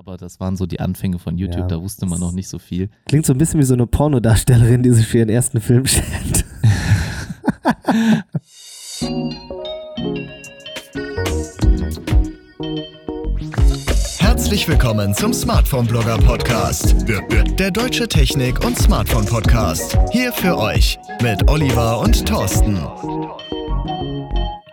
aber 0.00 0.16
das 0.16 0.40
waren 0.40 0.56
so 0.56 0.64
die 0.64 0.80
Anfänge 0.80 1.18
von 1.18 1.36
YouTube, 1.36 1.60
ja, 1.60 1.66
da 1.66 1.82
wusste 1.82 2.06
man 2.06 2.18
noch 2.18 2.32
nicht 2.32 2.48
so 2.48 2.58
viel. 2.58 2.88
Klingt 3.06 3.26
so 3.26 3.34
ein 3.34 3.38
bisschen 3.38 3.60
wie 3.60 3.64
so 3.64 3.74
eine 3.74 3.86
Pornodarstellerin, 3.86 4.82
die 4.82 4.92
sich 4.92 5.06
für 5.06 5.18
ihren 5.18 5.28
ersten 5.28 5.60
Film 5.60 5.84
schämt. 5.86 6.46
Herzlich 14.18 14.66
willkommen 14.66 15.12
zum 15.12 15.34
Smartphone 15.34 15.86
Blogger 15.86 16.16
Podcast, 16.16 16.94
der 17.58 17.70
deutsche 17.70 18.08
Technik- 18.08 18.64
und 18.64 18.78
Smartphone 18.78 19.26
Podcast. 19.26 19.98
Hier 20.12 20.32
für 20.32 20.56
euch 20.56 20.98
mit 21.20 21.46
Oliver 21.50 22.00
und 22.00 22.26
Thorsten. 22.26 22.78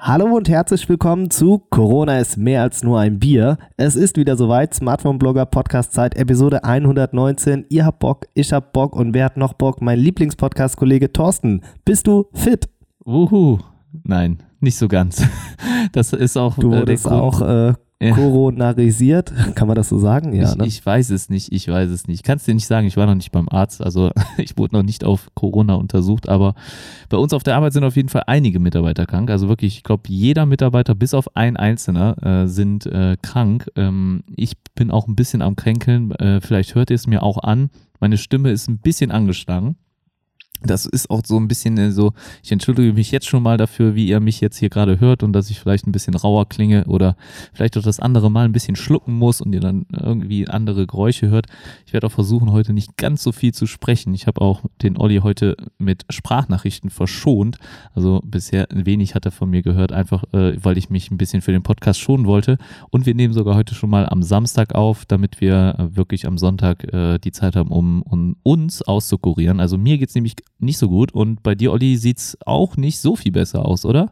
Hallo 0.07 0.37
und 0.37 0.47
herzlich 0.47 0.87
willkommen 0.87 1.29
zu 1.29 1.59
Corona 1.69 2.19
ist 2.19 2.37
mehr 2.37 2.61
als 2.61 2.81
nur 2.81 2.97
ein 2.97 3.19
Bier. 3.19 3.57
Es 3.75 3.97
ist 3.97 4.15
wieder 4.15 4.37
soweit, 4.37 4.73
Smartphone-Blogger 4.73 5.45
Podcast-Zeit, 5.45 6.15
Episode 6.15 6.63
119. 6.63 7.65
Ihr 7.67 7.85
habt 7.85 7.99
Bock, 7.99 8.25
ich 8.33 8.53
hab 8.53 8.71
Bock 8.71 8.95
und 8.95 9.13
wer 9.13 9.25
hat 9.25 9.35
noch 9.35 9.51
Bock? 9.51 9.81
Mein 9.81 9.99
Lieblingspodcast-Kollege 9.99 11.11
Thorsten. 11.11 11.61
Bist 11.83 12.07
du 12.07 12.27
fit? 12.31 12.69
Wuhu. 13.03 13.57
Nein, 14.05 14.43
nicht 14.61 14.77
so 14.77 14.87
ganz. 14.87 15.21
Das 15.91 16.13
ist 16.13 16.37
auch. 16.37 16.55
Du 16.55 16.71
wurdest 16.71 17.05
äh, 17.05 17.09
auch 17.09 17.41
äh, 17.41 17.73
ja. 17.99 18.13
koronarisiert, 18.13 19.33
kann 19.55 19.67
man 19.67 19.75
das 19.75 19.89
so 19.89 19.97
sagen? 19.97 20.33
Ja, 20.33 20.51
ich, 20.51 20.55
ne? 20.55 20.67
ich, 20.67 20.85
weiß 20.85 21.09
es 21.09 21.29
nicht, 21.29 21.51
ich 21.51 21.67
weiß 21.67 21.89
es 21.89 22.07
nicht. 22.07 22.23
Kannst 22.23 22.47
dir 22.47 22.53
nicht 22.53 22.67
sagen, 22.67 22.87
ich 22.87 22.97
war 22.97 23.05
noch 23.07 23.15
nicht 23.15 23.31
beim 23.31 23.49
Arzt, 23.49 23.81
also 23.81 24.11
ich 24.37 24.57
wurde 24.57 24.75
noch 24.75 24.83
nicht 24.83 25.03
auf 25.03 25.29
Corona 25.33 25.75
untersucht, 25.75 26.29
aber 26.29 26.53
bei 27.09 27.17
uns 27.17 27.33
auf 27.33 27.43
der 27.43 27.55
Arbeit 27.55 27.73
sind 27.73 27.83
auf 27.83 27.95
jeden 27.95 28.09
Fall 28.09 28.23
einige 28.27 28.59
Mitarbeiter 28.59 29.05
krank. 29.05 29.29
Also 29.31 29.49
wirklich, 29.49 29.77
ich 29.77 29.83
glaube, 29.83 30.03
jeder 30.07 30.45
Mitarbeiter 30.45 30.95
bis 30.95 31.13
auf 31.13 31.35
ein 31.35 31.57
Einzelner 31.57 32.43
äh, 32.43 32.47
sind 32.47 32.85
äh, 32.85 33.17
krank. 33.21 33.67
Ähm, 33.75 34.23
ich 34.35 34.53
bin 34.75 34.91
auch 34.91 35.07
ein 35.07 35.15
bisschen 35.15 35.41
am 35.41 35.55
Kränkeln, 35.55 36.11
äh, 36.11 36.41
vielleicht 36.41 36.75
hört 36.75 36.91
ihr 36.91 36.95
es 36.95 37.07
mir 37.07 37.23
auch 37.23 37.39
an. 37.39 37.69
Meine 37.99 38.17
Stimme 38.17 38.51
ist 38.51 38.67
ein 38.67 38.77
bisschen 38.77 39.09
angeschlagen. 39.09 39.75
Das 40.63 40.85
ist 40.85 41.09
auch 41.09 41.21
so 41.23 41.37
ein 41.37 41.47
bisschen 41.47 41.77
äh, 41.77 41.91
so, 41.91 42.13
ich 42.43 42.51
entschuldige 42.51 42.93
mich 42.93 43.11
jetzt 43.11 43.27
schon 43.27 43.43
mal 43.43 43.57
dafür, 43.57 43.93
wie 43.93 44.07
ihr 44.07 44.19
mich 44.19 44.41
jetzt 44.41 44.57
hier 44.57 44.69
gerade 44.69 44.99
hört 44.99 45.21
und 45.21 45.33
dass 45.33 45.51
ich 45.51 45.59
vielleicht 45.59 45.85
ein 45.85 45.91
bisschen 45.91 46.15
rauer 46.15 46.49
klinge 46.49 46.85
oder 46.85 47.15
vielleicht 47.53 47.77
auch 47.77 47.83
das 47.83 47.99
andere 47.99 48.31
Mal 48.31 48.45
ein 48.45 48.53
bisschen 48.53 48.75
schlucken 48.75 49.13
muss 49.13 49.39
und 49.39 49.53
ihr 49.53 49.59
dann 49.59 49.85
irgendwie 49.91 50.47
andere 50.47 50.87
Geräusche 50.87 51.29
hört. 51.29 51.45
Ich 51.85 51.93
werde 51.93 52.07
auch 52.07 52.11
versuchen, 52.11 52.51
heute 52.51 52.73
nicht 52.73 52.97
ganz 52.97 53.21
so 53.21 53.31
viel 53.31 53.53
zu 53.53 53.67
sprechen. 53.67 54.13
Ich 54.15 54.25
habe 54.25 54.41
auch 54.41 54.63
den 54.81 54.97
Olli 54.97 55.17
heute 55.17 55.55
mit 55.77 56.05
Sprachnachrichten 56.09 56.89
verschont. 56.89 57.57
Also 57.93 58.21
bisher 58.25 58.67
wenig 58.73 59.13
hat 59.13 59.25
er 59.25 59.31
von 59.31 59.49
mir 59.49 59.61
gehört, 59.61 59.91
einfach 59.91 60.23
äh, 60.33 60.57
weil 60.63 60.77
ich 60.77 60.89
mich 60.89 61.11
ein 61.11 61.17
bisschen 61.17 61.41
für 61.41 61.51
den 61.51 61.63
Podcast 61.63 61.99
schonen 61.99 62.25
wollte. 62.25 62.57
Und 62.89 63.05
wir 63.05 63.13
nehmen 63.13 63.33
sogar 63.33 63.55
heute 63.55 63.75
schon 63.75 63.91
mal 63.91 64.09
am 64.09 64.23
Samstag 64.23 64.73
auf, 64.73 65.05
damit 65.05 65.39
wir 65.39 65.75
äh, 65.77 65.95
wirklich 65.95 66.25
am 66.25 66.39
Sonntag 66.39 66.91
äh, 66.91 67.19
die 67.19 67.31
Zeit 67.31 67.55
haben, 67.55 67.69
um, 67.69 68.01
um 68.01 68.37
uns 68.41 68.81
auszukurieren. 68.81 69.59
Also 69.59 69.77
mir 69.77 69.99
geht 69.99 70.09
es 70.09 70.15
nämlich 70.15 70.35
nicht 70.59 70.77
so 70.77 70.89
gut. 70.89 71.13
Und 71.13 71.43
bei 71.43 71.55
dir, 71.55 71.71
Olli, 71.71 71.97
sieht 71.97 72.17
es 72.19 72.37
auch 72.45 72.77
nicht 72.77 72.99
so 72.99 73.15
viel 73.15 73.31
besser 73.31 73.65
aus, 73.65 73.85
oder? 73.85 74.11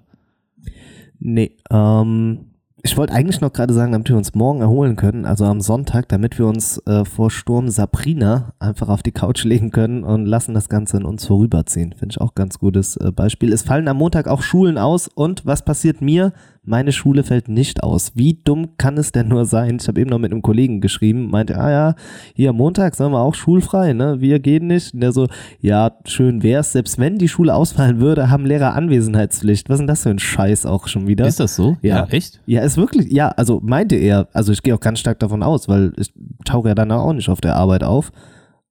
Nee, 1.19 1.57
ähm, 1.71 2.51
ich 2.85 2.95
wollte 2.97 3.13
eigentlich 3.13 3.41
noch 3.41 3.51
gerade 3.51 3.73
sagen, 3.73 3.93
damit 3.93 4.09
wir 4.09 4.15
uns 4.15 4.35
morgen 4.35 4.61
erholen 4.61 4.95
können, 4.95 5.25
also 5.25 5.45
am 5.45 5.59
Sonntag, 5.59 6.07
damit 6.09 6.37
wir 6.37 6.45
uns 6.45 6.77
äh, 6.85 7.03
vor 7.03 7.31
Sturm 7.31 7.69
Sabrina 7.69 8.53
einfach 8.59 8.89
auf 8.89 9.01
die 9.01 9.11
Couch 9.11 9.43
legen 9.43 9.71
können 9.71 10.03
und 10.03 10.27
lassen 10.27 10.53
das 10.53 10.69
Ganze 10.69 10.97
in 10.97 11.05
uns 11.05 11.25
vorüberziehen. 11.25 11.93
Finde 11.93 12.13
ich 12.13 12.21
auch 12.21 12.35
ganz 12.35 12.59
gutes 12.59 12.95
äh, 12.97 13.11
Beispiel. 13.11 13.51
Es 13.51 13.63
fallen 13.63 13.87
am 13.87 13.97
Montag 13.97 14.27
auch 14.27 14.43
Schulen 14.43 14.77
aus 14.77 15.07
und 15.07 15.47
was 15.47 15.65
passiert 15.65 16.01
mir? 16.01 16.31
Meine 16.65 16.91
Schule 16.91 17.23
fällt 17.23 17.47
nicht 17.47 17.83
aus. 17.83 18.11
Wie 18.15 18.39
dumm 18.43 18.77
kann 18.77 18.97
es 18.97 19.11
denn 19.11 19.27
nur 19.27 19.45
sein? 19.45 19.77
Ich 19.79 19.87
habe 19.87 20.01
eben 20.01 20.09
noch 20.09 20.19
mit 20.19 20.31
einem 20.31 20.41
Kollegen 20.41 20.81
geschrieben, 20.81 21.29
meinte, 21.29 21.57
ah 21.57 21.71
ja, 21.71 21.95
hier 22.33 22.53
Montag 22.53 22.95
sind 22.95 23.11
wir 23.11 23.19
auch 23.19 23.35
schulfrei, 23.35 23.93
ne? 23.93 24.19
Wir 24.19 24.39
gehen 24.39 24.67
nicht. 24.67 24.93
Und 24.93 25.01
der 25.01 25.11
so, 25.11 25.27
ja, 25.59 25.91
schön 26.05 26.43
wär's. 26.43 26.73
Selbst 26.73 26.99
wenn 26.99 27.17
die 27.17 27.27
Schule 27.27 27.53
ausfallen 27.53 27.99
würde, 27.99 28.29
haben 28.29 28.45
Lehrer 28.45 28.73
Anwesenheitspflicht. 28.73 29.69
Was 29.69 29.75
ist 29.75 29.79
denn 29.79 29.87
das 29.87 30.03
für 30.03 30.09
ein 30.09 30.19
Scheiß 30.19 30.65
auch 30.65 30.87
schon 30.87 31.07
wieder? 31.07 31.27
Ist 31.27 31.39
das 31.39 31.55
so? 31.55 31.77
Ja, 31.81 31.97
ja 31.97 32.05
echt? 32.07 32.41
Ja, 32.45 32.61
ist 32.61 32.77
wirklich, 32.77 33.11
ja, 33.11 33.29
also 33.29 33.59
meinte 33.63 33.95
er, 33.95 34.27
also 34.33 34.51
ich 34.51 34.63
gehe 34.63 34.73
auch 34.75 34.79
ganz 34.79 34.99
stark 34.99 35.19
davon 35.19 35.43
aus, 35.43 35.69
weil 35.69 35.93
ich 35.97 36.13
tauche 36.45 36.69
ja 36.69 36.75
dann 36.75 36.91
auch 36.91 37.13
nicht 37.13 37.29
auf 37.29 37.41
der 37.41 37.55
Arbeit 37.55 37.83
auf. 37.83 38.11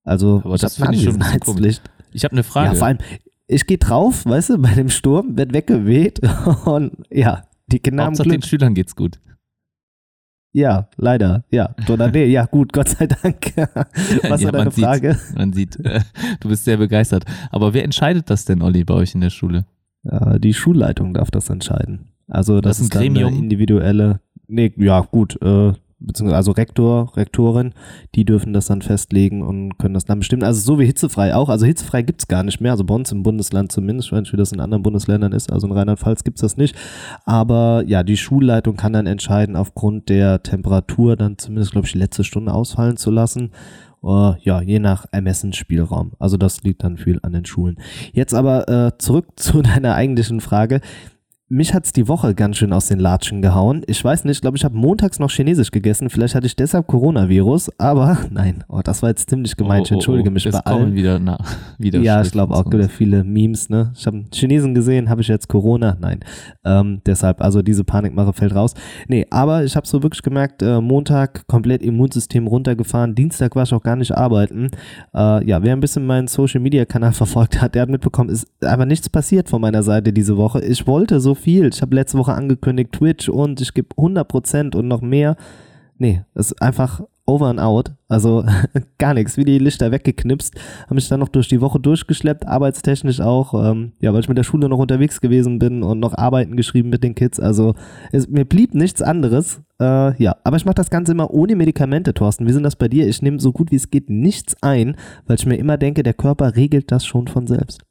Also, 0.04 0.43
Aber 0.44 0.56
das 0.56 0.77
finde 0.77 0.94
ich 0.94 1.04
schon 1.04 1.15
Anwesenheitspflicht. 1.15 1.83
Ich 2.12 2.25
habe 2.25 2.33
eine 2.33 2.43
Frage. 2.43 2.69
Ja, 2.69 2.75
vor 2.75 2.87
allem, 2.88 2.99
ich 3.47 3.66
gehe 3.66 3.78
drauf, 3.78 4.25
weißt 4.25 4.50
du, 4.50 4.59
bei 4.59 4.72
dem 4.75 4.88
Sturm 4.88 5.37
wird 5.37 5.53
weggeweht 5.53 6.21
und 6.65 6.93
ja, 7.10 7.44
die 7.67 7.79
Kinder 7.79 8.07
Hauptsache 8.07 8.29
haben 8.29 8.41
den 8.41 8.43
Schülern 8.43 8.75
geht's 8.75 8.95
gut. 8.97 9.21
Ja, 10.53 10.89
leider. 10.97 11.45
Ja, 11.51 11.75
oder 11.89 12.11
nee, 12.13 12.27
ja, 12.27 12.47
gut, 12.47 12.73
Gott 12.73 12.89
sei 12.89 13.09
Dank. 13.09 13.53
Was 13.57 14.41
ja, 14.41 14.47
war 14.47 14.53
deine 14.53 14.71
Frage? 14.71 15.19
man 15.35 15.53
sieht, 15.53 15.77
äh, 15.85 16.01
du 16.39 16.49
bist 16.49 16.65
sehr 16.65 16.77
begeistert. 16.77 17.25
Aber 17.51 17.75
wer 17.75 17.83
entscheidet 17.83 18.31
das 18.31 18.45
denn, 18.45 18.63
Olli, 18.63 18.85
bei 18.85 18.95
euch 18.95 19.15
in 19.15 19.21
der 19.21 19.31
Schule? 19.31 19.67
Die 20.39 20.53
Schulleitung 20.53 21.15
darf 21.15 21.31
das 21.31 21.49
entscheiden. 21.49 22.13
Also 22.29 22.61
das, 22.61 22.77
das 22.77 22.87
ist 22.87 22.95
ein 22.95 23.15
Gremium. 23.15 23.35
individuelle. 23.35 24.21
Nee, 24.47 24.73
ja, 24.77 25.01
gut. 25.01 25.41
Äh, 25.41 25.73
beziehungsweise 26.06 26.37
also 26.37 26.53
Rektor, 26.53 27.16
Rektorin, 27.16 27.72
die 28.15 28.25
dürfen 28.25 28.53
das 28.53 28.66
dann 28.66 28.82
festlegen 28.82 29.42
und 29.42 29.78
können 29.78 29.94
das 29.94 30.04
dann 30.04 30.19
bestimmen. 30.19 30.42
Also 30.42 30.60
so 30.60 30.78
wie 30.78 30.87
hitzefrei 30.87 31.34
auch. 31.34 31.48
Also 31.48 31.66
hitzefrei 31.66 32.03
gibt 32.03 32.22
es 32.22 32.28
gar 32.28 32.42
nicht 32.42 32.60
mehr. 32.60 32.72
Also 32.72 32.84
bei 32.84 32.94
uns 32.94 33.12
im 33.12 33.22
Bundesland 33.22 33.72
zumindest. 33.72 34.12
Nicht, 34.12 34.32
wie 34.32 34.37
das 34.37 34.53
in 34.53 34.60
anderen 34.60 34.82
Bundesländern 34.82 35.32
ist. 35.32 35.53
Also 35.53 35.66
in 35.66 35.72
Rheinland-Pfalz 35.72 36.25
gibt 36.25 36.38
es 36.38 36.42
das 36.42 36.56
nicht. 36.56 36.76
Aber 37.25 37.84
ja, 37.87 38.03
die 38.03 38.16
Schulleitung 38.16 38.76
kann 38.76 38.92
dann 38.92 39.06
entscheiden, 39.06 39.56
aufgrund 39.56 40.09
der 40.09 40.42
Temperatur 40.42 41.16
dann 41.16 41.38
zumindest, 41.38 41.72
glaube 41.72 41.87
ich, 41.87 41.92
die 41.92 41.98
letzte 41.98 42.25
Stunde 42.25 42.53
ausfallen 42.53 42.97
zu 42.97 43.10
lassen. 43.10 43.50
Uh, 44.03 44.34
ja, 44.42 44.60
je 44.60 44.81
nach 44.81 45.06
Ermessensspielraum. 45.12 46.12
Also 46.19 46.36
das 46.36 46.62
liegt 46.62 46.84
dann 46.84 46.98
viel 46.98 47.21
an 47.22 47.32
den 47.32 47.47
Schulen. 47.47 47.76
Jetzt 48.12 48.34
aber 48.34 48.69
äh, 48.69 48.98
zurück 48.98 49.28
zu 49.36 49.62
deiner 49.62 49.94
eigentlichen 49.94 50.42
Frage 50.42 50.82
mich 51.54 51.72
hat's 51.72 51.92
die 51.92 52.09
Woche 52.09 52.34
ganz 52.34 52.56
schön 52.56 52.72
aus 52.72 52.87
den 52.87 52.98
Latschen 52.98 53.41
gehauen. 53.41 53.82
Ich 53.87 54.04
weiß 54.04 54.25
nicht, 54.25 54.38
ich 54.38 54.41
glaube, 54.41 54.56
ich 54.56 54.65
habe 54.65 54.76
montags 54.76 55.20
noch 55.20 55.31
Chinesisch 55.31 55.70
gegessen. 55.70 56.10
Vielleicht 56.10 56.34
hatte 56.34 56.47
ich 56.47 56.56
deshalb 56.56 56.88
Coronavirus, 56.88 57.70
aber 57.78 58.19
nein, 58.31 58.65
oh, 58.69 58.81
das 58.82 59.03
war 59.03 59.10
jetzt 59.10 59.31
ziemlich 59.31 59.54
gemein. 59.56 59.82
Ich 59.82 59.91
oh, 59.92 59.94
oh, 59.94 59.98
entschuldige 59.98 60.31
mich 60.32 60.48
oh, 60.48 60.50
bei 60.50 60.59
allen. 60.59 60.94
wieder, 60.94 61.20
na, 61.20 61.38
wieder 61.78 62.00
ja, 62.00 62.20
ich 62.22 62.32
glaube 62.32 62.54
auch 62.54 62.66
wieder 62.72 62.88
viele 62.88 63.22
Memes. 63.22 63.69
Ne, 63.70 63.92
ich 63.97 64.04
habe 64.04 64.25
Chinesen 64.32 64.75
gesehen, 64.75 65.09
habe 65.09 65.20
ich 65.20 65.28
jetzt 65.28 65.48
Corona? 65.48 65.97
Nein, 66.00 66.20
ähm, 66.65 67.03
deshalb 67.06 67.41
also 67.41 67.62
diese 67.62 67.84
Panikmache 67.84 68.32
fällt 68.32 68.54
raus. 68.54 68.75
Nee, 69.06 69.25
aber 69.31 69.62
ich 69.62 69.76
habe 69.76 69.86
so 69.86 70.03
wirklich 70.03 70.22
gemerkt, 70.22 70.60
äh, 70.60 70.81
Montag 70.81 71.47
komplett 71.47 71.82
Immunsystem 71.82 72.48
runtergefahren. 72.48 73.15
Dienstag 73.15 73.54
war 73.54 73.62
ich 73.62 73.72
auch 73.72 73.82
gar 73.82 73.97
nicht 73.97 74.12
arbeiten. 74.12 74.71
Äh, 75.15 75.47
ja, 75.47 75.62
wer 75.62 75.72
ein 75.72 75.81
bisschen 75.81 76.04
meinen 76.04 76.26
Social 76.26 76.60
Media 76.60 76.84
Kanal 76.84 77.12
verfolgt 77.12 77.62
hat, 77.62 77.76
der 77.76 77.82
hat 77.82 77.91
mitbekommen, 77.91 78.31
ist 78.31 78.48
einfach 78.60 78.86
nichts 78.86 79.09
passiert 79.09 79.48
von 79.48 79.60
meiner 79.60 79.84
Seite 79.84 80.12
diese 80.12 80.36
Woche. 80.36 80.60
Ich 80.65 80.88
wollte 80.88 81.21
so 81.21 81.36
viel. 81.44 81.69
Ich 81.72 81.82
habe 81.82 81.94
letzte 81.94 82.19
Woche 82.19 82.32
angekündigt 82.32 82.93
Twitch 82.93 83.28
und 83.28 83.60
ich 83.60 83.75
gebe 83.75 83.94
100% 83.97 84.75
und 84.75 84.88
noch 84.88 85.03
mehr. 85.03 85.37
Nee, 85.99 86.25
das 86.34 86.47
ist 86.47 86.62
einfach 86.62 87.03
over 87.27 87.47
and 87.47 87.60
out. 87.60 87.93
Also 88.09 88.44
gar 88.99 89.15
nichts, 89.15 89.37
wie 89.37 89.44
die 89.44 89.59
Lichter 89.59 89.93
weggeknipst. 89.93 90.54
Habe 90.84 90.94
mich 90.94 91.09
dann 91.09 91.21
noch 91.21 91.28
durch 91.28 91.49
die 91.49 91.60
Woche 91.60 91.81
durchgeschleppt, 91.81 92.47
arbeitstechnisch 92.47 93.21
auch. 93.21 93.54
Ähm, 93.54 93.93
ja, 94.00 94.12
weil 94.12 94.21
ich 94.21 94.28
mit 94.28 94.38
der 94.38 94.43
Schule 94.43 94.69
noch 94.69 94.78
unterwegs 94.78 95.21
gewesen 95.21 95.59
bin 95.59 95.83
und 95.83 96.00
noch 96.00 96.16
Arbeiten 96.16 96.56
geschrieben 96.56 96.88
mit 96.88 97.04
den 97.04 97.15
Kids. 97.15 97.38
Also 97.38 97.75
es, 98.12 98.28
mir 98.28 98.44
blieb 98.44 98.75
nichts 98.75 99.03
anderes. 99.03 99.60
Äh, 99.81 100.21
ja, 100.22 100.37
aber 100.44 100.56
ich 100.56 100.65
mache 100.65 100.77
das 100.77 100.91
Ganze 100.91 101.12
immer 101.12 101.31
ohne 101.31 101.56
Medikamente, 101.56 102.15
Thorsten. 102.15 102.47
Wie 102.47 102.53
sind 102.53 102.62
das 102.62 102.77
bei 102.77 102.88
dir? 102.88 103.06
Ich 103.06 103.22
nehme 103.22 103.38
so 103.38 103.53
gut 103.53 103.71
wie 103.71 103.77
es 103.77 103.91
geht 103.91 104.10
nichts 104.10 104.56
ein, 104.62 104.97
weil 105.27 105.37
ich 105.37 105.47
mir 105.47 105.56
immer 105.56 105.77
denke, 105.77 106.03
der 106.03 106.15
Körper 106.15 106.56
regelt 106.56 106.91
das 106.91 107.06
schon 107.06 107.28
von 107.28 107.47
selbst. 107.47 107.84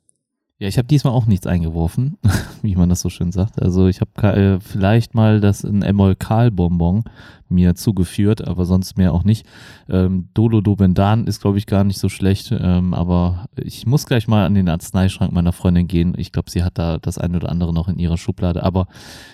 Ja, 0.60 0.68
ich 0.68 0.78
habe 0.78 0.88
diesmal 0.88 1.14
auch 1.14 1.26
nichts 1.26 1.48
eingeworfen, 1.48 2.18
wie 2.62 2.76
man 2.76 2.88
das 2.88 3.02
so 3.02 3.10
schön 3.10 3.32
sagt. 3.32 3.62
Also 3.62 3.88
ich 3.88 4.02
habe 4.02 4.34
äh, 4.36 4.60
vielleicht 4.60 5.16
mal 5.16 5.42
das 5.42 5.64
ein 5.64 5.82
Emolkal-Bonbon 5.82 7.04
mir 7.50 7.76
zugeführt, 7.76 8.46
aber 8.48 8.66
sonst 8.66 8.98
mehr 8.98 9.14
auch 9.14 9.24
nicht. 9.24 9.46
Ähm, 9.90 10.30
Dolodobendan 10.34 11.28
ist, 11.28 11.42
glaube 11.42 11.58
ich, 11.58 11.66
gar 11.66 11.84
nicht 11.84 12.00
so 12.00 12.10
schlecht, 12.10 12.52
ähm, 12.52 12.94
aber 12.94 13.46
ich 13.56 13.86
muss 13.86 14.06
gleich 14.06 14.28
mal 14.28 14.46
an 14.46 14.56
den 14.56 14.70
Arzneischrank 14.70 15.32
meiner 15.32 15.54
Freundin 15.54 15.88
gehen. 15.88 16.14
Ich 16.18 16.32
glaube, 16.32 16.50
sie 16.50 16.64
hat 16.64 16.78
da 16.78 16.98
das 16.98 17.18
eine 17.18 17.38
oder 17.38 17.50
andere 17.50 17.74
noch 17.74 17.88
in 17.88 18.00
ihrer 18.00 18.18
Schublade. 18.18 18.64
Aber 18.64 18.88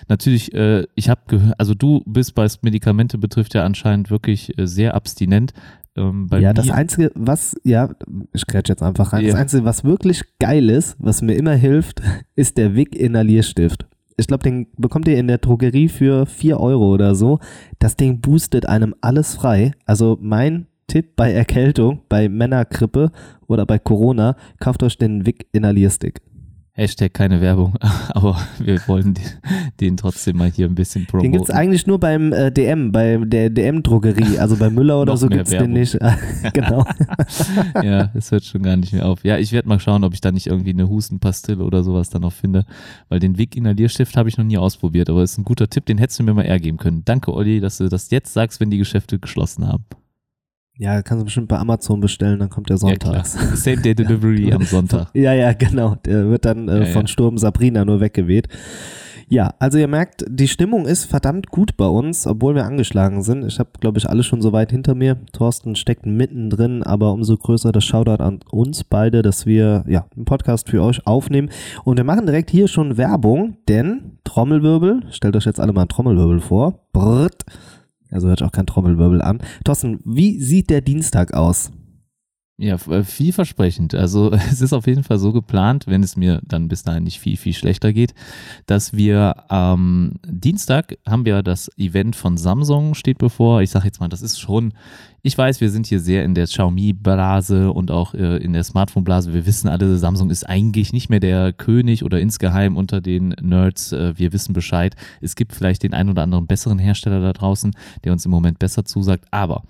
natürlich, 0.08 0.52
äh, 0.54 0.86
ich 0.94 1.08
habe 1.08 1.22
gehört, 1.26 1.58
also 1.58 1.74
du 1.74 2.02
bist, 2.06 2.36
was 2.36 2.62
Medikamente 2.62 3.18
betrifft, 3.18 3.54
ja 3.54 3.64
anscheinend 3.64 4.10
wirklich 4.10 4.56
äh, 4.58 4.66
sehr 4.66 4.94
abstinent. 4.94 5.52
Ähm, 6.00 6.28
ja, 6.40 6.52
das 6.52 6.70
Einzige, 6.70 7.12
was, 7.14 7.54
ja, 7.62 7.90
ich 8.32 8.46
grätsch 8.46 8.68
jetzt 8.68 8.82
einfach 8.82 9.12
rein. 9.12 9.24
Ja. 9.24 9.32
Das 9.32 9.40
Einzige, 9.40 9.64
was 9.64 9.84
wirklich 9.84 10.22
geil 10.38 10.70
ist, 10.70 10.96
was 10.98 11.22
mir 11.22 11.34
immer 11.34 11.54
hilft, 11.54 12.02
ist 12.36 12.58
der 12.58 12.74
Wick 12.74 12.96
Inhalierstift. 12.96 13.86
Ich 14.16 14.26
glaube, 14.26 14.42
den 14.42 14.66
bekommt 14.76 15.08
ihr 15.08 15.16
in 15.16 15.28
der 15.28 15.38
Drogerie 15.38 15.88
für 15.88 16.26
4 16.26 16.60
Euro 16.60 16.92
oder 16.92 17.14
so. 17.14 17.38
Das 17.78 17.96
Ding 17.96 18.20
boostet 18.20 18.66
einem 18.66 18.94
alles 19.00 19.34
frei. 19.34 19.72
Also 19.86 20.18
mein 20.20 20.66
Tipp 20.88 21.16
bei 21.16 21.32
Erkältung, 21.32 22.00
bei 22.08 22.28
Männergrippe 22.28 23.12
oder 23.46 23.64
bei 23.64 23.78
Corona, 23.78 24.36
kauft 24.58 24.82
euch 24.82 24.98
den 24.98 25.24
Wick 25.24 25.46
Inhalierstick. 25.52 26.20
Hashtag 26.72 27.12
keine 27.12 27.40
Werbung, 27.40 27.74
aber 28.14 28.38
wir 28.58 28.80
wollen 28.86 29.14
den, 29.14 29.24
den 29.80 29.96
trotzdem 29.96 30.36
mal 30.36 30.50
hier 30.50 30.66
ein 30.66 30.74
bisschen 30.74 31.04
promoten. 31.06 31.30
Den 31.30 31.38
gibt 31.38 31.50
es 31.50 31.54
eigentlich 31.54 31.86
nur 31.86 31.98
beim 31.98 32.32
äh, 32.32 32.52
DM, 32.52 32.92
bei 32.92 33.16
der 33.16 33.50
DM-Drogerie. 33.50 34.38
Also 34.38 34.56
bei 34.56 34.70
Müller 34.70 35.00
oder 35.00 35.16
so 35.16 35.28
gibt 35.28 35.48
es 35.48 35.50
den 35.50 35.72
nicht. 35.72 35.98
genau. 36.52 36.86
ja, 37.82 38.10
es 38.14 38.30
hört 38.30 38.44
schon 38.44 38.62
gar 38.62 38.76
nicht 38.76 38.92
mehr 38.92 39.06
auf. 39.06 39.24
Ja, 39.24 39.36
ich 39.36 39.52
werde 39.52 39.68
mal 39.68 39.80
schauen, 39.80 40.04
ob 40.04 40.14
ich 40.14 40.20
da 40.20 40.30
nicht 40.30 40.46
irgendwie 40.46 40.70
eine 40.70 40.88
Hustenpastille 40.88 41.64
oder 41.64 41.82
sowas 41.82 42.08
dann 42.08 42.22
noch 42.22 42.32
finde, 42.32 42.64
weil 43.08 43.18
den 43.18 43.36
Vic 43.36 43.56
Inhalierstift 43.56 44.16
habe 44.16 44.28
ich 44.28 44.38
noch 44.38 44.44
nie 44.44 44.58
ausprobiert, 44.58 45.10
aber 45.10 45.22
ist 45.22 45.38
ein 45.38 45.44
guter 45.44 45.68
Tipp, 45.68 45.86
den 45.86 45.98
hättest 45.98 46.20
du 46.20 46.22
mir 46.22 46.34
mal 46.34 46.44
eher 46.44 46.60
geben 46.60 46.78
können. 46.78 47.02
Danke, 47.04 47.34
Olli, 47.34 47.60
dass 47.60 47.78
du 47.78 47.88
das 47.88 48.10
jetzt 48.10 48.32
sagst, 48.32 48.60
wenn 48.60 48.70
die 48.70 48.78
Geschäfte 48.78 49.18
geschlossen 49.18 49.66
haben. 49.66 49.84
Ja, 50.76 51.02
kannst 51.02 51.20
du 51.20 51.24
bestimmt 51.26 51.48
bei 51.48 51.58
Amazon 51.58 52.00
bestellen, 52.00 52.38
dann 52.38 52.48
kommt 52.48 52.70
der 52.70 52.78
sonntags. 52.78 53.34
Ja. 53.34 53.40
Same 53.56 53.82
Day 53.82 53.94
Delivery 53.94 54.52
am 54.52 54.62
Sonntag. 54.62 55.08
Ja, 55.14 55.32
ja, 55.34 55.52
genau. 55.52 55.96
Der 56.06 56.28
wird 56.30 56.44
dann 56.44 56.68
äh, 56.68 56.80
Ja, 56.80 56.86
von. 56.86 57.06
Sturm 57.06 57.36
Sabrina 57.38 57.84
nur 57.84 58.00
weggeweht. 58.00 58.48
Ja, 59.32 59.54
also 59.60 59.78
ihr 59.78 59.86
merkt, 59.86 60.24
die 60.28 60.48
Stimmung 60.48 60.86
ist 60.86 61.04
verdammt 61.04 61.50
gut 61.50 61.76
bei 61.76 61.86
uns, 61.86 62.26
obwohl 62.26 62.56
wir 62.56 62.64
angeschlagen 62.64 63.22
sind. 63.22 63.44
Ich 63.44 63.60
habe, 63.60 63.70
glaube 63.78 63.96
ich, 63.96 64.08
alle 64.08 64.24
schon 64.24 64.42
so 64.42 64.52
weit 64.52 64.72
hinter 64.72 64.96
mir. 64.96 65.18
Thorsten 65.32 65.76
steckt 65.76 66.04
mittendrin, 66.04 66.82
aber 66.82 67.12
umso 67.12 67.36
größer 67.36 67.70
das 67.70 67.84
Shoutout 67.84 68.20
an 68.24 68.40
uns 68.50 68.82
beide, 68.82 69.22
dass 69.22 69.46
wir 69.46 69.84
ja 69.86 70.06
einen 70.16 70.24
Podcast 70.24 70.68
für 70.68 70.82
euch 70.82 71.06
aufnehmen. 71.06 71.50
Und 71.84 71.96
wir 71.96 72.04
machen 72.04 72.26
direkt 72.26 72.50
hier 72.50 72.66
schon 72.66 72.96
Werbung, 72.96 73.56
denn 73.68 74.18
Trommelwirbel, 74.24 75.04
stellt 75.10 75.36
euch 75.36 75.44
jetzt 75.44 75.60
alle 75.60 75.72
mal 75.72 75.82
einen 75.82 75.90
Trommelwirbel 75.90 76.40
vor. 76.40 76.80
Brrrt. 76.92 77.44
Also 78.10 78.28
hört 78.28 78.42
auch 78.42 78.52
kein 78.52 78.66
Trommelwirbel 78.66 79.22
an. 79.22 79.40
Thorsten, 79.64 80.00
wie 80.04 80.40
sieht 80.40 80.70
der 80.70 80.80
Dienstag 80.80 81.34
aus? 81.34 81.70
Ja, 82.62 82.74
äh, 82.74 83.04
vielversprechend. 83.04 83.94
Also 83.94 84.30
es 84.50 84.60
ist 84.60 84.74
auf 84.74 84.86
jeden 84.86 85.02
Fall 85.02 85.18
so 85.18 85.32
geplant, 85.32 85.86
wenn 85.86 86.02
es 86.02 86.14
mir 86.14 86.42
dann 86.44 86.68
bis 86.68 86.82
dahin 86.82 87.04
nicht 87.04 87.18
viel, 87.18 87.38
viel 87.38 87.54
schlechter 87.54 87.94
geht, 87.94 88.12
dass 88.66 88.92
wir 88.92 89.50
am 89.50 90.16
Dienstag 90.26 90.98
haben 91.08 91.24
wir 91.24 91.42
das 91.42 91.70
Event 91.78 92.16
von 92.16 92.36
Samsung 92.36 92.92
steht 92.92 93.16
bevor. 93.16 93.62
Ich 93.62 93.70
sage 93.70 93.86
jetzt 93.86 93.98
mal, 93.98 94.10
das 94.10 94.20
ist 94.20 94.38
schon, 94.38 94.74
ich 95.22 95.38
weiß, 95.38 95.62
wir 95.62 95.70
sind 95.70 95.86
hier 95.86 96.00
sehr 96.00 96.22
in 96.22 96.34
der 96.34 96.44
Xiaomi-Blase 96.44 97.72
und 97.72 97.90
auch 97.90 98.12
äh, 98.12 98.36
in 98.36 98.52
der 98.52 98.64
Smartphone-Blase. 98.64 99.32
Wir 99.32 99.46
wissen 99.46 99.68
alle, 99.68 99.96
Samsung 99.96 100.28
ist 100.28 100.46
eigentlich 100.46 100.92
nicht 100.92 101.08
mehr 101.08 101.20
der 101.20 101.54
König 101.54 102.04
oder 102.04 102.20
insgeheim 102.20 102.76
unter 102.76 103.00
den 103.00 103.30
Nerds. 103.40 103.92
Äh, 103.92 104.18
wir 104.18 104.34
wissen 104.34 104.52
Bescheid. 104.52 104.96
Es 105.22 105.34
gibt 105.34 105.54
vielleicht 105.54 105.82
den 105.82 105.94
einen 105.94 106.10
oder 106.10 106.24
anderen 106.24 106.46
besseren 106.46 106.78
Hersteller 106.78 107.22
da 107.22 107.32
draußen, 107.32 107.72
der 108.04 108.12
uns 108.12 108.26
im 108.26 108.30
Moment 108.30 108.58
besser 108.58 108.84
zusagt. 108.84 109.24
Aber 109.30 109.62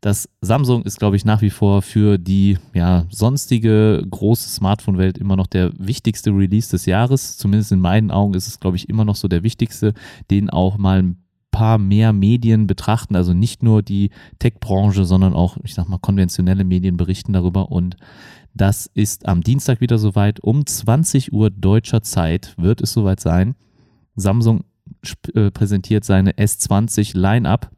das 0.00 0.28
Samsung 0.40 0.82
ist, 0.82 0.98
glaube 0.98 1.16
ich, 1.16 1.24
nach 1.24 1.42
wie 1.42 1.50
vor 1.50 1.82
für 1.82 2.18
die 2.18 2.58
ja, 2.74 3.06
sonstige 3.10 4.04
große 4.08 4.48
Smartphone-Welt 4.48 5.18
immer 5.18 5.36
noch 5.36 5.46
der 5.46 5.72
wichtigste 5.78 6.30
Release 6.30 6.70
des 6.70 6.86
Jahres. 6.86 7.36
Zumindest 7.36 7.72
in 7.72 7.80
meinen 7.80 8.10
Augen 8.10 8.34
ist 8.34 8.46
es, 8.46 8.60
glaube 8.60 8.76
ich, 8.76 8.88
immer 8.88 9.04
noch 9.04 9.16
so 9.16 9.28
der 9.28 9.42
wichtigste, 9.42 9.94
den 10.30 10.50
auch 10.50 10.78
mal 10.78 11.02
ein 11.02 11.22
paar 11.50 11.78
mehr 11.78 12.12
Medien 12.12 12.66
betrachten. 12.66 13.16
Also 13.16 13.32
nicht 13.32 13.62
nur 13.62 13.82
die 13.82 14.10
Tech-Branche, 14.38 15.04
sondern 15.06 15.32
auch, 15.32 15.56
ich 15.62 15.74
sag 15.74 15.88
mal, 15.88 15.98
konventionelle 15.98 16.64
Medien 16.64 16.98
berichten 16.98 17.32
darüber. 17.32 17.72
Und 17.72 17.96
das 18.52 18.86
ist 18.86 19.26
am 19.26 19.42
Dienstag 19.42 19.80
wieder 19.80 19.98
soweit. 19.98 20.40
Um 20.40 20.66
20 20.66 21.32
Uhr 21.32 21.50
deutscher 21.50 22.02
Zeit 22.02 22.54
wird 22.58 22.82
es 22.82 22.92
soweit 22.92 23.20
sein. 23.20 23.54
Samsung 24.16 24.64
äh, 25.34 25.50
präsentiert 25.50 26.04
seine 26.04 26.32
S20 26.32 27.16
Line-Up. 27.16 27.70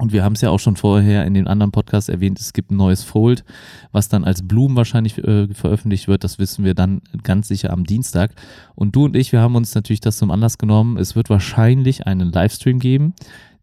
Und 0.00 0.14
wir 0.14 0.24
haben 0.24 0.32
es 0.32 0.40
ja 0.40 0.48
auch 0.48 0.58
schon 0.58 0.76
vorher 0.76 1.26
in 1.26 1.34
den 1.34 1.46
anderen 1.46 1.72
Podcasts 1.72 2.08
erwähnt, 2.08 2.40
es 2.40 2.54
gibt 2.54 2.70
ein 2.70 2.76
neues 2.78 3.04
Fold, 3.04 3.44
was 3.92 4.08
dann 4.08 4.24
als 4.24 4.48
Blumen 4.48 4.74
wahrscheinlich 4.74 5.18
äh, 5.18 5.52
veröffentlicht 5.52 6.08
wird. 6.08 6.24
Das 6.24 6.38
wissen 6.38 6.64
wir 6.64 6.72
dann 6.72 7.02
ganz 7.22 7.48
sicher 7.48 7.70
am 7.70 7.84
Dienstag. 7.84 8.32
Und 8.74 8.96
du 8.96 9.04
und 9.04 9.14
ich, 9.14 9.30
wir 9.30 9.42
haben 9.42 9.56
uns 9.56 9.74
natürlich 9.74 10.00
das 10.00 10.16
zum 10.16 10.30
Anlass 10.30 10.56
genommen. 10.56 10.96
Es 10.96 11.16
wird 11.16 11.28
wahrscheinlich 11.28 12.06
einen 12.06 12.32
Livestream 12.32 12.78
geben. 12.78 13.12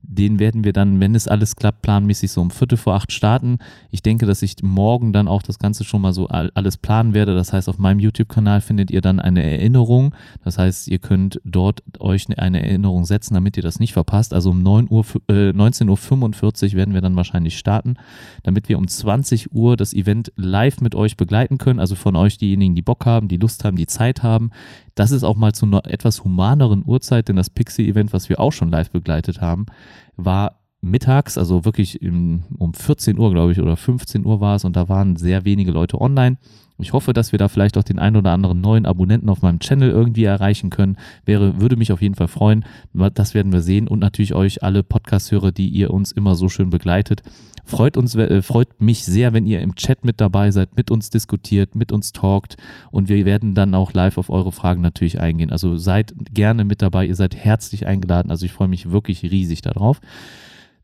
Den 0.01 0.39
werden 0.39 0.63
wir 0.63 0.71
dann, 0.73 0.99
wenn 1.01 1.15
es 1.15 1.27
alles 1.27 1.55
klappt, 1.57 1.81
planmäßig 1.81 2.31
so 2.31 2.39
um 2.41 2.49
Viertel 2.49 2.77
vor 2.77 2.93
acht 2.95 3.11
starten. 3.11 3.57
Ich 3.91 4.01
denke, 4.01 4.25
dass 4.25 4.41
ich 4.41 4.55
morgen 4.61 5.11
dann 5.11 5.27
auch 5.27 5.41
das 5.41 5.59
Ganze 5.59 5.83
schon 5.83 6.01
mal 6.01 6.13
so 6.13 6.27
all- 6.27 6.51
alles 6.55 6.77
planen 6.77 7.13
werde. 7.13 7.35
Das 7.35 7.51
heißt, 7.51 7.67
auf 7.67 7.77
meinem 7.77 7.99
YouTube-Kanal 7.99 8.61
findet 8.61 8.89
ihr 8.89 9.01
dann 9.01 9.19
eine 9.19 9.43
Erinnerung. 9.43 10.15
Das 10.45 10.57
heißt, 10.57 10.87
ihr 10.87 10.99
könnt 10.99 11.41
dort 11.43 11.83
euch 11.99 12.29
ne- 12.29 12.37
eine 12.37 12.63
Erinnerung 12.63 13.05
setzen, 13.05 13.33
damit 13.33 13.57
ihr 13.57 13.63
das 13.63 13.79
nicht 13.79 13.93
verpasst. 13.93 14.33
Also 14.33 14.51
um 14.51 14.63
9 14.63 14.87
Uhr, 14.89 15.05
äh, 15.29 15.51
19.45 15.51 16.71
Uhr 16.71 16.77
werden 16.77 16.93
wir 16.93 17.01
dann 17.01 17.15
wahrscheinlich 17.17 17.57
starten, 17.57 17.95
damit 18.43 18.69
wir 18.69 18.77
um 18.77 18.87
20 18.87 19.51
Uhr 19.53 19.75
das 19.75 19.93
Event 19.93 20.31
live 20.37 20.79
mit 20.79 20.95
euch 20.95 21.17
begleiten 21.17 21.57
können. 21.57 21.79
Also 21.79 21.95
von 21.95 22.15
euch 22.15 22.37
diejenigen, 22.37 22.75
die 22.75 22.81
Bock 22.81 23.05
haben, 23.05 23.27
die 23.27 23.37
Lust 23.37 23.63
haben, 23.65 23.75
die 23.77 23.87
Zeit 23.87 24.23
haben. 24.23 24.51
Das 24.97 25.11
ist 25.11 25.23
auch 25.23 25.35
mal 25.35 25.53
zu 25.53 25.67
einer 25.67 25.85
etwas 25.85 26.23
humaneren 26.23 26.83
Uhrzeit, 26.83 27.27
denn 27.27 27.35
das 27.35 27.51
Pixie-Event, 27.51 28.13
was 28.13 28.29
wir 28.29 28.39
auch 28.39 28.51
schon 28.51 28.69
live 28.69 28.89
begleitet 28.89 29.41
haben, 29.41 29.67
war 30.15 30.63
mittags, 30.81 31.37
also 31.37 31.65
wirklich 31.65 32.01
im, 32.01 32.45
um 32.57 32.73
14 32.73 33.19
Uhr, 33.19 33.31
glaube 33.31 33.51
ich, 33.51 33.61
oder 33.61 33.77
15 33.77 34.25
Uhr 34.25 34.41
war 34.41 34.55
es 34.55 34.65
und 34.65 34.75
da 34.75 34.89
waren 34.89 35.15
sehr 35.15 35.45
wenige 35.45 35.69
Leute 35.69 36.01
online. 36.01 36.37
Ich 36.79 36.93
hoffe, 36.93 37.13
dass 37.13 37.31
wir 37.31 37.39
da 37.39 37.47
vielleicht 37.47 37.77
auch 37.77 37.83
den 37.83 37.97
einen 37.97 38.17
oder 38.17 38.31
anderen 38.31 38.61
neuen 38.61 38.85
Abonnenten 38.85 39.29
auf 39.29 39.41
meinem 39.41 39.59
Channel 39.59 39.89
irgendwie 39.89 40.25
erreichen 40.25 40.69
können. 40.69 40.97
Wäre, 41.25 41.59
würde 41.59 41.75
mich 41.75 41.91
auf 41.91 42.01
jeden 42.01 42.15
Fall 42.15 42.27
freuen. 42.27 42.65
Das 43.13 43.33
werden 43.33 43.51
wir 43.51 43.61
sehen 43.61 43.87
und 43.87 43.99
natürlich 43.99 44.35
euch 44.35 44.63
alle 44.63 44.83
Podcast-Hörer, 44.83 45.51
die 45.51 45.69
ihr 45.69 45.91
uns 45.91 46.11
immer 46.11 46.35
so 46.35 46.49
schön 46.49 46.69
begleitet. 46.69 47.23
Freut 47.65 47.97
uns, 47.97 48.15
äh, 48.15 48.41
freut 48.41 48.79
mich 48.79 49.03
sehr, 49.03 49.33
wenn 49.33 49.45
ihr 49.45 49.59
im 49.59 49.75
Chat 49.75 50.05
mit 50.05 50.21
dabei 50.21 50.51
seid, 50.51 50.77
mit 50.77 50.89
uns 50.89 51.09
diskutiert, 51.09 51.75
mit 51.75 51.91
uns 51.91 52.13
talkt 52.13 52.55
und 52.91 53.09
wir 53.09 53.25
werden 53.25 53.55
dann 53.55 53.75
auch 53.75 53.91
live 53.91 54.17
auf 54.17 54.29
eure 54.29 54.53
Fragen 54.53 54.81
natürlich 54.81 55.19
eingehen. 55.19 55.51
Also 55.51 55.75
seid 55.75 56.13
gerne 56.33 56.63
mit 56.63 56.81
dabei, 56.81 57.05
ihr 57.05 57.15
seid 57.15 57.35
herzlich 57.35 57.85
eingeladen. 57.85 58.31
Also 58.31 58.45
ich 58.45 58.53
freue 58.53 58.69
mich 58.69 58.91
wirklich 58.91 59.23
riesig 59.23 59.61
darauf. 59.61 59.99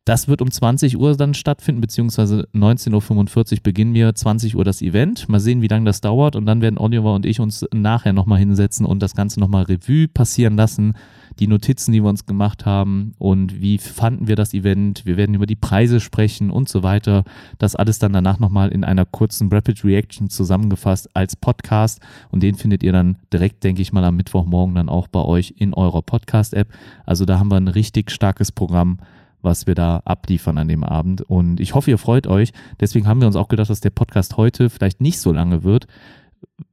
Das 0.06 0.28
wird 0.28 0.42
um 0.42 0.52
20 0.52 0.98
Uhr 0.98 1.16
dann 1.16 1.34
stattfinden, 1.34 1.80
beziehungsweise 1.80 2.46
19.45 2.54 3.54
Uhr 3.54 3.58
beginnen 3.64 3.94
wir, 3.94 4.14
20 4.14 4.58
Uhr 4.58 4.66
das 4.66 4.82
Event. 4.82 5.30
Mal 5.30 5.40
sehen, 5.40 5.62
wie 5.62 5.70
lange 5.70 5.86
das 5.86 6.02
dauert 6.02 6.36
und 6.36 6.46
dann 6.46 6.60
werden 6.60 6.78
Oliver 6.78 7.14
und 7.14 7.26
ich 7.26 7.40
uns 7.40 7.66
nachher 7.74 8.12
nochmal 8.12 8.40
hinsetzen 8.40 8.86
und 8.86 9.02
das 9.02 9.16
Ganze 9.16 9.40
nochmal 9.40 9.64
Revue 9.64 10.10
passieren 10.10 10.58
lassen. 10.58 10.96
Die 11.40 11.48
Notizen, 11.48 11.94
die 11.94 12.04
wir 12.04 12.10
uns 12.10 12.26
gemacht 12.26 12.66
haben 12.66 13.14
und 13.18 13.62
wie 13.62 13.78
fanden 13.78 14.28
wir 14.28 14.36
das 14.36 14.54
Event. 14.54 15.06
Wir 15.06 15.16
werden 15.16 15.36
über 15.36 15.46
die 15.46 15.56
Preise 15.56 16.02
sprechen 16.02 16.52
und 16.52 16.68
so 16.68 16.84
weiter. 16.84 17.24
Das 17.58 17.74
alles 17.74 17.98
dann 17.98 18.12
danach 18.12 18.40
nochmal 18.40 18.74
in 18.74 18.84
einer 18.84 19.06
kurzen 19.06 19.48
Rapid 19.48 19.86
Reaction 19.86 20.30
zusammengefasst 20.30 21.16
als 21.16 21.38
Podcast 21.38 22.02
und 22.30 22.44
den 22.44 22.56
findet 22.56 22.84
ihr 22.84 22.92
dann 22.92 23.20
direkt, 23.32 23.64
denke 23.64 23.82
ich 23.82 23.94
mal, 23.94 24.04
am 24.04 24.18
Mittwochmorgen 24.18 24.76
dann 24.76 24.90
auch 24.90 25.08
bei 25.08 25.22
euch 25.22 25.54
in 25.58 25.74
eurer 25.74 26.02
Podcast-App. 26.02 26.68
Also 27.06 27.24
da 27.24 27.40
haben 27.40 27.50
wir 27.50 27.56
ein 27.56 27.70
richtig 27.70 28.12
starkes 28.12 28.52
Programm 28.52 28.98
was 29.44 29.68
wir 29.68 29.76
da 29.76 30.02
abliefern 30.06 30.58
an 30.58 30.68
dem 30.68 30.84
Abend. 30.84 31.22
Und 31.22 31.60
ich 31.60 31.76
hoffe, 31.76 31.92
ihr 31.92 31.98
freut 31.98 32.28
euch. 32.28 32.52
Deswegen 32.80 33.08
haben 33.08 33.20
wir 33.20 33.28
uns 33.28 33.36
auch 33.36 33.50
gedacht, 33.50 33.70
dass 33.70 33.82
der 33.82 33.92
Podcast 33.92 34.38
heute 34.38 34.70
vielleicht 34.70 35.02
nicht 35.02 35.20
so 35.20 35.32
lange 35.32 35.64
wird. 35.64 35.88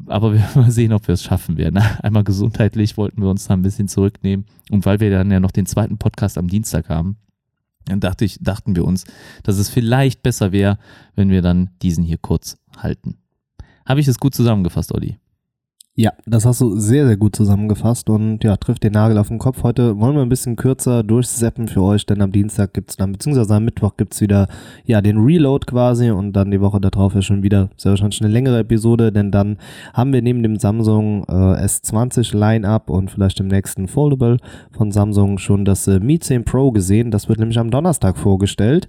Aber 0.06 0.32
wir 0.32 0.48
mal 0.54 0.70
sehen, 0.70 0.92
ob 0.92 1.06
wir 1.08 1.12
es 1.14 1.22
schaffen 1.22 1.58
werden. 1.58 1.78
Einmal 2.02 2.24
gesundheitlich 2.24 2.96
wollten 2.96 3.20
wir 3.20 3.28
uns 3.28 3.46
da 3.46 3.54
ein 3.54 3.62
bisschen 3.62 3.88
zurücknehmen. 3.88 4.46
Und 4.70 4.86
weil 4.86 5.00
wir 5.00 5.10
dann 5.10 5.30
ja 5.30 5.40
noch 5.40 5.50
den 5.50 5.66
zweiten 5.66 5.98
Podcast 5.98 6.38
am 6.38 6.48
Dienstag 6.48 6.88
haben, 6.88 7.16
dann 7.84 8.00
dachte 8.00 8.24
ich, 8.24 8.38
dachten 8.40 8.76
wir 8.76 8.84
uns, 8.84 9.04
dass 9.42 9.58
es 9.58 9.68
vielleicht 9.68 10.22
besser 10.22 10.52
wäre, 10.52 10.78
wenn 11.16 11.30
wir 11.30 11.42
dann 11.42 11.70
diesen 11.82 12.04
hier 12.04 12.18
kurz 12.18 12.56
halten. 12.76 13.18
Habe 13.84 14.00
ich 14.00 14.08
es 14.08 14.18
gut 14.18 14.34
zusammengefasst, 14.34 14.94
Olli? 14.94 15.19
Ja, 16.00 16.14
das 16.24 16.46
hast 16.46 16.62
du 16.62 16.78
sehr, 16.78 17.06
sehr 17.06 17.18
gut 17.18 17.36
zusammengefasst 17.36 18.08
und 18.08 18.42
ja, 18.42 18.56
trifft 18.56 18.84
den 18.84 18.94
Nagel 18.94 19.18
auf 19.18 19.28
den 19.28 19.36
Kopf. 19.36 19.62
Heute 19.62 20.00
wollen 20.00 20.14
wir 20.16 20.22
ein 20.22 20.30
bisschen 20.30 20.56
kürzer 20.56 21.02
durchseppen 21.02 21.68
für 21.68 21.82
euch, 21.82 22.06
denn 22.06 22.22
am 22.22 22.32
Dienstag 22.32 22.72
gibt's 22.72 22.96
dann, 22.96 23.12
beziehungsweise 23.12 23.54
am 23.54 23.66
Mittwoch 23.66 23.98
gibt's 23.98 24.22
wieder, 24.22 24.48
ja, 24.86 25.02
den 25.02 25.18
Reload 25.18 25.66
quasi 25.66 26.10
und 26.10 26.32
dann 26.32 26.50
die 26.50 26.62
Woche 26.62 26.80
darauf 26.80 27.14
ja 27.14 27.20
schon 27.20 27.42
wieder 27.42 27.68
sehr 27.76 27.90
wahrscheinlich 27.90 28.22
eine 28.22 28.32
längere 28.32 28.60
Episode, 28.60 29.12
denn 29.12 29.30
dann 29.30 29.58
haben 29.92 30.14
wir 30.14 30.22
neben 30.22 30.42
dem 30.42 30.56
Samsung 30.56 31.24
äh, 31.28 31.32
S20 31.32 32.34
Line-Up 32.34 32.88
und 32.88 33.10
vielleicht 33.10 33.38
dem 33.38 33.48
nächsten 33.48 33.86
Foldable 33.86 34.38
von 34.70 34.92
Samsung 34.92 35.36
schon 35.36 35.66
das 35.66 35.86
äh, 35.86 36.00
Mi 36.00 36.18
10 36.18 36.46
Pro 36.46 36.70
gesehen. 36.72 37.10
Das 37.10 37.28
wird 37.28 37.40
nämlich 37.40 37.58
am 37.58 37.70
Donnerstag 37.70 38.16
vorgestellt. 38.16 38.88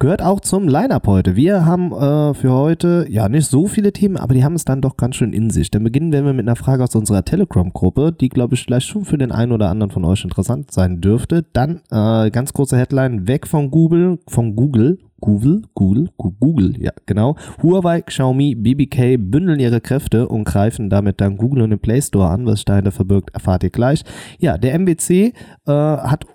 Gehört 0.00 0.22
auch 0.22 0.40
zum 0.40 0.66
Line-Up 0.66 1.06
heute. 1.06 1.36
Wir 1.36 1.66
haben 1.66 1.92
äh, 1.92 2.32
für 2.32 2.52
heute 2.52 3.04
ja 3.10 3.28
nicht 3.28 3.50
so 3.50 3.66
viele 3.66 3.92
Themen, 3.92 4.16
aber 4.16 4.32
die 4.32 4.42
haben 4.42 4.54
es 4.54 4.64
dann 4.64 4.80
doch 4.80 4.96
ganz 4.96 5.16
schön 5.16 5.34
in 5.34 5.50
sich. 5.50 5.70
Dann 5.70 5.84
beginnen 5.84 6.10
wir 6.10 6.22
mit 6.22 6.48
einer 6.48 6.56
Frage 6.56 6.82
aus 6.82 6.94
unserer 6.94 7.22
Telegram-Gruppe, 7.22 8.10
die, 8.18 8.30
glaube 8.30 8.54
ich, 8.54 8.64
vielleicht 8.64 8.86
schon 8.86 9.04
für 9.04 9.18
den 9.18 9.30
einen 9.30 9.52
oder 9.52 9.68
anderen 9.68 9.90
von 9.90 10.06
euch 10.06 10.24
interessant 10.24 10.72
sein 10.72 11.02
dürfte. 11.02 11.44
Dann 11.52 11.82
äh, 11.90 12.30
ganz 12.30 12.54
kurze 12.54 12.78
Headline, 12.78 13.28
weg 13.28 13.46
von 13.46 13.70
Google, 13.70 14.20
von 14.26 14.56
Google, 14.56 15.00
Google, 15.20 15.62
Google, 15.74 16.08
Google, 16.16 16.80
ja, 16.80 16.92
genau. 17.06 17.36
Huawei, 17.62 18.02
Xiaomi, 18.02 18.54
BBK 18.54 19.16
bündeln 19.18 19.60
ihre 19.60 19.80
Kräfte 19.80 20.28
und 20.28 20.44
greifen 20.44 20.90
damit 20.90 21.20
dann 21.20 21.36
Google 21.36 21.62
und 21.62 21.70
den 21.70 21.78
Play 21.78 22.00
Store 22.00 22.28
an. 22.28 22.46
Was 22.46 22.60
Steine 22.60 22.90
verbirgt, 22.90 23.34
erfahrt 23.34 23.62
ihr 23.62 23.70
gleich. 23.70 24.02
Ja, 24.38 24.58
der 24.58 24.74
MBC 24.74 25.10
äh, 25.10 25.32
hat 25.66 26.26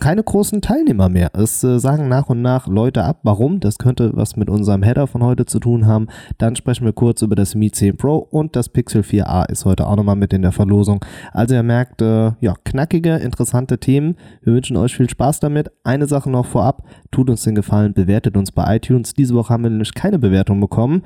keine 0.00 0.22
großen 0.22 0.60
Teilnehmer 0.60 1.08
mehr. 1.08 1.30
Es 1.34 1.62
äh, 1.64 1.78
sagen 1.78 2.08
nach 2.08 2.28
und 2.28 2.42
nach 2.42 2.66
Leute 2.66 3.04
ab. 3.04 3.20
Warum? 3.22 3.60
Das 3.60 3.78
könnte 3.78 4.10
was 4.14 4.36
mit 4.36 4.50
unserem 4.50 4.82
Header 4.82 5.06
von 5.06 5.22
heute 5.22 5.46
zu 5.46 5.58
tun 5.60 5.86
haben. 5.86 6.08
Dann 6.38 6.56
sprechen 6.56 6.84
wir 6.84 6.92
kurz 6.92 7.22
über 7.22 7.34
das 7.34 7.54
Mi 7.54 7.70
10 7.70 7.96
Pro 7.96 8.16
und 8.18 8.56
das 8.56 8.68
Pixel 8.68 9.02
4a 9.02 9.50
ist 9.50 9.64
heute 9.64 9.86
auch 9.86 9.96
nochmal 9.96 10.16
mit 10.16 10.32
in 10.32 10.42
der 10.42 10.52
Verlosung. 10.52 11.04
Also 11.32 11.54
ihr 11.54 11.62
merkt, 11.62 12.02
äh, 12.02 12.32
ja, 12.40 12.54
knackige, 12.64 13.16
interessante 13.16 13.78
Themen. 13.78 14.16
Wir 14.42 14.52
wünschen 14.52 14.76
euch 14.76 14.96
viel 14.96 15.08
Spaß 15.08 15.40
damit. 15.40 15.70
Eine 15.84 16.06
Sache 16.06 16.30
noch 16.30 16.46
vorab. 16.46 16.82
Tut 17.10 17.30
uns 17.30 17.42
den 17.42 17.54
Gefallen, 17.54 17.94
bewertet 17.94 18.33
uns 18.36 18.52
bei 18.52 18.76
iTunes. 18.76 19.14
Diese 19.14 19.34
Woche 19.34 19.52
haben 19.52 19.62
wir 19.62 19.70
nämlich 19.70 19.94
keine 19.94 20.18
Bewertung 20.18 20.60
bekommen 20.60 21.02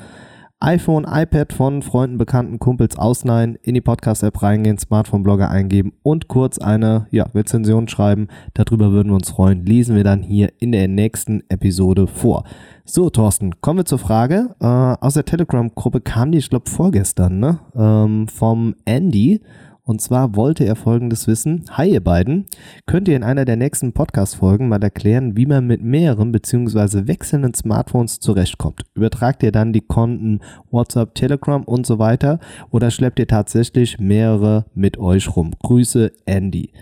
iPhone, 0.60 1.06
iPad 1.08 1.52
von 1.52 1.82
Freunden, 1.82 2.18
Bekannten, 2.18 2.58
Kumpels 2.58 2.98
ausleihen, 2.98 3.56
in 3.62 3.74
die 3.74 3.80
Podcast-App 3.80 4.42
reingehen, 4.42 4.76
Smartphone-Blogger 4.76 5.48
eingeben 5.48 5.92
und 6.02 6.26
kurz 6.26 6.58
eine 6.58 7.06
ja, 7.12 7.24
Rezension 7.32 7.86
schreiben. 7.86 8.26
Darüber 8.54 8.90
würden 8.90 9.10
wir 9.10 9.14
uns 9.14 9.30
freuen. 9.30 9.64
Lesen 9.64 9.94
wir 9.94 10.02
dann 10.02 10.20
hier 10.20 10.52
in 10.58 10.72
der 10.72 10.88
nächsten 10.88 11.44
Episode 11.48 12.08
vor. 12.08 12.42
So, 12.84 13.08
Thorsten, 13.08 13.60
kommen 13.60 13.78
wir 13.78 13.84
zur 13.84 14.00
Frage. 14.00 14.56
Äh, 14.58 14.66
aus 14.66 15.14
der 15.14 15.24
Telegram-Gruppe 15.24 16.00
kam 16.00 16.32
die, 16.32 16.38
ich 16.38 16.50
glaube, 16.50 16.68
vorgestern, 16.68 17.38
ne? 17.38 17.60
Ähm, 17.76 18.26
vom 18.26 18.74
Andy. 18.84 19.40
Und 19.88 20.02
zwar 20.02 20.36
wollte 20.36 20.64
er 20.64 20.76
folgendes 20.76 21.26
wissen. 21.28 21.64
Hi 21.70 21.90
ihr 21.90 22.04
beiden, 22.04 22.44
könnt 22.84 23.08
ihr 23.08 23.16
in 23.16 23.22
einer 23.22 23.46
der 23.46 23.56
nächsten 23.56 23.94
Podcast-Folgen 23.94 24.68
mal 24.68 24.82
erklären, 24.82 25.34
wie 25.34 25.46
man 25.46 25.66
mit 25.66 25.82
mehreren 25.82 26.30
bzw. 26.30 27.06
wechselnden 27.06 27.54
Smartphones 27.54 28.20
zurechtkommt? 28.20 28.82
Übertragt 28.92 29.42
ihr 29.42 29.50
dann 29.50 29.72
die 29.72 29.80
Konten 29.80 30.40
WhatsApp, 30.70 31.14
Telegram 31.14 31.64
und 31.64 31.86
so 31.86 31.98
weiter 31.98 32.38
oder 32.70 32.90
schleppt 32.90 33.18
ihr 33.18 33.28
tatsächlich 33.28 33.98
mehrere 33.98 34.66
mit 34.74 34.98
euch 34.98 35.34
rum? 35.34 35.52
Grüße, 35.62 36.12
Andy. 36.26 36.74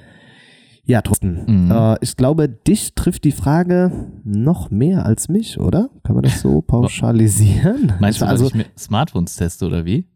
Ja, 0.85 1.01
Thorsten, 1.01 1.67
mhm. 1.67 1.71
äh, 1.71 1.99
ich 2.01 2.17
glaube, 2.17 2.49
dich 2.49 2.97
trifft 2.97 3.23
die 3.23 3.31
Frage 3.31 3.93
noch 4.25 4.73
mehr 4.73 5.07
als 5.07 5.29
mich, 5.29 5.61
oder? 5.61 5.91
Kann 6.03 6.17
man 6.17 6.25
das 6.25 6.41
so 6.41 6.61
pauschalisieren? 6.67 7.93
Meinst 8.01 8.21
du, 8.21 8.27
also, 8.27 8.49
dass 8.49 8.59
ich 8.59 8.67
Smartphones 8.77 9.37
teste 9.37 9.65
oder 9.65 9.85
wie? 9.85 10.09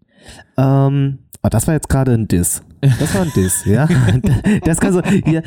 Ähm, 0.56 1.20
Oh, 1.42 1.48
das 1.48 1.66
war 1.66 1.74
jetzt 1.74 1.88
gerade 1.88 2.12
ein 2.12 2.28
Diss. 2.28 2.62
Das 2.80 3.14
war 3.14 3.22
ein 3.22 3.32
Diss, 3.34 3.64
ja. 3.64 3.88
Das 4.64 4.80
kann 4.80 4.92
so, 4.92 5.02
hier, 5.02 5.42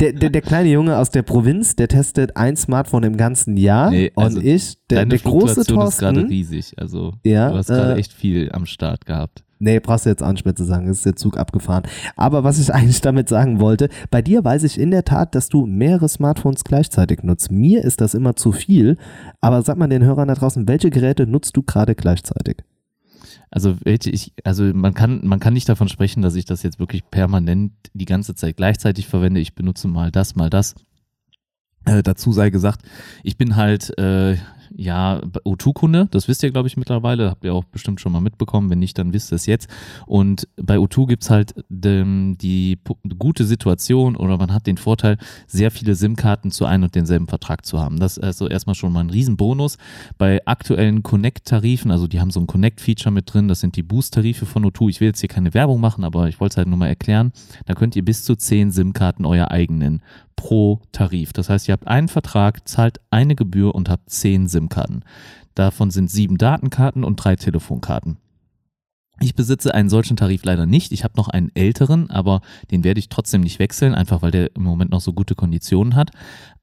der, 0.00 0.12
der, 0.12 0.30
der, 0.30 0.42
kleine 0.42 0.70
Junge 0.70 0.98
aus 0.98 1.10
der 1.10 1.22
Provinz, 1.22 1.76
der 1.76 1.88
testet 1.88 2.36
ein 2.36 2.56
Smartphone 2.56 3.04
im 3.04 3.16
ganzen 3.16 3.56
Jahr 3.56 3.90
nee, 3.90 4.12
also 4.16 4.38
und 4.38 4.44
ich, 4.44 4.76
der, 4.90 5.06
der 5.06 5.18
große 5.18 5.64
Thorsten. 5.64 5.80
ist 5.80 5.98
gerade 5.98 6.28
riesig, 6.28 6.74
also 6.76 7.12
ja, 7.24 7.50
du 7.50 7.56
hast 7.56 7.68
gerade 7.68 7.94
äh, 7.94 7.98
echt 7.98 8.12
viel 8.12 8.50
am 8.52 8.66
Start 8.66 9.06
gehabt. 9.06 9.44
Nee, 9.60 9.80
brauchst 9.80 10.04
du 10.04 10.10
jetzt 10.10 10.22
auch 10.22 10.32
nicht 10.32 10.44
mehr 10.44 10.54
zu 10.54 10.64
sagen, 10.64 10.88
ist 10.88 11.06
der 11.06 11.16
Zug 11.16 11.38
abgefahren. 11.38 11.84
Aber 12.16 12.44
was 12.44 12.58
ich 12.58 12.74
eigentlich 12.74 13.00
damit 13.00 13.28
sagen 13.28 13.60
wollte, 13.60 13.88
bei 14.10 14.20
dir 14.20 14.44
weiß 14.44 14.64
ich 14.64 14.78
in 14.78 14.90
der 14.90 15.04
Tat, 15.04 15.34
dass 15.34 15.48
du 15.48 15.66
mehrere 15.66 16.08
Smartphones 16.08 16.64
gleichzeitig 16.64 17.22
nutzt. 17.22 17.50
Mir 17.50 17.82
ist 17.84 18.00
das 18.00 18.14
immer 18.14 18.36
zu 18.36 18.52
viel, 18.52 18.96
aber 19.40 19.62
sag 19.62 19.78
mal 19.78 19.88
den 19.88 20.04
Hörern 20.04 20.28
da 20.28 20.34
draußen, 20.34 20.68
welche 20.68 20.90
Geräte 20.90 21.26
nutzt 21.26 21.56
du 21.56 21.62
gerade 21.62 21.94
gleichzeitig? 21.94 22.56
Also 23.54 23.76
ich, 23.84 24.32
also 24.42 24.64
man 24.64 24.94
kann, 24.94 25.20
man 25.22 25.38
kann 25.38 25.54
nicht 25.54 25.68
davon 25.68 25.88
sprechen, 25.88 26.22
dass 26.22 26.34
ich 26.34 26.44
das 26.44 26.64
jetzt 26.64 26.80
wirklich 26.80 27.08
permanent 27.08 27.70
die 27.92 28.04
ganze 28.04 28.34
Zeit 28.34 28.56
gleichzeitig 28.56 29.06
verwende. 29.06 29.38
Ich 29.38 29.54
benutze 29.54 29.86
mal 29.86 30.10
das, 30.10 30.34
mal 30.34 30.50
das. 30.50 30.74
Äh, 31.84 32.02
dazu 32.02 32.32
sei 32.32 32.50
gesagt, 32.50 32.84
ich 33.22 33.38
bin 33.38 33.54
halt 33.54 33.96
äh, 33.96 34.38
ja, 34.76 35.20
O2-Kunde, 35.44 36.08
das 36.10 36.28
wisst 36.28 36.42
ihr, 36.42 36.50
glaube 36.50 36.68
ich, 36.68 36.76
mittlerweile, 36.76 37.30
habt 37.30 37.44
ihr 37.44 37.54
auch 37.54 37.64
bestimmt 37.64 38.00
schon 38.00 38.12
mal 38.12 38.20
mitbekommen, 38.20 38.70
wenn 38.70 38.80
nicht, 38.80 38.98
dann 38.98 39.12
wisst 39.12 39.32
ihr 39.32 39.36
es 39.36 39.46
jetzt. 39.46 39.68
Und 40.06 40.48
bei 40.56 40.76
O2 40.76 41.06
gibt 41.06 41.22
es 41.22 41.30
halt 41.30 41.54
die, 41.68 42.34
die 42.40 42.78
gute 43.18 43.44
Situation 43.44 44.16
oder 44.16 44.36
man 44.36 44.52
hat 44.52 44.66
den 44.66 44.76
Vorteil, 44.76 45.16
sehr 45.46 45.70
viele 45.70 45.94
SIM-Karten 45.94 46.50
zu 46.50 46.66
einem 46.66 46.84
und 46.84 46.94
denselben 46.94 47.28
Vertrag 47.28 47.64
zu 47.64 47.80
haben. 47.80 47.98
Das 47.98 48.16
ist 48.16 48.24
also 48.24 48.48
erstmal 48.48 48.74
schon 48.74 48.92
mal 48.92 49.00
ein 49.00 49.10
Riesenbonus. 49.10 49.78
Bei 50.18 50.40
aktuellen 50.46 51.02
Connect-Tarifen, 51.02 51.90
also 51.90 52.06
die 52.06 52.20
haben 52.20 52.30
so 52.30 52.40
ein 52.40 52.46
Connect-Feature 52.46 53.12
mit 53.12 53.32
drin, 53.32 53.48
das 53.48 53.60
sind 53.60 53.76
die 53.76 53.82
Boost-Tarife 53.82 54.46
von 54.46 54.64
O2. 54.64 54.88
Ich 54.90 55.00
will 55.00 55.08
jetzt 55.08 55.20
hier 55.20 55.28
keine 55.28 55.54
Werbung 55.54 55.80
machen, 55.80 56.04
aber 56.04 56.28
ich 56.28 56.40
wollte 56.40 56.54
es 56.54 56.56
halt 56.56 56.68
nur 56.68 56.78
mal 56.78 56.88
erklären. 56.88 57.32
Da 57.66 57.74
könnt 57.74 57.96
ihr 57.96 58.04
bis 58.04 58.24
zu 58.24 58.34
10 58.34 58.72
SIM-Karten 58.72 59.24
euer 59.24 59.50
eigenen 59.50 60.02
pro 60.36 60.80
Tarif. 60.92 61.32
Das 61.32 61.48
heißt, 61.48 61.68
ihr 61.68 61.72
habt 61.72 61.88
einen 61.88 62.08
Vertrag, 62.08 62.68
zahlt 62.68 63.00
eine 63.10 63.34
Gebühr 63.34 63.74
und 63.74 63.88
habt 63.88 64.10
zehn 64.10 64.48
SIM-Karten. 64.48 65.02
Davon 65.54 65.90
sind 65.90 66.10
sieben 66.10 66.38
Datenkarten 66.38 67.04
und 67.04 67.16
drei 67.16 67.36
Telefonkarten. 67.36 68.18
Ich 69.20 69.34
besitze 69.34 69.72
einen 69.74 69.88
solchen 69.88 70.16
Tarif 70.16 70.44
leider 70.44 70.66
nicht. 70.66 70.90
Ich 70.90 71.04
habe 71.04 71.14
noch 71.16 71.28
einen 71.28 71.54
älteren, 71.54 72.10
aber 72.10 72.40
den 72.70 72.82
werde 72.82 72.98
ich 72.98 73.08
trotzdem 73.08 73.42
nicht 73.42 73.60
wechseln, 73.60 73.94
einfach 73.94 74.22
weil 74.22 74.32
der 74.32 74.54
im 74.56 74.64
Moment 74.64 74.90
noch 74.90 75.00
so 75.00 75.12
gute 75.12 75.36
Konditionen 75.36 75.94
hat. 75.94 76.10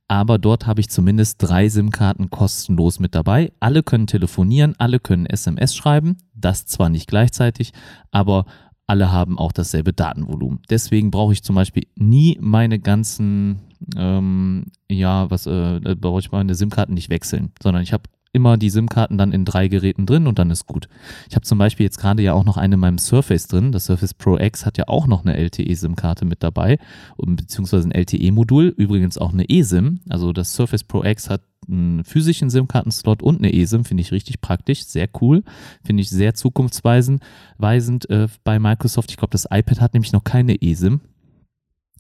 Aber 0.10 0.38
dort 0.38 0.68
habe 0.68 0.82
ich 0.82 0.90
zumindest 0.90 1.38
drei 1.40 1.70
SIM-Karten 1.70 2.30
kostenlos 2.30 3.00
mit 3.00 3.16
dabei. 3.16 3.54
Alle 3.62 3.82
können 3.82 4.08
telefonieren, 4.08 4.76
alle 4.78 5.00
können 5.00 5.26
SMS 5.26 5.74
schreiben. 5.74 6.18
Das 6.34 6.66
zwar 6.66 6.90
nicht 6.90 7.08
gleichzeitig, 7.08 7.72
aber 8.12 8.46
alle 8.92 9.10
haben 9.10 9.40
auch 9.40 9.54
dasselbe 9.54 9.94
Datenvolumen. 9.94 10.60
Deswegen 10.70 11.12
brauche 11.12 11.32
ich 11.32 11.44
zum 11.44 11.56
Beispiel 11.56 11.84
nie 11.96 12.38
meine 12.42 12.78
ganzen, 12.78 13.62
ähm, 13.96 14.66
ja, 14.90 15.32
was, 15.32 15.46
äh, 15.46 15.96
brauche 15.98 16.20
ich 16.20 16.34
meine 16.34 16.56
SIM-Karten 16.56 16.94
nicht 16.94 17.10
wechseln, 17.10 17.54
sondern 17.64 17.84
ich 17.84 17.94
habe 17.94 18.04
immer 18.34 18.58
die 18.58 18.70
SIM-Karten 18.70 19.18
dann 19.18 19.32
in 19.32 19.46
drei 19.46 19.70
Geräten 19.70 20.06
drin 20.06 20.28
und 20.28 20.40
dann 20.40 20.52
ist 20.52 20.68
gut. 20.68 20.90
Ich 21.30 21.36
habe 21.36 21.46
zum 21.46 21.58
Beispiel 21.58 21.86
jetzt 21.86 22.00
gerade 22.00 22.22
ja 22.22 22.34
auch 22.34 22.44
noch 22.44 22.58
eine 22.58 22.74
in 22.74 22.82
meinem 22.82 22.98
Surface 22.98 23.48
drin. 23.48 23.72
Das 23.72 23.86
Surface 23.86 24.14
Pro 24.14 24.38
X 24.38 24.66
hat 24.66 24.78
ja 24.78 24.90
auch 24.90 25.08
noch 25.08 25.24
eine 25.24 25.38
LTE-SIM-Karte 25.38 26.26
mit 26.26 26.44
dabei, 26.44 26.78
beziehungsweise 27.18 27.88
ein 27.88 27.94
LTE-Modul, 27.94 28.74
übrigens 28.76 29.18
auch 29.18 29.32
eine 29.32 29.50
eSIM. 29.50 30.02
Also 30.10 30.34
das 30.34 30.54
Surface 30.54 30.84
Pro 30.84 31.02
X 31.06 31.30
hat 31.30 31.44
einen 31.68 32.04
physischen 32.04 32.50
SIM-Kartenslot 32.50 33.22
und 33.22 33.40
eine 33.40 33.54
eSIM, 33.54 33.86
finde 33.86 34.02
ich 34.02 34.12
richtig 34.12 34.42
praktisch, 34.42 34.86
sehr 34.86 35.08
cool, 35.22 35.44
finde 35.84 36.02
ich 36.02 36.10
sehr 36.10 36.34
zukunftsweisend 36.34 37.22
weisend, 37.58 38.10
äh, 38.10 38.28
bei 38.44 38.60
Microsoft. 38.60 39.12
Ich 39.12 39.18
glaube, 39.18 39.32
das 39.32 39.46
iPad 39.50 39.82
hat 39.82 39.94
nämlich 39.94 40.12
noch 40.12 40.24
keine 40.24 40.62
eSIM 40.62 41.02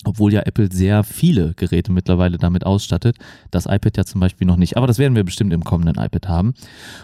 obwohl 0.05 0.34
ja 0.34 0.41
Apple 0.41 0.70
sehr 0.72 1.03
viele 1.03 1.53
Geräte 1.55 1.91
mittlerweile 1.91 2.38
damit 2.38 2.65
ausstattet. 2.65 3.17
Das 3.51 3.65
iPad 3.65 3.98
ja 3.98 4.05
zum 4.05 4.22
Beispiel 4.22 4.48
noch 4.48 4.58
nicht. 4.58 4.77
Aber 4.77 4.88
das 4.88 4.98
werden 4.98 5.15
wir 5.15 5.24
bestimmt 5.24 5.53
im 5.53 5.63
kommenden 5.63 6.01
iPad 6.03 6.27
haben. 6.27 6.53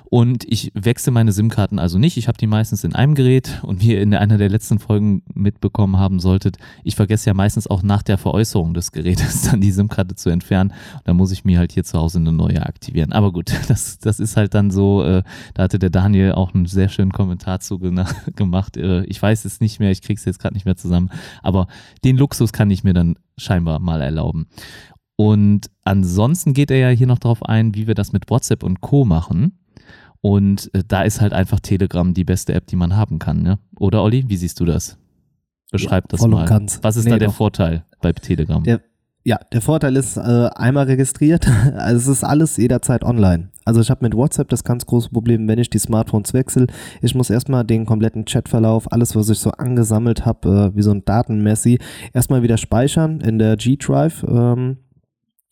Und 0.05 0.45
ich 0.47 0.71
wechsle 0.73 1.11
meine 1.11 1.31
SIM-Karten 1.31 1.79
also 1.79 1.99
nicht. 1.99 2.17
Ich 2.17 2.27
habe 2.27 2.37
die 2.37 2.47
meistens 2.47 2.83
in 2.83 2.95
einem 2.95 3.15
Gerät. 3.15 3.59
Und 3.63 3.81
wie 3.81 3.93
ihr 3.93 4.01
in 4.01 4.13
einer 4.15 4.37
der 4.37 4.49
letzten 4.49 4.79
Folgen 4.79 5.21
mitbekommen 5.33 5.97
haben 5.97 6.19
solltet, 6.19 6.57
ich 6.83 6.95
vergesse 6.95 7.29
ja 7.29 7.33
meistens 7.33 7.67
auch 7.67 7.83
nach 7.83 8.03
der 8.03 8.17
Veräußerung 8.17 8.73
des 8.73 8.91
Gerätes 8.91 9.41
dann 9.51 9.61
die 9.61 9.71
SIM-Karte 9.71 10.15
zu 10.15 10.29
entfernen. 10.29 10.73
Da 11.03 11.13
muss 11.13 11.31
ich 11.31 11.45
mir 11.45 11.59
halt 11.59 11.71
hier 11.71 11.83
zu 11.83 11.99
Hause 11.99 12.19
eine 12.19 12.31
neue 12.31 12.65
aktivieren. 12.65 13.13
Aber 13.13 13.31
gut, 13.31 13.51
das, 13.67 13.99
das 13.99 14.19
ist 14.19 14.37
halt 14.37 14.53
dann 14.53 14.71
so, 14.71 15.03
äh, 15.03 15.23
da 15.53 15.63
hatte 15.63 15.79
der 15.79 15.89
Daniel 15.89 16.31
auch 16.31 16.53
einen 16.53 16.65
sehr 16.65 16.89
schönen 16.89 17.11
Kommentar 17.11 17.59
zu 17.59 17.79
gemacht. 18.35 18.77
Äh, 18.77 19.03
ich 19.05 19.21
weiß 19.21 19.45
es 19.45 19.59
nicht 19.59 19.79
mehr, 19.79 19.91
ich 19.91 20.01
kriege 20.01 20.17
es 20.17 20.25
jetzt 20.25 20.39
gerade 20.39 20.55
nicht 20.55 20.65
mehr 20.65 20.77
zusammen. 20.77 21.09
Aber 21.43 21.67
den 22.03 22.17
Luxus 22.17 22.53
kann 22.53 22.71
ich 22.71 22.83
mir 22.83 22.86
mir 22.87 22.93
dann 22.93 23.15
scheinbar 23.37 23.79
mal 23.79 24.01
erlauben. 24.01 24.47
Und 25.15 25.69
ansonsten 25.83 26.53
geht 26.53 26.71
er 26.71 26.77
ja 26.77 26.89
hier 26.89 27.07
noch 27.07 27.19
darauf 27.19 27.43
ein, 27.43 27.75
wie 27.75 27.87
wir 27.87 27.95
das 27.95 28.13
mit 28.13 28.29
WhatsApp 28.29 28.63
und 28.63 28.81
Co. 28.81 29.03
machen. 29.03 29.59
Und 30.21 30.73
äh, 30.73 30.83
da 30.87 31.03
ist 31.03 31.21
halt 31.21 31.33
einfach 31.33 31.59
Telegram 31.59 32.13
die 32.13 32.23
beste 32.23 32.53
App, 32.53 32.67
die 32.67 32.75
man 32.75 32.95
haben 32.95 33.19
kann. 33.19 33.41
Ne? 33.41 33.59
Oder 33.79 34.03
Olli, 34.03 34.25
wie 34.27 34.37
siehst 34.37 34.59
du 34.59 34.65
das? 34.65 34.97
Beschreib 35.71 36.05
ja, 36.05 36.07
das 36.09 36.27
mal. 36.27 36.45
Ganz. 36.45 36.79
Was 36.81 36.95
ist 36.95 37.05
nee, 37.05 37.11
da 37.11 37.19
der 37.19 37.29
doch. 37.29 37.35
Vorteil 37.35 37.85
bei 38.01 38.13
Telegram? 38.13 38.63
Der, 38.63 38.81
ja, 39.27 39.41
der 39.51 39.59
Vorteil 39.59 39.97
ist 39.97 40.15
äh, 40.15 40.21
einmal 40.55 40.85
registriert, 40.85 41.49
also 41.75 42.11
es 42.11 42.19
ist 42.19 42.23
alles 42.23 42.55
jederzeit 42.55 43.03
online. 43.03 43.49
Also 43.65 43.81
ich 43.81 43.89
habe 43.89 44.05
mit 44.05 44.15
WhatsApp 44.15 44.47
das 44.47 44.63
ganz 44.63 44.85
große 44.85 45.09
Problem, 45.09 45.49
wenn 45.49 45.59
ich 45.59 45.69
die 45.69 45.79
Smartphones 45.79 46.33
wechsle, 46.33 46.67
ich 47.01 47.13
muss 47.13 47.29
erstmal 47.29 47.65
den 47.65 47.85
kompletten 47.85 48.23
Chatverlauf, 48.23 48.89
alles 48.89 49.17
was 49.17 49.27
ich 49.27 49.39
so 49.39 49.51
angesammelt 49.51 50.25
habe, 50.25 50.71
äh, 50.71 50.77
wie 50.77 50.81
so 50.81 50.91
ein 50.91 51.03
Datenmessi, 51.03 51.77
erstmal 52.13 52.41
wieder 52.41 52.55
speichern 52.55 53.19
in 53.19 53.37
der 53.37 53.57
G-Drive. 53.57 54.23
Ähm, 54.23 54.77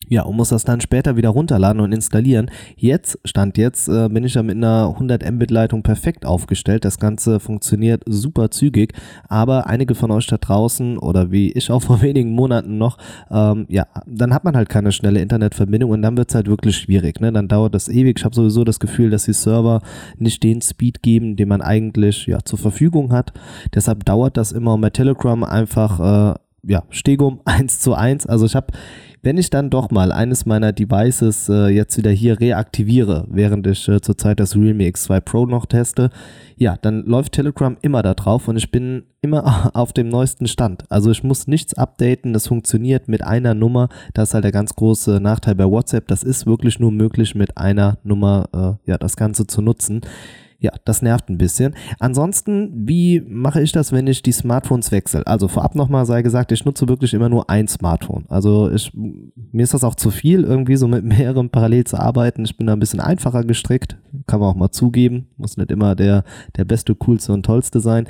ja, 0.09 0.23
und 0.23 0.35
muss 0.35 0.49
das 0.49 0.63
dann 0.63 0.81
später 0.81 1.15
wieder 1.15 1.29
runterladen 1.29 1.81
und 1.81 1.91
installieren. 1.91 2.51
Jetzt, 2.75 3.19
Stand 3.25 3.57
jetzt, 3.57 3.87
äh, 3.87 4.09
bin 4.09 4.23
ich 4.23 4.35
ja 4.35 4.43
mit 4.43 4.55
einer 4.55 4.89
100 4.89 5.29
Mbit 5.31 5.51
Leitung 5.51 5.83
perfekt 5.83 6.25
aufgestellt. 6.25 6.85
Das 6.85 6.99
Ganze 6.99 7.39
funktioniert 7.39 8.03
super 8.05 8.51
zügig, 8.51 8.93
aber 9.29 9.67
einige 9.67 9.95
von 9.95 10.11
euch 10.11 10.27
da 10.27 10.37
draußen 10.37 10.97
oder 10.97 11.31
wie 11.31 11.51
ich 11.51 11.71
auch 11.71 11.81
vor 11.81 12.01
wenigen 12.01 12.31
Monaten 12.31 12.77
noch, 12.77 12.97
ähm, 13.31 13.65
ja, 13.69 13.85
dann 14.05 14.33
hat 14.33 14.43
man 14.43 14.55
halt 14.55 14.69
keine 14.69 14.91
schnelle 14.91 15.21
Internetverbindung 15.21 15.91
und 15.91 16.01
dann 16.01 16.17
wird's 16.17 16.35
halt 16.35 16.47
wirklich 16.47 16.77
schwierig. 16.77 17.19
Ne? 17.19 17.31
Dann 17.31 17.47
dauert 17.47 17.73
das 17.73 17.89
ewig. 17.89 18.19
Ich 18.19 18.25
habe 18.25 18.35
sowieso 18.35 18.63
das 18.63 18.79
Gefühl, 18.79 19.09
dass 19.09 19.25
die 19.25 19.33
Server 19.33 19.81
nicht 20.17 20.43
den 20.43 20.61
Speed 20.61 21.01
geben, 21.01 21.35
den 21.35 21.47
man 21.47 21.61
eigentlich 21.61 22.27
ja 22.27 22.39
zur 22.43 22.59
Verfügung 22.59 23.11
hat. 23.11 23.33
Deshalb 23.73 24.05
dauert 24.05 24.37
das 24.37 24.51
immer 24.51 24.73
und 24.73 24.81
bei 24.81 24.89
Telegram 24.89 25.43
einfach 25.43 26.33
äh, 26.33 26.39
ja, 26.67 26.83
Stegum 26.89 27.41
1 27.45 27.79
zu 27.81 27.93
1. 27.93 28.25
Also 28.27 28.45
ich 28.45 28.55
habe 28.55 28.73
wenn 29.25 29.39
ich 29.39 29.49
dann 29.49 29.71
doch 29.71 29.89
mal 29.89 30.11
eines 30.11 30.45
meiner 30.45 30.71
Devices 30.71 31.49
äh, 31.49 31.69
jetzt 31.69 31.97
wieder 31.97 32.11
hier 32.11 32.39
reaktiviere, 32.39 33.25
während 33.27 33.65
ich 33.65 33.87
äh, 33.87 33.99
zurzeit 33.99 34.39
das 34.39 34.55
Realme 34.55 34.83
X2 34.83 35.19
Pro 35.19 35.47
noch 35.47 35.65
teste, 35.65 36.11
ja, 36.57 36.77
dann 36.79 37.03
läuft 37.05 37.31
Telegram 37.31 37.75
immer 37.81 38.03
da 38.03 38.13
drauf 38.13 38.47
und 38.47 38.55
ich 38.55 38.69
bin 38.69 39.05
immer 39.21 39.71
auf 39.75 39.93
dem 39.93 40.09
neuesten 40.09 40.47
Stand. 40.47 40.83
Also 40.91 41.09
ich 41.09 41.23
muss 41.23 41.47
nichts 41.47 41.73
updaten, 41.73 42.33
das 42.33 42.45
funktioniert 42.45 43.07
mit 43.07 43.23
einer 43.23 43.55
Nummer. 43.55 43.89
Das 44.13 44.29
ist 44.29 44.33
halt 44.35 44.43
der 44.43 44.51
ganz 44.51 44.75
große 44.75 45.19
Nachteil 45.19 45.55
bei 45.55 45.65
WhatsApp. 45.65 46.07
Das 46.07 46.21
ist 46.21 46.45
wirklich 46.45 46.77
nur 46.77 46.91
möglich 46.91 47.33
mit 47.33 47.57
einer 47.57 47.97
Nummer, 48.03 48.77
äh, 48.85 48.91
ja, 48.91 48.99
das 48.99 49.17
Ganze 49.17 49.47
zu 49.47 49.63
nutzen. 49.63 50.01
Ja, 50.59 50.71
das 50.85 51.01
nervt 51.01 51.29
ein 51.29 51.37
bisschen. 51.37 51.75
Ansonsten, 51.99 52.87
wie 52.87 53.21
mache 53.21 53.61
ich 53.61 53.71
das, 53.71 53.91
wenn 53.91 54.07
ich 54.07 54.23
die 54.23 54.31
Smartphones 54.31 54.91
wechsle? 54.91 55.25
Also 55.27 55.47
vorab 55.47 55.75
nochmal 55.75 56.05
sei 56.05 56.21
gesagt, 56.21 56.51
ich 56.51 56.65
nutze 56.65 56.87
wirklich 56.87 57.13
immer 57.13 57.29
nur 57.29 57.49
ein 57.49 57.67
Smartphone. 57.67 58.25
Also 58.29 58.71
ich, 58.71 58.91
mir 58.93 59.63
ist 59.63 59.73
das 59.73 59.83
auch 59.83 59.95
zu 59.95 60.11
viel, 60.11 60.43
irgendwie 60.43 60.77
so 60.77 60.87
mit 60.87 61.03
mehreren 61.03 61.49
parallel 61.49 61.83
zu 61.83 61.99
arbeiten. 61.99 62.45
Ich 62.45 62.57
bin 62.57 62.67
da 62.67 62.73
ein 62.73 62.79
bisschen 62.79 63.01
einfacher 63.01 63.43
gestrickt, 63.43 63.97
kann 64.27 64.39
man 64.39 64.49
auch 64.49 64.55
mal 64.55 64.71
zugeben. 64.71 65.27
Muss 65.37 65.57
nicht 65.57 65.71
immer 65.71 65.95
der, 65.95 66.23
der 66.55 66.65
beste, 66.65 66.95
coolste 66.95 67.33
und 67.33 67.45
tollste 67.45 67.79
sein 67.79 68.07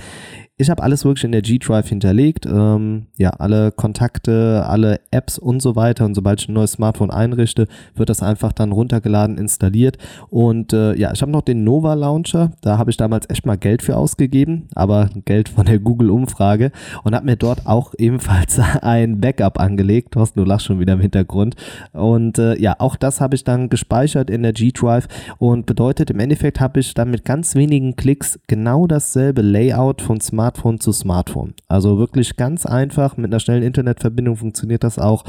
ich 0.57 0.69
habe 0.69 0.81
alles 0.83 1.03
wirklich 1.03 1.25
in 1.25 1.33
der 1.33 1.41
G-Drive 1.41 1.89
hinterlegt. 1.89 2.45
Ähm, 2.45 3.07
ja, 3.17 3.31
alle 3.31 3.73
Kontakte, 3.73 4.63
alle 4.65 5.01
Apps 5.11 5.37
und 5.37 5.61
so 5.61 5.75
weiter. 5.75 6.05
Und 6.05 6.15
sobald 6.15 6.39
ich 6.39 6.47
ein 6.47 6.53
neues 6.53 6.73
Smartphone 6.73 7.11
einrichte, 7.11 7.67
wird 7.93 8.07
das 8.07 8.23
einfach 8.23 8.53
dann 8.53 8.71
runtergeladen, 8.71 9.37
installiert. 9.37 9.97
Und 10.29 10.71
äh, 10.71 10.95
ja, 10.95 11.11
ich 11.11 11.21
habe 11.21 11.31
noch 11.31 11.41
den 11.41 11.65
Nova 11.65 11.93
Launcher. 11.93 12.53
Da 12.61 12.77
habe 12.77 12.89
ich 12.89 12.95
damals 12.95 13.29
echt 13.29 13.45
mal 13.45 13.57
Geld 13.57 13.81
für 13.81 13.97
ausgegeben, 13.97 14.69
aber 14.75 15.09
Geld 15.25 15.49
von 15.49 15.65
der 15.65 15.79
Google-Umfrage 15.79 16.71
und 17.03 17.13
habe 17.13 17.25
mir 17.25 17.35
dort 17.35 17.67
auch 17.67 17.93
ebenfalls 17.97 18.57
ein 18.81 19.19
Backup 19.19 19.59
angelegt. 19.59 20.13
Thorsten, 20.13 20.39
du 20.39 20.45
lachst 20.45 20.67
schon 20.67 20.79
wieder 20.79 20.93
im 20.93 21.01
Hintergrund. 21.01 21.57
Und 21.91 22.39
äh, 22.39 22.57
ja, 22.61 22.75
auch 22.79 22.95
das 22.95 23.19
habe 23.19 23.35
ich 23.35 23.43
dann 23.43 23.67
gespeichert 23.67 24.29
in 24.29 24.43
der 24.43 24.53
G-Drive 24.53 25.09
und 25.37 25.65
bedeutet, 25.65 26.11
im 26.11 26.19
Endeffekt 26.19 26.61
habe 26.61 26.79
ich 26.79 26.93
dann 26.93 27.11
mit 27.11 27.25
ganz 27.25 27.55
wenigen 27.55 27.97
Klicks 27.97 28.39
genau 28.47 28.87
dasselbe 28.87 29.41
Layout 29.41 30.01
von 30.01 30.21
Smartphone 30.21 30.44
Smartphone 30.45 30.79
zu 30.79 30.91
Smartphone. 30.91 31.55
Also 31.67 31.97
wirklich 31.97 32.35
ganz 32.35 32.67
einfach, 32.67 33.17
mit 33.17 33.31
einer 33.31 33.39
schnellen 33.39 33.63
Internetverbindung 33.63 34.35
funktioniert 34.35 34.83
das 34.83 34.99
auch 34.99 35.23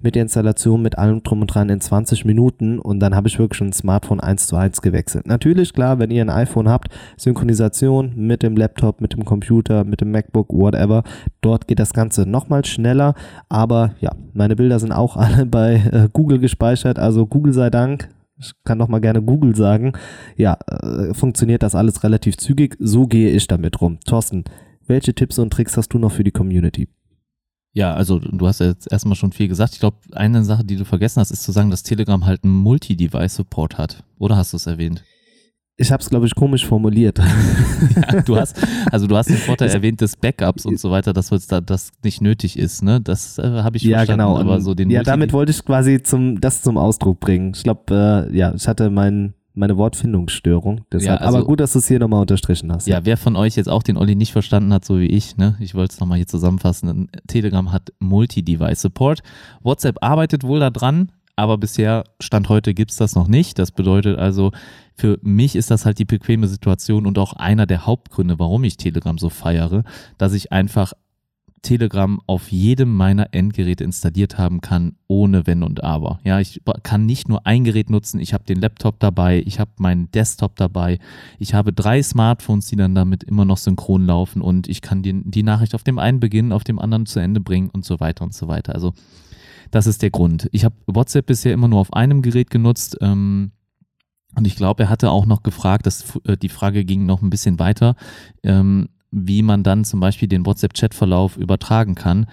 mit 0.00 0.14
der 0.14 0.22
Installation, 0.22 0.82
mit 0.82 0.98
allem 0.98 1.22
drum 1.22 1.40
und 1.40 1.46
dran 1.46 1.70
in 1.70 1.80
20 1.80 2.26
Minuten. 2.26 2.78
Und 2.78 3.00
dann 3.00 3.14
habe 3.14 3.28
ich 3.28 3.38
wirklich 3.38 3.62
ein 3.62 3.72
Smartphone 3.72 4.20
1 4.20 4.48
zu 4.48 4.56
1 4.56 4.82
gewechselt. 4.82 5.26
Natürlich, 5.26 5.72
klar, 5.72 5.98
wenn 5.98 6.10
ihr 6.10 6.22
ein 6.22 6.28
iPhone 6.28 6.68
habt, 6.68 6.88
Synchronisation 7.16 8.12
mit 8.16 8.42
dem 8.42 8.54
Laptop, 8.54 9.00
mit 9.00 9.14
dem 9.14 9.24
Computer, 9.24 9.84
mit 9.84 10.02
dem 10.02 10.10
MacBook, 10.10 10.52
whatever, 10.52 11.02
dort 11.40 11.66
geht 11.66 11.78
das 11.78 11.94
Ganze 11.94 12.28
nochmal 12.28 12.66
schneller, 12.66 13.14
aber 13.48 13.94
ja, 14.00 14.12
meine 14.34 14.56
Bilder 14.56 14.78
sind 14.78 14.92
auch 14.92 15.16
alle 15.18 15.46
bei 15.46 15.76
äh, 15.90 16.08
Google 16.12 16.38
gespeichert, 16.38 16.98
also 16.98 17.26
Google 17.26 17.54
sei 17.54 17.70
Dank, 17.70 18.10
ich 18.40 18.52
kann 18.64 18.78
doch 18.78 18.88
mal 18.88 19.00
gerne 19.00 19.22
Google 19.22 19.54
sagen, 19.54 19.92
ja, 20.36 20.58
äh, 20.66 21.14
funktioniert 21.14 21.62
das 21.62 21.74
alles 21.74 22.02
relativ 22.02 22.36
zügig. 22.36 22.76
So 22.78 23.06
gehe 23.06 23.30
ich 23.30 23.46
damit 23.46 23.80
rum. 23.80 23.98
Thorsten, 24.04 24.44
welche 24.86 25.14
Tipps 25.14 25.38
und 25.38 25.52
Tricks 25.52 25.76
hast 25.76 25.90
du 25.90 25.98
noch 25.98 26.12
für 26.12 26.24
die 26.24 26.30
Community? 26.30 26.88
Ja, 27.72 27.94
also 27.94 28.18
du 28.18 28.46
hast 28.48 28.60
ja 28.60 28.66
jetzt 28.66 28.90
erstmal 28.90 29.14
schon 29.14 29.32
viel 29.32 29.46
gesagt. 29.46 29.74
Ich 29.74 29.80
glaube, 29.80 29.98
eine 30.12 30.42
Sache, 30.42 30.64
die 30.64 30.76
du 30.76 30.84
vergessen 30.84 31.20
hast, 31.20 31.30
ist 31.30 31.44
zu 31.44 31.52
sagen, 31.52 31.70
dass 31.70 31.84
Telegram 31.84 32.26
halt 32.26 32.42
einen 32.42 32.56
Multi-Device-Support 32.56 33.78
hat. 33.78 34.02
Oder 34.18 34.36
hast 34.36 34.52
du 34.52 34.56
es 34.56 34.66
erwähnt? 34.66 35.04
Ich 35.80 35.90
habe 35.90 36.02
es, 36.02 36.10
glaube 36.10 36.26
ich, 36.26 36.34
komisch 36.34 36.66
formuliert. 36.66 37.18
ja, 37.96 38.20
du 38.20 38.36
hast, 38.36 38.54
also 38.92 39.06
du 39.06 39.16
hast 39.16 39.30
den 39.30 39.38
Vorteil 39.38 39.70
erwähnt 39.70 40.02
des 40.02 40.14
Backups 40.14 40.66
und 40.66 40.78
so 40.78 40.90
weiter, 40.90 41.14
dass 41.14 41.30
da 41.46 41.62
das 41.62 41.92
nicht 42.04 42.20
nötig 42.20 42.58
ist, 42.58 42.82
ne? 42.82 43.00
Das 43.00 43.38
äh, 43.38 43.42
habe 43.42 43.78
ich 43.78 43.84
ja, 43.84 43.98
verstanden. 43.98 44.26
Genau. 44.26 44.38
Aber 44.38 44.60
so 44.60 44.74
den 44.74 44.90
ja, 44.90 45.02
damit 45.02 45.32
wollte 45.32 45.52
ich 45.52 45.64
quasi 45.64 46.02
zum, 46.02 46.38
das 46.38 46.60
zum 46.60 46.76
Ausdruck 46.76 47.18
bringen. 47.18 47.52
Ich 47.56 47.62
glaube, 47.62 48.28
äh, 48.30 48.36
ja, 48.36 48.52
ich 48.54 48.68
hatte 48.68 48.90
mein, 48.90 49.32
meine 49.54 49.78
Wortfindungsstörung. 49.78 50.82
Deshalb, 50.92 51.18
ja, 51.18 51.26
also, 51.26 51.38
aber 51.38 51.46
gut, 51.46 51.60
dass 51.60 51.72
du 51.72 51.78
es 51.78 51.88
hier 51.88 51.98
nochmal 51.98 52.20
unterstrichen 52.20 52.70
hast. 52.70 52.86
Ja, 52.86 53.06
wer 53.06 53.16
von 53.16 53.34
euch 53.34 53.56
jetzt 53.56 53.70
auch 53.70 53.82
den 53.82 53.96
Olli 53.96 54.16
nicht 54.16 54.32
verstanden 54.32 54.74
hat, 54.74 54.84
so 54.84 55.00
wie 55.00 55.06
ich, 55.06 55.38
ne? 55.38 55.56
Ich 55.60 55.74
wollte 55.74 55.94
es 55.94 56.00
nochmal 56.00 56.18
hier 56.18 56.26
zusammenfassen. 56.26 57.08
Telegram 57.26 57.72
hat 57.72 57.90
Multi-Device-Support. 58.00 59.20
WhatsApp 59.62 59.96
arbeitet 60.02 60.44
wohl 60.44 60.60
daran, 60.60 61.10
aber 61.40 61.56
bisher, 61.56 62.04
Stand 62.20 62.50
heute, 62.50 62.74
gibt 62.74 62.90
es 62.90 62.98
das 62.98 63.14
noch 63.14 63.26
nicht. 63.26 63.58
Das 63.58 63.72
bedeutet 63.72 64.18
also, 64.18 64.52
für 64.94 65.18
mich 65.22 65.56
ist 65.56 65.70
das 65.70 65.86
halt 65.86 65.98
die 65.98 66.04
bequeme 66.04 66.46
Situation 66.46 67.06
und 67.06 67.18
auch 67.18 67.32
einer 67.32 67.64
der 67.66 67.86
Hauptgründe, 67.86 68.38
warum 68.38 68.62
ich 68.64 68.76
Telegram 68.76 69.16
so 69.16 69.30
feiere, 69.30 69.82
dass 70.18 70.34
ich 70.34 70.52
einfach 70.52 70.92
Telegram 71.62 72.20
auf 72.26 72.52
jedem 72.52 72.94
meiner 72.94 73.28
Endgeräte 73.32 73.84
installiert 73.84 74.38
haben 74.38 74.60
kann, 74.60 74.96
ohne 75.08 75.46
Wenn 75.46 75.62
und 75.62 75.82
Aber. 75.82 76.20
Ja, 76.24 76.40
ich 76.40 76.60
kann 76.82 77.06
nicht 77.06 77.28
nur 77.28 77.46
ein 77.46 77.64
Gerät 77.64 77.88
nutzen, 77.90 78.20
ich 78.20 78.34
habe 78.34 78.44
den 78.44 78.60
Laptop 78.60 78.98
dabei, 79.00 79.42
ich 79.46 79.60
habe 79.60 79.70
meinen 79.78 80.10
Desktop 80.10 80.56
dabei, 80.56 80.98
ich 81.38 81.54
habe 81.54 81.72
drei 81.72 82.02
Smartphones, 82.02 82.66
die 82.66 82.76
dann 82.76 82.94
damit 82.94 83.24
immer 83.24 83.44
noch 83.44 83.58
synchron 83.58 84.06
laufen 84.06 84.42
und 84.42 84.68
ich 84.68 84.82
kann 84.82 85.02
die, 85.02 85.22
die 85.24 85.42
Nachricht 85.42 85.74
auf 85.74 85.84
dem 85.84 85.98
einen 85.98 86.20
beginnen, 86.20 86.52
auf 86.52 86.64
dem 86.64 86.78
anderen 86.78 87.06
zu 87.06 87.18
Ende 87.20 87.40
bringen 87.40 87.70
und 87.70 87.84
so 87.84 88.00
weiter 88.00 88.24
und 88.24 88.34
so 88.34 88.48
weiter. 88.48 88.74
Also 88.74 88.92
das 89.70 89.86
ist 89.86 90.02
der 90.02 90.10
Grund. 90.10 90.48
Ich 90.52 90.64
habe 90.64 90.74
WhatsApp 90.86 91.26
bisher 91.26 91.52
immer 91.52 91.68
nur 91.68 91.80
auf 91.80 91.92
einem 91.92 92.22
Gerät 92.22 92.50
genutzt. 92.50 92.96
Ähm, 93.00 93.52
und 94.36 94.46
ich 94.46 94.56
glaube, 94.56 94.84
er 94.84 94.88
hatte 94.88 95.10
auch 95.10 95.26
noch 95.26 95.42
gefragt, 95.42 95.86
dass 95.86 96.18
äh, 96.24 96.36
die 96.36 96.48
Frage 96.48 96.84
ging 96.84 97.06
noch 97.06 97.22
ein 97.22 97.30
bisschen 97.30 97.58
weiter, 97.58 97.96
ähm, 98.42 98.88
wie 99.10 99.42
man 99.42 99.62
dann 99.62 99.84
zum 99.84 100.00
Beispiel 100.00 100.28
den 100.28 100.46
WhatsApp-Chat-Verlauf 100.46 101.36
übertragen 101.36 101.94
kann. 101.94 102.26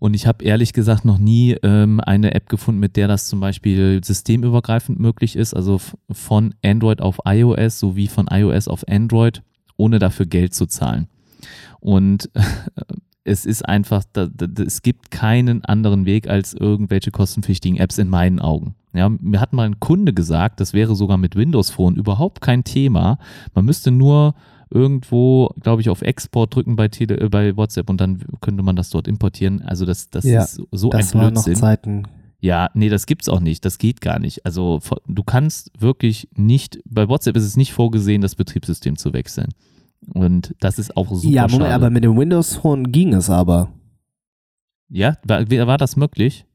Und 0.00 0.14
ich 0.14 0.26
habe 0.26 0.44
ehrlich 0.44 0.72
gesagt 0.72 1.04
noch 1.04 1.18
nie 1.18 1.56
ähm, 1.62 2.00
eine 2.00 2.34
App 2.34 2.48
gefunden, 2.48 2.80
mit 2.80 2.96
der 2.96 3.08
das 3.08 3.26
zum 3.26 3.40
Beispiel 3.40 4.00
systemübergreifend 4.02 4.98
möglich 4.98 5.36
ist, 5.36 5.54
also 5.54 5.80
von 6.10 6.54
Android 6.64 7.00
auf 7.00 7.18
iOS 7.24 7.80
sowie 7.80 8.06
von 8.06 8.28
iOS 8.30 8.68
auf 8.68 8.86
Android, 8.88 9.42
ohne 9.76 9.98
dafür 9.98 10.26
Geld 10.26 10.54
zu 10.54 10.66
zahlen. 10.66 11.08
Und 11.80 12.30
es 13.28 13.44
ist 13.44 13.68
einfach, 13.68 14.04
da, 14.12 14.26
da, 14.26 14.62
es 14.62 14.82
gibt 14.82 15.10
keinen 15.10 15.64
anderen 15.64 16.06
Weg 16.06 16.28
als 16.28 16.54
irgendwelche 16.54 17.10
kostenpflichtigen 17.10 17.78
Apps 17.78 17.98
in 17.98 18.08
meinen 18.08 18.40
Augen. 18.40 18.74
Ja, 18.94 19.08
mir 19.08 19.40
hat 19.40 19.52
mal 19.52 19.66
ein 19.66 19.80
Kunde 19.80 20.14
gesagt, 20.14 20.60
das 20.60 20.72
wäre 20.72 20.96
sogar 20.96 21.18
mit 21.18 21.36
Windows 21.36 21.70
Phone 21.70 21.96
überhaupt 21.96 22.40
kein 22.40 22.64
Thema. 22.64 23.18
Man 23.54 23.66
müsste 23.66 23.90
nur 23.90 24.34
irgendwo, 24.70 25.50
glaube 25.60 25.82
ich, 25.82 25.90
auf 25.90 26.02
Export 26.02 26.54
drücken 26.54 26.76
bei, 26.76 26.88
Tele, 26.88 27.20
äh, 27.20 27.28
bei 27.28 27.56
WhatsApp 27.56 27.90
und 27.90 28.00
dann 28.00 28.24
könnte 28.40 28.62
man 28.62 28.76
das 28.76 28.90
dort 28.90 29.06
importieren. 29.06 29.62
Also 29.62 29.84
das, 29.84 30.10
das 30.10 30.24
ja, 30.24 30.42
ist 30.42 30.62
so 30.72 30.90
das 30.90 31.14
ein 31.14 31.20
Blödsinn. 31.20 31.52
Noch 31.52 31.60
Zeiten. 31.60 32.02
Ja, 32.40 32.70
nee, 32.74 32.88
das 32.88 33.06
gibt's 33.06 33.28
auch 33.28 33.40
nicht. 33.40 33.64
Das 33.64 33.78
geht 33.78 34.00
gar 34.00 34.18
nicht. 34.18 34.46
Also 34.46 34.80
du 35.06 35.22
kannst 35.22 35.70
wirklich 35.78 36.28
nicht, 36.34 36.78
bei 36.84 37.08
WhatsApp 37.08 37.36
ist 37.36 37.44
es 37.44 37.56
nicht 37.56 37.72
vorgesehen, 37.72 38.22
das 38.22 38.36
Betriebssystem 38.36 38.96
zu 38.96 39.12
wechseln. 39.12 39.48
Und 40.06 40.54
das 40.60 40.78
ist 40.78 40.96
auch 40.96 41.08
super. 41.08 41.28
Ja, 41.28 41.42
Moment, 41.42 41.62
schade. 41.62 41.74
aber 41.74 41.90
mit 41.90 42.04
dem 42.04 42.16
Windows 42.16 42.56
Phone 42.56 42.90
ging 42.92 43.14
es 43.14 43.30
aber. 43.30 43.72
Ja, 44.88 45.18
war, 45.24 45.48
war 45.48 45.78
das 45.78 45.96
möglich? 45.96 46.46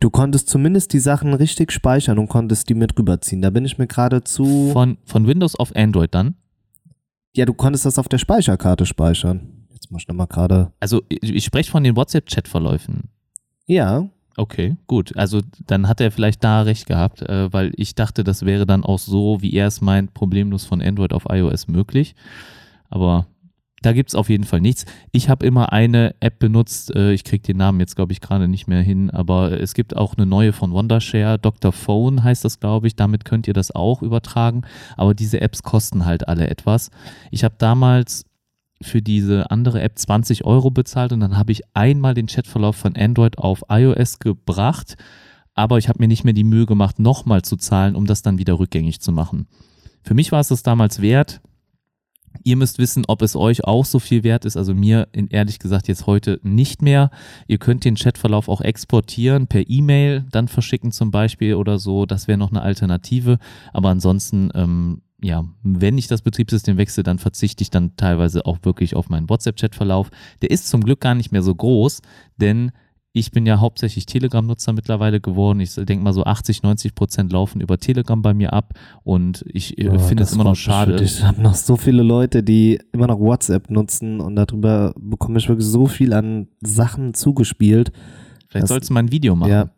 Du 0.00 0.10
konntest 0.10 0.48
zumindest 0.48 0.92
die 0.92 0.98
Sachen 0.98 1.34
richtig 1.34 1.72
speichern 1.72 2.18
und 2.18 2.28
konntest 2.28 2.68
die 2.68 2.74
mit 2.74 2.98
rüberziehen. 2.98 3.42
Da 3.42 3.50
bin 3.50 3.64
ich 3.64 3.78
mir 3.78 3.86
gerade 3.86 4.24
zu. 4.24 4.70
Von, 4.72 4.98
von 5.04 5.26
Windows 5.26 5.54
auf 5.56 5.74
Android 5.76 6.14
dann? 6.14 6.34
Ja, 7.34 7.44
du 7.46 7.54
konntest 7.54 7.84
das 7.86 7.98
auf 7.98 8.08
der 8.08 8.18
Speicherkarte 8.18 8.86
speichern. 8.86 9.66
Jetzt 9.72 9.90
mach 9.90 10.00
ich 10.00 10.08
nochmal 10.08 10.26
gerade. 10.26 10.72
Also, 10.80 11.02
ich, 11.08 11.34
ich 11.34 11.44
spreche 11.44 11.70
von 11.70 11.84
den 11.84 11.96
WhatsApp-Chat-Verläufen. 11.96 13.10
Ja. 13.66 14.08
Okay, 14.36 14.76
gut. 14.86 15.16
Also 15.16 15.40
dann 15.66 15.88
hat 15.88 16.00
er 16.00 16.10
vielleicht 16.10 16.42
da 16.42 16.62
recht 16.62 16.86
gehabt, 16.86 17.22
äh, 17.22 17.52
weil 17.52 17.72
ich 17.76 17.94
dachte, 17.94 18.24
das 18.24 18.44
wäre 18.44 18.66
dann 18.66 18.84
auch 18.84 18.98
so, 18.98 19.40
wie 19.40 19.54
er 19.54 19.68
es 19.68 19.80
meint, 19.80 20.12
problemlos 20.12 20.64
von 20.64 20.82
Android 20.82 21.12
auf 21.12 21.26
iOS 21.28 21.68
möglich. 21.68 22.14
Aber 22.90 23.26
da 23.84 23.92
gibt 23.92 24.10
es 24.10 24.14
auf 24.14 24.30
jeden 24.30 24.44
Fall 24.44 24.60
nichts. 24.60 24.86
Ich 25.12 25.28
habe 25.28 25.44
immer 25.44 25.72
eine 25.72 26.14
App 26.20 26.38
benutzt, 26.38 26.94
äh, 26.96 27.12
ich 27.12 27.22
kriege 27.22 27.42
den 27.42 27.58
Namen 27.58 27.80
jetzt, 27.80 27.96
glaube 27.96 28.12
ich, 28.12 28.20
gerade 28.20 28.48
nicht 28.48 28.66
mehr 28.66 28.80
hin, 28.80 29.10
aber 29.10 29.60
es 29.60 29.74
gibt 29.74 29.94
auch 29.96 30.14
eine 30.14 30.26
neue 30.26 30.52
von 30.52 30.72
Wondershare, 30.72 31.38
Dr. 31.38 31.70
Phone 31.70 32.24
heißt 32.24 32.44
das, 32.44 32.60
glaube 32.60 32.86
ich. 32.86 32.96
Damit 32.96 33.24
könnt 33.24 33.46
ihr 33.46 33.54
das 33.54 33.70
auch 33.70 34.02
übertragen. 34.02 34.62
Aber 34.96 35.14
diese 35.14 35.40
Apps 35.40 35.62
kosten 35.62 36.06
halt 36.06 36.28
alle 36.28 36.48
etwas. 36.48 36.90
Ich 37.30 37.44
habe 37.44 37.54
damals 37.58 38.24
für 38.84 39.02
diese 39.02 39.50
andere 39.50 39.80
App 39.80 39.98
20 39.98 40.44
Euro 40.44 40.70
bezahlt 40.70 41.12
und 41.12 41.20
dann 41.20 41.36
habe 41.36 41.52
ich 41.52 41.62
einmal 41.74 42.14
den 42.14 42.26
Chatverlauf 42.26 42.76
von 42.76 42.96
Android 42.96 43.38
auf 43.38 43.64
iOS 43.68 44.18
gebracht, 44.18 44.96
aber 45.54 45.78
ich 45.78 45.88
habe 45.88 46.00
mir 46.00 46.08
nicht 46.08 46.24
mehr 46.24 46.32
die 46.32 46.44
Mühe 46.44 46.66
gemacht, 46.66 46.98
nochmal 46.98 47.42
zu 47.42 47.56
zahlen, 47.56 47.94
um 47.94 48.06
das 48.06 48.22
dann 48.22 48.38
wieder 48.38 48.58
rückgängig 48.58 49.00
zu 49.00 49.12
machen. 49.12 49.46
Für 50.02 50.14
mich 50.14 50.32
war 50.32 50.40
es 50.40 50.48
das 50.48 50.62
damals 50.62 51.00
wert. 51.00 51.40
Ihr 52.42 52.56
müsst 52.56 52.78
wissen, 52.78 53.04
ob 53.06 53.22
es 53.22 53.36
euch 53.36 53.64
auch 53.64 53.84
so 53.84 53.98
viel 53.98 54.24
wert 54.24 54.44
ist. 54.44 54.56
Also 54.56 54.74
mir 54.74 55.08
ehrlich 55.30 55.60
gesagt 55.60 55.86
jetzt 55.86 56.06
heute 56.06 56.40
nicht 56.42 56.82
mehr. 56.82 57.10
Ihr 57.46 57.58
könnt 57.58 57.84
den 57.84 57.94
Chatverlauf 57.94 58.48
auch 58.48 58.60
exportieren, 58.60 59.46
per 59.46 59.68
E-Mail 59.68 60.26
dann 60.30 60.48
verschicken 60.48 60.90
zum 60.90 61.10
Beispiel 61.10 61.54
oder 61.54 61.78
so. 61.78 62.06
Das 62.06 62.26
wäre 62.26 62.36
noch 62.36 62.50
eine 62.50 62.62
Alternative. 62.62 63.38
Aber 63.72 63.90
ansonsten 63.90 64.50
ähm, 64.54 65.02
ja, 65.24 65.44
wenn 65.62 65.96
ich 65.96 66.06
das 66.06 66.20
Betriebssystem 66.20 66.76
wechsle, 66.76 67.02
dann 67.02 67.18
verzichte 67.18 67.62
ich 67.62 67.70
dann 67.70 67.96
teilweise 67.96 68.44
auch 68.44 68.58
wirklich 68.62 68.94
auf 68.94 69.08
meinen 69.08 69.30
WhatsApp-Chat-Verlauf. 69.30 70.10
Der 70.42 70.50
ist 70.50 70.68
zum 70.68 70.84
Glück 70.84 71.00
gar 71.00 71.14
nicht 71.14 71.32
mehr 71.32 71.42
so 71.42 71.54
groß, 71.54 72.02
denn 72.36 72.72
ich 73.16 73.30
bin 73.30 73.46
ja 73.46 73.60
hauptsächlich 73.60 74.06
Telegram-Nutzer 74.06 74.72
mittlerweile 74.72 75.20
geworden. 75.20 75.60
Ich 75.60 75.74
denke 75.76 76.04
mal 76.04 76.12
so 76.12 76.24
80, 76.24 76.62
90 76.62 76.94
Prozent 76.94 77.32
laufen 77.32 77.60
über 77.60 77.78
Telegram 77.78 78.20
bei 78.20 78.34
mir 78.34 78.52
ab 78.52 78.74
und 79.02 79.44
ich 79.46 79.78
äh, 79.78 79.88
Oh, 79.88 79.98
finde 79.98 80.24
es 80.24 80.32
immer 80.32 80.44
noch 80.44 80.56
schade. 80.56 81.02
Ich 81.02 81.22
habe 81.22 81.40
noch 81.40 81.54
so 81.54 81.76
viele 81.76 82.02
Leute, 82.02 82.42
die 82.42 82.80
immer 82.92 83.06
noch 83.06 83.20
WhatsApp 83.20 83.70
nutzen 83.70 84.20
und 84.20 84.36
darüber 84.36 84.92
bekomme 84.98 85.38
ich 85.38 85.48
wirklich 85.48 85.66
so 85.66 85.86
viel 85.86 86.12
an 86.12 86.48
Sachen 86.60 87.14
zugespielt. 87.14 87.92
Vielleicht 88.48 88.68
sollst 88.68 88.90
du 88.90 88.94
mal 88.94 89.00
ein 89.00 89.12
Video 89.12 89.36
machen. 89.36 89.50
Ja. 89.50 89.70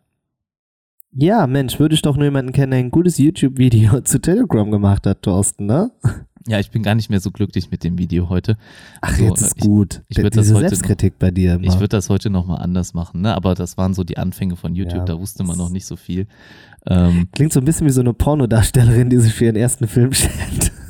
Ja, 1.19 1.47
Mensch, 1.47 1.79
würde 1.79 1.95
ich 1.95 2.03
doch 2.03 2.15
nur 2.15 2.25
jemanden 2.25 2.51
kennen, 2.51 2.71
der 2.71 2.79
ein 2.79 2.91
gutes 2.91 3.17
YouTube-Video 3.17 4.01
zu 4.03 4.19
Telegram 4.21 4.69
gemacht 4.69 5.07
hat, 5.07 5.23
Thorsten, 5.23 5.65
ne? 5.65 5.89
Ja, 6.47 6.59
ich 6.59 6.69
bin 6.71 6.83
gar 6.83 6.93
nicht 6.95 7.09
mehr 7.09 7.19
so 7.19 7.31
glücklich 7.31 7.71
mit 7.71 7.83
dem 7.83 7.97
Video 7.97 8.29
heute. 8.29 8.55
Ach, 9.01 9.09
Also, 9.09 9.23
jetzt 9.25 9.41
ist 9.41 9.57
ich- 9.57 9.63
gut. 9.63 10.03
ich 10.09 10.17
das 10.17 10.29
Diese 10.31 10.53
heute 10.55 10.69
Selbstkritik 10.69 11.17
bei 11.19 11.31
dir 11.31 11.55
immer. 11.55 11.63
Ich 11.65 11.73
würde 11.75 11.89
das 11.89 12.09
heute 12.09 12.29
nochmal 12.29 12.61
anders 12.61 12.93
machen, 12.93 13.21
ne? 13.21 13.35
aber 13.35 13.55
das 13.55 13.77
waren 13.77 13.93
so 13.95 14.03
die 14.03 14.17
Anfänge 14.17 14.55
von 14.55 14.75
YouTube, 14.75 14.99
Ja. 14.99 15.05
da 15.05 15.19
wusste 15.19 15.43
man 15.43 15.57
noch 15.57 15.69
nicht 15.71 15.85
so 15.87 15.95
viel. 15.95 16.27
Ähm, 16.85 17.27
Klingt 17.33 17.51
so 17.51 17.59
ein 17.59 17.65
bisschen 17.65 17.87
wie 17.87 17.91
so 17.91 17.99
eine 18.01 18.13
Pornodarstellerin, 18.13 19.09
die 19.09 19.17
sich 19.17 19.33
für 19.33 19.45
ihren 19.45 19.55
ersten 19.57 19.87
Film 19.87 20.13
schämt. 20.13 20.71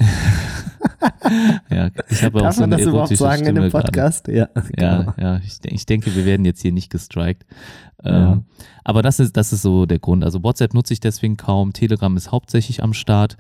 ja, 1.70 1.90
ich 2.10 2.24
habe 2.24 2.48
auch 2.48 2.52
so 2.52 2.62
man 2.62 2.72
das 2.72 2.82
überhaupt 2.82 3.16
sagen 3.16 3.42
in 3.42 3.46
Stimme 3.48 3.62
dem 3.62 3.72
gerade. 3.72 3.84
Podcast? 3.86 4.28
Ja, 4.28 4.50
Ja, 4.78 4.98
genau. 5.02 5.14
ja, 5.20 5.38
ich, 5.38 5.60
de- 5.60 5.74
ich 5.74 5.86
denke, 5.86 6.16
wir 6.16 6.26
werden 6.26 6.46
jetzt 6.46 6.62
hier 6.62 6.72
nicht 6.72 6.90
gestrikt. 6.90 7.46
Ja. 8.04 8.34
Ähm, 8.34 8.46
aber 8.84 9.02
das 9.02 9.20
ist, 9.20 9.36
das 9.38 9.52
ist 9.54 9.62
so 9.64 9.86
der 9.86 10.00
Grund. 10.00 10.24
Also 10.24 10.44
WhatsApp 10.44 10.74
nutze 10.74 10.94
ich 10.94 11.00
deswegen 11.00 11.36
kaum, 11.38 11.74
Telegram 11.74 12.16
ist 12.16 12.32
hauptsächlich 12.32 12.84
am 12.84 12.94
Start. 12.94 13.38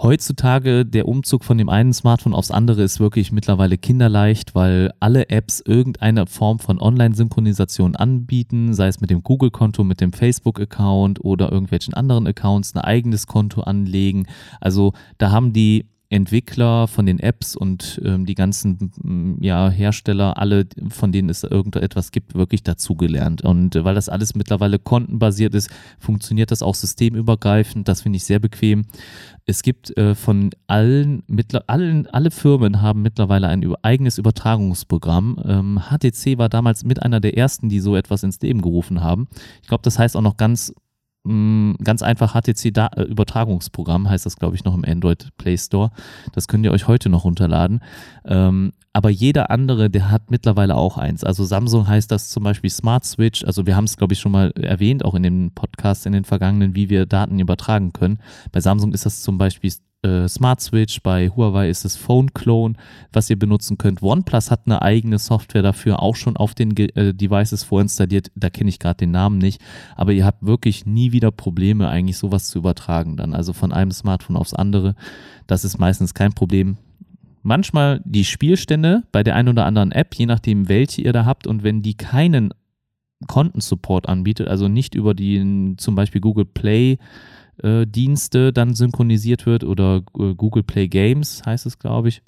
Heutzutage 0.00 0.86
der 0.86 1.08
Umzug 1.08 1.42
von 1.42 1.58
dem 1.58 1.68
einen 1.68 1.92
Smartphone 1.92 2.32
aufs 2.32 2.52
andere 2.52 2.82
ist 2.84 3.00
wirklich 3.00 3.32
mittlerweile 3.32 3.76
kinderleicht, 3.78 4.54
weil 4.54 4.92
alle 5.00 5.28
Apps 5.28 5.60
irgendeine 5.60 6.26
Form 6.26 6.60
von 6.60 6.80
Online-Synchronisation 6.80 7.96
anbieten, 7.96 8.74
sei 8.74 8.86
es 8.86 9.00
mit 9.00 9.10
dem 9.10 9.24
Google-Konto, 9.24 9.82
mit 9.82 10.00
dem 10.00 10.12
Facebook-Account 10.12 11.24
oder 11.24 11.50
irgendwelchen 11.50 11.94
anderen 11.94 12.28
Accounts 12.28 12.76
ein 12.76 12.80
eigenes 12.80 13.26
Konto 13.26 13.62
anlegen. 13.62 14.28
Also 14.60 14.92
da 15.18 15.32
haben 15.32 15.52
die 15.52 15.86
Entwickler 16.10 16.88
von 16.88 17.04
den 17.04 17.18
Apps 17.18 17.54
und 17.54 18.00
ähm, 18.02 18.24
die 18.24 18.34
ganzen 18.34 18.90
mm, 19.02 19.42
ja, 19.42 19.68
Hersteller, 19.68 20.38
alle, 20.38 20.66
von 20.88 21.12
denen 21.12 21.28
es 21.28 21.42
irgendetwas 21.42 22.12
gibt, 22.12 22.34
wirklich 22.34 22.62
dazugelernt. 22.62 23.42
Und 23.42 23.76
äh, 23.76 23.84
weil 23.84 23.94
das 23.94 24.08
alles 24.08 24.34
mittlerweile 24.34 24.78
kontenbasiert 24.78 25.54
ist, 25.54 25.70
funktioniert 25.98 26.50
das 26.50 26.62
auch 26.62 26.74
systemübergreifend. 26.74 27.88
Das 27.88 28.02
finde 28.02 28.16
ich 28.16 28.24
sehr 28.24 28.38
bequem. 28.38 28.86
Es 29.44 29.62
gibt 29.62 29.96
äh, 29.98 30.14
von 30.14 30.50
allen, 30.66 31.24
allen, 31.66 32.06
alle 32.06 32.30
Firmen 32.30 32.80
haben 32.80 33.02
mittlerweile 33.02 33.48
ein 33.48 33.74
eigenes 33.82 34.16
Übertragungsprogramm. 34.16 35.42
Ähm, 35.44 35.80
HTC 35.90 36.38
war 36.38 36.48
damals 36.48 36.84
mit 36.84 37.02
einer 37.02 37.20
der 37.20 37.36
ersten, 37.36 37.68
die 37.68 37.80
so 37.80 37.96
etwas 37.96 38.22
ins 38.22 38.40
Leben 38.40 38.62
gerufen 38.62 39.02
haben. 39.02 39.28
Ich 39.60 39.68
glaube, 39.68 39.82
das 39.82 39.98
heißt 39.98 40.16
auch 40.16 40.22
noch 40.22 40.38
ganz 40.38 40.72
ganz 41.82 42.02
einfach 42.02 42.34
HTC 42.34 42.72
da 42.72 42.88
äh, 42.96 43.02
Übertragungsprogramm 43.02 44.08
heißt 44.08 44.26
das 44.26 44.36
glaube 44.36 44.56
ich 44.56 44.64
noch 44.64 44.74
im 44.74 44.84
Android 44.84 45.28
Play 45.36 45.56
Store. 45.56 45.90
Das 46.32 46.48
könnt 46.48 46.64
ihr 46.64 46.72
euch 46.72 46.88
heute 46.88 47.08
noch 47.08 47.24
runterladen. 47.24 47.80
Ähm, 48.24 48.72
aber 48.92 49.10
jeder 49.10 49.50
andere, 49.50 49.90
der 49.90 50.10
hat 50.10 50.30
mittlerweile 50.30 50.74
auch 50.76 50.98
eins. 50.98 51.24
Also 51.24 51.44
Samsung 51.44 51.86
heißt 51.86 52.10
das 52.10 52.30
zum 52.30 52.42
Beispiel 52.42 52.70
Smart 52.70 53.04
Switch. 53.04 53.44
Also 53.44 53.66
wir 53.66 53.76
haben 53.76 53.84
es 53.84 53.96
glaube 53.96 54.14
ich 54.14 54.20
schon 54.20 54.32
mal 54.32 54.50
erwähnt, 54.52 55.04
auch 55.04 55.14
in 55.14 55.22
den 55.22 55.52
Podcasts 55.54 56.06
in 56.06 56.12
den 56.12 56.24
vergangenen, 56.24 56.74
wie 56.74 56.88
wir 56.88 57.06
Daten 57.06 57.38
übertragen 57.38 57.92
können. 57.92 58.18
Bei 58.52 58.60
Samsung 58.60 58.92
ist 58.92 59.06
das 59.06 59.22
zum 59.22 59.38
Beispiel 59.38 59.72
äh, 60.02 60.28
Smart 60.28 60.60
Switch, 60.60 61.02
bei 61.02 61.28
Huawei 61.28 61.68
ist 61.68 61.84
es 61.84 61.96
Phone 61.96 62.32
Clone, 62.32 62.74
was 63.12 63.28
ihr 63.30 63.38
benutzen 63.38 63.78
könnt. 63.78 64.02
OnePlus 64.02 64.50
hat 64.50 64.62
eine 64.66 64.80
eigene 64.80 65.18
Software 65.18 65.62
dafür, 65.62 66.00
auch 66.02 66.16
schon 66.16 66.36
auf 66.36 66.54
den 66.54 66.74
Ge 66.74 66.88
äh, 66.94 67.12
Devices 67.12 67.64
vorinstalliert. 67.64 68.30
Da 68.36 68.48
kenne 68.50 68.70
ich 68.70 68.78
gerade 68.78 68.98
den 68.98 69.10
Namen 69.10 69.38
nicht, 69.38 69.60
aber 69.96 70.12
ihr 70.12 70.24
habt 70.24 70.44
wirklich 70.44 70.86
nie 70.86 71.12
wieder 71.12 71.30
Probleme, 71.30 71.88
eigentlich 71.88 72.16
sowas 72.16 72.48
zu 72.48 72.58
übertragen 72.58 73.16
dann. 73.16 73.34
Also 73.34 73.52
von 73.52 73.72
einem 73.72 73.90
Smartphone 73.90 74.36
aufs 74.36 74.54
andere. 74.54 74.94
Das 75.46 75.64
ist 75.64 75.78
meistens 75.78 76.14
kein 76.14 76.32
Problem. 76.32 76.78
Manchmal 77.48 78.02
die 78.04 78.26
Spielstände 78.26 79.04
bei 79.10 79.22
der 79.22 79.34
einen 79.34 79.48
oder 79.48 79.64
anderen 79.64 79.90
App, 79.90 80.14
je 80.14 80.26
nachdem, 80.26 80.68
welche 80.68 81.00
ihr 81.00 81.14
da 81.14 81.24
habt, 81.24 81.46
und 81.46 81.62
wenn 81.62 81.80
die 81.80 81.94
keinen 81.94 82.52
Kontensupport 83.26 84.06
anbietet, 84.06 84.48
also 84.48 84.68
nicht 84.68 84.94
über 84.94 85.14
die 85.14 85.74
zum 85.78 85.94
Beispiel 85.94 86.20
Google 86.20 86.44
Play 86.44 86.98
äh, 87.62 87.86
Dienste 87.86 88.52
dann 88.52 88.74
synchronisiert 88.74 89.46
wird 89.46 89.64
oder 89.64 90.02
äh, 90.18 90.34
Google 90.34 90.62
Play 90.62 90.88
Games 90.88 91.40
heißt 91.46 91.64
es, 91.64 91.78
glaube 91.78 92.08
ich. 92.10 92.20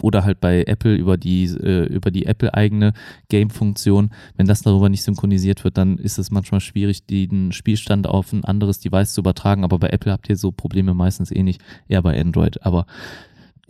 Oder 0.00 0.22
halt 0.22 0.40
bei 0.40 0.62
Apple 0.62 0.94
über 0.94 1.16
die, 1.16 1.46
äh, 1.46 1.86
über 1.86 2.12
die 2.12 2.26
Apple-eigene 2.26 2.92
Game-Funktion. 3.30 4.10
Wenn 4.36 4.46
das 4.46 4.62
darüber 4.62 4.88
nicht 4.88 5.02
synchronisiert 5.02 5.64
wird, 5.64 5.76
dann 5.76 5.98
ist 5.98 6.18
es 6.18 6.30
manchmal 6.30 6.60
schwierig, 6.60 7.04
den 7.04 7.50
Spielstand 7.50 8.06
auf 8.06 8.32
ein 8.32 8.44
anderes 8.44 8.78
Device 8.78 9.12
zu 9.12 9.22
übertragen. 9.22 9.64
Aber 9.64 9.80
bei 9.80 9.88
Apple 9.88 10.12
habt 10.12 10.28
ihr 10.28 10.36
so 10.36 10.52
Probleme 10.52 10.94
meistens 10.94 11.32
eh 11.32 11.42
nicht, 11.42 11.60
eher 11.88 12.02
bei 12.02 12.18
Android. 12.20 12.64
Aber 12.64 12.86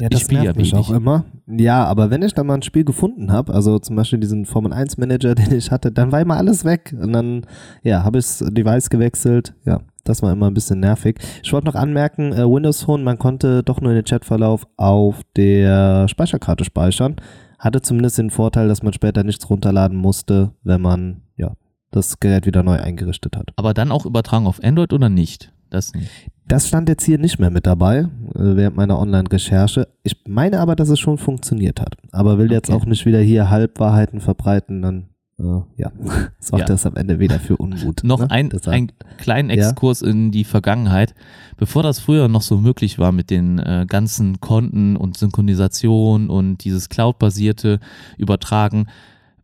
Ja, 0.01 0.07
Ich 0.07 0.11
das 0.11 0.21
spiel 0.23 0.39
ja 0.39 0.45
nervt 0.45 0.57
mich 0.57 0.75
auch 0.75 0.91
immer. 0.91 1.25
Ja, 1.47 1.85
aber 1.85 2.11
wenn 2.11 2.23
ich 2.23 2.33
dann 2.33 2.47
mal 2.47 2.55
ein 2.55 2.63
Spiel 2.63 2.85
gefunden 2.85 3.33
habe, 3.33 3.53
also 3.53 3.79
zum 3.79 3.97
Beispiel 3.97 4.19
diesen 4.19 4.47
Formel 4.47 4.73
1 4.73 4.97
Manager, 4.97 5.35
den 5.37 5.53
ich 5.53 5.71
hatte, 5.71 5.93
dann 5.93 6.11
war 6.13 6.21
immer 6.21 6.37
alles 6.37 6.65
weg. 6.65 6.95
Und 6.99 7.13
dann, 7.13 7.47
ja, 7.83 8.03
habe 8.05 8.19
ich 8.19 8.25
das 8.25 8.39
Device 8.51 8.89
gewechselt. 8.91 9.55
Ja, 9.65 9.81
das 10.05 10.23
war 10.23 10.33
immer 10.33 10.47
ein 10.47 10.55
bisschen 10.55 10.81
nervig. 10.81 11.19
Ich 11.43 11.53
wollte 11.53 11.67
noch 11.67 11.75
anmerken, 11.75 12.33
äh, 12.33 12.45
Windows 12.49 12.83
Phone, 12.83 13.05
man 13.05 13.19
konnte 13.19 13.63
doch 13.63 13.81
nur 13.81 13.93
den 13.93 14.05
Chatverlauf 14.05 14.67
auf 14.77 15.21
der 15.37 16.09
Speicherkarte 16.09 16.65
speichern. 16.65 17.17
Hatte 17.59 17.83
zumindest 17.83 18.17
den 18.17 18.31
Vorteil, 18.31 18.69
dass 18.69 18.83
man 18.83 18.95
später 18.95 19.23
nichts 19.23 19.51
runterladen 19.51 19.97
musste, 19.99 20.53
wenn 20.63 20.81
man, 20.81 21.23
ja, 21.37 21.53
das 21.91 22.21
Gerät 22.21 22.47
wieder 22.47 22.63
neu 22.63 22.79
eingerichtet 22.79 23.37
hat. 23.37 23.51
Aber 23.57 23.75
dann 23.75 23.93
auch 23.93 24.07
übertragen 24.07 24.47
auf 24.47 24.63
Android 24.63 24.93
oder 24.93 25.09
nicht? 25.09 25.53
Das 25.69 25.93
nicht. 25.93 26.11
Das 26.51 26.67
stand 26.69 26.89
jetzt 26.89 27.05
hier 27.05 27.19
nicht 27.19 27.39
mehr 27.39 27.51
mit 27.51 27.65
dabei, 27.67 27.99
äh, 28.01 28.07
während 28.35 28.77
meiner 28.77 28.99
Online-Recherche. 28.99 29.87
Ich 30.03 30.17
meine 30.27 30.59
aber, 30.61 30.75
dass 30.77 30.89
es 30.89 30.99
schon 30.99 31.17
funktioniert 31.17 31.81
hat. 31.81 31.95
Aber 32.13 32.39
will 32.39 32.51
jetzt 32.51 32.69
Okay. 32.71 32.79
auch 32.79 32.87
nicht 32.87 33.07
wieder 33.07 33.21
hier 33.21 33.51
Halbwahrheiten 33.51 34.21
verbreiten, 34.21 34.83
dann 34.83 35.05
äh, 35.39 35.61
ja, 35.77 35.91
sorgt 36.41 36.63
Ja. 36.63 36.67
das 36.67 36.85
am 36.87 36.97
Ende 36.97 37.19
wieder 37.21 37.39
für 37.41 37.57
Unmut. 37.57 38.01
Noch 38.05 38.19
ne? 38.21 38.31
ein, 38.31 38.51
Deshalb- 38.51 38.75
ein 38.75 38.93
kleinen 39.17 39.49
Ja. 39.51 39.69
Exkurs 39.71 40.03
in 40.03 40.33
die 40.33 40.45
Vergangenheit. 40.45 41.15
Bevor 41.57 41.83
das 41.83 41.99
früher 42.01 42.29
noch 42.29 42.43
so 42.43 42.59
möglich 42.59 42.99
war 42.99 43.13
mit 43.13 43.31
den 43.31 43.59
äh, 43.59 43.87
ganzen 43.89 44.41
Konten 44.41 44.97
und 44.97 45.17
Synchronisation 45.17 46.29
und 46.31 46.65
dieses 46.65 46.89
Cloud-basierte 46.89 47.79
Übertragen, 48.19 48.87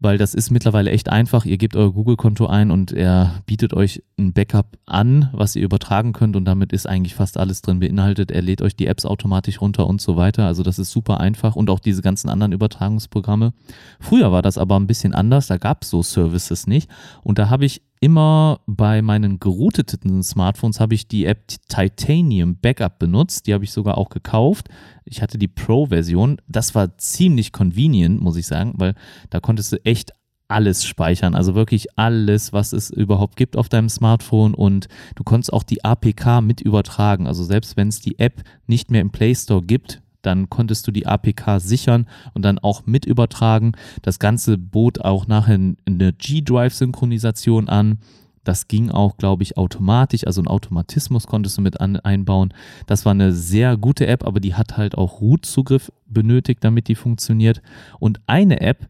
weil 0.00 0.18
das 0.18 0.35
ist 0.35 0.50
mittlerweile 0.50 0.90
echt 0.90 1.09
einfach. 1.09 1.44
Ihr 1.44 1.59
gebt 1.59 1.76
euer 1.76 1.92
Google-Konto 1.92 2.46
ein 2.46 2.70
und 2.70 2.92
er 2.92 3.42
bietet 3.46 3.74
euch 3.74 4.02
ein 4.18 4.32
Backup 4.32 4.78
an, 4.87 5.30
was 5.32 5.56
ihr 5.56 5.62
übertragen 5.62 6.12
könnt 6.12 6.37
und 6.37 6.44
damit 6.44 6.72
ist 6.72 6.87
eigentlich 6.87 7.14
fast 7.14 7.38
alles 7.38 7.62
drin 7.62 7.80
beinhaltet. 7.80 8.30
Er 8.30 8.42
lädt 8.42 8.62
euch 8.62 8.76
die 8.76 8.87
Apps 8.87 9.06
automatisch 9.06 9.61
runter 9.61 9.87
und 9.87 10.00
so 10.00 10.16
weiter. 10.16 10.46
Also 10.46 10.62
das 10.62 10.78
ist 10.78 10.90
super 10.90 11.20
einfach 11.20 11.56
und 11.56 11.70
auch 11.70 11.80
diese 11.80 12.02
ganzen 12.02 12.28
anderen 12.28 12.52
Übertragungsprogramme. 12.52 13.52
Früher 14.00 14.32
war 14.32 14.42
das 14.42 14.59
aber 14.59 14.78
ein 14.78 14.87
bisschen 14.87 15.14
anders, 15.14 15.46
da 15.46 15.56
gab 15.56 15.82
es 15.82 15.90
so 15.90 16.02
Services 16.02 16.66
nicht 16.66 16.90
und 17.22 17.38
da 17.38 17.48
habe 17.50 17.64
ich 17.64 17.82
immer 18.00 18.61
bei 18.66 19.02
meinen 19.02 19.40
gerouteten 19.40 20.22
Smartphones 20.22 20.80
habe 20.80 20.94
ich 20.94 21.09
die 21.09 21.26
App 21.26 21.46
Titanium 21.68 22.56
Backup 22.56 22.98
benutzt, 22.98 23.46
die 23.46 23.54
habe 23.54 23.64
ich 23.64 23.72
sogar 23.72 23.98
auch 23.98 24.09
gekauft. 24.09 24.68
Ich 25.04 25.22
hatte 25.22 25.38
die 25.38 25.48
Pro-Version, 25.48 26.40
das 26.48 26.74
war 26.74 26.98
ziemlich 26.98 27.52
convenient, 27.52 28.20
muss 28.20 28.37
ich 28.37 28.46
sagen, 28.46 28.74
weil 28.76 28.94
da 29.30 29.40
konntest 29.40 29.72
du 29.72 29.85
echt 29.85 30.12
alles 30.48 30.85
speichern, 30.85 31.35
also 31.35 31.54
wirklich 31.54 31.98
alles, 31.98 32.52
was 32.52 32.72
es 32.72 32.90
überhaupt 32.90 33.37
gibt 33.37 33.56
auf 33.56 33.68
deinem 33.68 33.88
Smartphone. 33.88 34.54
Und 34.54 34.88
du 35.16 35.24
konntest 35.24 35.52
auch 35.52 35.62
die 35.62 35.85
APK 35.85 36.40
mit 36.40 36.61
übertragen, 36.61 37.26
also 37.26 37.44
selbst 37.44 37.76
wenn 37.76 37.88
es 37.88 38.00
die 38.00 38.18
App 38.18 38.42
nicht 38.66 38.90
mehr 38.90 39.00
im 39.00 39.11
Play 39.11 39.35
Store 39.35 39.62
gibt, 39.62 40.02
dann 40.26 40.50
konntest 40.50 40.86
du 40.86 40.90
die 40.90 41.06
APK 41.06 41.60
sichern 41.60 42.06
und 42.34 42.44
dann 42.44 42.58
auch 42.58 42.84
mit 42.86 43.06
übertragen. 43.06 43.72
Das 44.02 44.18
Ganze 44.18 44.58
bot 44.58 45.00
auch 45.00 45.26
nachher 45.26 45.54
eine 45.54 46.12
G-Drive-Synchronisation 46.12 47.68
an. 47.68 47.98
Das 48.44 48.68
ging 48.68 48.90
auch, 48.90 49.16
glaube 49.16 49.42
ich, 49.42 49.56
automatisch. 49.56 50.26
Also 50.26 50.40
einen 50.40 50.48
Automatismus 50.48 51.26
konntest 51.26 51.58
du 51.58 51.62
mit 51.62 51.80
an, 51.80 51.96
einbauen. 51.96 52.52
Das 52.86 53.04
war 53.04 53.12
eine 53.12 53.32
sehr 53.32 53.76
gute 53.76 54.06
App, 54.06 54.24
aber 54.24 54.40
die 54.40 54.54
hat 54.54 54.76
halt 54.76 54.96
auch 54.96 55.20
Root-Zugriff 55.20 55.90
benötigt, 56.06 56.62
damit 56.62 56.88
die 56.88 56.94
funktioniert. 56.94 57.62
Und 57.98 58.20
eine 58.26 58.60
App, 58.60 58.88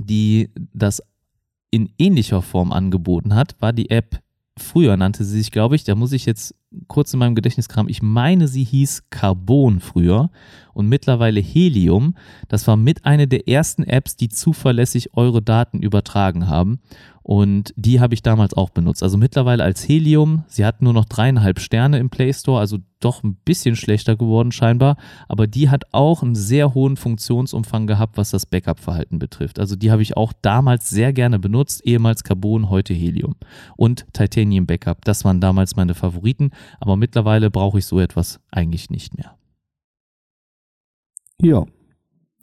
die 0.00 0.50
das 0.72 1.02
in 1.70 1.90
ähnlicher 1.98 2.42
Form 2.42 2.72
angeboten 2.72 3.34
hat, 3.34 3.56
war 3.60 3.72
die 3.72 3.90
App, 3.90 4.20
früher 4.58 4.96
nannte 4.96 5.24
sie 5.24 5.38
sich, 5.38 5.50
glaube 5.50 5.76
ich, 5.76 5.84
da 5.84 5.94
muss 5.94 6.12
ich 6.12 6.26
jetzt 6.26 6.54
kurz 6.86 7.12
in 7.12 7.18
meinem 7.18 7.34
Gedächtniskram, 7.34 7.88
ich 7.88 8.02
meine, 8.02 8.46
sie 8.48 8.64
hieß 8.64 9.04
Carbon 9.10 9.80
früher 9.80 10.30
und 10.74 10.88
mittlerweile 10.88 11.40
Helium. 11.40 12.14
Das 12.48 12.66
war 12.66 12.76
mit 12.76 13.04
einer 13.04 13.26
der 13.26 13.48
ersten 13.48 13.84
Apps, 13.84 14.16
die 14.16 14.28
zuverlässig 14.28 15.14
eure 15.14 15.42
Daten 15.42 15.80
übertragen 15.80 16.48
haben. 16.48 16.80
Und 17.28 17.74
die 17.76 18.00
habe 18.00 18.14
ich 18.14 18.22
damals 18.22 18.54
auch 18.54 18.70
benutzt. 18.70 19.02
Also 19.02 19.18
mittlerweile 19.18 19.62
als 19.62 19.86
Helium. 19.86 20.44
Sie 20.48 20.64
hat 20.64 20.80
nur 20.80 20.94
noch 20.94 21.04
dreieinhalb 21.04 21.60
Sterne 21.60 21.98
im 21.98 22.08
Play 22.08 22.32
Store, 22.32 22.58
also 22.58 22.78
doch 23.00 23.22
ein 23.22 23.34
bisschen 23.34 23.76
schlechter 23.76 24.16
geworden 24.16 24.50
scheinbar. 24.50 24.96
Aber 25.28 25.46
die 25.46 25.68
hat 25.68 25.92
auch 25.92 26.22
einen 26.22 26.34
sehr 26.34 26.72
hohen 26.72 26.96
Funktionsumfang 26.96 27.86
gehabt, 27.86 28.16
was 28.16 28.30
das 28.30 28.46
Backup-Verhalten 28.46 29.18
betrifft. 29.18 29.58
Also 29.60 29.76
die 29.76 29.90
habe 29.90 30.00
ich 30.00 30.16
auch 30.16 30.32
damals 30.40 30.88
sehr 30.88 31.12
gerne 31.12 31.38
benutzt. 31.38 31.84
Ehemals 31.84 32.24
Carbon, 32.24 32.70
heute 32.70 32.94
Helium. 32.94 33.34
Und 33.76 34.06
Titanium 34.14 34.64
Backup. 34.64 35.04
Das 35.04 35.26
waren 35.26 35.42
damals 35.42 35.76
meine 35.76 35.92
Favoriten. 35.92 36.52
Aber 36.80 36.96
mittlerweile 36.96 37.50
brauche 37.50 37.78
ich 37.78 37.84
so 37.84 38.00
etwas 38.00 38.40
eigentlich 38.50 38.88
nicht 38.88 39.18
mehr. 39.18 39.36
Ja, 41.42 41.66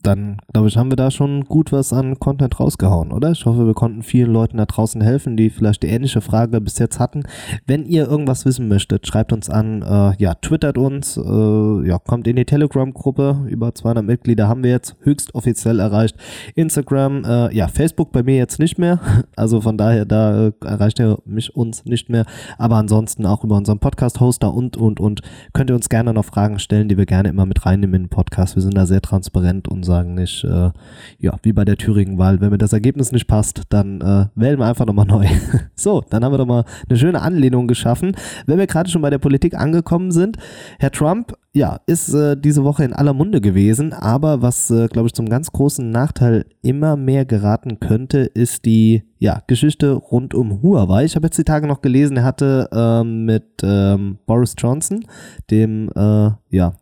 dann 0.06 0.38
glaube 0.54 0.68
ich, 0.68 0.78
haben 0.78 0.92
wir 0.92 0.96
da 0.96 1.12
schon 1.12 1.46
gut 1.46 1.72
was 1.72 1.92
an 1.92 2.20
Content 2.20 2.60
rausgehauen, 2.60 3.12
oder? 3.12 3.32
Ich 3.32 3.46
hoffe, 3.46 3.66
wir 3.66 3.74
konnten 3.74 4.04
vielen 4.04 4.32
Leuten 4.32 4.58
da 4.58 4.66
draußen 4.66 5.02
helfen, 5.02 5.36
die 5.38 5.50
vielleicht 5.50 5.84
die 5.84 5.88
ähnliche 5.88 6.22
Frage 6.22 6.62
bis 6.62 6.80
jetzt 6.80 7.00
hatten. 7.00 7.24
Wenn 7.66 7.86
ihr 7.86 8.08
irgendwas 8.08 8.46
wissen 8.46 8.68
möchtet, 8.68 9.08
schreibt 9.08 9.34
uns 9.34 9.50
an, 9.50 9.82
äh, 9.82 10.14
ja, 10.22 10.36
twittert 10.36 10.78
uns, 10.78 11.18
äh, 11.18 11.88
ja, 11.88 11.98
kommt 12.00 12.28
in 12.28 12.36
die 12.36 12.46
Telegram-Gruppe. 12.46 13.46
Über 13.48 13.74
200 13.74 14.06
Mitglieder 14.06 14.48
haben 14.48 14.64
wir 14.64 14.72
jetzt 14.72 14.96
höchst 15.02 15.34
offiziell 15.34 15.80
erreicht. 15.80 16.16
Instagram, 16.56 17.24
äh, 17.26 17.56
ja, 17.56 17.68
Facebook 17.68 18.12
bei 18.12 18.24
mir 18.24 18.38
jetzt 18.38 18.60
nicht 18.60 18.78
mehr. 18.78 19.00
Also 19.38 19.60
von 19.60 19.78
daher, 19.78 20.06
da 20.06 20.48
äh, 20.48 20.52
erreicht 20.64 21.00
ihr 21.00 21.18
mich 21.26 21.56
uns 21.56 21.84
nicht 21.86 22.10
mehr. 22.10 22.26
Aber 22.58 22.76
ansonsten 22.76 23.26
auch 23.26 23.44
über 23.44 23.58
unseren 23.58 23.80
Podcast-Hoster 23.80 24.54
und, 24.54 24.78
und, 24.78 25.00
und 25.00 25.22
könnt 25.52 25.70
ihr 25.70 25.76
uns 25.76 25.90
gerne 25.90 26.14
noch 26.14 26.26
Fragen 26.26 26.58
stellen, 26.60 26.88
die 26.88 26.98
wir 26.98 27.06
gerne 27.06 27.30
immer 27.30 27.46
mit 27.46 27.66
reinnehmen 27.66 27.96
in 27.96 28.04
den 28.04 28.10
Podcast. 28.10 28.56
Wir 28.56 28.62
sind 28.62 28.78
da 28.78 28.86
sehr 28.86 29.02
transparent, 29.02 29.68
unser 29.68 29.95
sagen 29.95 29.95
nicht, 30.04 30.44
äh, 30.44 30.72
ja, 31.20 31.38
wie 31.44 31.54
bei 31.54 31.66
der 31.66 31.78
Thüringen-Wahl, 31.78 32.42
wenn 32.42 32.50
mir 32.50 32.58
das 32.58 32.74
Ergebnis 32.74 33.12
nicht 33.12 33.28
passt, 33.28 33.64
dann 33.70 34.02
äh, 34.02 34.26
wählen 34.36 34.60
wir 34.60 34.66
einfach 34.66 34.86
nochmal 34.86 35.06
neu. 35.08 35.28
so, 35.76 36.04
dann 36.10 36.24
haben 36.24 36.34
wir 36.34 36.38
doch 36.38 36.46
mal 36.46 36.66
eine 36.88 36.98
schöne 36.98 37.22
Anlehnung 37.22 37.68
geschaffen. 37.68 38.16
Wenn 38.46 38.60
wir 38.60 38.68
gerade 38.68 38.90
schon 38.90 39.02
bei 39.02 39.10
der 39.10 39.20
Politik 39.20 39.56
angekommen 39.56 40.12
sind, 40.12 40.38
Herr 40.80 40.92
Trump, 40.92 41.34
ja, 41.56 41.80
ist 41.86 42.14
äh, 42.14 42.36
diese 42.36 42.66
Woche 42.66 42.84
in 42.84 42.92
aller 42.92 43.14
Munde 43.14 43.40
gewesen, 43.40 43.94
aber 43.94 44.42
was, 44.42 44.70
äh, 44.72 44.88
glaube 44.88 45.08
ich, 45.08 45.14
zum 45.14 45.30
ganz 45.30 45.54
großen 45.54 45.90
Nachteil 45.90 46.46
immer 46.62 46.98
mehr 46.98 47.24
geraten 47.24 47.80
könnte, 47.80 48.20
ist 48.20 48.66
die 48.66 49.04
ja, 49.20 49.42
Geschichte 49.48 49.94
rund 49.94 50.34
um 50.34 50.62
Huawei. 50.62 51.06
Ich 51.06 51.16
habe 51.16 51.28
jetzt 51.28 51.38
die 51.38 51.46
Tage 51.46 51.66
noch 51.66 51.82
gelesen, 51.82 52.18
er 52.18 52.24
hatte 52.26 52.70
ähm, 52.74 53.24
mit 53.24 53.62
ähm, 53.64 54.18
Boris 54.26 54.56
Johnson, 54.58 55.06
dem 55.50 55.90
äh, 55.96 56.32
ja, 56.50 56.74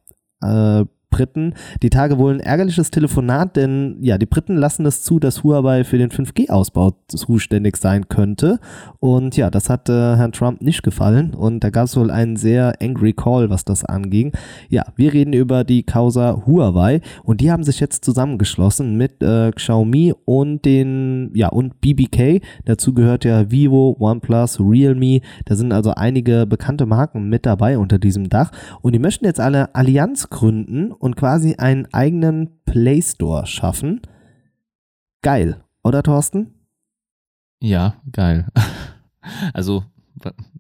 äh, 0.42 0.86
Briten 1.14 1.54
die 1.84 1.92
Tage 1.92 2.18
wohl 2.18 2.34
ein 2.34 2.40
ärgerliches 2.40 2.90
Telefonat, 2.90 3.56
denn 3.56 3.98
ja, 4.02 4.18
die 4.18 4.26
Briten 4.26 4.58
lassen 4.58 4.84
es 4.88 5.04
zu, 5.04 5.20
dass 5.20 5.44
Huawei 5.44 5.84
für 5.84 6.00
den 6.00 6.10
5G-Ausbau 6.10 6.96
zuständig 7.08 7.78
sein 7.78 8.10
könnte. 8.10 8.60
Und 9.00 9.38
ja, 9.38 9.52
das 9.52 9.70
hat 9.70 9.90
äh, 9.90 10.16
Herrn 10.16 10.32
Trump 10.32 10.62
nicht 10.64 10.82
gefallen 10.82 11.36
und 11.36 11.64
da 11.64 11.70
gab 11.70 11.86
es 11.86 11.96
wohl 11.96 12.10
einen 12.10 12.36
sehr 12.36 12.82
angry 12.82 13.14
Call, 13.14 13.52
was 13.52 13.64
das 13.64 13.86
anging. 13.86 14.32
Ja, 14.70 14.86
wir 14.96 15.14
reden 15.14 15.34
über 15.34 15.64
die 15.64 15.84
Causa 15.84 16.44
Huawei 16.48 17.02
und 17.24 17.42
die 17.42 17.52
haben 17.52 17.64
sich 17.64 17.80
jetzt 17.80 18.04
zusammengeschlossen 18.04 18.98
mit 18.98 19.22
äh, 19.22 19.52
Xiaomi 19.52 20.16
und 20.26 20.66
den, 20.66 21.30
ja, 21.36 21.50
und 21.50 21.80
BBK. 21.80 22.42
Dazu 22.66 22.96
gehört 22.96 23.24
ja 23.24 23.52
Vivo, 23.52 23.96
OnePlus, 24.00 24.60
Realme. 24.60 25.22
Da 25.46 25.56
sind 25.56 25.74
also 25.74 25.94
einige 25.94 26.48
bekannte 26.48 26.88
Marken 26.88 27.30
mit 27.30 27.46
dabei 27.46 27.78
unter 27.78 28.00
diesem 28.00 28.30
Dach 28.30 28.52
und 28.82 28.94
die 28.94 29.00
möchten 29.00 29.26
jetzt 29.26 29.40
alle 29.40 29.76
Allianz 29.76 30.32
gründen 30.32 30.92
und 31.04 31.18
quasi 31.18 31.56
einen 31.56 31.94
eigenen 31.94 32.64
Play 32.64 33.02
Store 33.02 33.46
schaffen. 33.46 34.00
Geil, 35.22 35.62
oder 35.84 36.02
Thorsten? 36.02 36.54
Ja, 37.62 37.96
geil. 38.12 38.48
Also 39.54 39.86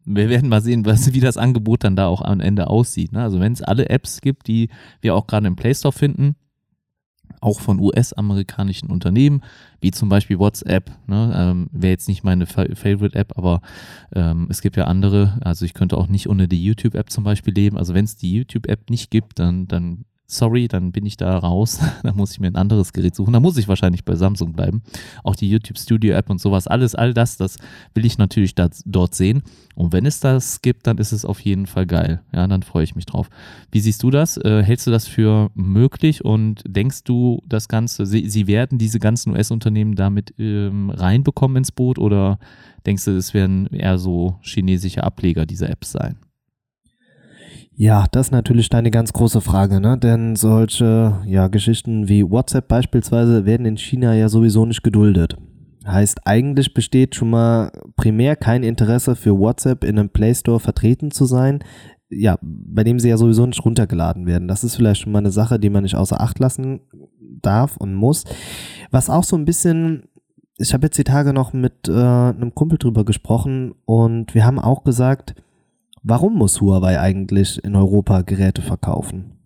wir 0.06 0.30
werden 0.30 0.48
mal 0.48 0.62
sehen, 0.62 0.86
was, 0.86 1.14
wie 1.14 1.20
das 1.20 1.36
Angebot 1.36 1.84
dann 1.84 1.98
da 1.98 2.08
auch 2.08 2.22
am 2.22 2.40
Ende 2.40 2.68
aussieht. 2.68 3.12
Ne? 3.12 3.22
Also 3.22 3.42
wenn 3.42 3.52
es 3.52 3.62
alle 3.62 3.90
Apps 3.90 4.22
gibt, 4.22 4.48
die 4.48 4.70
wir 5.02 5.14
auch 5.14 5.28
gerade 5.28 5.48
im 5.48 5.58
Play 5.58 5.76
Store 5.76 5.92
finden, 5.92 6.38
auch 7.42 7.60
von 7.60 7.80
US-amerikanischen 7.80 8.90
Unternehmen, 8.90 9.42
wie 9.82 9.92
zum 9.92 10.08
Beispiel 10.08 10.40
WhatsApp, 10.40 10.92
ne, 11.08 11.34
ähm, 11.36 11.70
wäre 11.74 11.92
jetzt 11.92 12.08
nicht 12.08 12.24
meine 12.24 12.46
Favorite-App, 12.46 13.38
aber 13.38 13.62
ähm, 14.16 14.48
es 14.50 14.62
gibt 14.62 14.78
ja 14.78 14.86
andere, 14.86 15.40
also 15.42 15.66
ich 15.66 15.74
könnte 15.74 15.98
auch 15.98 16.08
nicht 16.08 16.30
ohne 16.30 16.48
die 16.48 16.64
YouTube-App 16.64 17.10
zum 17.10 17.26
Beispiel 17.26 17.54
leben. 17.54 17.78
Also 17.78 17.94
wenn 17.94 18.06
es 18.06 18.16
die 18.16 18.34
YouTube-App 18.34 18.90
nicht 18.90 19.12
gibt, 19.12 19.40
dann, 19.40 19.68
dann 19.68 20.06
sorry, 20.34 20.68
dann 20.68 20.92
bin 20.92 21.06
ich 21.06 21.18
da 21.18 21.38
raus. 21.38 21.80
da 22.04 22.14
muss 22.14 22.32
ich 22.32 22.40
mir 22.40 22.48
ein 22.48 22.56
anderes 22.56 22.94
Gerät 22.94 23.16
suchen. 23.16 23.34
Da 23.34 23.40
muss 23.40 23.58
ich 23.58 23.68
wahrscheinlich 23.68 24.04
bei 24.04 24.16
Samsung 24.16 24.54
bleiben. 24.54 24.82
Auch 25.24 25.36
die 25.36 25.50
YouTube 25.50 25.78
Studio 25.78 26.16
App 26.16 26.30
und 26.30 26.42
sowas, 26.42 26.68
alles, 26.68 26.96
all 26.96 27.14
das, 27.14 27.38
das 27.38 27.58
will 27.94 28.06
ich 28.06 28.18
natürlich 28.18 28.56
da, 28.56 28.70
dort 28.86 29.16
sehen. 29.16 29.44
Und 29.76 29.94
wenn 29.94 30.06
es 30.06 30.20
das 30.20 30.62
gibt, 30.62 30.88
dann 30.88 30.98
ist 30.98 31.12
es 31.12 31.26
auf 31.26 31.40
jeden 31.40 31.66
Fall 31.66 31.86
geil. 31.86 32.22
Ja, 32.34 32.48
dann 32.48 32.64
freue 32.64 32.84
ich 32.84 32.96
mich 32.96 33.06
drauf. 33.06 33.30
Wie 33.72 33.80
siehst 33.80 34.04
du 34.04 34.12
das? 34.12 34.38
Äh, 34.38 34.64
hältst 34.64 34.88
du 34.88 34.92
das 34.92 35.08
für 35.08 35.52
möglich 35.56 36.24
und 36.24 36.64
denkst 36.68 37.04
du, 37.04 37.42
das 37.48 37.68
Ganze, 37.68 38.06
sie, 38.06 38.30
sie 38.30 38.48
werden 38.48 38.78
diese 38.78 39.00
ganzen 39.00 39.32
US-Unternehmen 39.32 39.96
damit 39.96 40.34
ähm, 40.38 40.90
reinbekommen 40.90 41.58
ins 41.58 41.72
Boot 41.72 42.00
oder 42.00 42.40
denkst 42.86 43.06
du, 43.06 43.12
es 43.18 43.34
werden 43.34 43.68
eher 43.68 43.98
so 43.98 44.38
chinesische 44.42 45.04
Ableger 45.04 45.46
dieser 45.46 45.70
Apps 45.70 45.92
sein? 45.92 46.18
Ja, 47.76 48.06
das 48.12 48.28
ist 48.28 48.32
natürlich 48.32 48.70
deine 48.70 48.92
ganz 48.92 49.14
große 49.14 49.42
Frage, 49.42 49.80
ne? 49.80 49.98
Denn 49.98 50.36
solche 50.36 51.20
ja, 51.26 51.48
Geschichten 51.48 52.08
wie 52.08 52.30
WhatsApp 52.30 52.68
beispielsweise 52.68 53.46
werden 53.46 53.66
in 53.66 53.78
China 53.78 54.14
ja 54.14 54.30
sowieso 54.30 54.66
nicht 54.66 54.84
geduldet. 54.84 55.38
Heißt, 55.86 56.22
eigentlich 56.26 56.74
besteht 56.74 57.16
schon 57.16 57.32
mal 57.32 57.72
primär 57.96 58.36
kein 58.36 58.64
Interesse 58.64 59.16
für 59.16 59.38
WhatsApp 59.38 59.84
in 59.84 60.00
einem 60.00 60.10
Play 60.10 60.34
Store 60.34 60.60
vertreten 60.60 61.12
zu 61.12 61.26
sein, 61.26 61.64
ja, 62.10 62.38
bei 62.42 62.84
dem 62.84 63.00
sie 63.00 63.10
ja 63.10 63.18
sowieso 63.18 63.46
nicht 63.46 63.66
runtergeladen 63.66 64.28
werden. 64.28 64.48
Das 64.48 64.64
ist 64.64 64.76
vielleicht 64.76 65.02
schon 65.02 65.12
mal 65.12 65.20
eine 65.20 65.32
Sache, 65.32 65.60
die 65.60 65.72
man 65.72 65.84
nicht 65.84 65.96
außer 65.96 66.22
Acht 66.22 66.40
lassen 66.40 66.82
darf 67.42 67.76
und 67.78 67.96
muss. 67.96 68.24
Was 68.92 69.10
auch 69.10 69.24
so 69.24 69.36
ein 69.36 69.46
bisschen 69.46 70.04
ich 70.58 70.74
habe 70.74 70.86
jetzt 70.86 70.98
die 70.98 71.04
Tage 71.04 71.34
noch 71.34 71.52
mit 71.52 71.88
äh, 71.88 71.92
einem 71.92 72.54
Kumpel 72.54 72.78
drüber 72.78 73.06
gesprochen 73.06 73.74
und 73.86 74.36
wir 74.36 74.46
haben 74.46 74.60
auch 74.60 74.84
gesagt, 74.84 75.34
Warum 76.06 76.36
muss 76.36 76.60
Huawei 76.60 77.00
eigentlich 77.00 77.64
in 77.64 77.78
Europa 77.78 78.24
Geräte 78.24 78.62
verkaufen? 78.62 79.40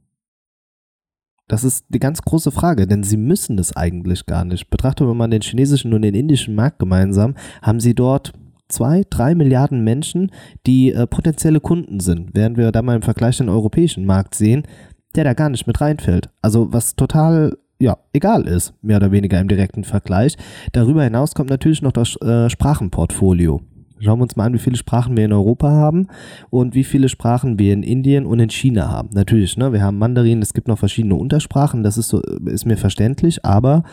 Das 1.48 1.64
ist 1.64 1.86
die 1.90 2.00
ganz 2.00 2.24
große 2.24 2.50
Frage, 2.50 2.88
denn 2.88 3.04
sie 3.04 3.16
müssen 3.16 3.60
es 3.60 3.78
eigentlich 3.78 4.26
gar 4.26 4.44
nicht. 4.44 4.70
Betrachten 4.72 5.08
wir 5.08 5.14
mal 5.14 5.30
den 5.30 5.42
chinesischen 5.42 5.94
und 5.94 6.02
den 6.02 6.16
indischen 6.16 6.56
Markt 6.56 6.80
gemeinsam, 6.80 7.36
haben 7.62 7.80
sie 7.80 7.94
dort 7.94 8.34
zwei, 8.70 9.04
drei 9.08 9.36
Milliarden 9.36 9.84
Menschen, 9.84 10.32
die 10.66 10.92
äh, 10.92 11.06
potenzielle 11.06 11.62
Kunden 11.62 12.00
sind, 12.00 12.32
während 12.34 12.58
wir 12.58 12.72
da 12.72 12.82
mal 12.82 12.96
im 12.96 13.04
Vergleich 13.04 13.38
den 13.38 13.50
europäischen 13.50 14.06
Markt 14.06 14.34
sehen, 14.34 14.64
der 15.16 15.26
da 15.26 15.34
gar 15.34 15.50
nicht 15.50 15.68
mit 15.68 15.80
reinfällt. 15.80 16.32
Also 16.42 16.74
was 16.74 16.96
total 16.96 17.56
ja, 17.80 18.00
egal 18.14 18.48
ist, 18.48 18.74
mehr 18.82 18.98
oder 18.98 19.12
weniger 19.12 19.40
im 19.40 19.48
direkten 19.48 19.84
Vergleich. 19.84 20.36
Darüber 20.72 21.04
hinaus 21.04 21.36
kommt 21.36 21.52
natürlich 21.52 21.84
noch 21.84 21.92
das 21.92 22.20
äh, 22.22 22.50
Sprachenportfolio. 22.50 23.62
Schauen 24.00 24.20
wir 24.20 24.24
uns 24.24 24.36
mal 24.36 24.46
an, 24.46 24.54
wie 24.54 24.60
viele 24.60 24.78
Sprachen 24.78 25.18
wir 25.18 25.26
in 25.26 25.34
Europa 25.34 25.70
haben 25.70 26.08
und 26.50 26.76
wie 26.76 26.84
viele 26.84 27.10
Sprachen 27.10 27.58
wir 27.60 27.74
in 27.74 27.84
Indien 27.84 28.26
und 28.26 28.40
in 28.40 28.50
China 28.50 28.90
haben. 28.90 29.10
Natürlich, 29.14 29.58
ne, 29.58 29.74
wir 29.74 29.82
haben 29.82 29.98
Mandarin, 29.98 30.42
es 30.42 30.54
gibt 30.54 30.68
noch 30.68 30.80
verschiedene 30.80 31.16
Untersprachen, 31.16 31.84
das 31.84 31.98
ist 31.98 32.10
so, 32.10 32.22
ist 32.22 32.66
mir 32.66 32.78
verständlich, 32.78 33.44
aber 33.44 33.84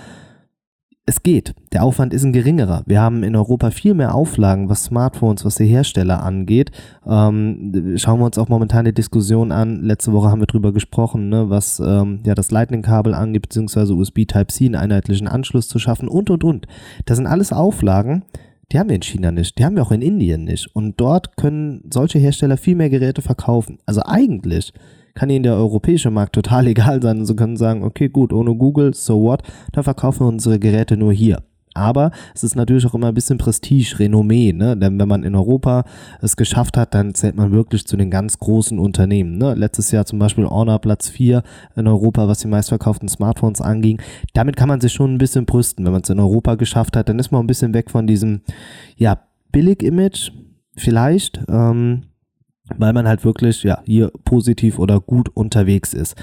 es 1.06 1.22
geht. 1.22 1.54
Der 1.72 1.84
Aufwand 1.84 2.14
ist 2.14 2.24
ein 2.24 2.32
geringerer. 2.32 2.82
Wir 2.86 3.00
haben 3.00 3.24
in 3.24 3.36
Europa 3.36 3.70
viel 3.70 3.92
mehr 3.92 4.14
Auflagen, 4.14 4.70
was 4.70 4.84
Smartphones, 4.84 5.44
was 5.44 5.56
die 5.56 5.66
Hersteller 5.66 6.22
angeht. 6.22 6.70
Ähm, 7.06 7.94
schauen 7.96 8.20
wir 8.20 8.26
uns 8.26 8.38
auch 8.38 8.48
momentan 8.48 8.86
die 8.86 8.94
Diskussion 8.94 9.52
an. 9.52 9.82
Letzte 9.82 10.12
Woche 10.12 10.30
haben 10.30 10.40
wir 10.40 10.46
drüber 10.46 10.72
gesprochen, 10.72 11.28
ne, 11.28 11.50
was 11.50 11.78
ähm, 11.78 12.20
ja 12.24 12.34
das 12.34 12.50
Lightning-Kabel 12.50 13.12
angeht, 13.12 13.42
beziehungsweise 13.42 13.94
USB 13.94 14.24
Type-C, 14.24 14.64
einen 14.64 14.76
einheitlichen 14.76 15.28
Anschluss 15.28 15.68
zu 15.68 15.78
schaffen 15.78 16.08
und 16.08 16.30
und 16.30 16.42
und. 16.42 16.66
Das 17.04 17.18
sind 17.18 17.26
alles 17.26 17.52
Auflagen, 17.52 18.22
die 18.72 18.78
haben 18.78 18.88
wir 18.88 18.96
in 18.96 19.02
China 19.02 19.30
nicht, 19.30 19.58
die 19.58 19.64
haben 19.64 19.76
wir 19.76 19.82
auch 19.82 19.92
in 19.92 20.02
Indien 20.02 20.44
nicht. 20.44 20.68
Und 20.74 21.00
dort 21.00 21.36
können 21.36 21.82
solche 21.92 22.18
Hersteller 22.18 22.56
viel 22.56 22.74
mehr 22.74 22.90
Geräte 22.90 23.22
verkaufen. 23.22 23.78
Also 23.86 24.02
eigentlich 24.04 24.72
kann 25.14 25.30
ihnen 25.30 25.44
der 25.44 25.54
europäische 25.54 26.10
Markt 26.10 26.34
total 26.34 26.66
egal 26.68 27.00
sein. 27.02 27.20
Und 27.20 27.26
sie 27.26 27.36
können 27.36 27.56
sagen, 27.56 27.82
okay, 27.82 28.08
gut, 28.08 28.32
ohne 28.32 28.54
Google, 28.54 28.94
so 28.94 29.22
what, 29.22 29.42
dann 29.72 29.84
verkaufen 29.84 30.20
wir 30.20 30.28
unsere 30.28 30.58
Geräte 30.58 30.96
nur 30.96 31.12
hier. 31.12 31.42
Aber 31.74 32.12
es 32.34 32.44
ist 32.44 32.54
natürlich 32.54 32.86
auch 32.86 32.94
immer 32.94 33.08
ein 33.08 33.14
bisschen 33.14 33.36
Prestige, 33.36 33.98
Renommee, 33.98 34.52
ne? 34.52 34.76
Denn 34.76 34.98
wenn 34.98 35.08
man 35.08 35.24
in 35.24 35.34
Europa 35.34 35.84
es 36.22 36.36
geschafft 36.36 36.76
hat, 36.76 36.94
dann 36.94 37.14
zählt 37.14 37.36
man 37.36 37.50
wirklich 37.52 37.86
zu 37.86 37.96
den 37.96 38.10
ganz 38.10 38.38
großen 38.38 38.78
Unternehmen. 38.78 39.38
Ne? 39.38 39.54
Letztes 39.54 39.90
Jahr 39.90 40.06
zum 40.06 40.18
Beispiel 40.20 40.46
Honor 40.46 40.78
Platz 40.78 41.08
4 41.08 41.42
in 41.76 41.88
Europa, 41.88 42.28
was 42.28 42.38
die 42.38 42.48
meistverkauften 42.48 43.08
Smartphones 43.08 43.60
anging. 43.60 44.00
Damit 44.32 44.56
kann 44.56 44.68
man 44.68 44.80
sich 44.80 44.92
schon 44.92 45.14
ein 45.14 45.18
bisschen 45.18 45.46
brüsten. 45.46 45.84
Wenn 45.84 45.92
man 45.92 46.02
es 46.02 46.10
in 46.10 46.20
Europa 46.20 46.54
geschafft 46.54 46.96
hat, 46.96 47.08
dann 47.08 47.18
ist 47.18 47.32
man 47.32 47.42
ein 47.42 47.48
bisschen 47.48 47.74
weg 47.74 47.90
von 47.90 48.06
diesem, 48.06 48.42
ja, 48.96 49.18
Billig-Image, 49.50 50.30
vielleicht. 50.76 51.40
Ähm, 51.48 52.04
weil 52.76 52.92
man 52.92 53.06
halt 53.06 53.24
wirklich 53.24 53.62
ja 53.62 53.82
hier 53.84 54.10
positiv 54.24 54.78
oder 54.78 55.00
gut 55.00 55.28
unterwegs 55.34 55.92
ist. 55.92 56.16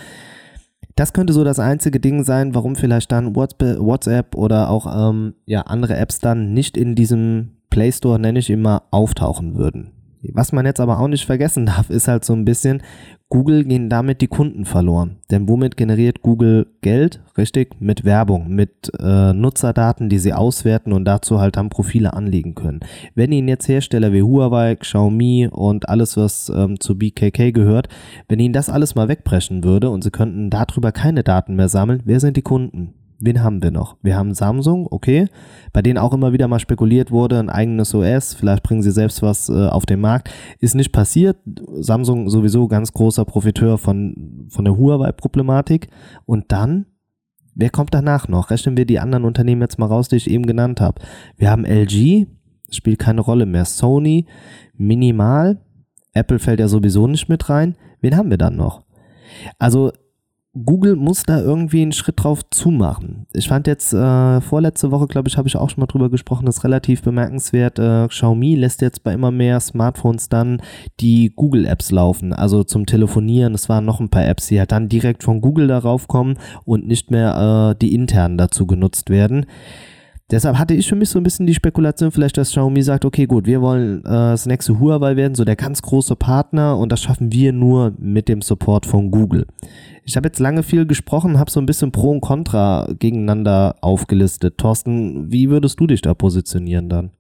Das 0.96 1.14
könnte 1.14 1.34
so 1.34 1.44
das 1.44 1.60
einzige 1.60 2.00
Ding 2.00 2.24
sein, 2.24 2.54
warum 2.54 2.76
vielleicht 2.76 3.12
dann 3.12 3.36
WhatsApp 3.36 4.36
oder 4.36 4.70
auch 4.70 5.10
ähm, 5.10 5.34
ja, 5.46 5.62
andere 5.62 5.96
Apps 5.96 6.20
dann 6.20 6.54
nicht 6.54 6.78
in 6.78 6.96
diesem 6.96 7.52
Play 7.70 7.92
Store, 7.92 8.20
nenne 8.20 8.40
ich 8.40 8.50
immer, 8.50 8.84
auftauchen 8.92 9.56
würden. 9.56 9.92
Was 10.24 10.52
man 10.52 10.66
jetzt 10.66 10.80
aber 10.80 11.00
auch 11.00 11.08
nicht 11.08 11.26
vergessen 11.26 11.66
darf, 11.68 11.90
ist 11.90 12.08
halt 12.08 12.26
so 12.26 12.34
ein 12.34 12.46
bisschen, 12.46 12.82
Google 13.30 13.64
gehen 13.64 13.90
damit 13.90 14.20
die 14.20 14.28
Kunden 14.28 14.66
verloren. 14.66 15.18
Denn 15.32 15.48
womit 15.48 15.78
generiert 15.78 16.22
Google 16.22 16.68
Geld? 16.82 17.22
Richtig, 17.38 17.80
mit 17.80 18.04
Werbung, 18.04 18.50
mit 18.50 18.92
äh, 19.00 19.32
Nutzerdaten, 19.32 20.10
die 20.10 20.20
sie 20.20 20.34
auswerten 20.34 20.92
und 20.92 21.06
dazu 21.06 21.40
halt 21.40 21.56
dann 21.56 21.70
Profile 21.70 22.14
anlegen 22.14 22.56
können. 22.56 22.82
Wenn 23.16 23.32
Ihnen 23.32 23.48
jetzt 23.48 23.70
Hersteller 23.70 24.12
wie 24.12 24.22
Huawei, 24.22 24.76
Xiaomi 24.76 25.48
und 25.48 25.88
alles, 25.88 26.18
was 26.18 26.52
ähm, 26.54 26.80
zu 26.82 26.98
BKK 26.98 27.52
gehört, 27.52 27.88
wenn 28.28 28.40
Ihnen 28.40 28.54
das 28.54 28.70
alles 28.70 28.96
mal 28.96 29.08
wegbrechen 29.08 29.64
würde 29.64 29.90
und 29.90 30.04
Sie 30.04 30.12
könnten 30.12 30.50
darüber 30.50 30.92
keine 30.92 31.24
Daten 31.24 31.56
mehr 31.56 31.70
sammeln, 31.70 32.02
wer 32.04 32.20
sind 32.20 32.36
die 32.36 32.42
Kunden? 32.42 32.94
Wen 33.22 33.44
haben 33.44 33.62
wir 33.62 33.72
noch? 33.72 33.98
Wir 34.02 34.18
haben 34.18 34.34
Samsung, 34.34 34.88
okay, 34.90 35.28
bei 35.74 35.82
denen 35.82 35.98
auch 35.98 36.14
immer 36.14 36.34
wieder 36.34 36.48
mal 36.48 36.60
spekuliert 36.60 37.12
wurde, 37.12 37.40
ein 37.40 37.50
eigenes 37.50 37.94
OS, 37.94 38.34
vielleicht 38.34 38.64
bringen 38.64 38.82
sie 38.82 38.92
selbst 38.92 39.22
was 39.22 39.50
äh, 39.50 39.68
auf 39.68 39.86
den 39.86 40.02
Markt. 40.02 40.30
Ist 40.60 40.76
nicht 40.76 40.92
passiert. 40.92 41.38
Samsung 41.80 42.30
sowieso 42.30 42.68
ganz 42.68 42.92
großer 42.92 43.26
Profiteur 43.26 43.78
von, 43.78 44.48
von 44.50 44.66
der 44.66 44.78
Huawei-Problematik. 44.78 45.88
Und 46.26 46.52
dann, 46.52 46.88
wer 47.54 47.70
kommt 47.70 47.94
danach 47.94 48.28
noch? 48.28 48.50
Rechnen 48.50 48.76
wir 48.76 48.86
die 48.86 49.00
anderen 49.00 49.26
Unternehmen 49.26 49.62
jetzt 49.62 49.80
mal 49.80 49.86
raus, 49.86 50.10
die 50.10 50.18
ich 50.18 50.30
eben 50.30 50.46
genannt 50.46 50.82
habe. 50.82 51.02
Wir 51.38 51.52
haben 51.52 51.66
LG, 51.66 52.28
spielt 52.72 53.00
keine 53.00 53.22
Rolle 53.22 53.46
mehr. 53.46 53.66
Sony, 53.66 54.26
minimal. 54.76 55.62
Apple 56.14 56.40
fällt 56.40 56.60
ja 56.60 56.68
sowieso 56.68 57.08
nicht 57.08 57.30
mit 57.30 57.50
rein. 57.50 57.76
Wen 58.02 58.18
haben 58.18 58.30
wir 58.30 58.38
dann 58.38 58.56
noch? 58.56 58.84
Also 59.60 59.92
Google 60.54 60.98
muss 60.98 61.24
da 61.24 61.40
irgendwie 61.40 61.82
einen 61.82 61.94
Schritt 61.94 62.24
drauf 62.24 62.42
zumachen. 62.50 63.26
Ich 63.32 63.48
fand 63.48 63.68
jetzt 63.68 63.94
äh, 63.94 64.42
vorletzte 64.42 64.92
Woche, 64.92 65.08
glaube 65.08 65.30
ich, 65.30 65.38
habe 65.38 65.48
ich 65.48 65.56
auch 65.56 65.70
schon 65.70 65.80
mal 65.80 65.88
drüber 65.88 66.10
gesprochen, 66.10 66.46
das 66.46 66.58
ist 66.58 66.64
relativ 66.66 67.02
bemerkenswert. 67.04 67.80
Äh, 67.80 68.10
Xiaomi 68.10 68.56
lässt 68.56 68.82
jetzt 68.82 69.02
bei 69.04 69.14
immer 69.14 69.32
mehr 69.32 69.62
Smartphones 69.62 70.28
dann 70.28 70.62
die 71.00 71.32
Google-Apps 71.34 71.92
laufen, 71.92 72.34
also 72.34 72.66
zum 72.66 72.86
Telefonieren. 72.86 73.54
Es 73.54 73.70
waren 73.70 73.86
noch 73.86 74.02
ein 74.02 74.10
paar 74.10 74.26
Apps, 74.26 74.48
die 74.48 74.60
halt 74.60 74.74
dann 74.74 74.90
direkt 74.90 75.24
von 75.24 75.40
Google 75.40 75.68
darauf 75.68 76.10
kommen 76.10 76.38
und 76.66 76.86
nicht 76.86 77.12
mehr 77.12 77.72
äh, 77.72 77.80
die 77.80 77.96
internen 77.96 78.38
dazu 78.38 78.68
genutzt 78.68 79.10
werden. 79.10 79.46
Deshalb 80.32 80.58
hatte 80.58 80.74
ich 80.74 80.88
für 80.88 80.96
mich 80.96 81.10
so 81.10 81.20
ein 81.20 81.24
bisschen 81.24 81.46
die 81.46 81.54
Spekulation, 81.54 82.10
vielleicht, 82.10 82.38
dass 82.38 82.52
Xiaomi 82.52 82.82
sagt, 82.82 83.04
okay, 83.04 83.26
gut, 83.26 83.46
wir 83.46 83.62
wollen 83.62 84.00
äh, 84.00 84.10
das 84.10 84.46
nächste 84.46 84.80
Huawei 84.80 85.18
werden, 85.18 85.36
so 85.36 85.44
der 85.44 85.58
ganz 85.58 85.82
große 85.82 86.16
Partner 86.16 86.78
und 86.78 86.90
das 86.90 87.02
schaffen 87.02 87.34
wir 87.34 87.52
nur 87.52 87.94
mit 88.00 88.30
dem 88.30 88.42
Support 88.42 88.86
von 88.86 89.12
Google. 89.12 89.46
Ich 90.06 90.16
habe 90.16 90.30
jetzt 90.30 90.40
lange 90.40 90.64
viel 90.64 90.86
gesprochen, 90.86 91.38
habe 91.38 91.52
so 91.52 91.60
ein 91.60 91.66
bisschen 91.66 91.92
Pro 91.92 92.12
und 92.12 92.22
Contra 92.22 92.88
gegeneinander 92.98 93.76
aufgelistet. 93.82 94.58
Thorsten, 94.58 95.32
wie 95.32 95.50
würdest 95.50 95.80
du 95.80 95.88
dich 95.88 96.02
da 96.02 96.14
positionieren 96.14 96.88
dann? 96.88 97.12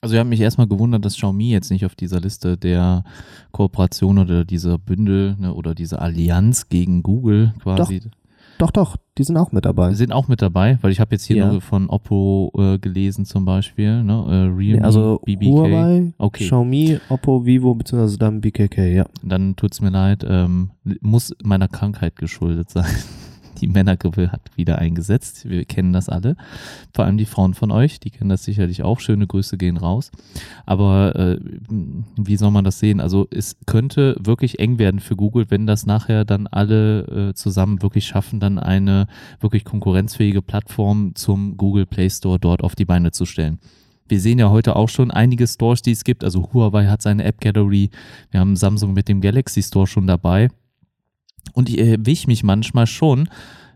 Also 0.00 0.14
ich 0.14 0.20
habe 0.20 0.28
mich 0.28 0.40
erstmal 0.40 0.68
gewundert, 0.68 1.04
dass 1.04 1.14
Xiaomi 1.14 1.50
jetzt 1.50 1.70
nicht 1.70 1.84
auf 1.86 1.94
dieser 1.94 2.20
Liste 2.20 2.56
der 2.56 3.04
Kooperation 3.50 4.18
oder 4.18 4.44
dieser 4.44 4.78
Bündel 4.78 5.34
ne, 5.40 5.52
oder 5.54 5.74
dieser 5.74 6.00
Allianz 6.02 6.68
gegen 6.68 7.02
Google 7.02 7.54
quasi. 7.62 8.00
Doch. 8.00 8.10
Doch, 8.58 8.70
doch, 8.70 8.96
die 9.18 9.24
sind 9.24 9.36
auch 9.36 9.52
mit 9.52 9.64
dabei. 9.64 9.94
Sind 9.94 10.12
auch 10.12 10.28
mit 10.28 10.40
dabei, 10.42 10.78
weil 10.80 10.92
ich 10.92 11.00
habe 11.00 11.14
jetzt 11.14 11.24
hier 11.24 11.36
ja. 11.36 11.50
nur 11.50 11.60
von 11.60 11.88
Oppo 11.88 12.52
äh, 12.56 12.78
gelesen 12.78 13.24
zum 13.24 13.44
Beispiel, 13.44 14.02
ne? 14.02 14.12
Äh, 14.12 14.56
Realme, 14.56 14.78
nee, 14.78 14.80
also 14.80 15.20
BBK. 15.24 15.50
Huawei, 15.50 16.12
okay. 16.18 16.44
Xiaomi, 16.44 16.98
Oppo, 17.08 17.44
Vivo, 17.44 17.74
beziehungsweise 17.74 18.18
dann 18.18 18.40
BKK, 18.40 18.84
ja. 18.92 19.06
Dann 19.22 19.56
tut's 19.56 19.80
mir 19.80 19.90
leid, 19.90 20.24
ähm, 20.28 20.70
muss 21.00 21.34
meiner 21.42 21.68
Krankheit 21.68 22.16
geschuldet 22.16 22.70
sein 22.70 22.86
die 23.64 23.72
Männergrippe 23.72 24.30
hat 24.30 24.42
wieder 24.56 24.78
eingesetzt. 24.78 25.48
Wir 25.48 25.64
kennen 25.64 25.94
das 25.94 26.10
alle. 26.10 26.36
Vor 26.92 27.06
allem 27.06 27.16
die 27.16 27.24
Frauen 27.24 27.54
von 27.54 27.70
euch, 27.70 27.98
die 27.98 28.10
kennen 28.10 28.28
das 28.28 28.44
sicherlich 28.44 28.82
auch. 28.82 29.00
Schöne 29.00 29.26
Grüße 29.26 29.56
gehen 29.56 29.78
raus. 29.78 30.10
Aber 30.66 31.16
äh, 31.16 31.40
wie 32.16 32.36
soll 32.36 32.50
man 32.50 32.64
das 32.64 32.78
sehen? 32.78 33.00
Also 33.00 33.26
es 33.30 33.56
könnte 33.64 34.16
wirklich 34.20 34.58
eng 34.58 34.78
werden 34.78 35.00
für 35.00 35.16
Google, 35.16 35.46
wenn 35.48 35.66
das 35.66 35.86
nachher 35.86 36.26
dann 36.26 36.46
alle 36.46 37.30
äh, 37.30 37.34
zusammen 37.34 37.80
wirklich 37.80 38.06
schaffen, 38.06 38.38
dann 38.38 38.58
eine 38.58 39.06
wirklich 39.40 39.64
konkurrenzfähige 39.64 40.42
Plattform 40.42 41.14
zum 41.14 41.56
Google 41.56 41.86
Play 41.86 42.10
Store 42.10 42.38
dort 42.38 42.62
auf 42.62 42.74
die 42.74 42.84
Beine 42.84 43.12
zu 43.12 43.24
stellen. 43.24 43.58
Wir 44.06 44.20
sehen 44.20 44.38
ja 44.38 44.50
heute 44.50 44.76
auch 44.76 44.90
schon 44.90 45.10
einige 45.10 45.46
Stores, 45.46 45.80
die 45.80 45.92
es 45.92 46.04
gibt. 46.04 46.22
Also 46.22 46.50
Huawei 46.52 46.86
hat 46.86 47.00
seine 47.00 47.24
App 47.24 47.40
Gallery. 47.40 47.88
Wir 48.30 48.40
haben 48.40 48.56
Samsung 48.56 48.92
mit 48.92 49.08
dem 49.08 49.22
Galaxy 49.22 49.62
Store 49.62 49.86
schon 49.86 50.06
dabei. 50.06 50.50
Und 51.52 51.68
ich 51.68 51.78
erwische 51.78 52.26
mich 52.26 52.42
manchmal 52.42 52.86
schon, 52.86 53.28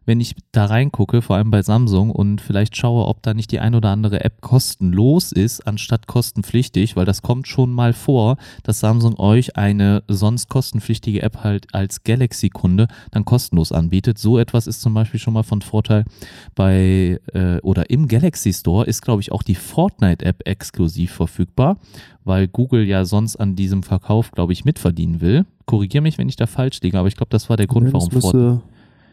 wenn 0.08 0.20
ich 0.20 0.34
da 0.52 0.64
reingucke, 0.64 1.20
vor 1.20 1.36
allem 1.36 1.50
bei 1.50 1.60
Samsung 1.60 2.10
und 2.10 2.40
vielleicht 2.40 2.78
schaue, 2.78 3.06
ob 3.06 3.22
da 3.22 3.34
nicht 3.34 3.52
die 3.52 3.60
ein 3.60 3.74
oder 3.74 3.90
andere 3.90 4.24
App 4.24 4.40
kostenlos 4.40 5.32
ist, 5.32 5.66
anstatt 5.66 6.06
kostenpflichtig, 6.06 6.96
weil 6.96 7.04
das 7.04 7.20
kommt 7.20 7.46
schon 7.46 7.70
mal 7.70 7.92
vor, 7.92 8.38
dass 8.62 8.80
Samsung 8.80 9.18
euch 9.18 9.58
eine 9.58 10.02
sonst 10.08 10.48
kostenpflichtige 10.48 11.20
App 11.20 11.44
halt 11.44 11.66
als 11.74 12.04
Galaxy-Kunde 12.04 12.88
dann 13.10 13.26
kostenlos 13.26 13.70
anbietet. 13.70 14.16
So 14.16 14.38
etwas 14.38 14.66
ist 14.66 14.80
zum 14.80 14.94
Beispiel 14.94 15.20
schon 15.20 15.34
mal 15.34 15.42
von 15.42 15.60
Vorteil 15.60 16.06
bei 16.54 17.20
äh, 17.34 17.58
oder 17.60 17.90
im 17.90 18.08
Galaxy 18.08 18.54
Store 18.54 18.86
ist, 18.86 19.02
glaube 19.02 19.20
ich, 19.20 19.30
auch 19.30 19.42
die 19.42 19.56
Fortnite-App 19.56 20.48
exklusiv 20.48 21.12
verfügbar, 21.12 21.76
weil 22.24 22.48
Google 22.48 22.86
ja 22.86 23.04
sonst 23.04 23.36
an 23.36 23.56
diesem 23.56 23.82
Verkauf, 23.82 24.30
glaube 24.30 24.54
ich, 24.54 24.64
mitverdienen 24.64 25.20
will. 25.20 25.44
Korrigiere 25.68 26.02
mich, 26.02 26.16
wenn 26.16 26.30
ich 26.30 26.36
da 26.36 26.46
falsch 26.46 26.80
liege, 26.80 26.98
aber 26.98 27.08
ich 27.08 27.16
glaube, 27.16 27.28
das 27.28 27.50
war 27.50 27.58
der 27.58 27.66
Grund, 27.66 27.92
warum 27.92 28.10
Fortnite 28.10 28.62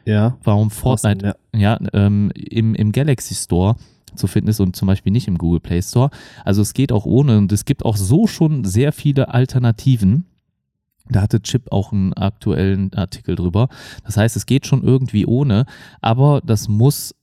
ja. 0.05 0.37
warum 0.43 0.71
Fortnite 0.71 1.35
ja. 1.53 1.77
ja 1.77 1.79
ähm, 1.93 2.31
im, 2.33 2.75
im 2.75 2.93
Galaxy 2.93 3.35
Store 3.35 3.75
zu 4.15 4.27
finden 4.27 4.49
ist 4.49 4.61
und 4.61 4.73
zum 4.73 4.87
Beispiel 4.87 5.11
nicht 5.11 5.27
im 5.27 5.37
Google 5.37 5.59
Play 5.59 5.81
Store. 5.81 6.09
Also 6.45 6.61
es 6.61 6.73
geht 6.73 6.93
auch 6.93 7.05
ohne 7.05 7.37
und 7.37 7.51
es 7.51 7.65
gibt 7.65 7.83
auch 7.83 7.97
so 7.97 8.25
schon 8.25 8.63
sehr 8.63 8.93
viele 8.93 9.33
Alternativen. 9.33 10.25
Da 11.09 11.21
hatte 11.21 11.41
Chip 11.41 11.71
auch 11.73 11.91
einen 11.91 12.13
aktuellen 12.13 12.93
Artikel 12.93 13.35
drüber. 13.35 13.67
Das 14.05 14.15
heißt, 14.15 14.37
es 14.37 14.45
geht 14.45 14.65
schon 14.65 14.81
irgendwie 14.81 15.25
ohne, 15.25 15.65
aber 15.99 16.41
das 16.41 16.69
muss 16.69 17.13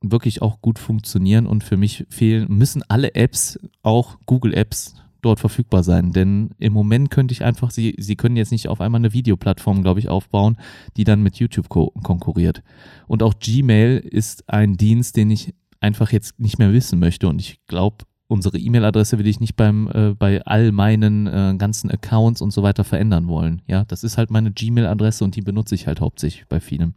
wirklich 0.00 0.42
auch 0.42 0.60
gut 0.60 0.80
funktionieren 0.80 1.46
und 1.46 1.62
für 1.62 1.76
mich 1.76 2.04
fehlen, 2.10 2.48
müssen 2.50 2.82
alle 2.88 3.14
Apps, 3.14 3.60
auch 3.84 4.18
Google 4.26 4.52
Apps, 4.52 4.96
dort 5.22 5.40
verfügbar 5.40 5.82
sein. 5.82 6.12
Denn 6.12 6.50
im 6.58 6.72
Moment 6.72 7.10
könnte 7.10 7.32
ich 7.32 7.42
einfach, 7.42 7.70
sie, 7.70 7.94
sie 7.98 8.16
können 8.16 8.36
jetzt 8.36 8.52
nicht 8.52 8.68
auf 8.68 8.80
einmal 8.80 9.00
eine 9.00 9.12
Videoplattform, 9.12 9.82
glaube 9.82 10.00
ich, 10.00 10.08
aufbauen, 10.08 10.56
die 10.96 11.04
dann 11.04 11.22
mit 11.22 11.36
YouTube 11.36 11.68
ko 11.68 11.92
konkurriert. 12.02 12.62
Und 13.06 13.22
auch 13.22 13.34
Gmail 13.38 13.98
ist 13.98 14.48
ein 14.48 14.76
Dienst, 14.76 15.16
den 15.16 15.30
ich 15.30 15.54
einfach 15.80 16.12
jetzt 16.12 16.38
nicht 16.38 16.58
mehr 16.58 16.72
wissen 16.72 16.98
möchte. 16.98 17.28
Und 17.28 17.40
ich 17.40 17.58
glaube, 17.66 18.04
unsere 18.28 18.58
E-Mail-Adresse 18.58 19.18
will 19.18 19.26
ich 19.26 19.40
nicht 19.40 19.56
beim, 19.56 19.88
äh, 19.92 20.14
bei 20.14 20.42
all 20.44 20.72
meinen 20.72 21.26
äh, 21.26 21.54
ganzen 21.56 21.90
Accounts 21.90 22.40
und 22.40 22.52
so 22.52 22.62
weiter 22.62 22.84
verändern 22.84 23.28
wollen. 23.28 23.62
Ja, 23.66 23.84
das 23.84 24.04
ist 24.04 24.18
halt 24.18 24.30
meine 24.30 24.52
Gmail-Adresse 24.52 25.24
und 25.24 25.36
die 25.36 25.42
benutze 25.42 25.74
ich 25.74 25.86
halt 25.86 26.00
hauptsächlich 26.00 26.46
bei 26.48 26.60
vielen. 26.60 26.94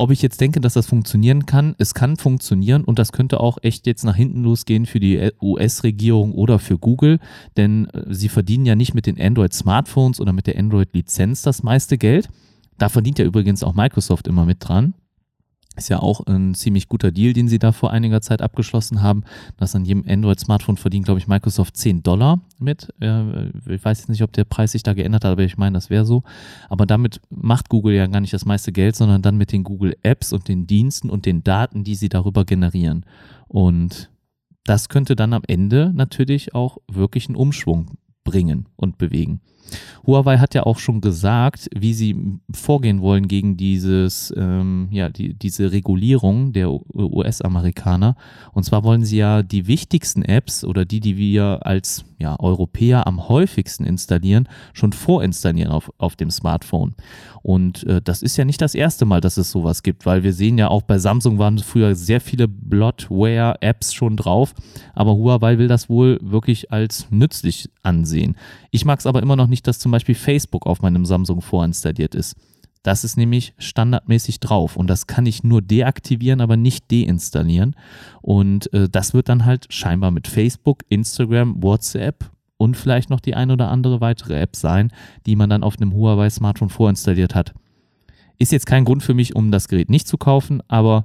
Ob 0.00 0.10
ich 0.10 0.22
jetzt 0.22 0.40
denke, 0.40 0.62
dass 0.62 0.72
das 0.72 0.86
funktionieren 0.86 1.44
kann, 1.44 1.74
es 1.76 1.92
kann 1.92 2.16
funktionieren 2.16 2.84
und 2.84 2.98
das 2.98 3.12
könnte 3.12 3.38
auch 3.38 3.58
echt 3.60 3.86
jetzt 3.86 4.02
nach 4.02 4.16
hinten 4.16 4.42
losgehen 4.42 4.86
für 4.86 4.98
die 4.98 5.30
US-Regierung 5.42 6.32
oder 6.32 6.58
für 6.58 6.78
Google, 6.78 7.18
denn 7.58 7.84
äh, 7.90 8.04
sie 8.08 8.30
verdienen 8.30 8.64
ja 8.64 8.74
nicht 8.74 8.94
mit 8.94 9.04
den 9.04 9.20
Android-Smartphones 9.20 10.18
oder 10.18 10.32
mit 10.32 10.46
der 10.46 10.58
Android-Lizenz 10.58 11.42
das 11.42 11.62
meiste 11.62 11.98
Geld. 11.98 12.30
Da 12.78 12.88
verdient 12.88 13.18
ja 13.18 13.26
übrigens 13.26 13.62
auch 13.62 13.74
Microsoft 13.74 14.26
immer 14.26 14.46
mit 14.46 14.66
dran. 14.66 14.94
Ist 15.80 15.88
ja 15.88 16.00
auch 16.00 16.26
ein 16.26 16.52
ziemlich 16.52 16.88
guter 16.88 17.10
Deal, 17.10 17.32
den 17.32 17.48
sie 17.48 17.58
da 17.58 17.72
vor 17.72 17.90
einiger 17.90 18.20
Zeit 18.20 18.42
abgeschlossen 18.42 19.00
haben, 19.00 19.24
dass 19.56 19.74
an 19.74 19.86
jedem 19.86 20.04
Android-Smartphone 20.06 20.76
verdient, 20.76 21.06
glaube 21.06 21.20
ich, 21.20 21.26
Microsoft 21.26 21.74
10 21.78 22.02
Dollar 22.02 22.42
mit. 22.58 22.92
Ich 23.00 23.82
weiß 23.82 24.00
jetzt 24.00 24.10
nicht, 24.10 24.22
ob 24.22 24.30
der 24.30 24.44
Preis 24.44 24.72
sich 24.72 24.82
da 24.82 24.92
geändert 24.92 25.24
hat, 25.24 25.32
aber 25.32 25.42
ich 25.42 25.56
meine, 25.56 25.72
das 25.72 25.88
wäre 25.88 26.04
so. 26.04 26.22
Aber 26.68 26.84
damit 26.84 27.22
macht 27.30 27.70
Google 27.70 27.94
ja 27.94 28.06
gar 28.08 28.20
nicht 28.20 28.34
das 28.34 28.44
meiste 28.44 28.72
Geld, 28.72 28.94
sondern 28.94 29.22
dann 29.22 29.38
mit 29.38 29.52
den 29.52 29.64
Google 29.64 29.96
Apps 30.02 30.34
und 30.34 30.48
den 30.48 30.66
Diensten 30.66 31.08
und 31.08 31.24
den 31.24 31.42
Daten, 31.44 31.82
die 31.82 31.94
sie 31.94 32.10
darüber 32.10 32.44
generieren. 32.44 33.06
Und 33.48 34.10
das 34.64 34.90
könnte 34.90 35.16
dann 35.16 35.32
am 35.32 35.44
Ende 35.46 35.92
natürlich 35.94 36.54
auch 36.54 36.76
wirklich 36.88 37.26
einen 37.28 37.36
Umschwung 37.36 37.92
bringen 38.22 38.66
und 38.76 38.98
bewegen. 38.98 39.40
Huawei 40.06 40.38
hat 40.38 40.54
ja 40.54 40.64
auch 40.64 40.78
schon 40.78 41.00
gesagt, 41.00 41.68
wie 41.76 41.94
sie 41.94 42.40
vorgehen 42.52 43.00
wollen 43.00 43.28
gegen 43.28 43.56
dieses, 43.56 44.32
ähm, 44.36 44.88
ja, 44.90 45.08
die, 45.08 45.34
diese 45.34 45.72
Regulierung 45.72 46.52
der 46.52 46.70
US-Amerikaner. 46.94 48.16
Und 48.52 48.64
zwar 48.64 48.82
wollen 48.84 49.04
sie 49.04 49.18
ja 49.18 49.42
die 49.42 49.66
wichtigsten 49.66 50.22
Apps 50.22 50.64
oder 50.64 50.84
die, 50.84 51.00
die 51.00 51.16
wir 51.16 51.60
als 51.66 52.04
ja, 52.18 52.38
Europäer 52.38 53.06
am 53.06 53.28
häufigsten 53.28 53.84
installieren, 53.84 54.48
schon 54.72 54.92
vorinstallieren 54.92 55.72
auf, 55.72 55.90
auf 55.98 56.16
dem 56.16 56.30
Smartphone. 56.30 56.94
Und 57.42 57.84
äh, 57.84 58.02
das 58.02 58.22
ist 58.22 58.36
ja 58.36 58.44
nicht 58.44 58.60
das 58.60 58.74
erste 58.74 59.06
Mal, 59.06 59.20
dass 59.20 59.38
es 59.38 59.50
sowas 59.50 59.82
gibt, 59.82 60.04
weil 60.04 60.22
wir 60.22 60.34
sehen 60.34 60.58
ja 60.58 60.68
auch 60.68 60.82
bei 60.82 60.98
Samsung 60.98 61.38
waren 61.38 61.58
früher 61.58 61.94
sehr 61.94 62.20
viele 62.20 62.46
Bloodware-Apps 62.48 63.94
schon 63.94 64.16
drauf, 64.16 64.54
aber 64.94 65.14
Huawei 65.14 65.56
will 65.58 65.68
das 65.68 65.88
wohl 65.88 66.18
wirklich 66.22 66.70
als 66.70 67.06
nützlich 67.10 67.70
ansehen. 67.82 68.36
Ich 68.70 68.84
mag 68.84 68.98
es 69.00 69.06
aber 69.06 69.22
immer 69.22 69.36
noch 69.36 69.48
nicht, 69.48 69.66
dass 69.66 69.78
zum 69.78 69.92
Beispiel 69.92 70.14
Facebook 70.14 70.66
auf 70.66 70.82
meinem 70.82 71.04
Samsung 71.04 71.40
vorinstalliert 71.40 72.14
ist. 72.14 72.36
Das 72.82 73.04
ist 73.04 73.16
nämlich 73.16 73.52
standardmäßig 73.58 74.40
drauf 74.40 74.76
und 74.76 74.88
das 74.88 75.06
kann 75.06 75.26
ich 75.26 75.42
nur 75.42 75.60
deaktivieren, 75.60 76.40
aber 76.40 76.56
nicht 76.56 76.90
deinstallieren. 76.90 77.76
Und 78.22 78.72
äh, 78.72 78.88
das 78.88 79.12
wird 79.12 79.28
dann 79.28 79.44
halt 79.44 79.66
scheinbar 79.70 80.10
mit 80.10 80.28
Facebook, 80.28 80.84
Instagram, 80.88 81.62
WhatsApp 81.62 82.30
und 82.56 82.76
vielleicht 82.76 83.10
noch 83.10 83.20
die 83.20 83.34
ein 83.34 83.50
oder 83.50 83.70
andere 83.70 84.00
weitere 84.00 84.40
App 84.40 84.56
sein, 84.56 84.92
die 85.26 85.36
man 85.36 85.50
dann 85.50 85.62
auf 85.62 85.76
einem 85.76 85.92
Huawei-Smartphone 85.92 86.70
vorinstalliert 86.70 87.34
hat. 87.34 87.52
Ist 88.38 88.52
jetzt 88.52 88.66
kein 88.66 88.86
Grund 88.86 89.02
für 89.02 89.12
mich, 89.12 89.36
um 89.36 89.50
das 89.50 89.68
Gerät 89.68 89.90
nicht 89.90 90.08
zu 90.08 90.16
kaufen, 90.16 90.62
aber 90.68 91.04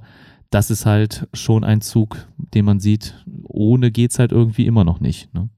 das 0.50 0.70
ist 0.70 0.86
halt 0.86 1.28
schon 1.34 1.64
ein 1.64 1.82
Zug, 1.82 2.26
den 2.38 2.64
man 2.64 2.80
sieht, 2.80 3.22
ohne 3.44 3.90
geht 3.90 4.12
es 4.12 4.18
halt 4.18 4.32
irgendwie 4.32 4.66
immer 4.66 4.84
noch 4.84 5.00
nicht. 5.00 5.34
Ne? 5.34 5.50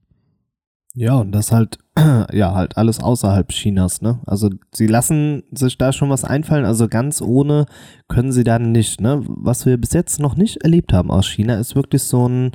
Ja, 0.93 1.15
und 1.15 1.31
das 1.31 1.51
halt, 1.51 1.77
ja, 2.33 2.53
halt 2.53 2.77
alles 2.77 3.01
außerhalb 3.01 3.49
Chinas, 3.49 4.01
ne? 4.01 4.19
Also 4.25 4.49
sie 4.73 4.87
lassen 4.87 5.43
sich 5.51 5.77
da 5.77 5.91
schon 5.91 6.09
was 6.09 6.23
einfallen, 6.23 6.65
also 6.65 6.87
ganz 6.87 7.21
ohne 7.21 7.65
können 8.07 8.31
sie 8.31 8.43
da 8.43 8.59
nicht, 8.59 9.01
ne? 9.01 9.23
Was 9.25 9.65
wir 9.65 9.77
bis 9.77 9.93
jetzt 9.93 10.19
noch 10.19 10.35
nicht 10.35 10.63
erlebt 10.63 10.93
haben 10.93 11.11
aus 11.11 11.27
China, 11.27 11.55
ist 11.55 11.75
wirklich 11.75 12.03
so 12.03 12.27
ein, 12.27 12.51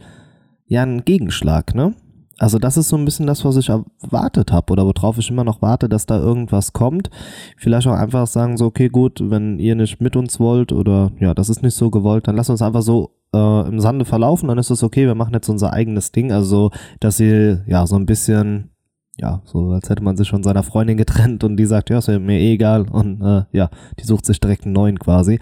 ja, 0.66 0.82
ein 0.82 1.04
Gegenschlag, 1.04 1.74
ne? 1.74 1.94
Also 2.38 2.58
das 2.58 2.76
ist 2.76 2.88
so 2.88 2.96
ein 2.96 3.04
bisschen 3.04 3.26
das, 3.26 3.44
was 3.44 3.56
ich 3.56 3.68
erwartet 3.68 4.50
habe 4.50 4.72
oder 4.72 4.84
worauf 4.84 5.18
ich 5.18 5.30
immer 5.30 5.44
noch 5.44 5.62
warte, 5.62 5.88
dass 5.88 6.06
da 6.06 6.18
irgendwas 6.18 6.72
kommt. 6.72 7.08
Vielleicht 7.56 7.86
auch 7.86 7.94
einfach 7.94 8.26
sagen 8.26 8.56
so, 8.56 8.66
okay, 8.66 8.88
gut, 8.88 9.20
wenn 9.22 9.60
ihr 9.60 9.76
nicht 9.76 10.00
mit 10.00 10.16
uns 10.16 10.40
wollt 10.40 10.72
oder 10.72 11.12
ja, 11.20 11.32
das 11.32 11.48
ist 11.48 11.62
nicht 11.62 11.76
so 11.76 11.90
gewollt, 11.90 12.26
dann 12.26 12.36
lasst 12.36 12.50
uns 12.50 12.62
einfach 12.62 12.82
so 12.82 13.12
äh, 13.32 13.68
im 13.68 13.78
Sande 13.78 14.04
verlaufen, 14.04 14.48
dann 14.48 14.58
ist 14.58 14.70
es 14.70 14.82
okay, 14.82 15.06
wir 15.06 15.14
machen 15.14 15.34
jetzt 15.34 15.48
unser 15.48 15.72
eigenes 15.72 16.10
Ding. 16.10 16.32
Also, 16.32 16.70
dass 16.98 17.18
sie 17.18 17.60
ja 17.66 17.86
so 17.86 17.96
ein 17.96 18.06
bisschen, 18.06 18.70
ja, 19.18 19.42
so 19.44 19.70
als 19.70 19.88
hätte 19.88 20.02
man 20.02 20.16
sich 20.16 20.30
von 20.30 20.42
seiner 20.42 20.62
Freundin 20.62 20.96
getrennt 20.96 21.44
und 21.44 21.56
die 21.56 21.66
sagt, 21.66 21.90
ja, 21.90 21.98
ist 21.98 22.08
mir 22.08 22.38
eh 22.38 22.54
egal 22.54 22.88
und 22.90 23.22
äh, 23.22 23.44
ja, 23.52 23.70
die 23.98 24.04
sucht 24.04 24.26
sich 24.26 24.40
direkt 24.40 24.64
einen 24.64 24.72
neuen 24.72 24.98
quasi. 24.98 25.38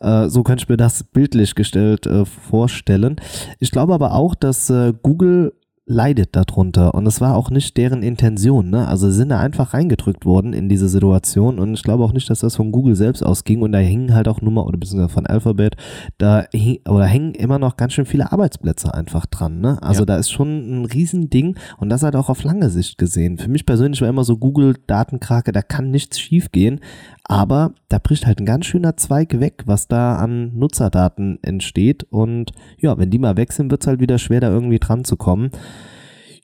Äh, 0.00 0.28
so 0.28 0.42
könnte 0.42 0.64
ich 0.64 0.68
mir 0.68 0.76
das 0.76 1.04
bildlich 1.04 1.54
gestellt 1.54 2.06
äh, 2.06 2.24
vorstellen. 2.24 3.16
Ich 3.60 3.70
glaube 3.70 3.94
aber 3.94 4.14
auch, 4.14 4.34
dass 4.34 4.68
äh, 4.70 4.92
Google 5.02 5.52
leidet 5.86 6.34
darunter 6.34 6.94
und 6.94 7.06
es 7.06 7.20
war 7.20 7.36
auch 7.36 7.50
nicht 7.50 7.76
deren 7.76 8.02
Intention. 8.02 8.70
Ne? 8.70 8.88
Also 8.88 9.10
sind 9.10 9.28
da 9.28 9.40
einfach 9.40 9.74
reingedrückt 9.74 10.24
worden 10.24 10.54
in 10.54 10.70
diese 10.70 10.88
Situation 10.88 11.58
und 11.58 11.74
ich 11.74 11.82
glaube 11.82 12.04
auch 12.04 12.14
nicht, 12.14 12.30
dass 12.30 12.38
das 12.40 12.56
von 12.56 12.72
Google 12.72 12.96
selbst 12.96 13.22
ausging 13.22 13.60
und 13.60 13.72
da 13.72 13.78
hingen 13.78 14.14
halt 14.14 14.26
auch 14.26 14.40
Nummer 14.40 14.66
oder 14.66 14.78
beziehungsweise 14.78 15.12
von 15.12 15.26
Alphabet, 15.26 15.76
da 16.16 16.46
hing, 16.52 16.80
oder 16.88 17.04
hängen 17.04 17.34
immer 17.34 17.58
noch 17.58 17.76
ganz 17.76 17.92
schön 17.92 18.06
viele 18.06 18.32
Arbeitsplätze 18.32 18.94
einfach 18.94 19.26
dran. 19.26 19.60
Ne? 19.60 19.82
Also 19.82 20.00
ja. 20.00 20.06
da 20.06 20.16
ist 20.16 20.30
schon 20.30 20.82
ein 20.82 20.84
Riesending 20.86 21.56
und 21.76 21.90
das 21.90 22.02
halt 22.02 22.16
auch 22.16 22.30
auf 22.30 22.44
lange 22.44 22.70
Sicht 22.70 22.96
gesehen. 22.96 23.36
Für 23.36 23.50
mich 23.50 23.66
persönlich 23.66 24.00
war 24.00 24.08
immer 24.08 24.24
so 24.24 24.38
Google 24.38 24.76
Datenkrake, 24.86 25.52
da 25.52 25.60
kann 25.60 25.90
nichts 25.90 26.18
schief 26.18 26.50
gehen, 26.50 26.80
aber 27.24 27.72
da 27.88 27.98
bricht 27.98 28.26
halt 28.26 28.38
ein 28.38 28.46
ganz 28.46 28.66
schöner 28.66 28.96
Zweig 28.96 29.40
weg, 29.40 29.62
was 29.66 29.88
da 29.88 30.16
an 30.16 30.56
Nutzerdaten 30.56 31.42
entsteht. 31.42 32.04
Und 32.04 32.52
ja, 32.78 32.98
wenn 32.98 33.10
die 33.10 33.18
mal 33.18 33.34
sind, 33.48 33.70
wird 33.70 33.82
es 33.82 33.86
halt 33.86 34.00
wieder 34.00 34.18
schwer, 34.18 34.40
da 34.40 34.50
irgendwie 34.50 34.78
dran 34.78 35.04
zu 35.04 35.16
kommen. 35.16 35.50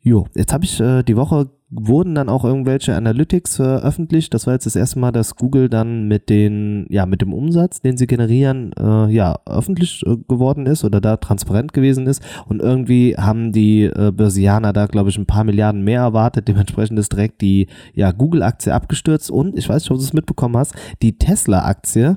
Jo, 0.02 0.26
jetzt 0.34 0.52
habe 0.52 0.64
ich 0.64 0.80
äh, 0.80 1.02
die 1.02 1.16
Woche 1.16 1.50
wurden 1.70 2.16
dann 2.16 2.28
auch 2.28 2.44
irgendwelche 2.44 2.96
Analytics 2.96 3.56
veröffentlicht. 3.56 4.34
Das 4.34 4.46
war 4.46 4.54
jetzt 4.54 4.66
das 4.66 4.74
erste 4.74 4.98
Mal, 4.98 5.12
dass 5.12 5.36
Google 5.36 5.68
dann 5.68 6.08
mit 6.08 6.28
den, 6.28 6.86
ja, 6.90 7.06
mit 7.06 7.22
dem 7.22 7.32
Umsatz, 7.32 7.80
den 7.80 7.96
sie 7.96 8.08
generieren, 8.08 8.72
äh, 8.78 9.08
ja, 9.08 9.38
öffentlich 9.46 10.02
äh, 10.04 10.16
geworden 10.28 10.66
ist 10.66 10.84
oder 10.84 11.00
da 11.00 11.16
transparent 11.16 11.72
gewesen 11.72 12.08
ist. 12.08 12.22
Und 12.48 12.60
irgendwie 12.60 13.14
haben 13.16 13.52
die 13.52 13.84
äh, 13.84 14.10
Börsianer 14.12 14.72
da, 14.72 14.86
glaube 14.86 15.10
ich, 15.10 15.18
ein 15.18 15.26
paar 15.26 15.44
Milliarden 15.44 15.82
mehr 15.82 16.00
erwartet. 16.00 16.48
Dementsprechend 16.48 16.98
ist 16.98 17.12
direkt 17.12 17.40
die, 17.40 17.68
ja, 17.94 18.10
Google-Aktie 18.10 18.74
abgestürzt. 18.74 19.30
Und 19.30 19.56
ich 19.56 19.68
weiß 19.68 19.82
nicht, 19.82 19.90
ob 19.92 19.98
du 19.98 20.02
es 20.02 20.12
mitbekommen 20.12 20.56
hast, 20.56 20.74
die 21.02 21.18
Tesla-Aktie 21.18 22.16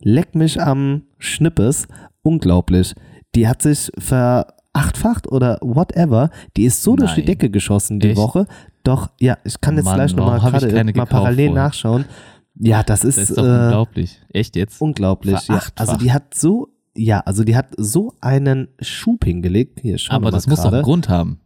leckt 0.00 0.34
mich 0.34 0.60
am 0.62 1.02
Schnippes. 1.18 1.88
Unglaublich. 2.22 2.94
Die 3.34 3.46
hat 3.46 3.60
sich 3.60 3.90
ver 3.98 4.46
achtfacht 4.74 5.30
oder 5.30 5.58
whatever, 5.62 6.30
die 6.56 6.64
ist 6.64 6.82
so 6.82 6.90
Nein. 6.92 6.98
durch 7.00 7.14
die 7.14 7.24
Decke 7.24 7.48
geschossen 7.48 8.00
die 8.00 8.08
Echt? 8.08 8.16
Woche. 8.18 8.46
Doch, 8.84 9.10
ja, 9.18 9.38
ich 9.44 9.60
kann 9.60 9.76
jetzt 9.76 9.86
Mann, 9.86 9.96
gleich 9.96 10.14
nochmal 10.14 10.38
gerade 10.38 10.92
mal 10.94 11.06
parallel 11.06 11.48
vorher. 11.48 11.64
nachschauen. 11.64 12.04
Ja, 12.56 12.82
das 12.82 13.02
ist, 13.02 13.18
das 13.18 13.30
ist 13.30 13.38
doch 13.38 13.44
äh, 13.44 13.48
unglaublich. 13.48 14.22
Echt 14.32 14.56
jetzt? 14.56 14.80
Unglaublich. 14.80 15.48
Ja. 15.48 15.60
Also 15.74 15.96
die 15.96 16.12
hat 16.12 16.34
so, 16.34 16.68
ja, 16.94 17.20
also 17.20 17.42
die 17.42 17.56
hat 17.56 17.68
so 17.76 18.14
einen 18.20 18.68
Schub 18.80 19.24
hingelegt. 19.24 19.80
Hier, 19.80 19.98
schauen 19.98 20.16
Aber 20.16 20.30
das 20.30 20.46
muss 20.46 20.62
doch 20.62 20.72
einen 20.72 20.82
Grund 20.82 21.08
haben. 21.08 21.40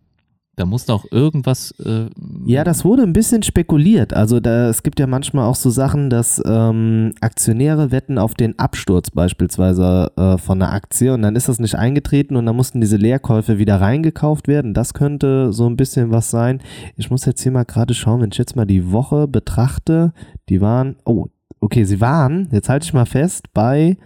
Da 0.58 0.66
muss 0.66 0.86
doch 0.86 1.04
irgendwas. 1.12 1.70
Äh, 1.84 2.06
ja, 2.44 2.64
das 2.64 2.84
wurde 2.84 3.04
ein 3.04 3.12
bisschen 3.12 3.44
spekuliert. 3.44 4.12
Also 4.12 4.40
da, 4.40 4.68
es 4.68 4.82
gibt 4.82 4.98
ja 4.98 5.06
manchmal 5.06 5.46
auch 5.46 5.54
so 5.54 5.70
Sachen, 5.70 6.10
dass 6.10 6.42
ähm, 6.44 7.14
Aktionäre 7.20 7.92
wetten 7.92 8.18
auf 8.18 8.34
den 8.34 8.58
Absturz 8.58 9.12
beispielsweise 9.12 10.10
äh, 10.16 10.36
von 10.36 10.60
einer 10.60 10.72
Aktie 10.72 11.14
und 11.14 11.22
dann 11.22 11.36
ist 11.36 11.48
das 11.48 11.60
nicht 11.60 11.76
eingetreten 11.76 12.34
und 12.34 12.44
dann 12.44 12.56
mussten 12.56 12.80
diese 12.80 12.96
Leerkäufe 12.96 13.58
wieder 13.58 13.80
reingekauft 13.80 14.48
werden. 14.48 14.74
Das 14.74 14.94
könnte 14.94 15.52
so 15.52 15.64
ein 15.68 15.76
bisschen 15.76 16.10
was 16.10 16.28
sein. 16.32 16.60
Ich 16.96 17.08
muss 17.08 17.24
jetzt 17.24 17.40
hier 17.40 17.52
mal 17.52 17.64
gerade 17.64 17.94
schauen, 17.94 18.20
wenn 18.20 18.32
ich 18.32 18.38
jetzt 18.38 18.56
mal 18.56 18.66
die 18.66 18.90
Woche 18.90 19.28
betrachte, 19.28 20.12
die 20.48 20.60
waren, 20.60 20.96
oh, 21.04 21.26
okay, 21.60 21.84
sie 21.84 22.00
waren, 22.00 22.48
jetzt 22.50 22.68
halte 22.68 22.84
ich 22.84 22.92
mal 22.92 23.06
fest, 23.06 23.54
bei 23.54 23.96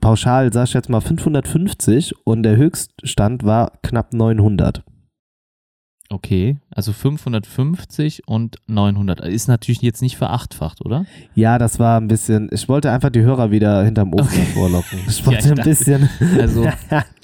pauschal 0.00 0.52
sag 0.52 0.68
ich 0.68 0.74
jetzt 0.74 0.90
mal 0.90 1.00
550 1.00 2.14
und 2.24 2.44
der 2.44 2.56
Höchststand 2.56 3.42
war 3.42 3.72
knapp 3.82 4.14
900. 4.14 4.84
Okay, 6.08 6.56
also 6.70 6.92
550 6.92 8.28
und 8.28 8.56
900. 8.68 9.20
Ist 9.20 9.48
natürlich 9.48 9.82
jetzt 9.82 10.02
nicht 10.02 10.16
verachtfacht, 10.16 10.84
oder? 10.84 11.04
Ja, 11.34 11.58
das 11.58 11.80
war 11.80 12.00
ein 12.00 12.06
bisschen. 12.06 12.48
Ich 12.52 12.68
wollte 12.68 12.92
einfach 12.92 13.10
die 13.10 13.22
Hörer 13.22 13.50
wieder 13.50 13.84
hinterm 13.84 14.14
Ofen 14.14 14.26
okay. 14.26 14.46
vorlocken. 14.54 14.98
Ich 15.08 15.26
wollte 15.26 15.48
ja, 15.48 15.54
ich 15.54 15.58
ein 15.58 15.64
bisschen. 15.64 16.08
Also, 16.40 16.66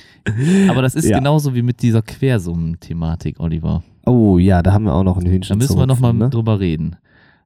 aber 0.69 0.83
das 0.83 0.95
ist 0.95 1.09
ja. 1.09 1.19
genauso 1.19 1.55
wie 1.55 1.63
mit 1.63 1.83
dieser 1.83 2.03
Quersummen-Thematik, 2.03 3.39
Oliver. 3.39 3.83
Oh 4.05 4.39
ja, 4.39 4.63
da 4.63 4.73
haben 4.73 4.85
wir 4.85 4.95
auch 4.95 5.05
noch 5.05 5.19
ein 5.19 5.27
Hühnchen. 5.27 5.59
Da 5.59 5.63
müssen 5.63 5.79
wir 5.79 5.87
nochmal 5.87 6.13
ne? 6.13 6.31
drüber 6.31 6.59
reden. 6.59 6.97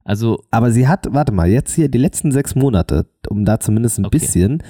Also, 0.03 0.39
aber 0.49 0.71
sie 0.71 0.87
hat, 0.87 1.07
warte 1.11 1.33
mal, 1.33 1.49
jetzt 1.49 1.75
hier 1.75 1.89
die 1.89 1.97
letzten 1.97 2.31
sechs 2.31 2.55
Monate, 2.55 3.07
um 3.29 3.45
da 3.45 3.59
zumindest 3.59 3.99
ein 3.99 4.05
okay. 4.05 4.17
bisschen, 4.17 4.63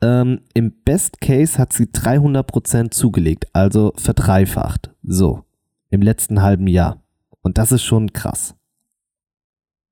ähm, 0.00 0.40
im 0.54 0.72
Best 0.84 1.20
Case 1.20 1.58
hat 1.58 1.72
sie 1.72 1.84
300% 1.84 2.90
zugelegt, 2.90 3.46
also 3.52 3.92
verdreifacht. 3.96 4.90
So 5.02 5.44
im 5.90 6.02
letzten 6.02 6.42
halben 6.42 6.66
Jahr. 6.66 7.02
Und 7.42 7.58
das 7.58 7.72
ist 7.72 7.82
schon 7.82 8.12
krass. 8.12 8.54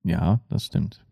Ja, 0.03 0.41
das 0.49 0.67
stimmt. 0.67 1.05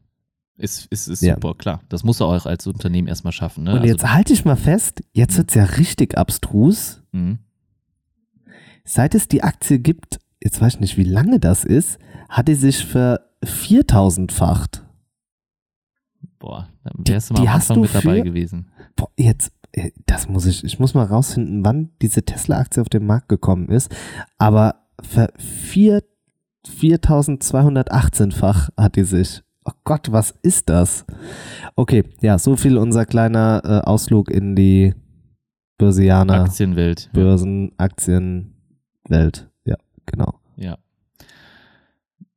Ist, 0.57 0.87
ist, 0.87 1.09
ist 1.09 1.23
ja. 1.23 1.35
super, 1.35 1.55
klar. 1.55 1.81
Das 1.89 2.05
muss 2.05 2.21
er 2.21 2.27
auch 2.27 2.47
als 2.47 2.67
Unternehmen 2.67 3.09
erstmal 3.09 3.33
schaffen. 3.33 3.65
Ne? 3.65 3.73
Und 3.73 3.81
also, 3.81 3.93
jetzt 3.93 4.13
halte 4.13 4.33
ich 4.33 4.45
mal 4.45 4.57
fest, 4.57 5.03
jetzt 5.13 5.37
wird 5.37 5.49
es 5.49 5.55
ja 5.55 5.65
richtig 5.65 6.17
abstrus. 6.17 7.03
Mhm. 7.13 7.41
Seit 8.85 9.15
es 9.15 9.27
die 9.27 9.43
Aktie 9.43 9.81
gibt, 9.81 10.21
jetzt 10.41 10.61
weiß 10.61 10.75
ich 10.75 10.81
nicht, 10.81 10.97
wie 10.97 11.05
lange 11.05 11.41
das 11.41 11.65
ist, 11.65 11.99
hat 12.29 12.47
die 12.47 12.55
sich 12.55 12.85
für 12.85 13.21
4000-facht. 13.43 14.85
Boah, 16.39 16.69
da 16.85 16.91
wärst 16.95 17.31
du 17.31 17.35
mal 17.35 17.41
am 17.41 17.49
Anfang 17.49 17.81
mit 17.81 17.95
dabei 17.95 18.21
gewesen. 18.21 18.71
Boah, 18.95 19.09
jetzt, 19.17 19.51
das 20.07 20.29
muss 20.29 20.47
ich, 20.47 20.63
ich 20.65 20.79
muss 20.79 20.95
mal 20.95 21.05
rausfinden, 21.05 21.63
wann 21.65 21.91
diese 22.01 22.23
Tesla-Aktie 22.23 22.81
auf 22.81 22.89
den 22.89 23.05
Markt 23.07 23.29
gekommen 23.29 23.69
ist. 23.69 23.95
Aber 24.39 24.77
für 25.01 25.29
4218-fach 26.67 28.71
hat 28.77 28.97
die 28.97 29.05
sich. 29.05 29.43
Oh 29.67 29.73
Gott, 29.85 30.13
was 30.13 30.35
ist 30.43 30.69
das? 30.69 31.07
Okay, 31.75 32.05
ja, 32.21 32.39
so 32.39 32.55
viel 32.55 32.77
unser 32.77 33.07
kleiner 33.07 33.63
äh, 33.65 33.81
Ausflug 33.81 34.31
in 34.31 34.55
die 34.55 34.93
Börsianer. 35.79 36.43
Aktienwelt. 36.43 37.09
Börsen, 37.15 37.73
Aktienwelt. 37.79 39.49
Ja, 39.65 39.77
genau. 40.05 40.35
Ja. 40.57 40.77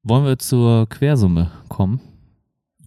Wollen 0.03 0.23
wir 0.23 0.39
zur 0.39 0.87
Quersumme 0.87 1.51
kommen? 1.67 1.99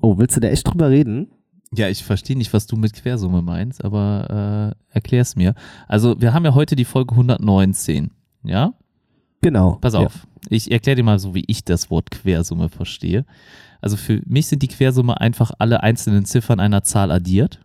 Oh, 0.01 0.17
willst 0.17 0.37
du 0.37 0.41
da 0.41 0.49
echt 0.49 0.67
drüber 0.67 0.89
reden? 0.89 1.31
Ja, 1.77 1.89
ich 1.89 2.03
verstehe 2.03 2.37
nicht, 2.37 2.53
was 2.53 2.67
du 2.67 2.77
mit 2.77 2.95
Quersumme 2.95 3.43
meinst, 3.43 3.85
aber 3.85 4.75
äh, 4.93 4.95
erklär's 4.95 5.37
mir. 5.37 5.55
Also, 5.87 6.21
wir 6.21 6.35
haben 6.35 6.45
ja 6.45 6.55
heute 6.55 6.75
die 6.75 6.85
Folge 6.85 7.13
119, 7.13 8.11
ja? 8.43 8.75
Genau. 9.41 9.79
Pass 9.81 9.95
auf, 9.95 10.15
ja. 10.15 10.49
ich 10.51 10.71
erkläre 10.71 10.97
dir 10.97 11.05
mal 11.05 11.19
so, 11.19 11.35
wie 11.35 11.45
ich 11.47 11.65
das 11.65 11.91
Wort 11.91 12.11
Quersumme 12.11 12.69
verstehe. 12.69 13.25
Also 13.81 13.97
für 13.97 14.21
mich 14.27 14.47
sind 14.47 14.63
die 14.63 14.69
Quersumme 14.69 15.21
einfach 15.21 15.53
alle 15.59 15.83
einzelnen 15.83 16.25
Ziffern 16.25 16.61
einer 16.61 16.83
Zahl 16.83 17.11
addiert. 17.11 17.61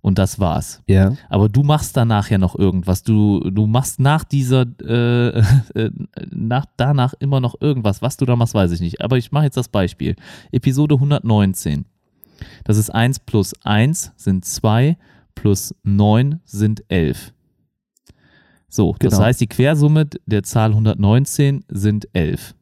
Und 0.00 0.18
das 0.18 0.40
war's. 0.40 0.82
Ja. 0.88 1.16
Aber 1.28 1.48
du 1.48 1.62
machst 1.62 1.96
danach 1.96 2.28
ja 2.28 2.36
noch 2.36 2.58
irgendwas. 2.58 3.04
Du, 3.04 3.38
du 3.38 3.68
machst 3.68 4.00
nach 4.00 4.24
dieser, 4.24 4.66
äh, 4.82 5.38
äh, 5.74 5.90
nach, 6.30 6.66
danach 6.76 7.14
immer 7.20 7.40
noch 7.40 7.60
irgendwas. 7.60 8.02
Was 8.02 8.16
du 8.16 8.24
da 8.24 8.34
machst, 8.34 8.54
weiß 8.54 8.72
ich 8.72 8.80
nicht. 8.80 9.00
Aber 9.00 9.16
ich 9.16 9.30
mache 9.30 9.44
jetzt 9.44 9.56
das 9.56 9.68
Beispiel. 9.68 10.16
Episode 10.50 10.96
119. 10.96 11.84
Das 12.64 12.76
ist 12.76 12.90
1 12.90 13.20
plus 13.20 13.52
1 13.62 14.12
sind 14.16 14.44
2, 14.44 14.96
plus 15.34 15.74
9 15.82 16.40
sind 16.44 16.84
11. 16.88 17.32
So, 18.68 18.94
das 18.98 19.12
genau. 19.14 19.24
heißt, 19.24 19.40
die 19.40 19.46
Quersumme 19.48 20.06
der 20.26 20.42
Zahl 20.42 20.70
119 20.70 21.64
sind 21.68 22.08
11. 22.14 22.54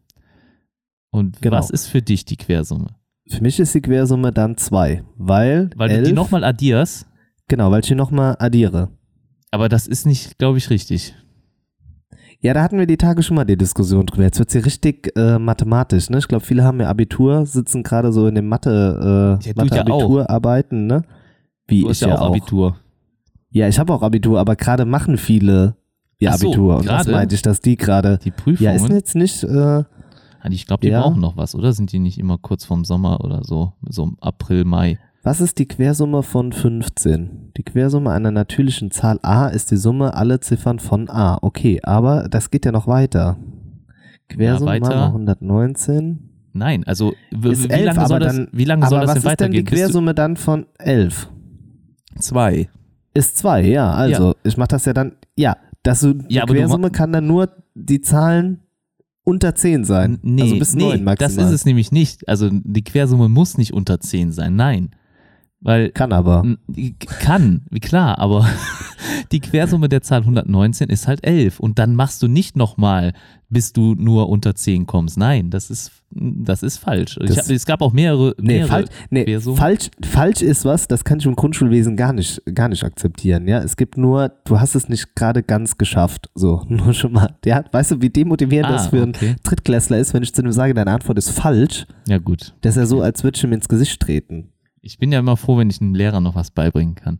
Und 1.10 1.40
Genau. 1.42 1.56
was 1.56 1.70
ist 1.70 1.86
für 1.86 2.02
dich 2.02 2.24
die 2.24 2.36
Quersumme? 2.36 2.88
Für 3.28 3.42
mich 3.42 3.60
ist 3.60 3.74
die 3.74 3.80
Quersumme 3.80 4.32
dann 4.32 4.56
2, 4.56 5.04
weil, 5.16 5.70
Weil 5.76 5.88
du 5.88 5.94
elf, 5.96 6.08
die 6.08 6.14
nochmal 6.14 6.42
addierst, 6.44 7.06
Genau, 7.48 7.70
weil 7.70 7.80
ich 7.80 7.86
die 7.86 7.94
nochmal 7.94 8.36
addiere. 8.38 8.90
aber 9.50 9.68
das 9.68 9.86
ist 9.86 10.06
nicht, 10.06 10.38
glaube 10.38 10.58
ich, 10.58 10.70
richtig. 10.70 11.14
Ja, 12.42 12.54
da 12.54 12.62
hatten 12.62 12.78
wir 12.78 12.86
die 12.86 12.96
Tage 12.96 13.22
schon 13.22 13.34
mal 13.36 13.44
die 13.44 13.56
Diskussion 13.56 14.06
drüber. 14.06 14.22
Jetzt 14.22 14.38
wird 14.38 14.50
sie 14.50 14.58
richtig 14.60 15.12
äh, 15.14 15.38
mathematisch, 15.38 16.08
ne? 16.08 16.18
Ich 16.18 16.28
glaube, 16.28 16.44
viele 16.44 16.64
haben 16.64 16.80
ja 16.80 16.88
Abitur, 16.88 17.44
sitzen 17.44 17.82
gerade 17.82 18.12
so 18.12 18.26
in 18.26 18.34
den 18.34 18.46
Mathe, 18.48 19.38
äh, 19.42 19.46
Ja, 19.46 19.52
du 19.52 19.58
ja. 19.58 19.64
Mathe-Abiturarbeiten, 19.64 20.86
ne? 20.86 21.02
Wie 21.66 21.82
Du 21.82 21.90
hast 21.90 22.00
ich 22.00 22.08
ja 22.08 22.18
auch 22.18 22.28
Abitur. 22.28 22.76
Ja, 23.50 23.68
ich 23.68 23.78
habe 23.78 23.92
auch 23.92 24.02
Abitur, 24.02 24.40
aber 24.40 24.56
gerade 24.56 24.86
machen 24.86 25.18
viele 25.18 25.76
ihr 26.18 26.30
Ach 26.30 26.36
so, 26.38 26.48
Abitur. 26.48 26.78
Und 26.78 26.88
das 26.88 27.06
meinte 27.06 27.34
ich, 27.34 27.42
dass 27.42 27.60
die 27.60 27.76
gerade. 27.76 28.18
Die 28.18 28.30
Prüfungen, 28.30 28.70
Ja, 28.70 28.72
ist 28.74 28.88
jetzt 28.88 29.14
nicht. 29.16 29.42
Äh, 29.44 29.84
ich 30.48 30.66
glaube, 30.66 30.80
die 30.80 30.88
Ja. 30.88 31.02
brauchen 31.02 31.20
noch 31.20 31.36
was, 31.36 31.54
oder? 31.54 31.72
Sind 31.74 31.92
die 31.92 31.98
nicht 31.98 32.18
immer 32.18 32.38
kurz 32.38 32.64
vorm 32.64 32.84
Sommer 32.86 33.22
oder 33.22 33.44
so? 33.44 33.74
So 33.86 34.04
im 34.04 34.16
April, 34.20 34.64
Mai. 34.64 34.98
Was 35.22 35.40
ist 35.40 35.58
die 35.58 35.66
Quersumme 35.68 36.22
von 36.22 36.52
15? 36.52 37.52
Die 37.56 37.62
Quersumme 37.62 38.10
einer 38.10 38.30
natürlichen 38.30 38.90
Zahl 38.90 39.18
a 39.22 39.48
ist 39.48 39.70
die 39.70 39.76
Summe 39.76 40.14
aller 40.14 40.40
Ziffern 40.40 40.78
von 40.78 41.08
a. 41.10 41.38
Okay, 41.42 41.80
aber 41.82 42.28
das 42.28 42.50
geht 42.50 42.64
ja 42.64 42.72
noch 42.72 42.86
weiter. 42.86 43.36
Quersumme 44.28 44.70
weiter. 44.70 44.88
mal 44.88 45.06
119. 45.08 46.20
Nein, 46.52 46.84
also 46.84 47.12
Ist 47.42 47.64
wie, 47.68 47.70
elf, 47.70 47.94
lange 47.94 48.08
soll 48.08 48.20
das, 48.20 48.36
dann- 48.36 48.48
wie 48.52 48.64
lange 48.64 48.86
soll 48.88 49.00
das 49.00 49.08
was 49.08 49.22
denn 49.22 49.30
ist 49.32 49.40
denn 49.40 49.52
die 49.52 49.58
weitergehen? 49.58 49.78
Quersumme 49.78 50.14
dann 50.14 50.36
von 50.36 50.66
11? 50.78 51.28
Zwei. 52.18 52.68
Ist 53.14 53.38
2, 53.38 53.62
ja. 53.66 53.92
Also, 53.92 54.34
ich 54.42 54.56
mache 54.56 54.68
das 54.68 54.84
ja 54.84 54.92
dann. 54.92 55.12
Ja, 55.36 55.56
das, 55.82 56.00
die 56.00 56.16
Ja, 56.28 56.44
Quersumme 56.46 56.90
kann 56.90 57.12
dann 57.12 57.26
nur 57.26 57.50
die 57.74 58.00
Zahlen 58.00 58.60
unter 59.24 59.54
10 59.54 59.84
sein. 59.84 60.18
Nee, 60.22 60.42
also 60.42 60.58
bis 60.58 60.74
nee 60.74 60.82
9 60.84 61.04
maximal. 61.04 61.16
das 61.36 61.36
ist 61.36 61.52
es 61.52 61.64
nämlich 61.64 61.92
nicht. 61.92 62.28
Also 62.28 62.48
die 62.50 62.82
Quersumme 62.84 63.28
muss 63.28 63.58
nicht 63.58 63.72
unter 63.72 64.00
10 64.00 64.32
sein, 64.32 64.56
nein. 64.56 64.90
Weil 65.62 65.90
Kann 65.90 66.12
aber. 66.12 66.42
kann, 67.20 67.66
wie 67.70 67.80
klar, 67.80 68.18
aber 68.18 68.48
die 69.32 69.40
Quersumme 69.40 69.90
der 69.90 70.00
Zahl 70.00 70.20
119 70.20 70.88
ist 70.88 71.06
halt 71.06 71.22
11 71.26 71.60
und 71.60 71.78
dann 71.78 71.94
machst 71.94 72.22
du 72.22 72.28
nicht 72.28 72.56
nochmal, 72.56 73.12
bis 73.50 73.74
du 73.74 73.94
nur 73.94 74.30
unter 74.30 74.54
10 74.54 74.86
kommst. 74.86 75.18
Nein, 75.18 75.50
das 75.50 75.68
ist, 75.68 75.92
das 76.12 76.62
ist 76.62 76.78
falsch. 76.78 77.16
Das- 77.20 77.36
hab, 77.36 77.50
es 77.50 77.66
gab 77.66 77.82
auch 77.82 77.92
mehrere, 77.92 78.34
Nee, 78.40 78.54
mehrere 78.54 78.68
falsch, 78.68 78.88
nee 79.10 79.38
falsch, 79.54 79.90
falsch 80.02 80.40
ist 80.40 80.64
was, 80.64 80.88
das 80.88 81.04
kann 81.04 81.18
ich 81.18 81.26
im 81.26 81.36
Grundschulwesen 81.36 81.94
gar 81.94 82.14
nicht, 82.14 82.40
gar 82.54 82.68
nicht 82.68 82.82
akzeptieren. 82.82 83.46
Ja, 83.46 83.58
es 83.58 83.76
gibt 83.76 83.98
nur, 83.98 84.30
du 84.46 84.58
hast 84.60 84.74
es 84.74 84.88
nicht 84.88 85.14
gerade 85.14 85.42
ganz 85.42 85.76
geschafft. 85.76 86.30
So, 86.34 86.64
nur 86.68 86.94
schon 86.94 87.12
mal. 87.12 87.36
Ja, 87.44 87.64
weißt 87.70 87.90
du, 87.90 88.00
wie 88.00 88.08
demotivierend 88.08 88.70
Ah, 88.70 88.72
das 88.72 88.86
für 88.88 89.02
okay. 89.06 89.26
einen 89.26 89.36
Drittklässler 89.42 89.98
ist, 89.98 90.14
wenn 90.14 90.22
ich 90.22 90.34
zu 90.34 90.42
ihm 90.42 90.52
sage, 90.52 90.72
deine 90.72 90.90
Antwort 90.92 91.18
ist 91.18 91.28
falsch. 91.30 91.86
Ja 92.08 92.16
gut. 92.16 92.54
Das 92.62 92.76
ist 92.76 92.80
ja 92.80 92.86
so, 92.86 93.02
als 93.02 93.22
würde 93.24 93.36
ich 93.36 93.44
ihm 93.44 93.52
ins 93.52 93.68
Gesicht 93.68 94.00
treten. 94.00 94.48
Ich 94.82 94.98
bin 94.98 95.12
ja 95.12 95.18
immer 95.18 95.36
froh, 95.36 95.58
wenn 95.58 95.70
ich 95.70 95.80
einem 95.80 95.94
Lehrer 95.94 96.20
noch 96.20 96.34
was 96.34 96.50
beibringen 96.50 96.94
kann. 96.94 97.18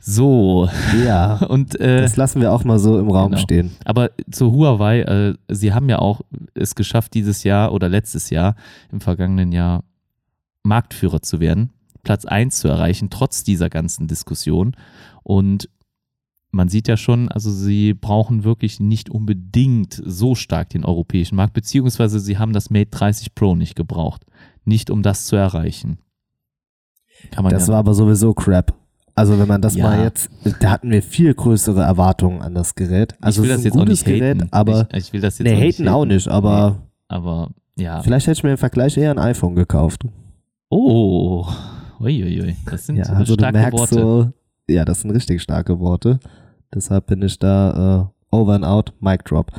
So, 0.00 0.68
Ja, 1.04 1.36
und 1.48 1.78
äh, 1.80 2.00
das 2.00 2.16
lassen 2.16 2.40
wir 2.40 2.52
auch 2.52 2.64
mal 2.64 2.78
so 2.78 2.98
im 2.98 3.10
Raum 3.10 3.32
genau. 3.32 3.42
stehen. 3.42 3.72
Aber 3.84 4.10
zu 4.30 4.52
Huawei, 4.52 5.00
äh, 5.00 5.34
sie 5.48 5.72
haben 5.72 5.88
ja 5.88 5.98
auch 5.98 6.20
es 6.54 6.74
geschafft, 6.74 7.14
dieses 7.14 7.44
Jahr 7.44 7.72
oder 7.72 7.88
letztes 7.88 8.30
Jahr, 8.30 8.54
im 8.92 9.00
vergangenen 9.00 9.52
Jahr, 9.52 9.84
Marktführer 10.62 11.22
zu 11.22 11.40
werden, 11.40 11.70
Platz 12.02 12.24
1 12.24 12.58
zu 12.58 12.68
erreichen, 12.68 13.10
trotz 13.10 13.42
dieser 13.42 13.70
ganzen 13.70 14.06
Diskussion. 14.06 14.76
Und 15.22 15.68
man 16.50 16.68
sieht 16.68 16.88
ja 16.88 16.96
schon, 16.96 17.28
also 17.28 17.50
sie 17.50 17.94
brauchen 17.94 18.44
wirklich 18.44 18.80
nicht 18.80 19.10
unbedingt 19.10 20.00
so 20.04 20.34
stark 20.34 20.70
den 20.70 20.84
europäischen 20.84 21.36
Markt, 21.36 21.54
beziehungsweise 21.54 22.20
sie 22.20 22.38
haben 22.38 22.52
das 22.52 22.70
Mate 22.70 22.90
30 22.90 23.34
Pro 23.34 23.54
nicht 23.54 23.76
gebraucht. 23.76 24.24
Nicht 24.64 24.90
um 24.90 25.02
das 25.02 25.26
zu 25.26 25.36
erreichen. 25.36 25.98
Kann 27.38 27.44
man 27.44 27.52
Das 27.52 27.68
ja, 27.68 27.72
war 27.74 27.78
aber 27.78 27.94
sowieso 27.94 28.34
Crap. 28.34 28.74
Also 29.14 29.38
wenn 29.38 29.46
man 29.46 29.62
das 29.62 29.76
Ja. 29.76 29.84
mal 29.84 30.02
jetzt, 30.02 30.28
da 30.58 30.70
hatten 30.72 30.90
wir 30.90 31.00
viel 31.04 31.32
größere 31.34 31.82
Erwartungen 31.82 32.42
an 32.42 32.52
das 32.52 32.74
Gerät. 32.74 33.14
Also 33.20 33.42
ich 33.42 33.48
will 33.48 33.54
es 33.54 33.58
das 33.58 33.64
jetzt 33.66 33.78
auch 33.78 33.84
nicht 33.84 34.04
Gerät, 34.04 34.38
haten. 34.40 34.48
aber 34.50 34.88
ich, 34.92 34.98
ich 35.06 35.12
will 35.12 35.20
das 35.20 35.38
jetzt 35.38 35.46
nee, 35.46 35.54
auch 35.54 35.60
nicht 35.60 35.78
haten 35.78 35.88
auch 35.88 36.04
nicht, 36.04 36.26
aber 36.26 36.78
Aber 37.06 37.50
ja. 37.76 38.02
vielleicht 38.02 38.26
hätte 38.26 38.38
ich 38.38 38.42
mir 38.42 38.50
im 38.50 38.58
Vergleich 38.58 38.96
eher 38.96 39.12
ein 39.12 39.20
iPhone 39.20 39.54
gekauft. 39.54 40.02
Oh, 40.68 41.46
uiuiui, 42.00 42.56
das 42.68 42.86
sind 42.86 42.96
Ja, 42.96 43.04
also 43.04 43.36
du 43.36 43.40
starke 43.40 43.58
merkst 43.58 43.78
Worte. 43.78 43.94
so, 43.94 44.32
ja, 44.68 44.84
das 44.84 45.02
sind 45.02 45.12
richtig 45.12 45.40
starke 45.40 45.78
Worte. 45.78 46.18
Deshalb 46.74 47.06
bin 47.06 47.22
ich 47.22 47.38
da 47.38 48.10
äh, 48.10 48.17
over 48.30 48.52
and 48.54 48.64
out, 48.64 48.92
Mic 49.00 49.24
Drop. 49.24 49.50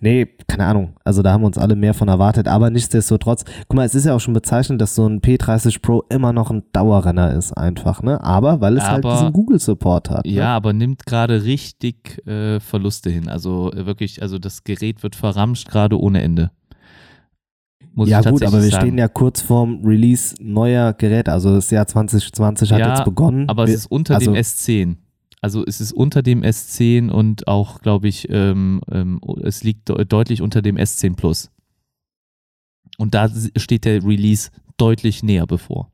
Nee, 0.00 0.26
keine 0.46 0.66
Ahnung. 0.66 0.94
Also 1.04 1.22
da 1.22 1.32
haben 1.32 1.42
wir 1.42 1.46
uns 1.46 1.56
alle 1.58 1.74
mehr 1.76 1.94
von 1.94 2.08
erwartet, 2.08 2.48
aber 2.48 2.68
nichtsdestotrotz, 2.70 3.44
guck 3.68 3.74
mal, 3.76 3.84
es 3.86 3.94
ist 3.94 4.04
ja 4.04 4.14
auch 4.14 4.20
schon 4.20 4.34
bezeichnend, 4.34 4.80
dass 4.80 4.94
so 4.94 5.06
ein 5.06 5.20
P30 5.20 5.80
Pro 5.80 6.02
immer 6.10 6.32
noch 6.32 6.50
ein 6.50 6.62
Dauerrenner 6.72 7.32
ist 7.34 7.52
einfach, 7.52 8.02
ne? 8.02 8.22
Aber 8.22 8.60
weil 8.60 8.76
es 8.76 8.84
halt 8.88 9.04
Aber- 9.04 9.14
diesen 9.14 9.32
Google 9.32 9.58
Support 9.58 10.10
hat. 10.10 10.26
Ja, 10.26 10.44
Ne? 10.44 10.48
aber 10.50 10.72
nimmt 10.72 11.06
gerade 11.06 11.44
richtig 11.44 12.26
äh, 12.26 12.60
Verluste 12.60 13.08
hin. 13.10 13.28
Also 13.28 13.72
äh, 13.72 13.86
wirklich, 13.86 14.20
also 14.20 14.38
das 14.38 14.64
Gerät 14.64 15.02
wird 15.02 15.16
verramscht 15.16 15.68
gerade 15.70 15.98
ohne 15.98 16.20
Ende. 16.22 16.50
Muss 17.92 18.08
Ja 18.08 18.20
ich 18.20 18.26
gut, 18.28 18.42
aber 18.44 18.62
wir 18.62 18.70
sagen. 18.70 18.82
stehen 18.86 18.98
ja 18.98 19.08
kurz 19.08 19.40
vorm 19.40 19.80
Release 19.84 20.34
neuer 20.40 20.92
Geräte. 20.92 21.32
Also 21.32 21.54
das 21.54 21.70
Jahr 21.70 21.86
2020 21.86 22.72
hat 22.72 22.78
Ja, 22.78 22.90
jetzt 22.90 23.04
begonnen. 23.04 23.48
Aber 23.48 23.64
es 23.64 23.70
ist 23.74 23.86
unter 23.86 24.14
also- 24.14 24.32
dem 24.32 24.40
S10. 24.40 24.96
Also 25.42 25.64
es 25.66 25.80
ist 25.80 25.92
unter 25.92 26.22
dem 26.22 26.42
S10 26.42 27.08
und 27.10 27.48
auch, 27.48 27.80
glaube 27.80 28.08
ich, 28.08 28.28
ähm, 28.30 28.80
ähm, 28.90 29.20
es 29.42 29.62
liegt 29.62 29.88
de 29.88 30.04
deutlich 30.04 30.42
unter 30.42 30.60
dem 30.60 30.76
S10 30.76 31.16
Plus. 31.16 31.50
Und 32.98 33.14
da 33.14 33.28
steht 33.56 33.86
der 33.86 34.04
Release 34.04 34.50
deutlich 34.76 35.22
näher 35.22 35.46
bevor. 35.46 35.90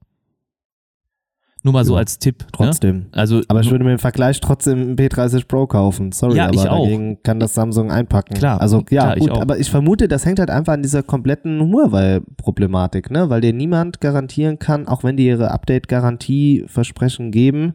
Nur 1.63 1.73
mal 1.73 1.85
so 1.85 1.95
Ja, 1.95 1.99
als 2.01 2.19
Tipp. 2.19 2.43
Ne? 2.43 2.47
trotzdem. 2.53 3.07
Also 3.13 3.43
Aber 3.49 3.61
ich 3.61 3.71
würde 3.71 3.85
mir 3.85 3.93
im 3.93 3.99
Vergleich 3.99 4.41
trotzdem 4.41 4.79
einen 4.81 4.97
P30 4.97 5.47
Pro 5.49 5.67
kaufen. 5.67 6.13
Sorry, 6.13 6.37
Ja, 6.37 6.47
aber 6.47 6.55
ich 6.55 6.63
dagegen 6.63 7.23
kann 7.23 7.41
das 7.41 7.55
Samsung 7.55 7.91
einpacken. 7.91 8.35
Klar, 8.35 8.61
Also 8.61 8.79
ja, 8.91 9.03
klar, 9.03 9.17
ich 9.17 9.21
gut, 9.23 9.31
auch. 9.31 9.41
aber 9.41 9.59
ich 9.59 9.71
vermute, 9.71 10.07
das 10.07 10.25
hängt 10.27 10.39
halt 10.39 10.51
einfach 10.51 10.75
an 10.75 10.83
dieser 10.83 11.03
kompletten 11.03 11.61
Huawei-Problematik, 11.61 13.11
ne? 13.11 13.31
Weil 13.31 13.41
dir 13.41 13.53
niemand 13.53 14.01
garantieren 14.01 14.59
kann, 14.61 14.87
auch 14.87 15.03
wenn 15.03 15.17
die 15.17 15.27
ihre 15.27 15.51
Update-Garantie-Versprechen 15.51 17.31
geben, 17.33 17.75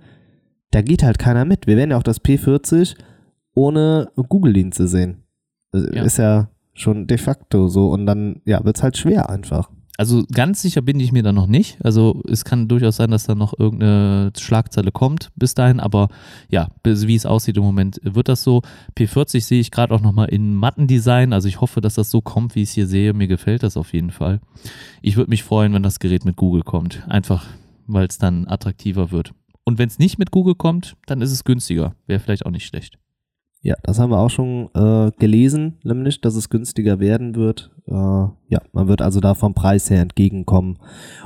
da 0.71 0.81
geht 0.81 1.03
halt 1.03 1.19
keiner 1.19 1.45
mit. 1.45 1.67
Wir 1.67 1.77
werden 1.77 1.91
ja 1.91 1.97
auch 1.97 2.03
das 2.03 2.23
P40 2.23 2.95
ohne 3.53 4.09
Google-Dienste 4.15 4.87
sehen. 4.87 5.23
Das 5.71 5.85
Ja. 5.93 6.03
Ist 6.03 6.17
ja 6.17 6.49
schon 6.73 7.07
de 7.07 7.17
facto 7.17 7.67
so 7.67 7.89
und 7.89 8.05
dann, 8.05 8.41
ja, 8.45 8.63
wird's 8.63 8.81
halt 8.81 8.97
schwer 8.97 9.29
einfach. 9.29 9.69
Also 9.97 10.23
ganz 10.33 10.61
sicher 10.63 10.81
bin 10.81 10.99
ich 10.99 11.11
mir 11.11 11.21
da 11.21 11.31
noch 11.31 11.45
nicht. 11.45 11.77
Also 11.85 12.23
es 12.27 12.43
kann 12.43 12.67
durchaus 12.67 12.95
sein, 12.95 13.11
dass 13.11 13.25
da 13.25 13.35
noch 13.35 13.53
irgendeine 13.59 14.31
Schlagzeile 14.35 14.91
kommt 14.91 15.29
bis 15.35 15.53
dahin, 15.53 15.79
aber 15.79 16.07
ja, 16.49 16.69
wie 16.83 17.15
es 17.15 17.27
aussieht 17.27 17.57
im 17.57 17.63
Moment, 17.63 17.99
wird 18.03 18.27
das 18.27 18.41
so. 18.41 18.61
P40 18.97 19.41
sehe 19.41 19.59
ich 19.59 19.69
gerade 19.69 19.93
auch 19.93 20.01
nochmal 20.01 20.29
in 20.29 20.55
Mattendesign. 20.55 21.33
Also 21.33 21.47
ich 21.47 21.61
hoffe, 21.61 21.81
dass 21.81 21.95
das 21.95 22.09
so 22.09 22.21
kommt, 22.21 22.55
wie 22.55 22.63
ich 22.63 22.69
es 22.69 22.75
hier 22.75 22.87
sehe. 22.87 23.13
Mir 23.13 23.27
gefällt 23.27 23.61
das 23.61 23.77
auf 23.77 23.93
jeden 23.93 24.11
Fall. 24.11 24.39
Ich 25.03 25.17
würde 25.17 25.29
mich 25.29 25.43
freuen, 25.43 25.73
wenn 25.73 25.83
das 25.83 25.99
Gerät 25.99 26.25
mit 26.25 26.35
Google 26.35 26.63
kommt. 26.63 27.03
Einfach, 27.07 27.45
weil 27.85 28.07
es 28.07 28.17
dann 28.17 28.47
attraktiver 28.47 29.11
wird. 29.11 29.33
Und 29.71 29.79
wenn 29.79 29.87
es 29.87 29.99
nicht 29.99 30.19
mit 30.19 30.31
Google 30.31 30.55
kommt, 30.55 30.97
dann 31.05 31.21
ist 31.21 31.31
es 31.31 31.45
günstiger. 31.45 31.95
Wäre 32.05 32.19
vielleicht 32.19 32.45
auch 32.45 32.51
nicht 32.51 32.65
schlecht. 32.65 32.99
Ja, 33.61 33.75
das 33.83 33.99
haben 33.99 34.11
wir 34.11 34.19
auch 34.19 34.29
schon 34.29 34.69
äh, 34.73 35.11
gelesen, 35.17 35.77
nämlich, 35.85 36.19
dass 36.19 36.35
es 36.35 36.49
günstiger 36.49 36.99
werden 36.99 37.35
wird. 37.35 37.71
Äh, 37.87 37.93
ja, 37.93 38.59
man 38.73 38.89
wird 38.89 39.01
also 39.01 39.21
da 39.21 39.33
vom 39.33 39.53
Preis 39.53 39.89
her 39.89 40.01
entgegenkommen, 40.01 40.77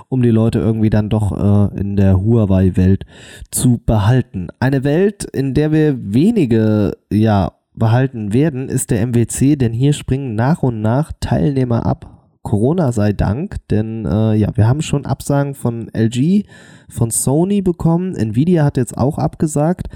um 0.09 0.21
die 0.21 0.29
Leute 0.29 0.59
irgendwie 0.59 0.91
dann 0.91 1.09
doch 1.09 1.31
äh, 1.31 1.79
in 1.79 1.95
der 1.95 2.21
Huawei-Welt 2.21 3.07
zu 3.49 3.81
behalten. 3.83 4.49
Eine 4.59 4.83
Welt, 4.83 5.23
in 5.23 5.55
der 5.55 5.71
wir 5.71 6.13
wenige, 6.13 6.99
ja, 7.11 7.53
behalten 7.73 8.31
werden, 8.31 8.69
ist 8.69 8.91
der 8.91 9.07
MWC, 9.07 9.55
denn 9.55 9.73
hier 9.73 9.93
springen 9.93 10.35
nach 10.35 10.61
und 10.61 10.81
nach 10.81 11.13
Teilnehmer 11.19 11.83
ab. 11.83 12.14
Corona 12.45 12.93
sei 12.93 13.11
Dank, 13.11 13.57
denn 13.69 14.05
äh, 14.05 14.35
ja, 14.35 14.55
wir 14.55 14.67
haben 14.67 14.81
schon 14.81 15.05
Absagen 15.05 15.55
von 15.55 15.89
LG, 15.93 16.45
von 16.87 17.11
Sony 17.11 17.61
bekommen. 17.61 18.15
Nvidia 18.15 18.63
hat 18.63 18.77
jetzt 18.77 18.97
auch 18.97 19.17
abgesagt. 19.17 19.87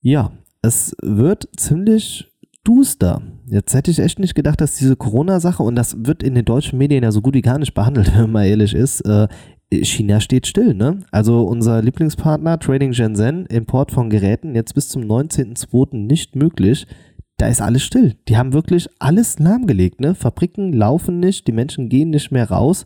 Ja, 0.00 0.32
es 0.62 0.96
wird 1.02 1.48
ziemlich 1.56 2.32
duster. 2.64 3.22
Jetzt 3.46 3.74
hätte 3.74 3.90
ich 3.90 4.00
echt 4.00 4.18
nicht 4.18 4.34
gedacht, 4.34 4.60
dass 4.60 4.76
diese 4.76 4.96
Corona-Sache, 4.96 5.62
und 5.62 5.76
das 5.76 6.06
wird 6.06 6.22
in 6.22 6.34
den 6.34 6.44
deutschen 6.44 6.78
Medien 6.78 7.04
ja 7.04 7.12
so 7.12 7.20
gut 7.20 7.34
wie 7.34 7.42
gar 7.42 7.58
nicht 7.58 7.74
behandelt, 7.74 8.10
wenn 8.18 8.32
man 8.32 8.46
ehrlich 8.46 8.74
ist, 8.74 9.02
äh, 9.02 9.28
China 9.70 10.20
steht 10.20 10.46
still, 10.46 10.74
ne? 10.74 11.00
Also 11.10 11.42
unser 11.42 11.82
Lieblingspartner 11.82 12.58
Trading 12.58 12.92
Shenzhen, 12.92 13.46
Import 13.46 13.90
von 13.90 14.10
Geräten, 14.10 14.54
jetzt 14.54 14.74
bis 14.74 14.88
zum 14.88 15.02
19.02. 15.02 15.96
nicht 15.96 16.34
möglich. 16.34 16.86
Da 17.38 17.48
ist 17.48 17.60
alles 17.60 17.82
still. 17.82 18.16
Die 18.28 18.36
haben 18.36 18.52
wirklich 18.52 18.88
alles 18.98 19.38
lahmgelegt, 19.38 20.00
ne? 20.00 20.14
Fabriken 20.14 20.72
laufen 20.72 21.20
nicht, 21.20 21.46
die 21.46 21.52
Menschen 21.52 21.88
gehen 21.88 22.10
nicht 22.10 22.30
mehr 22.30 22.50
raus. 22.50 22.84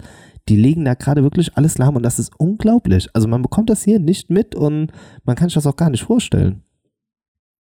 Die 0.48 0.56
legen 0.56 0.84
da 0.84 0.94
gerade 0.94 1.22
wirklich 1.22 1.56
alles 1.56 1.78
lahm 1.78 1.94
und 1.94 2.02
das 2.02 2.18
ist 2.18 2.32
unglaublich. 2.38 3.08
Also 3.14 3.28
man 3.28 3.42
bekommt 3.42 3.70
das 3.70 3.84
hier 3.84 4.00
nicht 4.00 4.30
mit 4.30 4.56
und 4.56 4.90
man 5.24 5.36
kann 5.36 5.48
sich 5.48 5.54
das 5.54 5.66
auch 5.66 5.76
gar 5.76 5.90
nicht 5.90 6.02
vorstellen. 6.02 6.62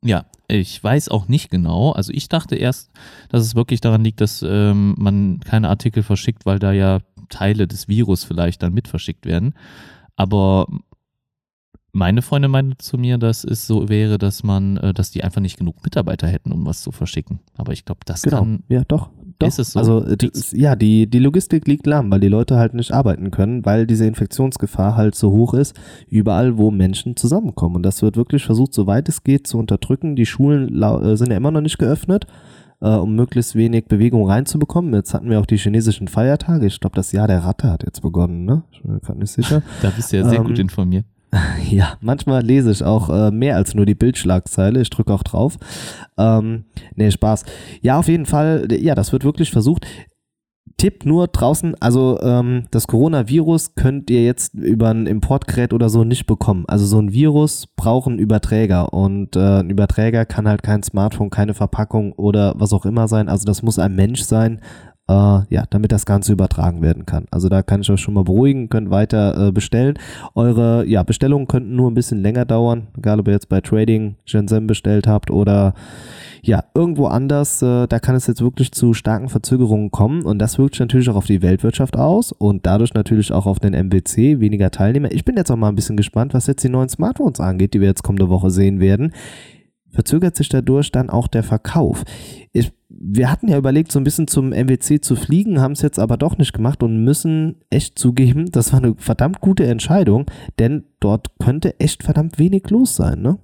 Ja, 0.02 0.26
Ich 0.50 0.82
weiß 0.82 1.10
auch 1.10 1.28
nicht 1.28 1.50
genau. 1.50 1.92
Also 1.92 2.12
ich 2.14 2.28
dachte 2.28 2.56
erst, 2.56 2.90
dass 3.28 3.42
es 3.42 3.54
wirklich 3.54 3.82
daran 3.82 4.02
liegt, 4.02 4.22
dass 4.22 4.42
ähm, 4.46 4.94
man 4.96 5.40
keine 5.40 5.68
Artikel 5.68 6.02
verschickt, 6.02 6.46
weil 6.46 6.58
da 6.58 6.72
ja 6.72 7.00
Teile 7.28 7.66
des 7.66 7.88
Virus 7.88 8.24
vielleicht 8.24 8.62
dann 8.62 8.72
mit 8.72 8.88
verschickt 8.88 9.26
werden. 9.26 9.54
Aber 10.16 10.66
meine 11.98 12.22
Freundin 12.22 12.50
meinte 12.50 12.78
zu 12.78 12.96
mir, 12.96 13.18
dass 13.18 13.44
es 13.44 13.66
so 13.66 13.88
wäre, 13.88 14.16
dass 14.18 14.42
man, 14.42 14.76
äh, 14.78 14.94
dass 14.94 15.10
die 15.10 15.22
einfach 15.24 15.40
nicht 15.40 15.58
genug 15.58 15.82
Mitarbeiter 15.84 16.26
hätten, 16.26 16.52
um 16.52 16.64
was 16.64 16.80
zu 16.82 16.92
verschicken. 16.92 17.40
Aber 17.56 17.72
ich 17.72 17.84
glaube, 17.84 18.00
das 18.06 18.22
Genau. 18.22 18.38
kann. 18.38 18.62
Ja, 18.68 18.82
doch. 18.86 19.10
Doch. 19.40 19.46
Ist 19.46 19.58
es 19.60 19.72
so? 19.72 19.78
Also 19.78 20.04
äh, 20.04 20.16
das, 20.16 20.50
ja, 20.52 20.74
die, 20.74 21.06
die 21.08 21.18
Logistik 21.20 21.68
liegt 21.68 21.86
lahm, 21.86 22.10
weil 22.10 22.18
die 22.20 22.28
Leute 22.28 22.56
halt 22.56 22.74
nicht 22.74 22.92
arbeiten 22.92 23.30
können, 23.30 23.64
weil 23.64 23.86
diese 23.86 24.04
Infektionsgefahr 24.06 24.96
halt 24.96 25.14
so 25.14 25.30
hoch 25.30 25.54
ist, 25.54 25.76
überall, 26.08 26.58
wo 26.58 26.70
Menschen 26.72 27.14
zusammenkommen. 27.16 27.76
Und 27.76 27.82
das 27.84 28.02
wird 28.02 28.16
wirklich 28.16 28.44
versucht, 28.44 28.74
soweit 28.74 29.08
es 29.08 29.22
geht, 29.22 29.46
zu 29.46 29.58
unterdrücken. 29.58 30.16
Die 30.16 30.26
Schulen 30.26 30.82
äh, 30.82 31.16
sind 31.16 31.30
ja 31.30 31.36
immer 31.36 31.52
noch 31.52 31.60
nicht 31.60 31.78
geöffnet, 31.78 32.26
äh, 32.80 32.88
um 32.88 33.14
möglichst 33.14 33.54
wenig 33.54 33.86
Bewegung 33.86 34.26
reinzubekommen. 34.28 34.92
Jetzt 34.94 35.14
hatten 35.14 35.30
wir 35.30 35.38
auch 35.38 35.46
die 35.46 35.56
chinesischen 35.58 36.08
Feiertage. 36.08 36.66
Ich 36.66 36.80
glaube, 36.80 36.96
das 36.96 37.12
Jahr 37.12 37.28
der 37.28 37.44
Ratte 37.44 37.70
hat 37.70 37.84
jetzt 37.84 38.02
begonnen, 38.02 38.44
ne? 38.44 38.64
Ich 38.72 38.82
bin 38.82 38.92
mir 38.94 39.00
gerade 39.00 39.20
nicht 39.20 39.30
sicher. 39.32 39.62
Da 39.82 39.90
bist 39.90 40.12
du 40.12 40.16
ja 40.16 40.28
sehr 40.28 40.40
Ähm, 40.40 40.46
gut 40.46 40.58
informiert. 40.58 41.04
Ja, 41.70 41.98
manchmal 42.00 42.42
lese 42.42 42.70
ich 42.70 42.82
auch 42.82 43.10
äh, 43.10 43.30
mehr 43.30 43.56
als 43.56 43.74
nur 43.74 43.84
die 43.84 43.94
Bildschlagzeile. 43.94 44.80
Ich 44.80 44.90
drücke 44.90 45.12
auch 45.12 45.22
drauf. 45.22 45.58
Ähm, 46.16 46.64
nee, 46.94 47.10
Spaß. 47.10 47.44
Ja, 47.82 47.98
auf 47.98 48.08
jeden 48.08 48.26
Fall. 48.26 48.68
Ja, 48.70 48.94
das 48.94 49.12
wird 49.12 49.24
wirklich 49.24 49.50
versucht. 49.50 49.86
Tipp 50.78 51.04
nur 51.04 51.26
draußen, 51.26 51.74
also 51.80 52.20
ähm, 52.22 52.66
das 52.70 52.86
Coronavirus 52.86 53.74
könnt 53.74 54.10
ihr 54.10 54.24
jetzt 54.24 54.54
über 54.54 54.90
ein 54.90 55.08
Importgerät 55.08 55.72
oder 55.72 55.88
so 55.88 56.04
nicht 56.04 56.26
bekommen. 56.26 56.66
Also 56.68 56.86
so 56.86 57.00
ein 57.00 57.12
Virus 57.12 57.66
braucht 57.66 58.06
einen 58.06 58.20
Überträger 58.20 58.92
und 58.92 59.34
äh, 59.34 59.58
ein 59.58 59.70
Überträger 59.70 60.24
kann 60.24 60.46
halt 60.46 60.62
kein 60.62 60.84
Smartphone, 60.84 61.30
keine 61.30 61.54
Verpackung 61.54 62.12
oder 62.12 62.54
was 62.58 62.72
auch 62.72 62.86
immer 62.86 63.08
sein. 63.08 63.28
Also 63.28 63.44
das 63.44 63.62
muss 63.62 63.80
ein 63.80 63.96
Mensch 63.96 64.22
sein, 64.22 64.60
äh, 65.08 65.40
ja, 65.48 65.64
damit 65.70 65.92
das 65.92 66.06
Ganze 66.06 66.32
übertragen 66.32 66.82
werden 66.82 67.06
kann. 67.06 67.26
Also 67.30 67.48
da 67.48 67.62
kann 67.62 67.80
ich 67.80 67.90
euch 67.90 68.00
schon 68.00 68.14
mal 68.14 68.24
beruhigen, 68.24 68.68
könnt 68.68 68.90
weiter 68.90 69.48
äh, 69.48 69.52
bestellen. 69.52 69.98
Eure 70.34 70.84
ja, 70.86 71.02
Bestellungen 71.02 71.48
könnten 71.48 71.74
nur 71.74 71.90
ein 71.90 71.94
bisschen 71.94 72.22
länger 72.22 72.44
dauern, 72.44 72.88
egal 72.96 73.20
ob 73.20 73.28
ihr 73.28 73.34
jetzt 73.34 73.48
bei 73.48 73.60
Trading 73.60 74.16
Shenzhen 74.24 74.66
bestellt 74.66 75.06
habt 75.06 75.30
oder 75.30 75.74
ja, 76.42 76.64
irgendwo 76.74 77.06
anders, 77.06 77.62
äh, 77.62 77.86
da 77.86 77.98
kann 77.98 78.14
es 78.14 78.26
jetzt 78.26 78.40
wirklich 78.40 78.72
zu 78.72 78.94
starken 78.94 79.28
Verzögerungen 79.28 79.90
kommen 79.90 80.22
und 80.22 80.38
das 80.38 80.58
wirkt 80.58 80.74
sich 80.74 80.80
natürlich 80.80 81.08
auch 81.10 81.16
auf 81.16 81.26
die 81.26 81.42
Weltwirtschaft 81.42 81.96
aus 81.96 82.32
und 82.32 82.64
dadurch 82.64 82.94
natürlich 82.94 83.32
auch 83.32 83.46
auf 83.46 83.58
den 83.58 83.74
MWC, 83.74 84.40
weniger 84.40 84.70
Teilnehmer. 84.70 85.10
Ich 85.10 85.24
bin 85.24 85.36
jetzt 85.36 85.50
auch 85.50 85.56
mal 85.56 85.68
ein 85.68 85.74
bisschen 85.74 85.96
gespannt, 85.96 86.34
was 86.34 86.46
jetzt 86.46 86.62
die 86.62 86.68
neuen 86.68 86.88
Smartphones 86.88 87.40
angeht, 87.40 87.74
die 87.74 87.80
wir 87.80 87.88
jetzt 87.88 88.02
kommende 88.02 88.28
Woche 88.28 88.50
sehen 88.50 88.80
werden. 88.80 89.12
Verzögert 89.90 90.36
sich 90.36 90.48
dadurch 90.48 90.92
dann 90.92 91.10
auch 91.10 91.28
der 91.28 91.42
Verkauf? 91.42 92.04
Ich, 92.52 92.72
wir 92.88 93.30
hatten 93.30 93.48
ja 93.48 93.56
überlegt, 93.56 93.92
so 93.92 93.98
ein 93.98 94.04
bisschen 94.04 94.28
zum 94.28 94.50
MWC 94.50 95.00
zu 95.00 95.16
fliegen, 95.16 95.60
haben 95.60 95.72
es 95.72 95.82
jetzt 95.82 95.98
aber 95.98 96.16
doch 96.16 96.38
nicht 96.38 96.52
gemacht 96.52 96.82
und 96.82 97.04
müssen 97.04 97.56
echt 97.70 97.98
zugeben, 97.98 98.46
das 98.52 98.72
war 98.72 98.82
eine 98.82 98.94
verdammt 98.96 99.40
gute 99.40 99.66
Entscheidung, 99.66 100.26
denn 100.58 100.84
dort 101.00 101.38
könnte 101.38 101.78
echt 101.80 102.02
verdammt 102.02 102.38
wenig 102.38 102.70
los 102.70 102.96
sein, 102.96 103.22
ne? 103.22 103.38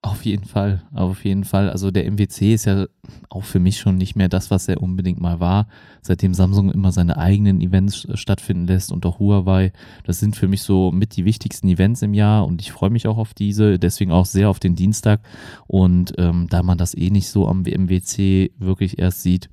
Auf 0.00 0.24
jeden 0.24 0.44
Fall, 0.44 0.84
auf 0.94 1.24
jeden 1.24 1.42
Fall. 1.42 1.68
Also 1.70 1.90
der 1.90 2.08
MWC 2.08 2.54
ist 2.54 2.66
ja 2.66 2.86
auch 3.30 3.42
für 3.42 3.58
mich 3.58 3.78
schon 3.78 3.96
nicht 3.96 4.14
mehr 4.14 4.28
das, 4.28 4.48
was 4.48 4.68
er 4.68 4.80
unbedingt 4.80 5.20
mal 5.20 5.40
war. 5.40 5.66
Seitdem 6.02 6.34
Samsung 6.34 6.70
immer 6.70 6.92
seine 6.92 7.16
eigenen 7.16 7.60
Events 7.60 8.04
äh, 8.04 8.16
stattfinden 8.16 8.68
lässt 8.68 8.92
und 8.92 9.04
auch 9.04 9.18
Huawei. 9.18 9.72
Das 10.04 10.20
sind 10.20 10.36
für 10.36 10.46
mich 10.46 10.62
so 10.62 10.92
mit 10.92 11.16
die 11.16 11.24
wichtigsten 11.24 11.66
Events 11.68 12.02
im 12.02 12.14
Jahr 12.14 12.46
und 12.46 12.60
ich 12.60 12.70
freue 12.70 12.90
mich 12.90 13.08
auch 13.08 13.18
auf 13.18 13.34
diese, 13.34 13.80
deswegen 13.80 14.12
auch 14.12 14.24
sehr 14.24 14.50
auf 14.50 14.60
den 14.60 14.76
Dienstag. 14.76 15.20
Und 15.66 16.14
ähm, 16.16 16.46
da 16.48 16.62
man 16.62 16.78
das 16.78 16.94
eh 16.94 17.10
nicht 17.10 17.28
so 17.28 17.48
am 17.48 17.62
MWC 17.62 18.52
wirklich 18.56 19.00
erst 19.00 19.22
sieht, 19.22 19.50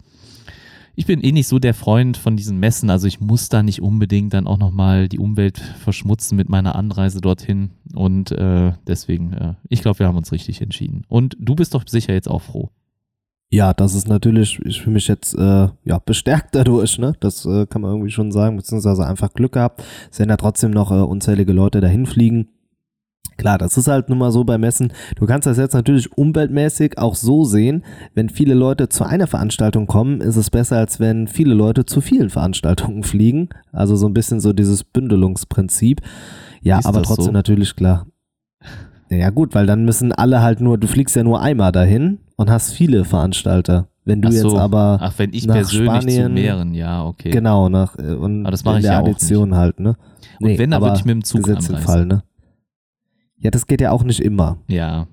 ich 0.96 1.06
bin 1.06 1.22
eh 1.22 1.32
nicht 1.32 1.48
so 1.48 1.60
der 1.60 1.74
Freund 1.74 2.18
von 2.18 2.38
diesen 2.38 2.60
Messen, 2.60 2.90
also 2.90 3.08
ich 3.08 3.20
muss 3.20 3.50
da 3.50 3.64
nicht 3.64 3.82
unbedingt 3.82 4.34
dann 4.34 4.48
auch 4.48 4.58
nochmal 4.58 5.08
die 5.08 5.20
Umwelt 5.20 5.60
verschmutzen 5.60 6.36
mit 6.36 6.50
meiner 6.50 6.76
Anreise 6.76 7.22
dorthin 7.22 7.72
und 7.94 8.32
äh, 8.32 8.74
deswegen, 8.88 9.34
äh, 9.34 9.54
ich 9.70 9.82
glaube, 9.82 10.00
wir 10.00 10.08
haben 10.08 10.18
uns 10.18 10.32
richtig 10.32 10.62
entschieden. 10.62 11.04
Und 11.08 11.36
du 11.40 11.56
bist 11.56 11.74
doch 11.74 11.84
sicher 11.88 12.14
jetzt 12.14 12.30
auch 12.30 12.42
froh. 12.42 12.70
Ja, 13.52 13.74
das 13.74 13.94
ist 13.94 14.08
natürlich, 14.08 14.60
ich 14.66 14.82
fühle 14.82 14.96
mich 14.96 15.08
jetzt 15.08 15.34
äh, 15.36 15.70
ja, 15.84 16.00
bestärkt 16.04 16.56
dadurch, 16.56 16.98
ne? 16.98 17.14
Das 17.20 17.46
äh, 17.46 17.66
kann 17.68 17.82
man 17.82 17.92
irgendwie 17.92 18.12
schon 18.12 18.32
sagen, 18.32 18.58
beziehungsweise 18.58 19.06
einfach 19.06 19.34
Glück 19.34 19.54
gehabt. 19.54 19.84
Es 20.12 20.20
werden 20.20 20.30
ja 20.30 20.38
trotzdem 20.38 20.72
noch 20.72 20.92
äh, 20.92 20.96
unzählige 20.96 21.54
Leute 21.54 21.80
dahin 21.80 22.06
fliegen. 22.06 22.50
Klar, 23.38 23.58
das 23.58 23.78
ist 23.78 23.88
halt 23.88 24.08
nun 24.10 24.18
mal 24.18 24.32
so 24.32 24.44
bei 24.46 24.58
Messen. 24.58 24.94
Du 25.18 25.26
kannst 25.26 25.46
das 25.46 25.58
jetzt 25.58 25.74
natürlich 25.74 26.18
umweltmäßig 26.18 26.98
auch 26.98 27.16
so 27.16 27.44
sehen. 27.44 27.84
Wenn 28.14 28.30
viele 28.30 28.54
Leute 28.54 28.88
zu 28.88 29.04
einer 29.04 29.28
Veranstaltung 29.28 29.88
kommen, 29.88 30.22
ist 30.22 30.38
es 30.38 30.50
besser, 30.50 30.78
als 30.78 31.00
wenn 31.02 31.28
viele 31.28 31.54
Leute 31.54 31.86
zu 31.86 32.00
vielen 32.00 32.30
Veranstaltungen 32.30 33.04
fliegen. 33.04 33.50
Also 33.74 33.96
so 33.98 34.08
ein 34.08 34.14
bisschen 34.14 34.40
so 34.40 34.54
dieses 34.54 34.84
Bündelungsprinzip. 34.86 36.02
Ja, 36.62 36.80
Ist 36.80 36.86
aber 36.86 37.04
trotzdem 37.04 37.26
so? 37.26 37.32
natürlich 37.32 37.76
klar. 37.76 38.06
Ja 39.10 39.30
gut, 39.30 39.54
weil 39.54 39.66
dann 39.68 39.86
müssen 39.86 40.12
alle 40.12 40.42
halt 40.42 40.62
nur, 40.62 40.78
du 40.78 40.88
fliegst 40.88 41.16
ja 41.16 41.24
nur 41.24 41.42
einmal 41.42 41.72
dahin 41.72 42.20
und 42.38 42.50
hast 42.50 42.72
viele 42.74 43.04
Veranstalter. 43.06 43.88
Wenn 44.04 44.22
du 44.22 44.32
so. 44.32 44.50
jetzt 44.50 44.58
aber 44.58 45.00
Ach, 45.02 45.14
wenn 45.18 45.34
ich 45.34 45.46
nach 45.48 45.56
persönlich 45.56 45.92
zu 45.92 46.00
Spanien- 46.10 46.34
mehreren, 46.34 46.74
ja, 46.74 47.04
okay. 47.06 47.32
genau 47.32 47.70
nach 47.70 47.98
äh, 47.98 48.14
und 48.14 48.44
Aber 48.44 48.52
das 48.52 48.64
mache 48.64 48.78
ich 48.78 48.84
der 48.84 48.94
ja 48.94 49.00
auch 49.02 49.08
Addition 49.08 49.56
halt, 49.56 49.80
ne? 49.80 49.96
Und 50.40 50.58
wenn, 50.58 50.72
dann 50.72 50.74
aber 50.74 50.88
würde 50.88 51.00
ich 51.00 51.06
mit 51.06 51.14
dem 51.14 51.24
Zug 51.24 51.44
Gesetz 51.44 51.70
anreisen. 51.70 51.86
Fall, 51.86 52.06
ne? 52.06 52.24
Ja, 53.46 53.52
das 53.52 53.68
geht 53.68 53.80
ja 53.80 53.92
auch 53.92 54.04
nicht 54.04 54.22
immer. 54.22 54.58
Ja, 54.68 55.06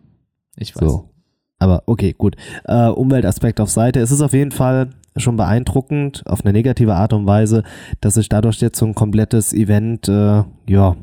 ich 0.56 0.74
weiß. 0.74 0.90
So. 0.90 1.10
Aber 1.58 1.82
okay, 1.84 2.14
gut. 2.16 2.34
Äh, 2.64 2.88
Umweltaspekt 2.88 3.60
auf 3.60 3.68
Seite. 3.68 4.00
Es 4.00 4.10
ist 4.10 4.22
auf 4.22 4.32
jeden 4.32 4.52
Fall 4.52 4.88
schon 5.18 5.36
beeindruckend, 5.36 6.22
auf 6.24 6.42
eine 6.42 6.54
negative 6.54 6.94
Art 6.94 7.12
und 7.12 7.26
Weise, 7.26 7.62
dass 8.00 8.14
sich 8.14 8.30
dadurch 8.30 8.62
jetzt 8.62 8.78
so 8.78 8.86
ein 8.86 8.94
komplettes 8.94 9.52
Event, 9.52 10.08
äh, 10.08 10.44
ja, 10.66 10.96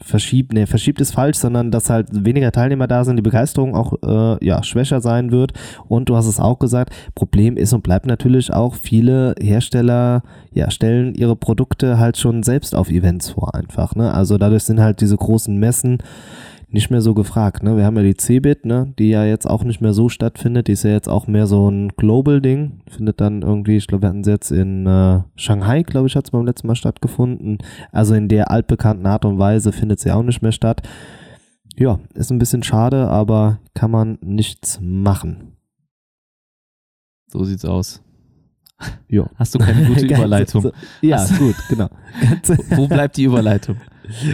verschiebt, 0.00 0.52
ne, 0.52 0.68
verschiebt 0.68 1.00
ist 1.00 1.12
falsch, 1.12 1.38
sondern 1.38 1.72
dass 1.72 1.90
halt 1.90 2.06
weniger 2.12 2.52
Teilnehmer 2.52 2.86
da 2.86 3.04
sind, 3.04 3.16
die 3.16 3.22
Begeisterung 3.22 3.74
auch, 3.74 3.94
äh, 4.04 4.46
ja, 4.46 4.62
schwächer 4.62 5.00
sein 5.00 5.32
wird. 5.32 5.52
Und 5.88 6.08
du 6.08 6.16
hast 6.16 6.26
es 6.26 6.38
auch 6.38 6.60
gesagt, 6.60 6.94
Problem 7.16 7.56
ist 7.56 7.72
und 7.72 7.82
bleibt 7.82 8.06
natürlich 8.06 8.52
auch, 8.52 8.76
viele 8.76 9.34
Hersteller, 9.40 10.22
ja, 10.52 10.70
stellen 10.70 11.14
ihre 11.14 11.34
Produkte 11.34 11.98
halt 11.98 12.16
schon 12.16 12.44
selbst 12.44 12.76
auf 12.76 12.90
Events 12.90 13.30
vor 13.30 13.56
einfach, 13.56 13.96
ne. 13.96 14.14
Also 14.14 14.38
dadurch 14.38 14.62
sind 14.62 14.80
halt 14.80 15.00
diese 15.00 15.16
großen 15.16 15.56
Messen, 15.58 15.98
nicht 16.72 16.90
mehr 16.90 17.00
so 17.00 17.14
gefragt. 17.14 17.62
Ne? 17.62 17.76
Wir 17.76 17.84
haben 17.84 17.96
ja 17.96 18.02
die 18.02 18.16
Cebit, 18.16 18.64
ne? 18.64 18.92
die 18.98 19.08
ja 19.10 19.24
jetzt 19.24 19.46
auch 19.48 19.64
nicht 19.64 19.80
mehr 19.80 19.92
so 19.92 20.08
stattfindet. 20.08 20.68
Die 20.68 20.72
ist 20.72 20.84
ja 20.84 20.90
jetzt 20.90 21.08
auch 21.08 21.26
mehr 21.26 21.46
so 21.46 21.68
ein 21.68 21.88
Global-Ding. 21.96 22.80
Findet 22.88 23.20
dann 23.20 23.42
irgendwie, 23.42 23.76
ich 23.76 23.86
glaube, 23.88 24.02
wir 24.02 24.08
hatten 24.10 24.22
sie 24.24 24.30
jetzt 24.30 24.52
in 24.52 24.86
äh, 24.86 25.20
Shanghai, 25.36 25.82
glaube 25.82 26.06
ich, 26.06 26.14
hat 26.16 26.26
es 26.26 26.30
beim 26.30 26.46
letzten 26.46 26.68
Mal 26.68 26.76
stattgefunden. 26.76 27.58
Also 27.90 28.14
in 28.14 28.28
der 28.28 28.50
altbekannten 28.50 29.06
Art 29.06 29.24
und 29.24 29.38
Weise 29.38 29.72
findet 29.72 29.98
sie 30.00 30.12
auch 30.12 30.22
nicht 30.22 30.42
mehr 30.42 30.52
statt. 30.52 30.88
Ja, 31.76 31.98
ist 32.14 32.30
ein 32.30 32.38
bisschen 32.38 32.62
schade, 32.62 33.08
aber 33.08 33.58
kann 33.74 33.90
man 33.90 34.18
nichts 34.20 34.78
machen. 34.82 35.56
So 37.32 37.44
sieht's 37.44 37.64
aus. 37.64 38.02
Ja. 39.08 39.28
Hast 39.36 39.54
du 39.54 39.58
keine 39.58 39.86
gute 39.86 40.04
Überleitung? 40.06 40.70
Ja, 41.00 41.18
Hast- 41.18 41.38
gut, 41.38 41.56
genau. 41.68 41.88
Wo 42.76 42.86
bleibt 42.86 43.16
die 43.16 43.24
Überleitung? 43.24 43.76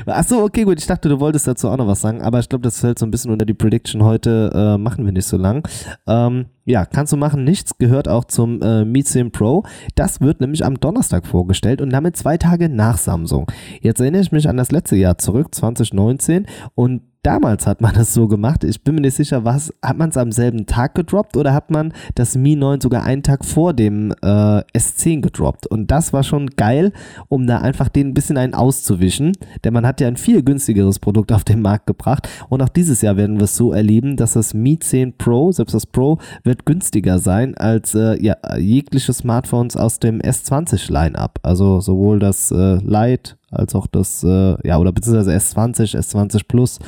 Ach 0.06 0.24
so, 0.24 0.42
okay, 0.42 0.64
gut. 0.64 0.78
Ich 0.78 0.86
dachte, 0.86 1.08
du 1.08 1.20
wolltest 1.20 1.46
dazu 1.46 1.68
auch 1.68 1.76
noch 1.76 1.86
was 1.86 2.00
sagen, 2.00 2.22
aber 2.22 2.38
ich 2.38 2.48
glaube, 2.48 2.62
das 2.62 2.80
fällt 2.80 2.98
so 2.98 3.06
ein 3.06 3.10
bisschen 3.10 3.30
unter 3.30 3.46
die 3.46 3.54
Prediction 3.54 4.02
heute. 4.02 4.50
Äh, 4.54 4.78
machen 4.78 5.04
wir 5.04 5.12
nicht 5.12 5.26
so 5.26 5.36
lang. 5.36 5.66
Ähm, 6.06 6.46
ja, 6.64 6.84
kannst 6.84 7.12
du 7.12 7.16
machen. 7.16 7.44
Nichts 7.44 7.78
gehört 7.78 8.08
auch 8.08 8.24
zum 8.24 8.60
äh, 8.62 8.84
Meet 8.84 9.08
Sim 9.08 9.30
Pro. 9.30 9.64
Das 9.94 10.20
wird 10.20 10.40
nämlich 10.40 10.64
am 10.64 10.80
Donnerstag 10.80 11.26
vorgestellt 11.26 11.80
und 11.80 11.90
damit 11.90 12.16
zwei 12.16 12.36
Tage 12.36 12.68
nach 12.68 12.98
Samsung. 12.98 13.50
Jetzt 13.80 14.00
erinnere 14.00 14.22
ich 14.22 14.32
mich 14.32 14.48
an 14.48 14.56
das 14.56 14.72
letzte 14.72 14.96
Jahr 14.96 15.18
zurück, 15.18 15.54
2019, 15.54 16.46
und 16.74 17.02
Damals 17.26 17.66
hat 17.66 17.80
man 17.80 17.92
das 17.92 18.14
so 18.14 18.28
gemacht. 18.28 18.62
Ich 18.62 18.84
bin 18.84 18.94
mir 18.94 19.00
nicht 19.00 19.16
sicher, 19.16 19.44
was 19.44 19.74
hat 19.82 19.98
man 19.98 20.10
es 20.10 20.16
am 20.16 20.30
selben 20.30 20.64
Tag 20.66 20.94
gedroppt 20.94 21.36
oder 21.36 21.52
hat 21.52 21.72
man 21.72 21.92
das 22.14 22.36
Mi 22.36 22.54
9 22.54 22.80
sogar 22.80 23.02
einen 23.02 23.24
Tag 23.24 23.44
vor 23.44 23.74
dem 23.74 24.12
äh, 24.22 24.60
S10 24.72 25.22
gedroppt? 25.22 25.66
Und 25.66 25.90
das 25.90 26.12
war 26.12 26.22
schon 26.22 26.50
geil, 26.50 26.92
um 27.26 27.48
da 27.48 27.58
einfach 27.58 27.88
den 27.88 28.10
ein 28.10 28.14
bisschen 28.14 28.38
einen 28.38 28.54
auszuwischen, 28.54 29.32
denn 29.64 29.72
man 29.72 29.84
hat 29.84 30.00
ja 30.00 30.06
ein 30.06 30.16
viel 30.16 30.44
günstigeres 30.44 31.00
Produkt 31.00 31.32
auf 31.32 31.42
den 31.42 31.62
Markt 31.62 31.88
gebracht. 31.88 32.28
Und 32.48 32.62
auch 32.62 32.68
dieses 32.68 33.02
Jahr 33.02 33.16
werden 33.16 33.38
wir 33.38 33.46
es 33.46 33.56
so 33.56 33.72
erleben, 33.72 34.16
dass 34.16 34.34
das 34.34 34.54
Mi 34.54 34.78
10 34.78 35.18
Pro, 35.18 35.50
selbst 35.50 35.74
das 35.74 35.84
Pro, 35.84 36.18
wird 36.44 36.64
günstiger 36.64 37.18
sein 37.18 37.56
als 37.56 37.96
äh, 37.96 38.22
ja, 38.22 38.36
jegliche 38.56 39.12
Smartphones 39.12 39.76
aus 39.76 39.98
dem 39.98 40.20
S20 40.20 40.92
Line-up. 40.92 41.40
Also 41.42 41.80
sowohl 41.80 42.20
das 42.20 42.52
äh, 42.52 42.76
Lite 42.76 43.34
als 43.50 43.74
auch 43.74 43.86
das, 43.86 44.24
äh, 44.24 44.56
ja, 44.66 44.78
oder 44.78 44.92
beziehungsweise 44.92 45.32
S20, 45.32 45.96
S20 45.96 46.42
Plus, 46.48 46.78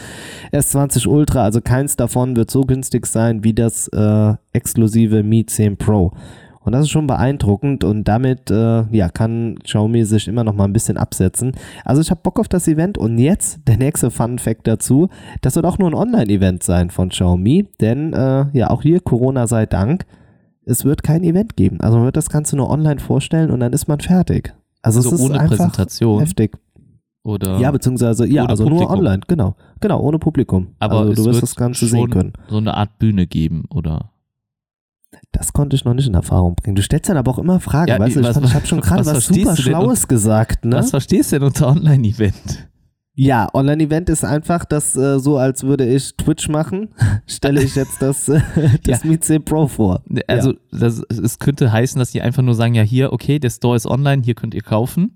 S20 0.53 1.07
Ultra, 1.09 1.45
also 1.45 1.61
keins 1.61 1.97
davon 1.97 2.37
wird 2.37 2.51
so 2.51 2.63
günstig 2.63 3.07
sein 3.07 3.45
wie 3.45 3.55
das 3.55 3.89
äh, 3.89 4.35
exklusive 4.53 5.23
Mi 5.23 5.47
10 5.47 5.77
Pro. 5.77 6.13
Und 6.69 6.73
das 6.73 6.83
ist 6.83 6.91
schon 6.91 7.07
beeindruckend 7.07 7.83
und 7.83 8.05
damit 8.05 8.51
äh, 8.51 8.85
ja, 8.95 9.09
kann 9.09 9.59
Xiaomi 9.63 10.05
sich 10.05 10.29
immer 10.29 10.45
noch 10.45 10.53
mal 10.53 10.65
ein 10.65 10.75
bisschen 10.75 10.99
absetzen. 10.99 11.53
Also 11.83 12.03
ich 12.03 12.11
habe 12.11 12.21
Bock 12.23 12.39
auf 12.39 12.49
das 12.49 12.69
Event 12.69 12.99
und 12.99 13.17
jetzt 13.17 13.61
der 13.67 13.79
nächste 13.79 14.11
Fun 14.11 14.39
Fact 14.39 14.67
dazu. 14.67 15.09
Das 15.41 15.57
wird 15.57 15.65
auch 15.65 15.79
nur 15.79 15.89
ein 15.89 15.95
Online-Event 15.95 16.63
sein 16.63 16.91
von 16.91 17.09
Xiaomi, 17.09 17.69
denn 17.81 18.13
äh, 18.13 18.47
ja 18.53 18.69
auch 18.69 18.83
hier 18.83 19.01
Corona 19.01 19.47
sei 19.47 19.65
Dank, 19.65 20.05
es 20.67 20.85
wird 20.85 21.03
kein 21.03 21.25
Event 21.25 21.57
geben. 21.57 21.81
Also 21.81 21.97
man 21.97 22.05
wird 22.05 22.19
das 22.19 22.29
Ganze 22.29 22.55
nur 22.55 22.69
online 22.69 23.01
vorstellen 23.01 23.51
und 23.51 23.61
dann 23.61 23.73
ist 23.73 23.89
man 23.89 24.01
fertig. 24.01 24.53
Also, 24.83 24.99
Also 25.01 25.09
es 25.15 25.21
ist 25.21 25.21
ohne 25.27 25.35
einfach 25.41 25.49
Präsentation? 25.57 26.21
heftig. 26.21 26.57
Oder 27.25 27.59
Ja, 27.59 27.71
beziehungsweise 27.71 28.27
ja, 28.27 28.47
also 28.47 28.65
Publikum. 28.65 28.89
nur 28.89 28.97
online, 28.99 29.21
genau, 29.27 29.57
genau 29.81 30.01
ohne 30.01 30.19
Publikum. 30.19 30.69
Aber 30.79 31.01
also 31.01 31.15
du 31.25 31.25
wirst 31.31 31.43
das 31.43 31.57
Ganze 31.57 31.87
sehen 31.87 32.09
können. 32.11 32.33
so 32.49 32.57
eine 32.59 32.75
Art 32.75 32.99
Bühne 32.99 33.27
geben, 33.27 33.65
oder? 33.71 34.13
Das 35.33 35.53
konnte 35.53 35.75
ich 35.77 35.85
noch 35.85 35.95
nicht 35.95 36.07
in 36.07 36.15
Erfahrung 36.15 36.55
bringen. 36.55 36.77
Du 36.77 36.83
stellst 36.83 37.09
dann 37.09 37.17
aber 37.17 37.31
auch 37.33 37.39
immer 37.39 37.61
Fragen, 37.61 37.89
Ja, 37.91 37.99
weißt 37.99 38.17
du? 38.17 38.21
Ich, 38.21 38.27
was- 38.27 38.35
fand, 38.35 38.47
ich 38.47 38.55
habe 38.55 38.67
schon 38.67 38.81
gerade 38.83 39.05
was 39.05 39.17
was, 39.17 39.27
super 39.27 39.57
Schlaues 39.57 40.09
gesagt, 40.09 40.65
ne? 40.65 40.77
Was 40.77 40.91
verstehst 40.91 41.33
du 41.33 41.39
denn 41.39 41.49
unter 41.49 41.69
Online-Event? 41.69 42.69
Ja, 43.21 43.49
Online-Event 43.53 44.11
ist 44.11 44.25
einfach 44.25 44.65
das 44.65 44.95
äh, 44.97 45.19
so, 45.19 45.39
als 45.39 45.65
würde 45.65 45.85
ich 45.85 46.15
Twitch 46.15 46.49
machen, 46.49 46.91
stelle 47.27 47.61
ich 47.61 47.75
jetzt 47.75 48.01
das, 48.01 48.29
äh, 48.29 48.41
das 48.85 49.03
Meet 49.03 49.25
C 49.25 49.41
Pro 49.41 49.67
vor. 49.67 50.03
Also 50.29 50.55
das, 50.71 51.03
es 51.11 51.41
könnte 51.41 51.73
heißen, 51.73 51.99
dass 51.99 52.13
die 52.13 52.23
einfach 52.23 52.45
nur 52.45 52.55
sagen, 52.55 52.75
ja 52.75 52.83
hier, 52.83 53.13
okay, 53.13 53.41
der 53.41 53.51
Store 53.51 53.75
ist 53.75 53.87
online, 53.87 54.23
hier 54.23 54.37
könnt 54.37 54.55
ihr 54.55 54.63
kaufen. 54.63 55.15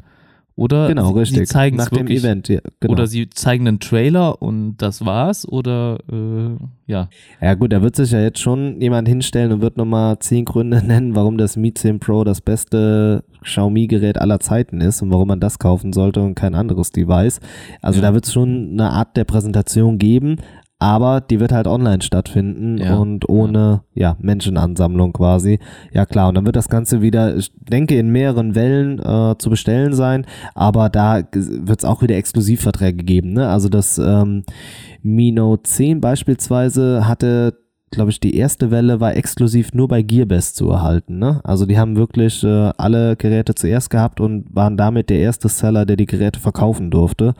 Oder 0.54 0.88
Genau, 0.88 1.14
sie, 1.24 1.34
sie 1.34 1.44
zeigen 1.44 1.76
Nach 1.78 1.84
es 1.84 1.90
dem 1.90 2.00
wirklich. 2.00 2.22
Event, 2.22 2.48
ja, 2.48 2.60
genau. 2.80 2.92
Oder 2.92 3.06
sie 3.06 3.28
zeigen 3.30 3.66
einen 3.66 3.80
Trailer 3.80 4.42
und 4.42 4.76
das 4.78 5.04
war's. 5.04 5.48
Oder 5.48 5.98
äh, 6.12 6.56
ja. 6.86 7.08
Ja 7.40 7.54
gut, 7.54 7.72
da 7.72 7.80
wird 7.82 7.96
sich 7.96 8.10
ja 8.10 8.20
jetzt 8.20 8.38
schon 8.38 8.80
jemand 8.80 9.08
hinstellen 9.08 9.50
und 9.52 9.60
wird 9.62 9.76
nochmal 9.78 10.18
zehn 10.18 10.44
Gründe 10.44 10.82
nennen, 10.86 11.14
warum 11.14 11.38
das 11.38 11.56
Mi 11.56 11.72
10 11.72 12.00
Pro 12.00 12.22
das 12.24 12.40
beste 12.42 13.24
Xiaomi-Gerät 13.42 14.18
aller 14.18 14.40
Zeiten 14.40 14.80
ist 14.80 15.00
und 15.02 15.10
warum 15.10 15.28
man 15.28 15.40
das 15.40 15.58
kaufen 15.58 15.92
sollte 15.92 16.20
und 16.22 16.34
kein 16.34 16.54
anderes 16.54 16.90
Device. 16.90 17.40
Also 17.80 18.00
Ja. 18.00 18.08
da 18.08 18.14
wird 18.14 18.26
es 18.26 18.32
schon 18.32 18.72
eine 18.72 18.90
Art 18.90 19.16
der 19.16 19.24
Präsentation 19.24 19.98
geben, 19.98 20.36
aber 20.82 21.20
die 21.20 21.38
wird 21.38 21.52
halt 21.52 21.68
online 21.68 22.02
stattfinden 22.02 22.78
Ja. 22.78 22.96
und 22.96 23.28
ohne 23.28 23.84
ja. 23.94 24.16
Menschenansammlung 24.20 25.12
quasi. 25.12 25.60
Ja 25.92 26.06
klar, 26.06 26.28
und 26.28 26.34
dann 26.34 26.44
wird 26.44 26.56
das 26.56 26.68
Ganze 26.68 27.02
wieder, 27.02 27.36
ich 27.36 27.52
denke, 27.56 27.96
in 27.96 28.10
mehreren 28.10 28.56
Wellen 28.56 28.98
äh, 28.98 29.36
zu 29.38 29.48
bestellen 29.48 29.92
sein, 29.94 30.26
aber 30.54 30.88
da 30.88 31.22
wird 31.32 31.78
es 31.78 31.84
auch 31.84 32.02
wieder 32.02 32.16
Exklusivverträge 32.16 33.04
geben. 33.04 33.32
Ne? 33.32 33.46
Also 33.48 33.68
das 33.68 33.96
ähm, 33.98 34.42
Mi 35.02 35.30
Note 35.30 35.62
10 35.62 36.00
beispielsweise 36.00 37.06
hatte 37.06 37.54
glaube 37.92 38.10
ich, 38.10 38.20
die 38.20 38.34
erste 38.34 38.70
Welle 38.70 39.00
war 39.00 39.14
exklusiv 39.14 39.74
nur 39.74 39.86
bei 39.86 40.00
Gearbest 40.00 40.56
zu 40.56 40.70
erhalten. 40.70 41.18
Ne? 41.18 41.42
Also 41.44 41.66
die 41.66 41.78
haben 41.78 41.94
wirklich 41.94 42.42
äh, 42.42 42.70
alle 42.78 43.16
Geräte 43.16 43.54
zuerst 43.54 43.90
gehabt 43.90 44.18
und 44.18 44.46
waren 44.48 44.78
damit 44.78 45.10
der 45.10 45.18
erste 45.18 45.50
Seller, 45.50 45.84
der 45.84 45.96
die 45.96 46.06
Geräte 46.06 46.40
verkaufen 46.40 46.90
durfte. 46.90 47.34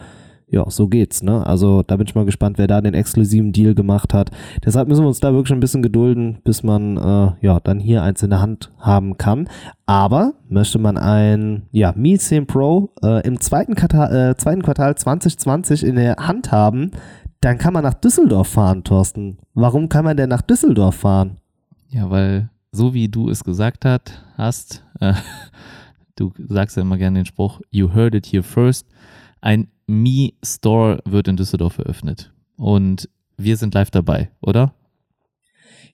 Ja, 0.52 0.68
so 0.68 0.86
geht's, 0.86 1.22
ne? 1.22 1.46
Also 1.46 1.82
da 1.82 1.96
bin 1.96 2.06
ich 2.06 2.14
mal 2.14 2.26
gespannt, 2.26 2.58
wer 2.58 2.66
da 2.66 2.82
den 2.82 2.92
exklusiven 2.92 3.52
Deal 3.52 3.74
gemacht 3.74 4.12
hat. 4.12 4.30
Deshalb 4.62 4.86
müssen 4.86 5.02
wir 5.02 5.08
uns 5.08 5.18
da 5.18 5.32
wirklich 5.32 5.54
ein 5.54 5.60
bisschen 5.60 5.82
gedulden, 5.82 6.40
bis 6.44 6.62
man 6.62 6.98
äh, 6.98 7.32
ja 7.40 7.58
dann 7.58 7.80
hier 7.80 8.02
eins 8.02 8.22
in 8.22 8.28
der 8.28 8.42
Hand 8.42 8.70
haben 8.78 9.16
kann. 9.16 9.48
Aber 9.86 10.34
möchte 10.50 10.78
man 10.78 10.98
ein 10.98 11.62
ja, 11.70 11.94
Mi 11.96 12.18
10 12.18 12.46
Pro 12.46 12.90
äh, 13.02 13.26
im 13.26 13.40
zweiten 13.40 13.74
Quartal, 13.74 14.32
äh, 14.32 14.36
zweiten 14.36 14.60
Quartal 14.60 14.94
2020 14.94 15.84
in 15.84 15.96
der 15.96 16.16
Hand 16.16 16.52
haben, 16.52 16.90
dann 17.40 17.56
kann 17.56 17.72
man 17.72 17.82
nach 17.82 17.94
Düsseldorf 17.94 18.48
fahren, 18.48 18.84
Thorsten. 18.84 19.38
Warum 19.54 19.88
kann 19.88 20.04
man 20.04 20.18
denn 20.18 20.28
nach 20.28 20.42
Düsseldorf 20.42 20.96
fahren? 20.96 21.38
Ja, 21.88 22.10
weil 22.10 22.50
so 22.72 22.92
wie 22.92 23.08
du 23.08 23.30
es 23.30 23.42
gesagt 23.42 23.86
hat, 23.86 24.22
hast, 24.36 24.84
äh, 25.00 25.14
du 26.16 26.30
sagst 26.48 26.76
ja 26.76 26.82
immer 26.82 26.98
gerne 26.98 27.20
den 27.20 27.26
Spruch, 27.26 27.62
you 27.70 27.94
heard 27.94 28.14
it 28.14 28.26
here 28.26 28.42
first. 28.42 28.86
Ein 29.40 29.68
Mi 29.92 30.34
Store 30.44 31.00
wird 31.04 31.28
in 31.28 31.36
Düsseldorf 31.36 31.78
eröffnet. 31.78 32.32
Und 32.56 33.08
wir 33.36 33.56
sind 33.56 33.74
live 33.74 33.90
dabei, 33.90 34.30
oder? 34.40 34.74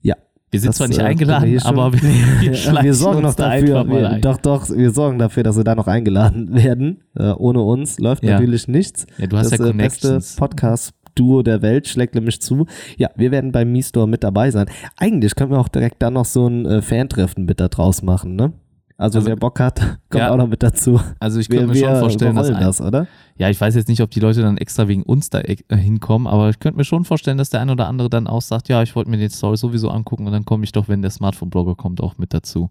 Ja. 0.00 0.14
Wir 0.50 0.60
sind 0.60 0.68
Das, 0.70 0.76
zwar 0.76 0.88
nicht 0.88 1.00
äh, 1.00 1.02
eingeladen, 1.04 1.50
wir 1.50 1.66
aber 1.66 1.92
wir, 1.92 2.00
wir, 2.40 2.82
wir 2.82 2.94
sorgen 2.94 3.22
noch 3.22 3.34
da 3.34 3.50
dafür, 3.58 3.86
wir, 3.88 4.10
ein. 4.10 4.20
doch, 4.22 4.38
doch, 4.38 4.68
wir 4.70 4.90
sorgen 4.92 5.18
dafür, 5.18 5.42
dass 5.42 5.56
wir 5.56 5.64
da 5.64 5.74
noch 5.74 5.86
eingeladen 5.88 6.54
werden. 6.54 7.02
Äh, 7.16 7.32
ohne 7.32 7.60
uns 7.60 7.98
läuft 7.98 8.22
Ja. 8.22 8.32
natürlich 8.32 8.68
nichts. 8.68 9.06
Ja, 9.18 9.26
du 9.26 9.36
hast 9.36 9.50
das 9.50 9.58
ja 9.58 9.66
äh, 9.66 9.72
beste 9.72 10.08
Connections. 10.08 10.36
Podcast-Duo 10.36 11.42
der 11.42 11.60
Welt 11.62 11.88
schlägt 11.88 12.14
nämlich 12.14 12.40
zu. 12.40 12.66
Ja, 12.96 13.10
wir 13.16 13.30
werden 13.30 13.52
beim 13.52 13.72
Mi-Store 13.72 14.06
mit 14.08 14.22
dabei 14.24 14.50
sein. 14.50 14.70
Eigentlich 14.96 15.34
können 15.34 15.50
wir 15.50 15.58
auch 15.58 15.68
direkt 15.68 16.00
dann 16.02 16.14
noch 16.14 16.24
so 16.24 16.46
ein 16.46 16.64
äh, 16.66 16.82
Fantreffen 16.82 17.44
mit 17.44 17.60
da 17.60 17.68
draus 17.68 18.02
machen, 18.02 18.36
ne? 18.36 18.52
Also, 18.98 19.18
Also- 19.20 19.28
wer 19.28 19.36
Bock 19.36 19.60
hat, 19.60 19.78
kommt 20.10 20.20
Ja. 20.22 20.30
auch 20.32 20.36
noch 20.36 20.48
mit 20.48 20.62
dazu. 20.62 21.00
Also 21.20 21.38
ich 21.40 21.48
könnte 21.48 21.68
mir 21.68 21.76
schon 21.76 21.96
vorstellen, 22.00 22.36
dass 22.36 22.50
ein, 22.50 22.60
das, 22.60 22.80
oder? 22.80 23.06
Ja, 23.36 23.48
ich 23.48 23.58
weiß 23.60 23.74
jetzt 23.76 23.88
nicht, 23.88 24.02
ob 24.02 24.10
die 24.10 24.20
Leute 24.20 24.42
dann 24.42 24.58
extra 24.58 24.88
wegen 24.88 25.04
uns 25.04 25.30
da 25.30 25.38
äh, 25.40 25.56
hinkommen, 25.70 26.26
aber 26.26 26.50
ich 26.50 26.58
könnte 26.58 26.76
mir 26.76 26.84
schon 26.84 27.04
vorstellen, 27.04 27.38
dass 27.38 27.48
der 27.50 27.60
ein 27.60 27.70
oder 27.70 27.86
andere 27.88 28.10
dann 28.10 28.26
auch 28.26 28.42
sagt, 28.42 28.68
ja, 28.68 28.82
ich 28.82 28.94
wollte 28.96 29.08
mir 29.10 29.16
den 29.16 29.30
Story 29.30 29.56
sowieso 29.56 29.88
angucken 29.88 30.26
und 30.26 30.32
dann 30.32 30.44
komme 30.44 30.64
ich 30.64 30.72
doch, 30.72 30.88
wenn 30.88 31.00
der 31.00 31.10
Smartphone-Blogger 31.12 31.76
kommt, 31.76 32.02
auch 32.02 32.18
mit 32.18 32.34
dazu. 32.34 32.68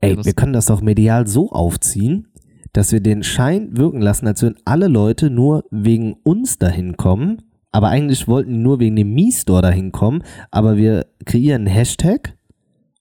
Ey, 0.00 0.14
das- 0.14 0.26
wir 0.26 0.32
können 0.32 0.52
das 0.52 0.66
doch 0.66 0.80
medial 0.80 1.26
so 1.26 1.50
aufziehen, 1.50 2.28
dass 2.72 2.92
wir 2.92 3.00
den 3.00 3.24
Schein 3.24 3.76
wirken 3.76 4.00
lassen, 4.00 4.28
als 4.28 4.42
würden 4.42 4.54
alle 4.64 4.86
Leute 4.86 5.28
nur 5.28 5.64
wegen 5.72 6.12
uns 6.22 6.56
dahin 6.56 6.96
kommen. 6.96 7.42
Aber 7.72 7.88
eigentlich 7.88 8.28
wollten 8.28 8.52
die 8.52 8.58
nur 8.58 8.78
wegen 8.78 8.94
dem 8.94 9.12
Mi-Store 9.12 9.60
dahin 9.60 9.90
kommen. 9.90 10.22
Aber 10.52 10.76
wir 10.76 11.06
kreieren 11.26 11.62
einen 11.66 11.74
Hashtag 11.74 12.36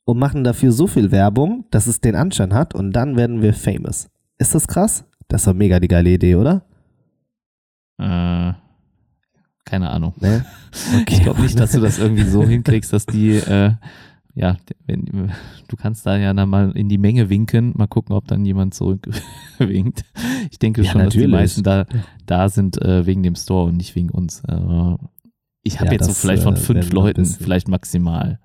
und 0.08 0.18
machen 0.18 0.46
dafür 0.46 0.72
so 0.72 0.88
viel 0.88 1.12
Werbung, 1.12 1.66
dass 1.70 1.86
es 1.86 2.00
den 2.00 2.16
Anschein 2.16 2.54
hat 2.54 2.74
und 2.74 2.94
dann 2.94 3.18
werden 3.18 3.42
wir 3.42 3.54
famous. 3.54 4.10
Ist 4.38 4.56
das 4.56 4.66
krass? 4.66 5.04
Das 5.28 5.46
war 5.48 5.54
mega 5.54 5.82
die 5.82 5.90
geile 5.90 6.12
Idee, 6.12 6.36
oder? 6.36 6.64
Äh, 7.98 8.54
keine 9.66 9.90
Ahnung. 9.90 10.14
Ne? 10.20 10.46
Ich 11.10 11.22
glaube 11.24 11.42
nicht, 11.42 11.60
dass 11.60 11.74
du 11.74 11.82
das 11.82 12.00
irgendwie 12.00 12.24
so 12.24 12.44
hinkriegst, 12.48 12.94
dass 12.94 13.06
die, 13.06 13.32
äh, 13.32 13.74
ja, 14.34 14.56
wenn, 14.86 15.32
du 15.68 15.76
kannst 15.76 16.06
da 16.06 16.16
ja 16.16 16.34
dann 16.34 16.48
mal 16.48 16.72
in 16.72 16.88
die 16.88 16.98
Menge 17.00 17.30
winken, 17.30 17.74
mal 17.76 17.88
gucken, 17.88 18.16
ob 18.16 18.28
dann 18.28 18.46
jemand 18.46 18.74
zurückwinkt. 18.74 20.06
Ich 20.50 20.60
denke 20.60 20.84
Ja, 20.84 20.92
schon, 20.92 21.04
dass 21.04 21.12
die 21.14 21.18
natürlich. 21.20 21.36
meisten 21.36 21.64
da, 21.64 21.86
da 22.26 22.48
sind 22.48 22.82
äh, 22.82 23.06
wegen 23.06 23.24
dem 23.24 23.36
Store 23.36 23.68
und 23.68 23.76
nicht 23.76 23.96
wegen 23.96 24.10
uns. 24.10 24.42
Äh, 24.48 24.96
ich 25.64 25.80
habe 25.82 25.88
Ja, 25.88 25.92
jetzt 25.94 26.06
so 26.06 26.12
das, 26.12 26.22
vielleicht 26.22 26.44
von 26.44 26.56
äh, 26.56 26.60
fünf 26.60 26.94
Leuten, 26.94 27.26
vielleicht 27.26 27.68
maximal 27.68 28.40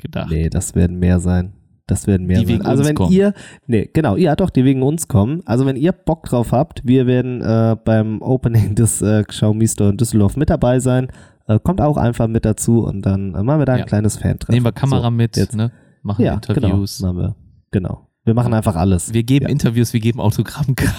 gedacht. 0.00 0.30
Nee, 0.30 0.48
das 0.50 0.74
werden 0.74 0.98
mehr 0.98 1.20
sein. 1.20 1.52
Das 1.86 2.06
werden 2.06 2.26
mehr 2.26 2.38
Die 2.40 2.46
sein. 2.46 2.54
wegen 2.56 2.66
also 2.66 2.80
uns 2.80 2.88
wenn 2.88 2.94
kommen. 2.96 3.12
ihr, 3.12 3.34
nee, 3.66 3.90
genau, 3.92 4.16
ja 4.16 4.36
doch, 4.36 4.50
die 4.50 4.64
wegen 4.64 4.82
uns 4.82 5.08
kommen. 5.08 5.42
Also 5.44 5.66
wenn 5.66 5.76
ihr 5.76 5.92
Bock 5.92 6.24
drauf 6.24 6.52
habt, 6.52 6.82
wir 6.84 7.06
werden 7.06 7.40
äh, 7.42 7.76
beim 7.84 8.22
Opening 8.22 8.74
des 8.76 9.02
äh, 9.02 9.24
Xiaomi 9.24 9.66
Store 9.66 9.90
in 9.90 9.96
Düsseldorf 9.96 10.36
mit 10.36 10.50
dabei 10.50 10.78
sein. 10.78 11.08
Äh, 11.48 11.58
kommt 11.58 11.80
auch 11.80 11.96
einfach 11.96 12.28
mit 12.28 12.44
dazu 12.44 12.84
und 12.84 13.02
dann 13.02 13.34
äh, 13.34 13.42
machen 13.42 13.58
wir 13.60 13.64
da 13.66 13.72
ein 13.72 13.78
Ja. 13.80 13.84
kleines 13.86 14.16
Fan-Treffen. 14.18 14.52
Nehmen 14.54 14.66
wir 14.66 14.72
Kamera 14.72 15.02
so, 15.04 15.10
mit, 15.10 15.36
jetzt. 15.36 15.56
ne? 15.56 15.72
machen 16.02 16.24
Ja, 16.24 16.34
Interviews. 16.34 16.98
genau. 16.98 17.12
Machen 17.12 17.22
wir, 17.22 17.34
genau. 17.72 18.06
Wir 18.24 18.34
machen 18.34 18.54
einfach 18.54 18.76
alles. 18.76 19.12
Wir 19.12 19.24
geben 19.24 19.46
Ja. 19.46 19.50
Interviews, 19.50 19.92
wir 19.92 19.98
geben 20.00 20.20
Autogrammkarten. 20.20 20.94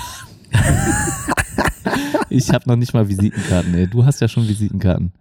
ich 2.29 2.49
habe 2.51 2.67
noch 2.67 2.75
nicht 2.75 2.93
mal 2.93 3.07
Visitenkarten. 3.07 3.73
Ey. 3.75 3.87
Du 3.87 4.05
hast 4.05 4.19
ja 4.21 4.27
schon 4.27 4.47
Visitenkarten. 4.47 5.13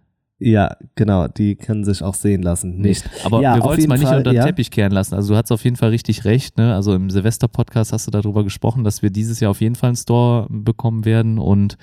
Ja, 0.42 0.74
genau, 0.94 1.28
die 1.28 1.54
können 1.54 1.84
sich 1.84 2.02
auch 2.02 2.14
sehen 2.14 2.42
lassen. 2.42 2.78
Nicht. 2.78 3.08
Aber 3.24 3.42
Ja, 3.42 3.56
wir 3.56 3.62
wollen 3.62 3.78
es 3.78 3.86
mal 3.86 3.98
nicht 3.98 4.08
Fall, 4.08 4.18
unter 4.18 4.30
den 4.30 4.36
ja. 4.38 4.46
Teppich 4.46 4.70
kehren 4.70 4.90
lassen. 4.90 5.14
Also 5.14 5.34
du 5.34 5.38
hast 5.38 5.52
auf 5.52 5.62
jeden 5.64 5.76
Fall 5.76 5.90
richtig 5.90 6.24
recht. 6.24 6.56
Ne? 6.56 6.74
Also 6.74 6.94
im 6.94 7.10
Silvester-Podcast 7.10 7.92
hast 7.92 8.06
du 8.06 8.10
darüber 8.10 8.42
gesprochen, 8.42 8.82
dass 8.82 9.02
wir 9.02 9.10
dieses 9.10 9.38
Jahr 9.40 9.50
auf 9.50 9.60
jeden 9.60 9.74
Fall 9.74 9.88
einen 9.88 9.96
Store 9.96 10.46
bekommen 10.48 11.04
werden 11.04 11.38
und 11.38 11.76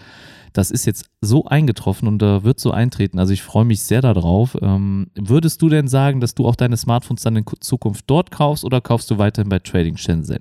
das 0.53 0.71
ist 0.71 0.87
jetzt 0.87 1.05
so 1.21 1.45
eingetroffen 1.45 2.07
und 2.07 2.19
da 2.19 2.43
wird 2.43 2.59
so 2.59 2.71
eintreten. 2.71 3.19
Also 3.19 3.31
ich 3.31 3.43
freue 3.43 3.65
mich 3.65 3.83
sehr 3.83 4.01
darauf. 4.01 4.57
Ähm, 4.59 5.11
würdest 5.15 5.61
du 5.61 5.69
denn 5.69 5.87
sagen, 5.87 6.19
dass 6.19 6.33
du 6.33 6.47
auch 6.47 6.55
deine 6.55 6.77
Smartphones 6.77 7.21
dann 7.21 7.35
in 7.35 7.45
Zukunft 7.59 8.05
dort 8.07 8.31
kaufst 8.31 8.65
oder 8.65 8.81
kaufst 8.81 9.11
du 9.11 9.19
weiterhin 9.19 9.49
bei 9.49 9.59
Trading 9.59 9.97
Shenzhen? 9.97 10.39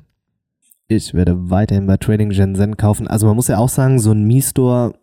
Ich 0.88 1.12
werde 1.12 1.50
weiterhin 1.50 1.86
bei 1.86 1.98
Trading 1.98 2.32
Shenzhen 2.32 2.78
kaufen. 2.78 3.08
Also 3.08 3.26
man 3.26 3.36
muss 3.36 3.48
ja 3.48 3.58
auch 3.58 3.68
sagen, 3.68 3.98
so 3.98 4.12
ein 4.12 4.24
Mi-Store, 4.24 4.94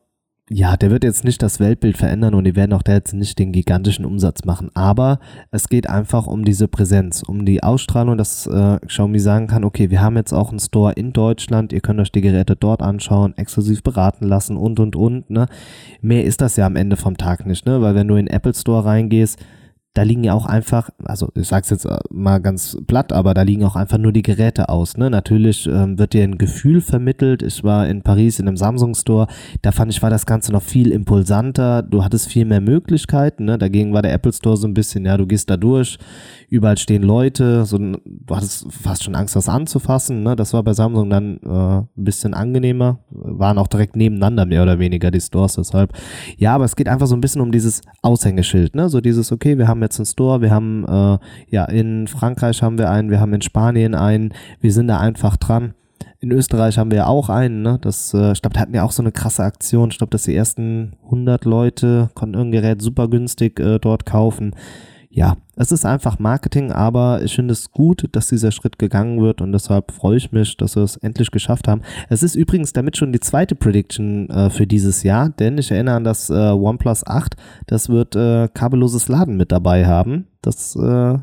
ja, 0.50 0.76
der 0.76 0.92
wird 0.92 1.06
jetzt 1.06 1.24
nicht 1.24 1.42
das 1.42 1.62
Weltbild 1.62 1.96
verändern 1.96 2.34
und 2.34 2.44
die 2.44 2.56
werden 2.56 2.74
auch 2.74 2.82
da 2.84 2.94
jetzt 2.94 3.14
nicht 3.14 3.40
den 3.40 3.54
gigantischen 3.54 4.04
Umsatz 4.04 4.44
machen. 4.44 4.70
Aber 4.74 5.20
es 5.52 5.70
geht 5.70 5.90
einfach 5.90 6.28
um 6.28 6.44
diese 6.44 6.68
Präsenz, 6.68 7.24
um 7.24 7.46
die 7.46 7.64
Ausstrahlung, 7.64 8.18
dass 8.18 8.46
äh, 8.48 8.80
Xiaomi 8.86 9.20
sagen 9.20 9.48
kann, 9.48 9.64
okay, 9.64 9.90
wir 9.90 10.02
haben 10.02 10.18
jetzt 10.18 10.34
auch 10.34 10.50
einen 10.50 10.60
Store 10.60 10.92
in 10.94 11.14
Deutschland, 11.14 11.72
ihr 11.72 11.80
könnt 11.80 12.02
euch 12.02 12.12
die 12.12 12.22
Geräte 12.22 12.58
dort 12.58 12.82
anschauen, 12.82 13.38
exklusiv 13.38 13.84
beraten 13.84 14.26
lassen 14.26 14.58
und 14.58 14.82
und 14.82 14.98
und. 14.98 15.30
Ne? 15.30 15.46
Mehr 16.02 16.26
ist 16.26 16.42
das 16.42 16.58
ja 16.58 16.66
am 16.66 16.76
Ende 16.76 16.98
vom 16.98 17.16
Tag 17.16 17.46
nicht, 17.46 17.66
ne? 17.66 17.82
Weil 17.82 17.96
wenn 17.96 18.10
du 18.10 18.16
in 18.16 18.26
den 18.26 18.36
Apple 18.36 18.54
Store 18.54 18.84
reingehst, 18.84 19.40
da 19.94 20.02
liegen 20.02 20.24
ja 20.24 20.34
auch 20.34 20.48
einfach, 20.48 20.90
also 21.04 21.30
ich 21.36 21.48
sag's 21.48 21.70
jetzt 21.70 21.86
äh, 21.86 22.00
mal 22.10 22.40
ganz 22.40 22.78
platt, 22.88 23.14
aber 23.14 23.36
da 23.36 23.44
liegen 23.44 23.64
auch 23.64 23.76
einfach 23.76 24.00
nur 24.00 24.12
die 24.12 24.24
Geräte 24.24 24.70
aus. 24.70 24.98
Ne? 24.98 25.12
Natürlich 25.12 25.68
ähm, 25.68 26.00
wird 26.00 26.14
dir 26.14 26.24
ein 26.24 26.40
Gefühl 26.40 26.82
vermittelt. 26.82 27.44
Ich 27.44 27.64
war 27.64 27.88
in 27.88 28.02
Paris 28.02 28.40
in 28.40 28.48
einem 28.48 28.58
Samsung 28.58 28.96
Store, 28.96 29.28
da 29.62 29.72
fand 29.72 29.92
ich, 29.92 30.02
war 30.02 30.10
das 30.10 30.26
Ganze 30.26 30.52
noch 30.52 30.64
viel 30.64 30.92
impulsanter. 30.92 31.84
Du 31.84 32.04
hattest 32.04 32.28
viel 32.28 32.46
mehr 32.46 32.60
Möglichkeiten. 32.60 33.46
Ne? 33.46 33.60
Dagegen 33.60 33.94
war 33.94 34.02
der 34.02 34.14
Apple 34.14 34.34
Store 34.34 34.58
so 34.58 34.68
ein 34.68 34.74
bisschen, 34.74 35.06
ja, 35.06 35.16
du 35.16 35.28
gehst 35.28 35.52
da 35.52 35.58
durch, 35.58 36.00
überall 36.50 36.78
stehen 36.80 37.04
Leute, 37.04 37.66
so, 37.66 37.78
du 37.78 38.36
hattest 38.36 38.66
fast 38.74 39.04
schon 39.04 39.14
Angst, 39.14 39.36
das 39.36 39.48
anzufassen. 39.48 40.24
Ne? 40.24 40.36
Das 40.36 40.54
war 40.54 40.64
bei 40.64 40.74
Samsung 40.74 41.12
dann 41.12 41.38
äh, 41.44 41.50
ein 41.50 41.88
bisschen 41.96 42.34
angenehmer. 42.34 42.98
Waren 43.12 43.60
auch 43.60 43.68
direkt 43.68 43.96
nebeneinander 43.96 44.48
mehr 44.48 44.64
oder 44.64 44.80
weniger 44.80 45.12
die 45.12 45.22
Stores, 45.22 45.54
deshalb. 45.54 45.94
Ja, 46.38 46.56
aber 46.56 46.66
es 46.66 46.76
geht 46.76 46.90
einfach 46.90 47.06
so 47.06 47.16
ein 47.16 47.22
bisschen 47.22 47.42
um 47.42 47.52
dieses 47.52 47.82
Aushängeschild, 48.02 48.76
ne? 48.76 48.90
So 48.90 49.00
dieses, 49.00 49.32
okay, 49.32 49.56
wir 49.56 49.68
haben 49.68 49.83
jetzt 49.84 50.00
einen 50.00 50.06
Store, 50.06 50.42
wir 50.42 50.52
haben, 50.52 50.86
äh, 50.86 51.18
ja, 51.50 51.66
in 51.66 52.08
Frankreich 52.08 52.62
haben 52.62 52.78
wir 52.78 52.90
einen, 52.90 53.10
wir 53.10 53.20
haben 53.20 53.34
in 53.34 53.42
Spanien 53.42 53.96
einen, 53.96 54.34
wir 54.62 54.72
sind 54.72 54.88
da 54.88 55.00
einfach 55.00 55.38
dran. 55.38 55.74
In 56.20 56.32
Österreich 56.32 56.78
haben 56.78 56.92
wir 56.92 57.00
ja 57.00 57.08
auch 57.08 57.30
einen, 57.30 57.62
ne? 57.62 57.80
Das, 57.82 58.14
äh, 58.14 58.32
ich 58.32 58.42
glaube, 58.42 58.54
da 58.54 58.62
hatten 58.62 58.74
wir 58.74 58.86
auch 58.86 58.92
so 58.92 59.04
eine 59.04 59.12
krasse 59.12 59.44
Aktion. 59.44 59.90
Ich 59.90 59.98
glaube, 59.98 60.12
dass 60.12 60.24
die 60.24 60.36
ersten 60.36 60.94
100 61.06 61.44
Leute 61.44 62.10
konnten 62.14 62.36
irgendein 62.36 62.62
Gerät 62.62 62.82
super 62.82 63.10
günstig 63.10 63.60
äh, 63.60 63.78
dort 63.80 64.06
kaufen 64.06 64.56
ja, 65.16 65.38
es 65.56 65.72
ist 65.72 65.86
einfach 65.86 66.18
Marketing, 66.18 66.72
aber 66.72 67.22
ich 67.22 67.36
finde 67.36 67.52
es 67.52 67.72
gut, 67.72 68.10
dass 68.14 68.30
dieser 68.30 68.52
Schritt 68.52 68.80
gegangen 68.80 69.22
wird 69.22 69.42
und 69.42 69.52
deshalb 69.52 69.92
freue 69.92 70.18
ich 70.18 70.32
mich, 70.32 70.58
dass 70.58 70.76
wir 70.76 70.82
es 70.82 70.98
endlich 70.98 71.30
geschafft 71.30 71.68
haben. 71.68 71.84
Es 72.10 72.24
ist 72.24 72.34
übrigens 72.34 72.74
damit 72.74 72.98
schon 72.98 73.14
die 73.14 73.20
zweite 73.20 73.54
Prediction 73.54 74.28
äh, 74.32 74.50
für 74.50 74.66
dieses 74.66 75.04
Jahr, 75.04 75.30
denn 75.30 75.60
ich 75.60 75.70
erinnere 75.70 75.98
an 75.98 76.04
das 76.04 76.32
äh, 76.32 76.34
OnePlus 76.34 77.06
8, 77.06 77.36
das 77.68 77.90
wird 77.90 78.16
äh, 78.16 78.48
kabelloses 78.56 79.08
Laden 79.08 79.38
mit 79.38 79.52
dabei 79.52 79.86
haben. 79.86 80.26
Das 80.42 80.76
äh, 80.76 80.80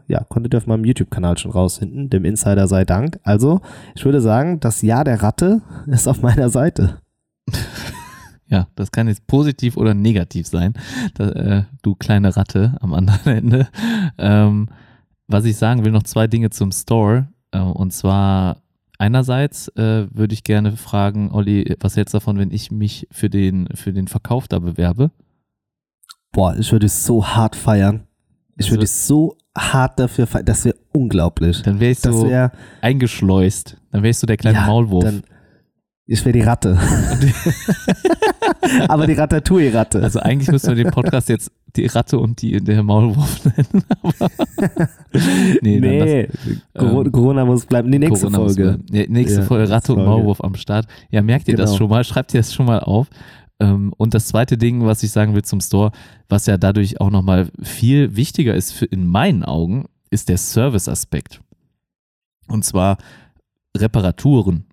ja, 0.06 0.24
konntet 0.28 0.54
ihr 0.54 0.58
auf 0.58 0.68
meinem 0.68 0.84
YouTube-Kanal 0.84 1.36
schon 1.36 1.50
rausfinden, 1.50 2.10
dem 2.10 2.24
Insider 2.24 2.68
sei 2.68 2.84
Dank. 2.84 3.18
Also, 3.24 3.60
ich 3.96 4.04
würde 4.04 4.20
sagen, 4.20 4.60
das 4.60 4.82
Jahr 4.82 5.02
der 5.02 5.20
Ratte 5.20 5.62
ist 5.88 6.06
auf 6.06 6.22
meiner 6.22 6.48
Seite. 6.48 7.00
Ja, 8.50 8.66
das 8.74 8.90
kann 8.90 9.06
jetzt 9.06 9.26
positiv 9.28 9.76
oder 9.76 9.94
negativ 9.94 10.46
sein, 10.46 10.74
da, 11.14 11.28
äh, 11.30 11.64
du 11.82 11.94
kleine 11.94 12.36
Ratte 12.36 12.76
am 12.80 12.92
anderen 12.94 13.32
Ende. 13.36 13.68
Ähm, 14.18 14.68
was 15.28 15.44
ich 15.44 15.56
sagen 15.56 15.84
will, 15.84 15.92
noch 15.92 16.02
zwei 16.02 16.26
Dinge 16.26 16.50
zum 16.50 16.72
Store. 16.72 17.28
Äh, 17.52 17.60
und 17.60 17.92
zwar 17.92 18.56
einerseits 18.98 19.68
äh, 19.76 20.08
würde 20.12 20.34
ich 20.34 20.42
gerne 20.42 20.76
fragen, 20.76 21.30
Olli, 21.30 21.76
was 21.80 21.96
hältst 21.96 22.12
du 22.12 22.18
davon, 22.18 22.38
wenn 22.38 22.50
ich 22.50 22.72
mich 22.72 23.06
für 23.12 23.30
den, 23.30 23.68
für 23.74 23.92
den 23.92 24.08
Verkauf 24.08 24.48
da 24.48 24.58
bewerbe? 24.58 25.12
Boah, 26.32 26.56
ich 26.56 26.72
würde 26.72 26.86
es 26.86 27.04
so 27.04 27.24
hart 27.24 27.54
feiern. 27.56 28.04
Ich 28.56 28.66
Das 28.66 28.70
würde 28.70 28.84
es 28.84 29.06
so 29.06 29.36
hart 29.56 29.98
dafür 29.98 30.26
feiern. 30.26 30.44
Das 30.44 30.64
wäre 30.64 30.76
unglaublich. 30.92 31.62
Dann 31.62 31.80
wäre 31.80 31.92
ich 31.92 32.00
so 32.00 32.28
wäre 32.28 32.52
eingeschleust. 32.82 33.76
Dann 33.90 34.02
wärst 34.02 34.22
du 34.22 34.26
der 34.26 34.36
kleine 34.36 34.58
Ja, 34.58 34.66
Maulwurf. 34.66 35.04
Dann, 35.04 35.22
ich 36.12 36.24
wäre 36.24 36.32
die 36.32 36.40
Ratte. 36.40 36.76
Aber 38.88 39.06
die 39.06 39.12
Ratatouille-Ratte. 39.14 40.02
also 40.02 40.20
eigentlich 40.20 40.50
müssen 40.50 40.76
wir 40.76 40.84
den 40.84 40.92
Podcast 40.92 41.28
jetzt 41.28 41.50
die 41.76 41.86
Ratte 41.86 42.18
und 42.18 42.40
die, 42.42 42.62
der 42.62 42.82
Maulwurf 42.82 43.44
nennen. 43.44 43.84
Nee, 45.62 45.80
nee, 45.80 46.28
Coro- 46.76 47.04
ähm, 47.04 47.12
Corona 47.12 47.44
muss 47.44 47.66
bleiben. 47.66 47.90
Die 47.90 47.98
nächste 47.98 48.26
Corona 48.30 48.38
Folge. 48.38 48.78
Ja, 48.90 49.04
nächste 49.08 49.40
Ja, 49.40 49.46
Folge 49.46 49.70
Ratte 49.70 49.92
und 49.92 49.98
Folge. 50.04 50.10
Maulwurf 50.10 50.40
am 50.42 50.54
Start. 50.54 50.86
Ja, 51.10 51.22
merkt 51.22 51.48
ihr 51.48 51.56
das 51.56 51.70
Genau. 51.70 51.78
schon 51.78 51.90
mal? 51.90 52.04
Schreibt 52.04 52.34
ihr 52.34 52.40
das 52.40 52.52
schon 52.54 52.66
mal 52.66 52.80
auf. 52.80 53.08
Ähm, 53.60 53.92
Und 53.96 54.14
das 54.14 54.26
zweite 54.26 54.56
Ding, 54.58 54.84
was 54.86 55.02
ich 55.02 55.10
sagen 55.10 55.34
will 55.34 55.42
zum 55.42 55.60
Store, 55.60 55.90
was 56.28 56.46
ja 56.46 56.56
dadurch 56.56 57.00
auch 57.00 57.10
nochmal 57.10 57.48
viel 57.62 58.16
wichtiger 58.16 58.54
ist 58.54 58.72
für, 58.72 58.86
in 58.86 59.06
meinen 59.06 59.44
Augen, 59.44 59.86
ist 60.10 60.28
der 60.28 60.38
Service-Aspekt. 60.38 61.40
Und 62.48 62.64
zwar 62.64 62.98
Reparaturen. 63.76 64.64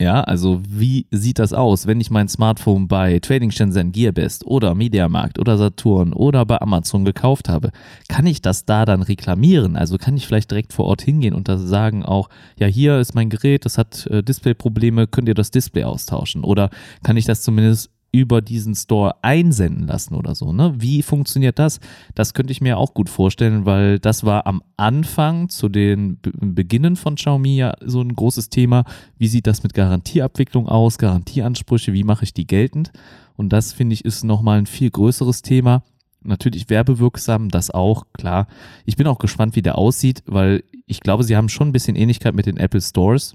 Ja, 0.00 0.22
also 0.22 0.60
wie 0.68 1.06
sieht 1.12 1.38
das 1.38 1.52
aus, 1.52 1.86
wenn 1.86 2.00
ich 2.00 2.10
mein 2.10 2.26
Smartphone 2.26 2.88
bei 2.88 3.20
Trading 3.20 3.52
Shenzhen, 3.52 3.92
Gearbest 3.92 4.44
oder 4.44 4.74
Mediamarkt 4.74 5.38
oder 5.38 5.56
Saturn 5.56 6.12
oder 6.12 6.44
bei 6.44 6.60
Amazon 6.60 7.04
gekauft 7.04 7.48
habe? 7.48 7.70
Kann 8.08 8.26
ich 8.26 8.42
das 8.42 8.64
da 8.64 8.86
dann 8.86 9.02
reklamieren? 9.02 9.76
Also 9.76 9.96
kann 9.96 10.16
ich 10.16 10.26
vielleicht 10.26 10.50
direkt 10.50 10.72
vor 10.72 10.86
Ort 10.86 11.02
hingehen 11.02 11.32
und 11.32 11.48
da 11.48 11.58
sagen 11.58 12.04
auch, 12.04 12.28
ja, 12.58 12.66
hier 12.66 12.98
ist 12.98 13.14
mein 13.14 13.30
Gerät, 13.30 13.64
das 13.64 13.78
hat 13.78 14.08
äh, 14.08 14.24
Displayprobleme, 14.24 15.06
könnt 15.06 15.28
ihr 15.28 15.34
das 15.34 15.52
Display 15.52 15.84
austauschen? 15.84 16.42
Oder 16.42 16.70
kann 17.04 17.16
ich 17.16 17.24
das 17.24 17.42
zumindest 17.42 17.93
über 18.14 18.40
diesen 18.40 18.76
Store 18.76 19.16
einsenden 19.22 19.88
lassen 19.88 20.14
oder 20.14 20.36
so, 20.36 20.52
ne? 20.52 20.72
Wie 20.78 21.02
funktioniert 21.02 21.58
das? 21.58 21.80
Das 22.14 22.32
könnte 22.32 22.52
ich 22.52 22.60
mir 22.60 22.78
auch 22.78 22.94
gut 22.94 23.08
vorstellen, 23.08 23.66
weil 23.66 23.98
das 23.98 24.22
war 24.22 24.46
am 24.46 24.62
Anfang 24.76 25.48
zu 25.48 25.68
den 25.68 26.18
Be 26.20 26.30
Beginnen 26.54 26.94
von 26.94 27.16
Xiaomi 27.16 27.56
ja 27.56 27.74
so 27.84 28.00
ein 28.00 28.14
großes 28.14 28.50
Thema. 28.50 28.84
Wie 29.18 29.26
sieht 29.26 29.48
das 29.48 29.64
mit 29.64 29.74
Garantieabwicklung 29.74 30.68
aus? 30.68 30.98
Garantieansprüche, 30.98 31.92
wie 31.92 32.04
mache 32.04 32.22
ich 32.22 32.32
die 32.32 32.46
geltend? 32.46 32.92
Und 33.34 33.52
das 33.52 33.72
finde 33.72 33.94
ich 33.94 34.04
ist 34.04 34.22
nochmal 34.22 34.58
ein 34.58 34.66
viel 34.66 34.90
größeres 34.90 35.42
Thema. 35.42 35.82
Natürlich 36.22 36.70
werbewirksam, 36.70 37.48
das 37.48 37.72
auch, 37.72 38.04
klar. 38.12 38.46
Ich 38.86 38.94
bin 38.96 39.08
auch 39.08 39.18
gespannt, 39.18 39.56
wie 39.56 39.62
der 39.62 39.76
aussieht, 39.76 40.22
weil 40.26 40.62
ich 40.86 41.00
glaube, 41.00 41.24
sie 41.24 41.36
haben 41.36 41.48
schon 41.48 41.68
ein 41.68 41.72
bisschen 41.72 41.96
Ähnlichkeit 41.96 42.36
mit 42.36 42.46
den 42.46 42.58
Apple 42.58 42.80
Stores. 42.80 43.34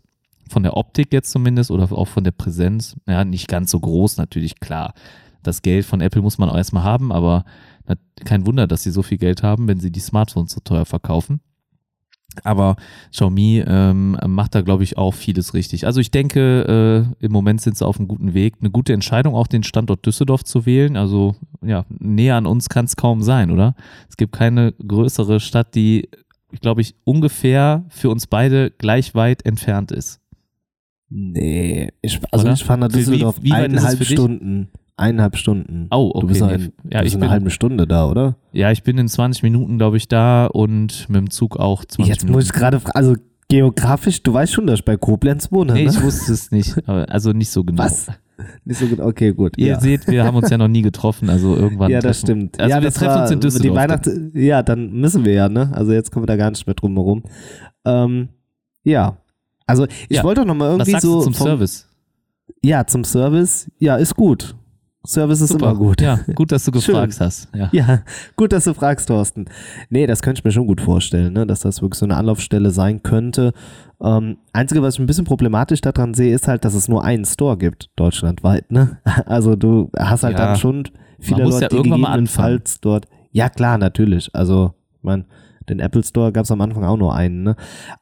Von 0.49 0.63
der 0.63 0.75
Optik 0.75 1.13
jetzt 1.13 1.31
zumindest 1.31 1.71
oder 1.71 1.91
auch 1.91 2.07
von 2.07 2.23
der 2.23 2.31
Präsenz. 2.31 2.97
Ja, 3.07 3.23
nicht 3.23 3.47
ganz 3.47 3.71
so 3.71 3.79
groß, 3.79 4.17
natürlich, 4.17 4.59
klar. 4.59 4.93
Das 5.43 5.61
Geld 5.61 5.85
von 5.85 6.01
Apple 6.01 6.21
muss 6.21 6.37
man 6.37 6.49
auch 6.49 6.57
erstmal 6.57 6.83
haben, 6.83 7.11
aber 7.11 7.45
kein 8.25 8.45
Wunder, 8.45 8.67
dass 8.67 8.83
sie 8.83 8.91
so 8.91 9.01
viel 9.01 9.17
Geld 9.17 9.43
haben, 9.43 9.67
wenn 9.67 9.79
sie 9.79 9.91
die 9.91 9.99
Smartphones 9.99 10.51
so 10.51 10.59
teuer 10.59 10.85
verkaufen. 10.85 11.41
Aber 12.43 12.75
Xiaomi 13.11 13.63
ähm, 13.65 14.17
macht 14.27 14.53
da, 14.53 14.61
glaube 14.61 14.83
ich, 14.83 14.97
auch 14.97 15.13
vieles 15.13 15.53
richtig. 15.53 15.85
Also 15.85 15.99
ich 15.99 16.11
denke, 16.11 17.07
äh, 17.19 17.25
im 17.25 17.31
Moment 17.31 17.59
sind 17.59 17.77
sie 17.77 17.85
auf 17.85 17.97
einem 17.97 18.07
guten 18.07 18.33
Weg. 18.33 18.55
Eine 18.59 18.69
gute 18.69 18.93
Entscheidung, 18.93 19.33
auch 19.33 19.47
den 19.47 19.63
Standort 19.63 20.05
Düsseldorf 20.05 20.43
zu 20.43 20.65
wählen. 20.65 20.95
Also 20.95 21.35
ja, 21.61 21.85
näher 21.89 22.35
an 22.35 22.45
uns 22.45 22.69
kann 22.69 22.85
es 22.85 22.95
kaum 22.95 23.23
sein, 23.23 23.49
oder? 23.51 23.75
Es 24.07 24.15
gibt 24.15 24.31
keine 24.31 24.73
größere 24.73 25.39
Stadt, 25.39 25.73
die, 25.75 26.09
glaube 26.61 26.81
ich, 26.81 26.95
ungefähr 27.03 27.83
für 27.89 28.09
uns 28.09 28.27
beide 28.27 28.69
gleich 28.71 29.15
weit 29.15 29.45
entfernt 29.45 29.91
ist. 29.91 30.18
Nee, 31.09 31.89
ich, 32.01 32.19
also 32.31 32.45
Oder? 32.45 32.53
ich 32.53 32.63
fahre 32.63 32.79
nach 32.79 32.89
Wie- 32.89 32.93
wie- 32.93 32.97
Düsseldorf 32.97 33.35
wie 33.41 33.49
es 33.49 33.55
eineinhalb? 33.55 34.03
Stunden. 34.03 34.69
Eineinhalb 34.97 35.37
Stunden. 35.37 35.87
Oh, 35.91 36.11
Du 36.19 36.27
bist, 36.27 36.41
okay. 36.41 36.51
noch 36.51 36.57
nee. 36.59 36.65
in, 36.65 36.91
ja, 36.91 36.99
du 36.99 37.03
bist 37.03 37.07
ich 37.07 37.13
in 37.15 37.19
bin, 37.21 37.29
halben 37.29 37.49
Stunde 37.49 37.87
da, 37.87 38.05
oder? 38.09 38.35
ja, 38.51 38.69
ich 38.71 38.83
bin 38.83 38.97
in 38.97 39.07
20 39.07 39.43
Minuten, 39.43 39.77
glaube 39.77 39.95
ich, 39.97 40.07
da 40.09 40.45
und 40.47 41.07
mit 41.09 41.17
dem 41.17 41.29
Zug 41.29 41.57
auch 41.57 41.85
20 41.85 42.07
Jetzt 42.07 42.23
Minuten. 42.23 42.37
muss 42.37 42.45
ich 42.45 42.53
gerade, 42.53 42.79
fra- 42.81 42.91
also 42.91 43.15
geografisch, 43.47 44.21
du 44.23 44.33
weißt 44.33 44.51
schon, 44.53 44.67
dass 44.67 44.79
ich 44.79 44.85
bei 44.85 44.97
Koblenz 44.97 45.51
wohne, 45.51 45.73
Nee, 45.73 45.85
ne? 45.85 45.89
ich 45.91 46.01
wusste 46.03 46.33
es 46.33 46.51
nicht. 46.51 46.87
Also 46.87 47.31
nicht 47.31 47.49
so 47.49 47.63
genau. 47.63 47.81
Was? 47.83 48.07
Nicht 48.63 48.77
so 48.79 48.87
gut, 48.87 48.99
okay, 48.99 49.33
gut. 49.33 49.57
Ihr 49.57 49.67
ja. 49.67 49.79
seht, 49.79 50.07
wir 50.07 50.23
haben 50.25 50.35
uns 50.37 50.49
ja 50.49 50.57
noch 50.57 50.67
nie 50.67 50.81
getroffen, 50.81 51.29
also 51.29 51.55
irgendwann. 51.55 51.89
Ja, 51.91 51.99
das 52.01 52.21
treffen- 52.21 52.39
stimmt. 52.49 52.59
Also 52.59 52.75
ja, 52.75 52.81
wir 52.81 52.91
treffen 52.91 53.07
war 53.07 53.21
uns 53.23 53.31
in 53.31 53.39
Die 53.39 53.47
Düsseldorf. 53.47 53.75
Weihnachts 53.77 54.11
ja, 54.33 54.63
dann 54.63 54.91
müssen 54.93 55.25
wir 55.25 55.33
ja, 55.33 55.49
ne? 55.49 55.71
Also 55.73 55.91
jetzt 55.93 56.11
kommen 56.11 56.23
wir 56.23 56.27
da 56.27 56.35
gar 56.37 56.49
nicht 56.51 56.65
mehr 56.67 56.73
drum 56.75 56.93
herum. 56.95 57.23
Ähm, 57.85 58.29
ja. 58.83 59.17
Also 59.69 59.85
ich 60.09 60.17
Ja. 60.17 60.23
wollte 60.23 60.41
doch 60.41 60.47
noch 60.47 60.55
mal 60.55 60.69
Was 60.69 60.73
irgendwie 60.87 60.91
sagst 60.91 61.05
so 61.05 61.17
du 61.19 61.23
zum 61.25 61.33
vom- 61.33 61.47
Service? 61.47 61.87
Ja, 62.61 62.85
zum 62.85 63.03
Service. 63.03 63.69
Ja, 63.79 63.95
ist 63.95 64.15
gut. 64.15 64.55
Service 65.07 65.39
ist 65.39 65.51
immer 65.51 65.73
gut. 65.75 66.01
Ja, 66.01 66.19
gut, 66.35 66.51
dass 66.51 66.65
du 66.65 66.71
Schön. 66.79 66.93
gefragt 66.95 67.15
hast. 67.21 67.47
Ja. 67.55 67.69
Ja, 67.71 68.01
gut, 68.35 68.51
dass 68.51 68.65
du 68.65 68.73
fragst, 68.73 69.07
Thorsten. 69.07 69.45
Nee, 69.89 70.05
das 70.07 70.21
könnte 70.21 70.39
ich 70.39 70.43
mir 70.43 70.51
schon 70.51 70.67
gut 70.67 70.81
vorstellen, 70.81 71.31
ne? 71.33 71.47
dass 71.47 71.61
das 71.61 71.81
wirklich 71.81 71.97
so 71.97 72.05
eine 72.05 72.17
Anlaufstelle 72.17 72.71
sein 72.71 73.01
könnte. 73.01 73.53
Ähm, 74.01 74.37
Einzige, 74.51 74.81
was 74.81 74.95
ich 74.95 74.99
ein 74.99 75.05
bisschen 75.05 75.23
problematisch 75.23 75.79
daran 75.79 76.13
sehe, 76.13 76.33
ist 76.35 76.49
halt, 76.49 76.65
dass 76.65 76.73
es 76.73 76.89
nur 76.89 77.03
einen 77.05 77.23
Store 77.23 77.57
gibt, 77.57 77.89
deutschlandweit. 77.95 78.71
Ne? 78.71 78.97
Also 79.25 79.55
du 79.55 79.89
hast 79.97 80.23
halt 80.23 80.37
Ja. 80.37 80.47
dann 80.47 80.55
schon 80.57 80.83
viele 81.19 81.43
Leute, 81.45 81.61
ja 81.61 81.67
die 81.69 81.75
irgendwann 81.77 82.01
mal 82.01 82.07
gegebenenfalls 82.09 82.81
dort. 82.81 83.07
Ja, 83.31 83.47
klar, 83.49 83.77
natürlich. 83.77 84.29
Also, 84.35 84.73
ich 84.97 85.03
meine, 85.03 85.25
den 85.69 85.79
Apple 85.79 86.03
Store 86.03 86.31
gab 86.31 86.45
es 86.45 86.51
am 86.51 86.61
Anfang 86.61 86.83
auch 86.83 86.97
nur 86.97 87.15
einen, 87.15 87.43
ne? 87.43 87.55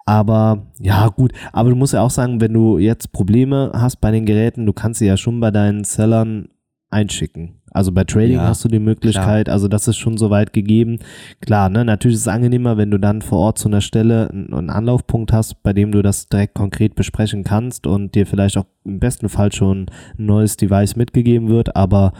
Aber 0.06 0.68
ja, 0.80 1.08
gut. 1.08 1.34
Aber 1.54 1.70
du 1.70 1.76
musst 1.76 1.94
ja 1.94 2.02
auch 2.02 2.10
sagen, 2.10 2.42
wenn 2.42 2.54
du 2.54 2.78
jetzt 2.78 3.12
Probleme 3.12 3.72
hast 3.74 3.98
bei 3.98 4.12
den 4.12 4.26
Geräten, 4.26 4.66
du 4.66 4.74
kannst 4.74 5.00
sie 5.00 5.06
ja 5.08 5.18
schon 5.18 5.40
bei 5.40 5.52
deinen 5.52 5.84
Sellern 5.84 6.50
einschicken. 6.90 7.62
Also 7.72 7.92
bei 7.92 8.06
Trading 8.06 8.38
Ja, 8.38 8.48
hast 8.48 8.64
du 8.64 8.70
die 8.70 8.80
Möglichkeit, 8.80 9.50
also 9.50 9.68
das 9.68 9.88
ist 9.88 9.98
schon 9.98 10.18
soweit 10.18 10.54
gegeben. 10.54 11.00
Klar, 11.42 11.70
ne, 11.70 11.84
natürlich 11.84 12.16
ist 12.16 12.22
es 12.22 12.28
angenehmer, 12.28 12.78
wenn 12.78 12.90
du 12.90 12.98
dann 12.98 13.22
vor 13.22 13.40
Ort 13.40 13.60
zu 13.60 13.68
einer 13.68 13.82
Stelle 13.82 14.30
einen 14.32 14.70
Anlaufpunkt 14.70 15.34
hast, 15.34 15.62
bei 15.64 15.74
dem 15.74 15.92
du 15.92 16.02
das 16.02 16.30
direkt 16.30 16.56
konkret 16.56 16.96
besprechen 16.96 17.44
kannst 17.44 17.86
und 17.86 18.16
dir 18.16 18.26
vielleicht 18.26 18.58
auch 18.58 18.66
im 18.86 19.00
besten 19.00 19.30
Fall 19.30 19.52
schon 19.52 19.88
ein 20.18 20.26
neues 20.26 20.58
Device 20.58 20.96
mitgegeben 20.96 21.50
wird, 21.50 21.76
aber 21.76 22.14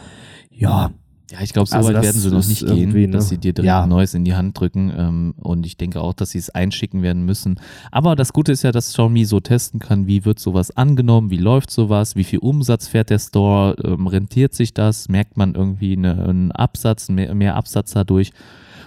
ja, 0.50 0.90
Ja, 1.30 1.40
ich 1.42 1.52
glaube, 1.52 1.68
so 1.68 1.76
Also 1.76 1.92
weit 1.92 2.02
werden 2.02 2.18
sie 2.20 2.30
noch 2.30 2.46
nicht 2.46 2.64
gehen, 2.66 2.90
ne? 2.90 3.08
dass 3.10 3.28
sie 3.28 3.36
dir 3.36 3.52
direkt 3.52 3.66
Ja. 3.66 3.82
ein 3.82 3.88
neues 3.90 4.14
in 4.14 4.24
die 4.24 4.34
Hand 4.34 4.58
drücken. 4.58 4.90
Ähm, 4.96 5.34
und 5.36 5.66
ich 5.66 5.76
denke 5.76 6.00
auch, 6.00 6.14
dass 6.14 6.30
sie 6.30 6.38
es 6.38 6.48
einschicken 6.48 7.02
werden 7.02 7.24
müssen. 7.26 7.60
Aber 7.92 8.16
das 8.16 8.32
Gute 8.32 8.52
ist 8.52 8.62
ja, 8.62 8.72
dass 8.72 8.88
Xiaomi 8.92 9.26
so 9.26 9.38
testen 9.40 9.78
kann, 9.78 10.06
wie 10.06 10.24
wird 10.24 10.38
sowas 10.38 10.74
angenommen, 10.74 11.30
wie 11.30 11.36
läuft 11.36 11.70
sowas, 11.70 12.16
wie 12.16 12.24
viel 12.24 12.38
Umsatz 12.38 12.88
fährt 12.88 13.10
der 13.10 13.18
Store, 13.18 13.76
ähm, 13.84 14.06
rentiert 14.06 14.54
sich 14.54 14.72
das, 14.72 15.10
merkt 15.10 15.36
man 15.36 15.54
irgendwie 15.54 15.96
eine, 15.96 16.24
einen 16.24 16.50
Absatz, 16.52 17.10
mehr, 17.10 17.34
mehr 17.34 17.56
Absatz 17.56 17.92
dadurch. 17.92 18.32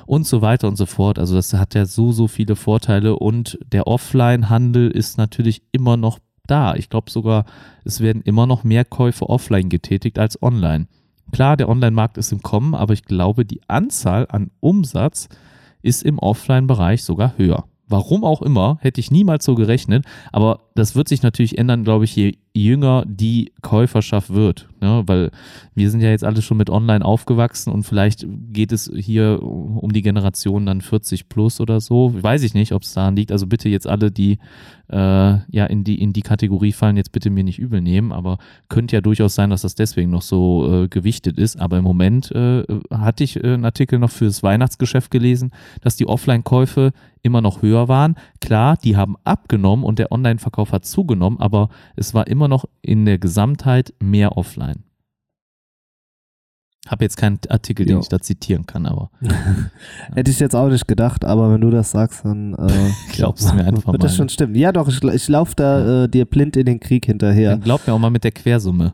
und 0.08 0.26
so 0.26 0.42
weiter 0.42 0.68
und 0.68 0.78
so 0.78 0.88
fort. 0.88 1.20
Also 1.20 1.36
das 1.36 1.54
hat 1.54 1.76
ja 1.76 1.86
so, 1.86 2.12
so 2.12 2.28
viele 2.28 2.56
Vorteile 2.56 3.18
und 3.18 3.58
der 3.72 3.86
Offline-Handel 3.88 4.90
ist 4.92 5.18
natürlich 5.18 5.62
immer 5.72 5.96
noch 5.96 6.18
da. 6.48 6.74
Ich 6.76 6.90
glaube 6.90 7.12
sogar, 7.12 7.46
es 7.86 8.02
werden 8.02 8.22
immer 8.24 8.46
noch 8.48 8.64
mehr 8.64 8.84
Käufe 8.84 9.30
offline 9.30 9.70
getätigt 9.70 10.18
als 10.20 10.42
online. 10.42 10.88
Klar, 11.32 11.58
der 11.58 11.70
Online-Markt 11.70 12.18
ist 12.18 12.32
im 12.32 12.42
Kommen, 12.42 12.76
aber 12.76 12.94
ich 12.94 13.06
glaube, 13.06 13.46
die 13.46 13.62
Anzahl 13.68 14.28
an 14.30 14.52
Umsatz 14.60 15.30
ist 15.82 16.04
im 16.04 16.20
Offline-Bereich 16.20 17.04
sogar 17.04 17.38
höher. 17.38 17.66
Warum 17.88 18.24
auch 18.24 18.42
immer, 18.42 18.78
hätte 18.82 19.02
ich 19.02 19.12
niemals 19.12 19.44
so 19.44 19.56
gerechnet, 19.56 20.06
aber 20.32 20.71
das 20.76 20.96
wird 20.96 21.10
sich 21.10 21.22
natürlich 21.22 21.58
ändern, 21.58 21.84
glaube 21.84 22.06
ich, 22.06 22.16
je 22.16 22.38
jünger 22.54 23.04
die 23.08 23.52
Käuferschaft 23.62 24.34
wird. 24.34 24.68
Ne? 24.82 25.04
Weil 25.06 25.32
wir 25.76 25.90
sind 25.90 26.02
ja 26.02 26.10
jetzt 26.10 26.24
alle 26.24 26.42
schon 26.42 26.58
mit 26.58 26.70
Online 26.70 27.04
aufgewachsen 27.04 27.72
und 27.72 27.84
vielleicht 27.84 28.26
geht 28.52 28.72
es 28.72 28.92
hier 28.94 29.42
um 29.42 29.92
die 29.94 30.02
Generation 30.02 30.66
dann 30.66 30.82
40 30.82 31.30
plus 31.30 31.62
oder 31.62 31.80
so. 31.80 32.14
Weiß 32.22 32.44
ich 32.44 32.54
nicht, 32.54 32.74
ob 32.74 32.84
es 32.84 32.94
daran 32.94 33.16
liegt. 33.16 33.32
Also 33.32 33.48
bitte 33.48 33.70
jetzt 33.70 33.88
alle, 33.88 34.12
die 34.12 34.38
äh, 34.90 34.96
ja 34.96 35.66
in 35.66 35.84
die, 35.84 36.02
in 36.02 36.12
die 36.12 36.22
Kategorie 36.22 36.74
fallen, 36.74 36.98
jetzt 36.98 37.14
bitte 37.14 37.30
mir 37.30 37.44
nicht 37.44 37.60
übel 37.60 37.82
nehmen. 37.82 38.12
Aber 38.12 38.38
könnte 38.68 38.96
ja 38.96 39.02
durchaus 39.02 39.36
sein, 39.36 39.50
dass 39.50 39.62
das 39.62 39.76
deswegen 39.76 40.12
noch 40.12 40.22
so 40.22 40.84
äh, 40.84 40.88
gewichtet 40.90 41.38
ist. 41.38 41.60
Aber 41.60 41.78
im 41.78 41.84
Moment 41.84 42.32
äh, 42.32 42.64
hatte 42.92 43.24
ich 43.24 43.38
äh, 43.38 43.54
einen 43.54 43.66
Artikel 43.66 44.00
noch 44.00 44.12
fürs 44.12 44.44
Weihnachtsgeschäft 44.44 45.12
gelesen, 45.12 45.52
dass 45.82 45.96
die 45.96 46.08
Offline-Käufe 46.08 46.92
immer 47.24 47.42
noch 47.42 47.62
höher 47.62 47.88
waren. 47.88 48.16
Klar, 48.40 48.78
die 48.78 48.98
haben 48.98 49.16
abgenommen 49.24 49.86
und 49.86 50.00
der 50.00 50.12
Online-Verkauf 50.12 50.61
hat 50.72 50.86
zugenommen, 50.86 51.40
aber 51.40 51.70
es 51.96 52.14
war 52.14 52.28
immer 52.28 52.48
noch 52.48 52.66
in 52.84 53.06
der 53.06 53.18
Gesamtheit 53.18 53.94
mehr 54.00 54.38
offline. 54.38 54.84
Habe 56.88 57.04
jetzt 57.06 57.16
keinen 57.18 57.40
Artikel, 57.50 57.86
den 57.86 57.98
Jo. 57.98 58.02
ich 58.02 58.10
da 58.10 58.20
zitieren 58.20 58.66
kann, 58.66 58.88
aber 58.88 59.12
Hätte 60.16 60.32
ich 60.32 60.40
jetzt 60.40 60.56
auch 60.56 60.68
nicht 60.68 60.88
gedacht, 60.88 61.24
aber 61.26 61.52
wenn 61.54 61.62
du 61.62 61.70
das 61.70 61.92
sagst, 61.92 62.26
dann 62.26 62.56
äh, 62.56 62.92
Glaub's 63.12 63.54
mir 63.54 63.64
einfach 63.66 63.92
wird 63.92 64.04
das 64.04 64.14
mal. 64.14 64.18
schon 64.18 64.30
stimmen. 64.30 64.56
Ja, 64.56 64.72
doch, 64.72 64.88
ich, 64.88 65.02
ich 65.04 65.28
laufe 65.28 65.56
da 65.56 66.04
äh, 66.04 66.10
dir 66.10 66.26
blind 66.26 66.58
in 66.58 66.66
den 66.66 66.80
Krieg 66.80 67.06
hinterher. 67.06 67.52
dann 67.52 67.62
glaub 67.62 67.86
mir 67.86 67.94
auch 67.94 68.00
mal 68.00 68.10
mit 68.10 68.24
der 68.24 68.32
Quersumme. 68.32 68.94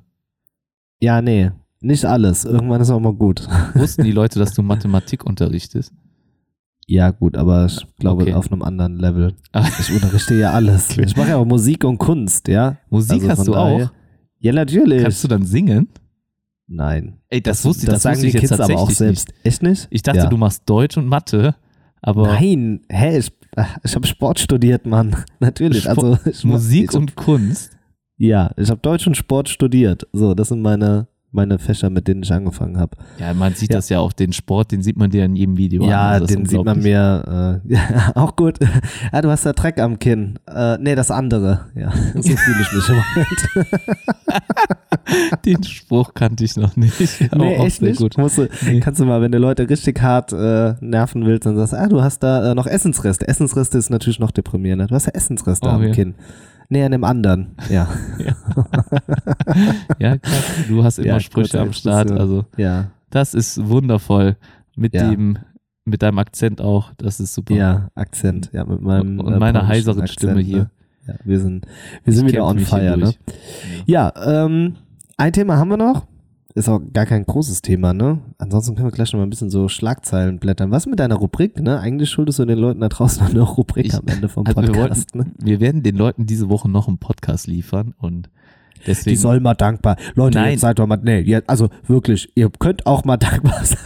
Ja, 1.02 1.22
nee, 1.22 1.52
nicht 1.80 2.04
alles. 2.04 2.44
Irgendwann 2.44 2.82
ist 2.82 2.90
auch 2.90 3.00
mal 3.00 3.14
gut. 3.14 3.48
Wussten 3.74 4.04
die 4.04 4.12
Leute, 4.20 4.38
dass 4.40 4.54
du 4.54 4.64
Mathematik 4.64 5.24
unterrichtest? 5.26 5.94
Ja, 6.90 7.12
gut, 7.12 7.36
aber 7.36 7.66
ich 7.66 7.86
glaube 8.00 8.24
Okay. 8.24 8.34
auf 8.34 8.50
einem 8.52 8.62
anderen 8.62 8.96
Level. 8.98 9.34
Ich 9.80 9.92
unterrichte 9.94 10.36
ja 10.36 10.52
alles. 10.52 10.90
Okay. 10.92 11.04
Ich 11.06 11.16
mache 11.18 11.30
ja 11.30 11.38
auch 11.38 11.46
Musik 11.46 11.84
und 11.84 11.98
Kunst, 11.98 12.48
ja. 12.48 12.78
Musik 12.90 13.24
Also 13.24 13.30
hast 13.30 13.48
du 13.48 13.52
daher- 13.52 13.86
auch? 13.88 13.92
Ja, 14.40 14.54
natürlich. 14.54 15.04
Kannst 15.04 15.24
du 15.24 15.28
dann 15.28 15.46
singen? 15.46 15.90
Nein. 16.68 17.18
Ey, 17.30 17.42
das, 17.42 17.64
wusste 17.66 17.86
ich, 17.86 17.90
das, 17.90 18.04
sagen 18.04 18.18
wusste 18.18 18.32
die 18.32 18.38
Kids 18.40 18.52
aber 18.54 18.76
auch 18.78 18.90
selbst. 18.92 19.30
Echt 19.44 19.62
nicht? 19.64 19.70
Nicht. 19.82 19.88
Ich 19.90 20.02
dachte, 20.02 20.20
ja. 20.20 20.26
du 20.28 20.38
machst 20.38 20.64
Deutsch 20.66 20.98
und 20.98 21.08
Mathe, 21.08 21.56
aber 22.02 22.28
Nein, 22.28 22.82
hä, 22.90 23.18
ich, 23.18 23.32
ich 23.84 23.96
habe 23.96 24.06
Sport 24.08 24.40
studiert, 24.40 24.86
Mann. 24.86 25.16
Natürlich. 25.40 25.84
Sport- 25.84 25.98
also 25.98 26.18
mach- 26.26 26.44
Musik 26.54 26.90
hab, 26.94 27.02
und 27.02 27.16
Kunst. 27.16 27.72
Ja, 28.18 28.52
ich 28.58 28.70
habe 28.70 28.80
Deutsch 28.82 29.08
und 29.08 29.16
Sport 29.18 29.50
studiert. 29.50 30.08
So, 30.14 30.34
das 30.34 30.50
sind 30.50 30.62
meine, 30.62 31.08
meine 31.38 31.58
Fächer, 31.60 31.90
mit 31.90 32.10
denen 32.10 32.24
ich 32.24 32.34
angefangen 32.34 32.78
habe. 32.78 32.98
Ja, 33.18 33.34
man 33.34 33.54
sieht 33.54 33.70
Ja. 33.72 33.78
das 33.78 33.88
ja 33.88 34.00
auch, 34.00 34.12
den 34.12 34.34
Sport, 34.34 34.74
den 34.74 34.82
sieht 34.82 34.98
man 34.98 35.10
dir 35.10 35.24
in 35.24 35.38
jedem 35.38 35.56
Video 35.58 35.84
an. 35.84 35.90
Ja, 35.90 36.18
ist 36.18 36.30
den 36.30 36.46
sieht 36.46 36.66
man 36.66 36.80
mir 36.82 37.62
äh, 37.66 37.74
ja, 37.74 38.12
auch 38.16 38.36
gut. 38.36 38.58
Ah, 39.14 39.22
du 39.22 39.30
hast 39.30 39.46
da 39.46 39.54
Dreck 39.54 39.80
am 39.80 39.98
Kinn. 40.00 40.38
Äh, 40.54 40.78
nee, 40.80 40.96
das 40.96 41.10
andere. 41.12 41.62
Ja, 41.76 41.92
so 42.16 42.22
fühle 42.36 42.62
ich 42.62 42.74
mich 42.74 42.90
im 42.90 42.96
Moment. 42.96 43.78
Den 45.46 45.64
Spruch 45.64 46.14
kannte 46.14 46.44
ich 46.44 46.58
noch 46.58 46.76
nicht. 46.76 46.94
Aber 47.32 47.46
nee, 47.46 47.56
echt 47.56 47.82
nicht. 47.82 47.98
gut. 48.00 48.18
Musst 48.18 48.38
du, 48.38 48.48
Nee. 48.66 48.80
Kannst 48.82 49.00
du 49.00 49.06
mal, 49.06 49.22
wenn 49.22 49.32
du 49.32 49.38
Leute 49.38 49.70
richtig 49.70 50.02
hart 50.02 50.34
äh, 50.34 50.74
nerven 50.82 51.26
willst, 51.26 51.46
dann 51.46 51.56
sagst 51.56 51.74
du, 51.74 51.78
ah, 51.78 51.88
du 51.88 52.02
hast 52.02 52.20
da 52.20 52.52
äh, 52.52 52.56
noch 52.56 52.68
Essensreste. 52.68 53.28
Essensreste 53.28 53.78
ist 53.78 53.90
natürlich 53.90 54.20
noch 54.20 54.32
deprimierender. 54.32 54.88
Du 54.88 54.96
hast 54.96 55.06
ja 55.06 55.14
Essensreste 55.14 55.68
Oh, 55.68 55.72
am. 55.72 55.92
Kinn. 55.92 56.16
Nee, 56.70 56.84
an 56.84 56.92
dem 56.92 57.04
anderen. 57.04 57.56
Ja. 57.70 57.88
Ja, 60.00 60.18
klar, 60.18 60.42
du 60.68 60.84
hast 60.84 61.00
immer 61.00 61.08
Ja, 61.08 61.20
Sprüche 61.20 61.60
am 61.60 61.74
Start. 61.74 62.08
Exkursion. 62.12 62.20
Also 62.20 62.46
Ja. 62.58 62.92
das 63.10 63.34
ist 63.34 63.68
wundervoll. 63.68 64.36
Mit 64.76 64.94
Ja. 64.94 65.10
dem, 65.10 65.38
mit 65.86 66.02
deinem 66.04 66.20
Akzent 66.20 66.62
auch. 66.62 66.92
Das 66.98 67.20
ist 67.20 67.34
super. 67.34 67.56
Ja, 67.56 67.88
Akzent. 67.96 68.50
Ja, 68.54 68.66
mit 68.66 68.82
meinem. 68.82 69.20
Und 69.20 69.34
äh, 69.34 69.40
meiner 69.40 69.68
heiseren 69.68 70.02
Akzent, 70.02 70.20
Stimme 70.20 70.42
hier. 70.42 70.58
Ne? 70.58 70.70
Ja, 71.08 71.14
wir 71.24 71.40
sind, 71.40 71.66
wir 72.04 72.14
sind 72.14 72.28
Ich 72.28 72.34
wieder 72.34 72.46
on 72.46 72.60
fire, 72.60 72.98
ne? 72.98 73.14
Ja, 73.86 74.12
ähm, 74.24 74.76
ein 75.18 75.32
Thema 75.34 75.58
haben 75.58 75.70
wir 75.70 75.78
noch. 75.78 76.06
Ist 76.58 76.70
auch 76.70 76.82
gar 76.92 77.06
kein 77.06 77.24
großes 77.24 77.62
Thema, 77.62 77.94
ne? 77.94 78.18
Ansonsten 78.40 78.74
können 78.74 78.88
wir 78.88 78.92
gleich 78.92 79.14
noch 79.14 79.20
mal 79.20 79.28
ein 79.28 79.30
bisschen 79.30 79.52
so 79.52 79.68
Schlagzeilen 79.70 80.40
blättern. 80.40 80.72
Was 80.72 80.88
mit 80.88 81.00
deiner 81.00 81.14
Rubrik, 81.14 81.62
ne? 81.62 81.80
Eigentlich 81.80 82.10
schuldest 82.10 82.40
du 82.40 82.46
den 82.46 82.58
Leuten 82.58 82.80
da 82.80 82.90
draußen 82.90 83.24
noch 83.24 83.30
eine 83.30 83.42
Rubrik 83.42 83.86
Ich- 83.86 83.94
am 83.94 84.08
Ende 84.08 84.28
vom 84.28 84.48
also 84.48 84.64
wir 84.64 84.72
Podcast, 84.72 85.14
ne? 85.14 85.28
Wir 85.38 85.60
werden 85.60 85.84
den 85.84 85.96
Leuten 85.96 86.26
diese 86.26 86.50
Woche 86.50 86.68
noch 86.68 86.88
einen 86.88 86.98
Podcast 86.98 87.46
liefern 87.46 87.94
und 88.00 88.32
deswegen. 88.88 89.12
Die 89.14 89.22
soll 89.22 89.40
mal 89.40 89.54
dankbar. 89.54 89.98
Leute, 90.16 90.40
Nein. 90.40 90.54
jetzt 90.54 90.62
seid 90.62 90.80
doch 90.80 90.88
mal, 90.88 90.98
nee, 91.00 91.20
jetzt, 91.20 91.48
also 91.48 91.70
wirklich, 91.86 92.32
ihr 92.34 92.50
könnt 92.50 92.88
auch 92.88 93.06
mal 93.06 93.18
dankbar 93.18 93.60
sein. 93.64 93.78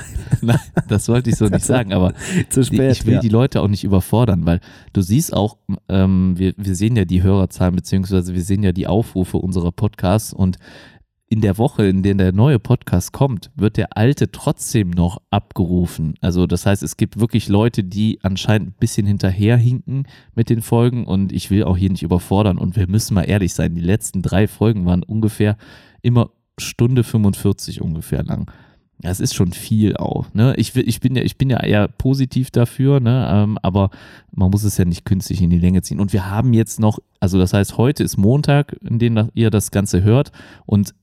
Nein, 0.42 0.60
das 0.88 1.10
wollte 1.10 1.30
ich 1.30 1.36
so 1.36 1.48
nicht 1.48 1.66
sagen, 1.66 1.92
aber 1.92 2.14
Zu 2.50 2.62
die, 2.62 2.68
spät. 2.68 2.92
ich 2.94 3.06
will 3.06 3.16
ja. 3.16 3.20
die 3.20 3.28
Leute 3.28 3.60
auch 3.62 3.68
nicht 3.68 3.84
überfordern, 3.84 4.46
weil 4.46 4.62
du 4.94 5.02
siehst 5.02 5.34
auch, 5.34 5.58
ähm, 5.90 6.36
wir, 6.38 6.54
wir 6.56 6.76
sehen 6.76 6.96
ja 6.96 7.04
die 7.04 7.22
Hörerzahlen, 7.22 7.76
beziehungsweise 7.76 8.34
wir 8.34 8.44
sehen 8.44 8.64
ja 8.64 8.72
die 8.72 8.88
Aufrufe 8.88 9.40
unserer 9.40 9.74
Podcasts 9.74 10.32
und 10.32 10.56
in 11.32 11.40
der 11.40 11.58
Woche, 11.58 11.88
in 11.88 12.04
der 12.04 12.16
der 12.16 12.34
neue 12.34 12.60
Podcast 12.60 13.14
kommt, 13.14 13.52
wird 13.56 13.78
der 13.78 13.96
alte 13.96 14.32
trotzdem 14.34 14.90
noch 14.90 15.22
abgerufen. 15.30 16.16
Also 16.20 16.46
das 16.46 16.66
heißt, 16.66 16.84
es 16.84 16.98
gibt 16.98 17.22
wirklich 17.22 17.48
Leute, 17.48 17.86
die 17.86 18.20
anscheinend 18.22 18.72
ein 18.72 18.76
bisschen 18.82 19.08
hinterherhinken 19.08 20.08
mit 20.36 20.50
den 20.50 20.62
Folgen 20.62 21.06
und 21.06 21.32
ich 21.32 21.50
will 21.50 21.64
auch 21.64 21.78
hier 21.78 21.90
nicht 21.90 22.04
überfordern 22.04 22.58
und 22.58 22.76
wir 22.76 22.86
müssen 22.90 23.14
mal 23.14 23.24
ehrlich 23.24 23.54
sein, 23.54 23.76
die 23.76 23.82
letzten 23.82 24.22
drei 24.22 24.50
Folgen 24.50 24.86
waren 24.86 25.04
ungefähr 25.04 25.56
immer 26.02 26.32
Stunde 26.58 27.06
45 27.06 27.82
ungefähr 27.82 28.24
lang. 28.24 28.52
Das 29.00 29.22
ist 29.22 29.34
schon 29.34 29.54
viel 29.54 29.96
auch. 29.96 30.34
Ne? 30.34 30.54
Ich, 30.58 30.76
ich, 30.76 31.00
bin 31.00 31.16
ja, 31.16 31.24
ich 31.24 31.38
bin 31.38 31.50
ja 31.50 31.64
eher 31.64 31.88
positiv 31.88 32.52
dafür, 32.52 33.00
ne? 33.00 33.30
ähm, 33.32 33.58
aber 33.62 33.90
man 34.32 34.52
muss 34.52 34.66
es 34.66 34.78
ja 34.78 34.84
nicht 34.84 35.06
künstlich 35.06 35.42
in 35.42 35.50
die 35.50 35.60
Länge 35.60 35.82
ziehen. 35.82 36.02
Und 36.02 36.12
wir 36.12 36.30
haben 36.30 36.54
jetzt 36.54 36.78
noch, 36.80 37.00
also 37.22 37.40
das 37.40 37.54
heißt, 37.54 37.78
heute 37.78 38.04
ist 38.04 38.18
Montag, 38.18 38.76
in 38.84 39.00
dem 39.00 39.30
ihr 39.34 39.50
das 39.50 39.72
Ganze 39.72 40.04
hört 40.04 40.34
und 40.66 40.94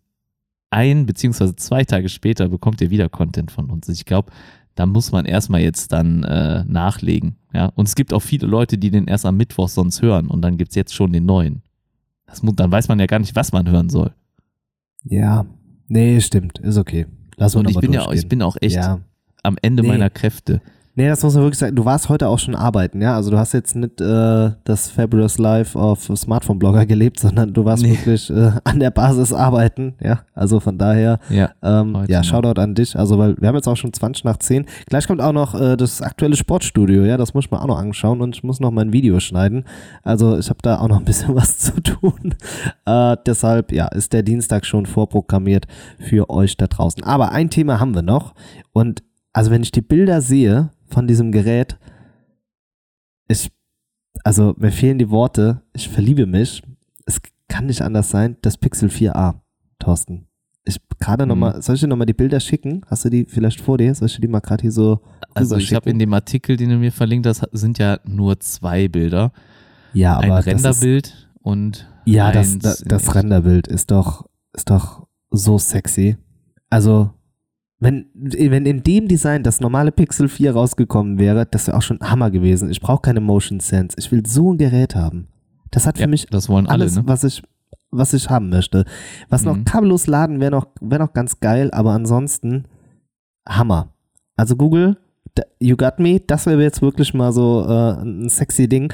ein 0.70 1.06
beziehungsweise 1.06 1.56
zwei 1.56 1.84
Tage 1.84 2.08
später 2.08 2.48
bekommt 2.48 2.80
ihr 2.80 2.90
wieder 2.90 3.08
Content 3.08 3.50
von 3.50 3.70
uns. 3.70 3.88
Ich 3.88 4.04
glaube, 4.04 4.30
da 4.74 4.86
muss 4.86 5.12
man 5.12 5.24
erstmal 5.24 5.60
jetzt 5.60 5.92
dann 5.92 6.22
äh, 6.24 6.64
nachlegen. 6.64 7.36
Ja? 7.52 7.66
Und 7.74 7.88
es 7.88 7.94
gibt 7.94 8.12
auch 8.12 8.20
viele 8.20 8.46
Leute, 8.46 8.78
die 8.78 8.90
den 8.90 9.06
erst 9.06 9.26
am 9.26 9.36
Mittwoch 9.36 9.68
sonst 9.68 10.02
hören 10.02 10.28
und 10.28 10.42
dann 10.42 10.56
gibt 10.56 10.70
es 10.70 10.74
jetzt 10.76 10.94
schon 10.94 11.12
den 11.12 11.26
neuen. 11.26 11.62
Das 12.26 12.42
muss, 12.42 12.54
dann 12.56 12.70
weiß 12.70 12.88
man 12.88 13.00
ja 13.00 13.06
gar 13.06 13.18
nicht, 13.18 13.34
was 13.34 13.52
man 13.52 13.68
hören 13.68 13.88
soll. 13.88 14.12
Ja, 15.04 15.46
nee, 15.88 16.20
stimmt, 16.20 16.58
ist 16.58 16.76
okay. 16.76 17.06
Lass 17.36 17.54
uns 17.54 17.66
Und 17.66 17.70
ich 17.74 17.80
bin 17.80 17.92
ja, 17.92 18.10
ich 18.12 18.28
bin 18.28 18.42
auch 18.42 18.56
echt 18.60 18.76
Ja. 18.76 19.00
am 19.42 19.56
Ende 19.62 19.82
Nee. 19.82 19.88
meiner 19.88 20.10
Kräfte. 20.10 20.60
Nee, 20.98 21.06
das 21.06 21.22
muss 21.22 21.34
man 21.34 21.44
wirklich 21.44 21.60
sagen. 21.60 21.76
Du 21.76 21.84
warst 21.84 22.08
heute 22.08 22.26
auch 22.26 22.40
schon 22.40 22.56
arbeiten, 22.56 23.00
ja? 23.00 23.14
Also 23.14 23.30
du 23.30 23.38
hast 23.38 23.52
jetzt 23.52 23.76
nicht 23.76 24.00
äh, 24.00 24.50
das 24.64 24.90
Fabulous 24.90 25.38
Life 25.38 25.78
auf 25.78 26.10
Smartphone-Blogger 26.12 26.86
gelebt, 26.86 27.20
sondern 27.20 27.52
du 27.52 27.64
warst 27.64 27.84
Nee. 27.84 27.90
wirklich 27.92 28.28
äh, 28.30 28.50
an 28.64 28.80
der 28.80 28.90
Basis 28.90 29.32
arbeiten, 29.32 29.94
ja? 30.02 30.22
Also 30.34 30.58
von 30.58 30.76
daher, 30.76 31.20
Ja. 31.30 31.50
ähm, 31.62 32.04
ja. 32.08 32.24
Shoutout 32.24 32.60
an 32.60 32.74
dich. 32.74 32.96
Also 32.98 33.16
weil 33.16 33.36
wir 33.40 33.46
haben 33.46 33.54
jetzt 33.54 33.68
auch 33.68 33.76
schon 33.76 33.92
20 33.92 34.24
nach 34.24 34.38
10. 34.38 34.66
Gleich 34.86 35.06
kommt 35.06 35.20
auch 35.20 35.30
noch 35.32 35.54
äh, 35.54 35.76
das 35.76 36.02
aktuelle 36.02 36.34
Sportstudio, 36.34 37.04
ja? 37.04 37.16
Das 37.16 37.32
muss 37.32 37.44
ich 37.44 37.50
mir 37.52 37.62
auch 37.62 37.68
noch 37.68 37.78
anschauen 37.78 38.20
und 38.20 38.34
ich 38.34 38.42
muss 38.42 38.58
noch 38.58 38.72
mein 38.72 38.92
Video 38.92 39.20
schneiden. 39.20 39.66
Also 40.02 40.36
ich 40.36 40.50
habe 40.50 40.58
da 40.62 40.80
auch 40.80 40.88
noch 40.88 40.98
ein 40.98 41.04
bisschen 41.04 41.32
was 41.36 41.60
zu 41.60 41.80
tun. 41.80 42.34
Äh, 42.86 43.16
deshalb, 43.24 43.70
ja, 43.70 43.86
ist 43.86 44.12
der 44.12 44.24
Dienstag 44.24 44.66
schon 44.66 44.84
vorprogrammiert 44.84 45.68
für 46.00 46.28
euch 46.28 46.56
da 46.56 46.66
draußen. 46.66 47.04
Aber 47.04 47.30
ein 47.30 47.50
Thema 47.50 47.78
haben 47.78 47.94
wir 47.94 48.02
noch 48.02 48.34
und 48.72 49.04
also 49.32 49.52
wenn 49.52 49.62
ich 49.62 49.70
die 49.70 49.82
Bilder 49.82 50.20
sehe 50.22 50.70
von 50.88 51.06
diesem 51.06 51.32
Gerät, 51.32 51.78
ich, 53.28 53.50
also 54.24 54.54
mir 54.58 54.72
fehlen 54.72 54.98
die 54.98 55.10
Worte, 55.10 55.62
ich 55.72 55.88
verliebe 55.88 56.26
mich. 56.26 56.62
Es 57.06 57.20
kann 57.48 57.66
nicht 57.66 57.82
anders 57.82 58.10
sein, 58.10 58.36
das 58.42 58.56
Pixel 58.56 58.88
4a, 58.90 59.40
Thorsten. 59.78 60.26
Ich 60.64 60.78
gerade 60.98 61.24
Mhm. 61.24 61.28
nochmal, 61.30 61.62
soll 61.62 61.74
ich 61.76 61.80
dir 61.80 61.88
nochmal 61.88 62.06
die 62.06 62.12
Bilder 62.14 62.40
schicken? 62.40 62.82
Hast 62.86 63.04
du 63.04 63.10
die 63.10 63.24
vielleicht 63.24 63.60
vor 63.60 63.78
dir? 63.78 63.94
Soll 63.94 64.06
ich 64.06 64.14
dir 64.16 64.20
die 64.22 64.28
mal 64.28 64.40
gerade 64.40 64.62
hier 64.62 64.72
so 64.72 65.00
Also 65.34 65.56
ich 65.56 65.72
habe 65.74 65.88
in 65.88 65.98
dem 65.98 66.12
Artikel, 66.12 66.56
den 66.56 66.68
du 66.70 66.76
mir 66.76 66.92
verlinkt 66.92 67.26
hast, 67.26 67.46
sind 67.52 67.78
ja 67.78 67.98
nur 68.04 68.38
zwei 68.40 68.88
Bilder. 68.88 69.32
Ja, 69.94 70.16
aber 70.16 70.36
ein 70.36 70.42
Renderbild 70.42 71.28
und 71.40 71.88
Ja, 72.04 72.32
das, 72.32 72.58
das, 72.58 72.82
das. 72.86 73.14
Renderbild 73.14 73.66
ist 73.68 73.90
doch, 73.90 74.28
ist 74.52 74.68
doch 74.68 75.06
so 75.30 75.56
sexy. 75.58 76.16
Also, 76.68 77.10
wenn, 77.80 78.06
wenn 78.14 78.66
in 78.66 78.82
dem 78.82 79.06
Design 79.08 79.42
das 79.42 79.60
normale 79.60 79.92
Pixel 79.92 80.28
4 80.28 80.52
rausgekommen 80.52 81.18
wäre, 81.18 81.46
das 81.46 81.66
wäre 81.68 81.76
auch 81.76 81.82
schon 81.82 82.00
Hammer 82.00 82.30
gewesen. 82.30 82.70
Ich 82.70 82.80
brauche 82.80 83.02
keine 83.02 83.20
Motion 83.20 83.60
Sense. 83.60 83.96
Ich 83.98 84.10
will 84.10 84.26
so 84.26 84.52
ein 84.52 84.58
Gerät 84.58 84.94
haben. 84.96 85.28
Das 85.70 85.86
hat 85.86 85.96
für 85.98 86.02
Ja, 86.02 86.06
mich 86.08 86.26
das 86.26 86.48
wollen 86.48 86.66
alle, 86.66 86.84
alles, 86.84 86.96
ne? 86.96 87.02
was 87.06 87.24
ich 87.24 87.42
was 87.90 88.12
ich 88.12 88.28
haben 88.28 88.50
möchte. 88.50 88.84
Was 89.30 89.44
noch 89.44 89.56
Mhm. 89.56 89.64
kabellos 89.64 90.06
laden 90.06 90.40
wäre 90.40 90.50
noch, 90.50 90.66
wäre 90.80 91.02
noch 91.02 91.14
ganz 91.14 91.40
geil, 91.40 91.70
aber 91.72 91.92
ansonsten 91.92 92.64
Hammer. 93.48 93.94
Also 94.36 94.56
Google, 94.56 94.98
You 95.60 95.76
Got 95.76 95.98
Me, 95.98 96.20
das 96.20 96.46
wäre 96.46 96.62
jetzt 96.62 96.82
wirklich 96.82 97.14
mal 97.14 97.32
so 97.32 97.64
äh, 97.68 98.02
ein 98.02 98.28
sexy 98.28 98.68
Ding. 98.68 98.92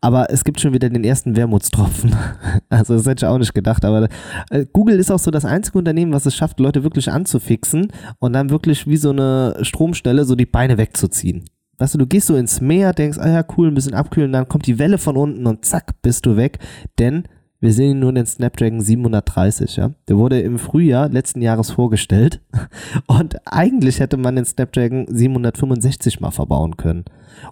Aber 0.00 0.30
es 0.30 0.44
gibt 0.44 0.60
schon 0.60 0.72
wieder 0.72 0.88
den 0.88 1.04
ersten 1.04 1.36
Wermutstropfen. 1.36 2.14
Also 2.70 2.94
das 2.96 3.06
hätte 3.06 3.24
ich 3.24 3.30
auch 3.30 3.38
nicht 3.38 3.54
gedacht. 3.54 3.84
Aber 3.84 4.08
äh, 4.50 4.66
Google 4.72 4.98
ist 4.98 5.10
auch 5.10 5.18
so 5.18 5.30
das 5.30 5.44
einzige 5.44 5.78
Unternehmen, 5.78 6.12
was 6.12 6.26
es 6.26 6.34
schafft, 6.34 6.58
Leute 6.58 6.82
wirklich 6.82 7.10
anzufixen 7.10 7.92
und 8.18 8.32
dann 8.32 8.50
wirklich 8.50 8.86
wie 8.86 8.96
so 8.96 9.10
eine 9.10 9.56
Stromstelle 9.62 10.24
so 10.24 10.34
die 10.34 10.46
Beine 10.46 10.76
wegzuziehen. 10.76 11.44
Weißt 11.78 11.94
du, 11.94 11.98
du 11.98 12.06
gehst 12.06 12.28
so 12.28 12.36
ins 12.36 12.60
Meer, 12.60 12.92
denkst, 12.92 13.18
ah 13.18 13.28
ja, 13.28 13.44
cool, 13.56 13.68
ein 13.68 13.74
bisschen 13.74 13.94
abkühlen, 13.94 14.32
dann 14.32 14.48
kommt 14.48 14.66
die 14.66 14.78
Welle 14.78 14.98
von 14.98 15.16
unten 15.16 15.46
und 15.46 15.64
zack, 15.64 16.00
bist 16.02 16.26
du 16.26 16.36
weg. 16.36 16.58
Denn 16.98 17.24
wir 17.64 17.72
sehen 17.72 17.98
nur 17.98 18.12
den 18.12 18.26
Snapdragon 18.26 18.82
730, 18.82 19.76
ja. 19.76 19.90
Der 20.06 20.18
wurde 20.18 20.38
im 20.40 20.58
Frühjahr 20.58 21.08
letzten 21.08 21.40
Jahres 21.40 21.70
vorgestellt 21.70 22.42
und 23.06 23.36
eigentlich 23.46 24.00
hätte 24.00 24.18
man 24.18 24.36
den 24.36 24.44
Snapdragon 24.44 25.06
765 25.08 26.20
mal 26.20 26.30
verbauen 26.30 26.76
können. 26.76 27.06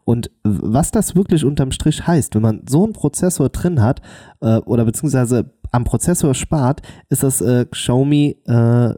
Und 0.04 0.30
was 0.44 0.90
das 0.90 1.16
wirklich 1.16 1.46
unterm 1.46 1.72
Strich 1.72 2.06
heißt, 2.06 2.34
wenn 2.34 2.42
man 2.42 2.60
so 2.68 2.84
einen 2.84 2.92
Prozessor 2.92 3.48
drin 3.48 3.80
hat 3.80 4.02
äh, 4.42 4.58
oder 4.58 4.84
beziehungsweise 4.84 5.50
am 5.70 5.84
Prozessor 5.84 6.34
spart, 6.34 6.82
ist 7.08 7.22
das 7.22 7.40
äh, 7.40 7.64
Xiaomi 7.64 8.36
äh, 8.46 8.90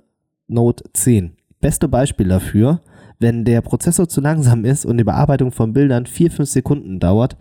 Note 0.48 0.84
10. 0.94 1.36
Beste 1.60 1.86
Beispiel 1.86 2.26
dafür, 2.26 2.80
wenn 3.20 3.44
der 3.44 3.60
Prozessor 3.60 4.08
zu 4.08 4.20
langsam 4.20 4.64
ist 4.64 4.84
und 4.84 4.98
die 4.98 5.04
Bearbeitung 5.04 5.52
von 5.52 5.72
Bildern 5.72 6.06
4-5 6.06 6.44
Sekunden 6.46 6.98
dauert, 6.98 7.36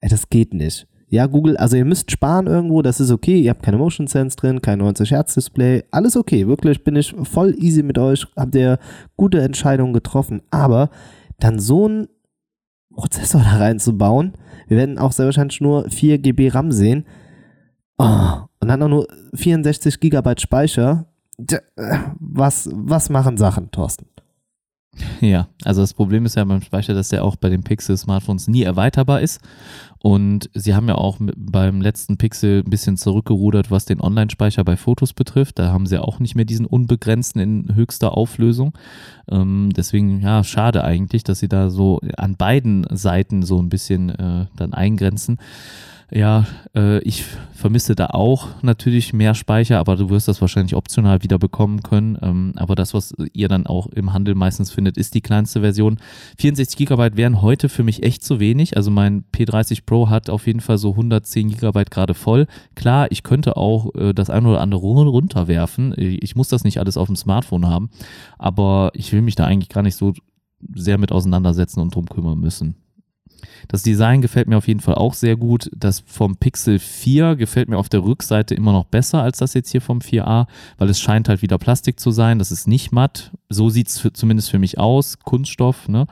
ey, 0.00 0.08
das 0.08 0.30
geht 0.30 0.54
nicht. 0.54 0.86
Ja, 1.10 1.26
Google, 1.26 1.56
also 1.56 1.76
ihr 1.76 1.86
müsst 1.86 2.10
sparen 2.10 2.46
irgendwo, 2.46 2.82
das 2.82 3.00
ist 3.00 3.10
okay, 3.10 3.40
ihr 3.40 3.50
habt 3.50 3.62
keine 3.62 3.78
Motion 3.78 4.06
Sense 4.06 4.36
drin, 4.36 4.60
kein 4.60 4.78
90 4.78 5.10
Hertz 5.10 5.34
Display, 5.34 5.84
alles 5.90 6.16
okay, 6.16 6.46
wirklich 6.46 6.84
bin 6.84 6.96
ich 6.96 7.14
voll 7.22 7.54
easy 7.58 7.82
mit 7.82 7.96
euch, 7.98 8.26
habt 8.36 8.54
ihr 8.54 8.78
gute 9.16 9.40
Entscheidungen 9.40 9.94
getroffen, 9.94 10.42
aber 10.50 10.90
dann 11.40 11.58
so 11.58 11.86
einen 11.86 12.08
Prozessor 12.94 13.40
da 13.40 13.56
reinzubauen, 13.56 14.34
wir 14.66 14.76
werden 14.76 14.98
auch 14.98 15.12
sehr 15.12 15.24
wahrscheinlich 15.24 15.62
nur 15.62 15.88
4 15.88 16.18
GB 16.18 16.48
RAM 16.48 16.72
sehen 16.72 17.06
oh, 17.96 18.42
und 18.60 18.68
dann 18.68 18.82
auch 18.82 18.88
nur 18.88 19.08
64 19.34 20.00
Gigabyte 20.00 20.42
Speicher, 20.42 21.06
was, 22.18 22.68
was 22.72 23.08
machen 23.08 23.38
Sachen, 23.38 23.70
Thorsten? 23.70 24.06
Ja, 25.20 25.48
also 25.64 25.80
das 25.80 25.94
Problem 25.94 26.24
ist 26.26 26.36
ja 26.36 26.44
beim 26.44 26.62
Speicher, 26.62 26.94
dass 26.94 27.08
der 27.08 27.24
auch 27.24 27.36
bei 27.36 27.48
den 27.48 27.62
Pixel-Smartphones 27.62 28.48
nie 28.48 28.62
erweiterbar 28.62 29.20
ist. 29.20 29.40
Und 30.00 30.48
sie 30.54 30.74
haben 30.74 30.88
ja 30.88 30.94
auch 30.94 31.18
beim 31.36 31.80
letzten 31.80 32.18
Pixel 32.18 32.62
ein 32.64 32.70
bisschen 32.70 32.96
zurückgerudert, 32.96 33.70
was 33.70 33.84
den 33.84 34.00
Online-Speicher 34.00 34.62
bei 34.64 34.76
Fotos 34.76 35.12
betrifft. 35.12 35.58
Da 35.58 35.72
haben 35.72 35.86
sie 35.86 36.00
auch 36.00 36.20
nicht 36.20 36.34
mehr 36.34 36.44
diesen 36.44 36.66
unbegrenzten 36.66 37.40
in 37.40 37.74
höchster 37.74 38.16
Auflösung. 38.16 38.74
Ähm, 39.28 39.70
deswegen, 39.76 40.20
ja, 40.20 40.44
schade 40.44 40.84
eigentlich, 40.84 41.24
dass 41.24 41.40
sie 41.40 41.48
da 41.48 41.70
so 41.70 42.00
an 42.16 42.36
beiden 42.36 42.86
Seiten 42.90 43.42
so 43.42 43.60
ein 43.60 43.68
bisschen 43.68 44.10
äh, 44.10 44.46
dann 44.56 44.72
eingrenzen. 44.72 45.38
Ja, 46.10 46.46
äh, 46.74 47.00
ich 47.00 47.22
vermisse 47.52 47.94
da 47.94 48.06
auch 48.06 48.48
natürlich 48.62 49.12
mehr 49.12 49.34
Speicher, 49.34 49.78
aber 49.78 49.94
du 49.96 50.08
wirst 50.08 50.26
das 50.26 50.40
wahrscheinlich 50.40 50.74
optional 50.74 51.22
wieder 51.22 51.38
bekommen 51.38 51.82
können. 51.82 52.16
Ähm, 52.22 52.52
aber 52.56 52.74
das, 52.76 52.94
was 52.94 53.12
ihr 53.34 53.48
dann 53.48 53.66
auch 53.66 53.88
im 53.88 54.14
Handel 54.14 54.34
meistens 54.34 54.70
findet, 54.70 54.96
ist 54.96 55.12
die 55.12 55.20
kleinste 55.20 55.60
Version. 55.60 55.98
64 56.38 56.78
Gigabyte 56.78 57.18
wären 57.18 57.42
heute 57.42 57.68
für 57.68 57.82
mich 57.84 58.04
echt 58.04 58.24
zu 58.24 58.40
wenig. 58.40 58.74
Also 58.78 58.90
mein 58.90 59.24
P30 59.34 59.80
Pro 59.84 60.08
hat 60.08 60.30
auf 60.30 60.46
jeden 60.46 60.60
Fall 60.60 60.78
so 60.78 60.92
110 60.92 61.50
Gigabyte 61.50 61.90
gerade 61.90 62.14
voll. 62.14 62.46
Klar, 62.74 63.08
ich 63.10 63.22
könnte 63.22 63.58
auch 63.58 63.94
äh, 63.94 64.14
das 64.14 64.30
eine 64.30 64.48
oder 64.48 64.62
andere 64.62 64.80
run- 64.80 65.08
runterwerfen. 65.08 65.92
Ich 65.98 66.34
muss 66.36 66.48
das 66.48 66.64
nicht 66.64 66.78
alles 66.78 66.96
auf 66.96 67.08
dem 67.08 67.16
Smartphone 67.16 67.66
haben, 67.66 67.90
aber 68.38 68.92
ich 68.94 69.12
will 69.12 69.20
mich 69.20 69.34
da 69.34 69.44
eigentlich 69.44 69.68
gar 69.68 69.82
nicht 69.82 69.96
so 69.96 70.14
sehr 70.74 70.96
mit 70.96 71.12
auseinandersetzen 71.12 71.80
und 71.80 71.94
drum 71.94 72.06
kümmern 72.06 72.38
müssen. 72.38 72.76
Das 73.68 73.82
Design 73.82 74.22
gefällt 74.22 74.48
mir 74.48 74.56
auf 74.56 74.68
jeden 74.68 74.80
Fall 74.80 74.94
auch 74.94 75.14
sehr 75.14 75.36
gut. 75.36 75.70
Das 75.76 76.00
vom 76.06 76.36
Pixel 76.36 76.78
4 76.78 77.36
gefällt 77.36 77.68
mir 77.68 77.78
auf 77.78 77.88
der 77.88 78.02
Rückseite 78.04 78.54
immer 78.54 78.72
noch 78.72 78.84
besser 78.84 79.22
als 79.22 79.38
das 79.38 79.54
jetzt 79.54 79.70
hier 79.70 79.80
vom 79.80 79.98
4a, 79.98 80.46
weil 80.78 80.88
es 80.88 81.00
scheint 81.00 81.28
halt 81.28 81.42
wieder 81.42 81.58
Plastik 81.58 82.00
zu 82.00 82.10
sein. 82.10 82.38
Das 82.38 82.50
ist 82.50 82.66
nicht 82.66 82.92
matt. 82.92 83.32
So 83.48 83.70
sieht 83.70 83.88
es 83.88 84.08
zumindest 84.14 84.50
für 84.50 84.58
mich 84.58 84.78
aus. 84.78 85.18
Kunststoff. 85.20 85.88
Ne? 85.88 86.06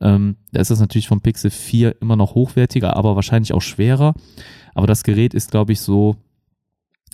Ähm, 0.00 0.36
da 0.52 0.60
ist 0.60 0.70
das 0.70 0.80
natürlich 0.80 1.08
vom 1.08 1.20
Pixel 1.20 1.50
4 1.50 2.00
immer 2.00 2.16
noch 2.16 2.34
hochwertiger, 2.34 2.96
aber 2.96 3.16
wahrscheinlich 3.16 3.52
auch 3.52 3.62
schwerer. 3.62 4.14
Aber 4.74 4.86
das 4.86 5.02
Gerät 5.04 5.34
ist, 5.34 5.50
glaube 5.50 5.72
ich, 5.72 5.80
so 5.80 6.16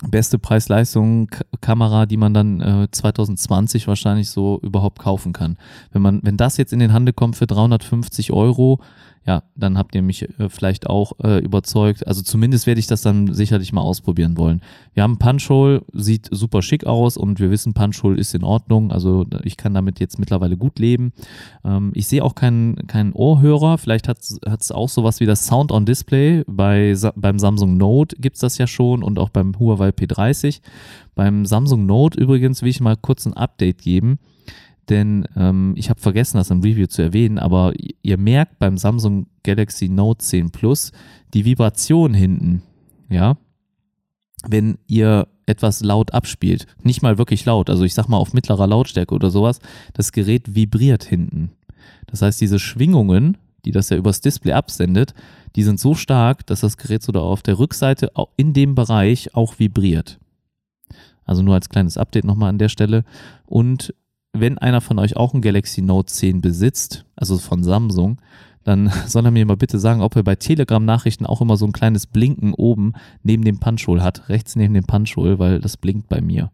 beste 0.07 0.39
Preis-Leistung 0.39 1.27
K- 1.27 1.43
Kamera, 1.59 2.05
die 2.05 2.15
man 2.15 2.33
dann 2.33 2.61
äh, 2.61 2.87
2020 2.89 3.85
wahrscheinlich 3.87 4.29
so 4.29 4.57
überhaupt 4.61 4.99
kaufen 4.99 5.33
kann. 5.33 5.57
Wenn 5.91 6.01
man, 6.01 6.21
wenn 6.23 6.37
das 6.37 6.55
jetzt 6.55 6.71
in 6.71 6.79
den 6.79 6.93
Handel 6.93 7.13
kommt 7.13 7.35
für 7.35 7.47
350 7.47 8.31
Euro, 8.31 8.79
ja, 9.29 9.43
dann 9.55 9.77
habt 9.77 9.93
ihr 9.93 10.01
mich 10.01 10.23
äh, 10.23 10.49
vielleicht 10.49 10.89
auch 10.89 11.11
äh, 11.23 11.37
überzeugt. 11.37 12.07
Also 12.07 12.23
zumindest 12.23 12.65
werde 12.65 12.79
ich 12.79 12.87
das 12.87 13.03
dann 13.03 13.31
sicherlich 13.31 13.71
mal 13.71 13.81
ausprobieren 13.81 14.37
wollen. 14.37 14.61
Wir 14.95 15.03
haben 15.03 15.19
Punchhole, 15.19 15.83
sieht 15.93 16.27
super 16.31 16.63
schick 16.63 16.87
aus 16.87 17.15
und 17.15 17.39
wir 17.39 17.51
wissen, 17.51 17.75
Punchhole 17.75 18.17
ist 18.17 18.33
in 18.33 18.43
Ordnung. 18.43 18.91
Also 18.91 19.27
ich 19.43 19.55
kann 19.55 19.75
damit 19.75 19.99
jetzt 19.99 20.17
mittlerweile 20.17 20.57
gut 20.57 20.79
leben. 20.79 21.13
Ähm, 21.63 21.91
ich 21.93 22.07
sehe 22.07 22.23
auch 22.23 22.33
keinen 22.33 22.87
keinen 22.87 23.13
Ohrhörer. 23.13 23.77
Vielleicht 23.77 24.07
hat 24.07 24.17
es 24.19 24.71
auch 24.71 24.89
sowas 24.89 25.19
wie 25.19 25.27
das 25.27 25.45
Sound 25.45 25.71
on 25.71 25.85
Display. 25.85 26.43
Bei, 26.47 26.95
beim 27.15 27.37
Samsung 27.37 27.77
Note 27.77 28.15
gibt 28.15 28.37
es 28.37 28.41
das 28.41 28.57
ja 28.57 28.65
schon 28.65 29.03
und 29.03 29.19
auch 29.19 29.29
beim 29.29 29.59
Huawei 29.59 29.89
P30. 29.89 30.59
Beim 31.13 31.45
Samsung 31.45 31.85
Note 31.85 32.19
übrigens 32.19 32.63
will 32.63 32.69
ich 32.69 32.81
mal 32.81 32.97
kurz 32.97 33.27
ein 33.27 33.33
Update 33.33 33.83
geben 33.83 34.17
denn 34.89 35.25
ähm, 35.35 35.73
ich 35.75 35.89
habe 35.89 35.99
vergessen, 35.99 36.37
das 36.37 36.49
im 36.49 36.61
Review 36.61 36.87
zu 36.87 37.01
erwähnen, 37.01 37.37
aber 37.37 37.73
ihr 38.01 38.17
merkt 38.17 38.59
beim 38.59 38.77
Samsung 38.77 39.27
Galaxy 39.43 39.89
Note 39.89 40.23
10 40.23 40.51
Plus 40.51 40.91
die 41.33 41.45
Vibration 41.45 42.13
hinten, 42.13 42.63
ja, 43.09 43.37
wenn 44.47 44.77
ihr 44.87 45.27
etwas 45.45 45.81
laut 45.81 46.13
abspielt, 46.13 46.65
nicht 46.83 47.01
mal 47.01 47.17
wirklich 47.17 47.45
laut, 47.45 47.69
also 47.69 47.83
ich 47.83 47.93
sag 47.93 48.07
mal 48.07 48.17
auf 48.17 48.33
mittlerer 48.33 48.67
Lautstärke 48.67 49.13
oder 49.13 49.29
sowas, 49.29 49.59
das 49.93 50.11
Gerät 50.11 50.55
vibriert 50.55 51.03
hinten. 51.03 51.51
Das 52.07 52.21
heißt, 52.21 52.39
diese 52.39 52.59
Schwingungen, 52.59 53.37
die 53.65 53.71
das 53.71 53.89
ja 53.89 53.97
übers 53.97 54.21
Display 54.21 54.53
absendet, 54.53 55.13
die 55.55 55.63
sind 55.63 55.79
so 55.79 55.95
stark, 55.95 56.45
dass 56.47 56.61
das 56.61 56.77
Gerät 56.77 57.03
so 57.03 57.11
da 57.11 57.19
auf 57.19 57.41
der 57.41 57.59
Rückseite 57.59 58.11
in 58.37 58.53
dem 58.53 58.75
Bereich 58.75 59.35
auch 59.35 59.59
vibriert. 59.59 60.19
Also 61.25 61.43
nur 61.43 61.53
als 61.53 61.69
kleines 61.69 61.97
Update 61.97 62.25
nochmal 62.25 62.49
an 62.49 62.57
der 62.57 62.69
Stelle. 62.69 63.03
Und 63.45 63.93
wenn 64.33 64.57
einer 64.57 64.81
von 64.81 64.99
euch 64.99 65.17
auch 65.17 65.33
ein 65.33 65.41
Galaxy 65.41 65.81
Note 65.81 66.11
10 66.11 66.41
besitzt, 66.41 67.05
also 67.15 67.37
von 67.37 67.63
Samsung, 67.63 68.21
dann 68.63 68.91
soll 69.07 69.25
er 69.25 69.31
mir 69.31 69.45
mal 69.45 69.57
bitte 69.57 69.79
sagen, 69.79 70.01
ob 70.01 70.15
er 70.15 70.23
bei 70.23 70.35
Telegram-Nachrichten 70.35 71.25
auch 71.25 71.41
immer 71.41 71.57
so 71.57 71.65
ein 71.65 71.71
kleines 71.71 72.07
Blinken 72.07 72.53
oben 72.53 72.93
neben 73.23 73.43
dem 73.43 73.59
Punchhole 73.59 74.03
hat, 74.03 74.29
rechts 74.29 74.55
neben 74.55 74.73
dem 74.73 74.85
Punchhole, 74.85 75.39
weil 75.39 75.59
das 75.59 75.77
blinkt 75.77 76.09
bei 76.09 76.21
mir. 76.21 76.51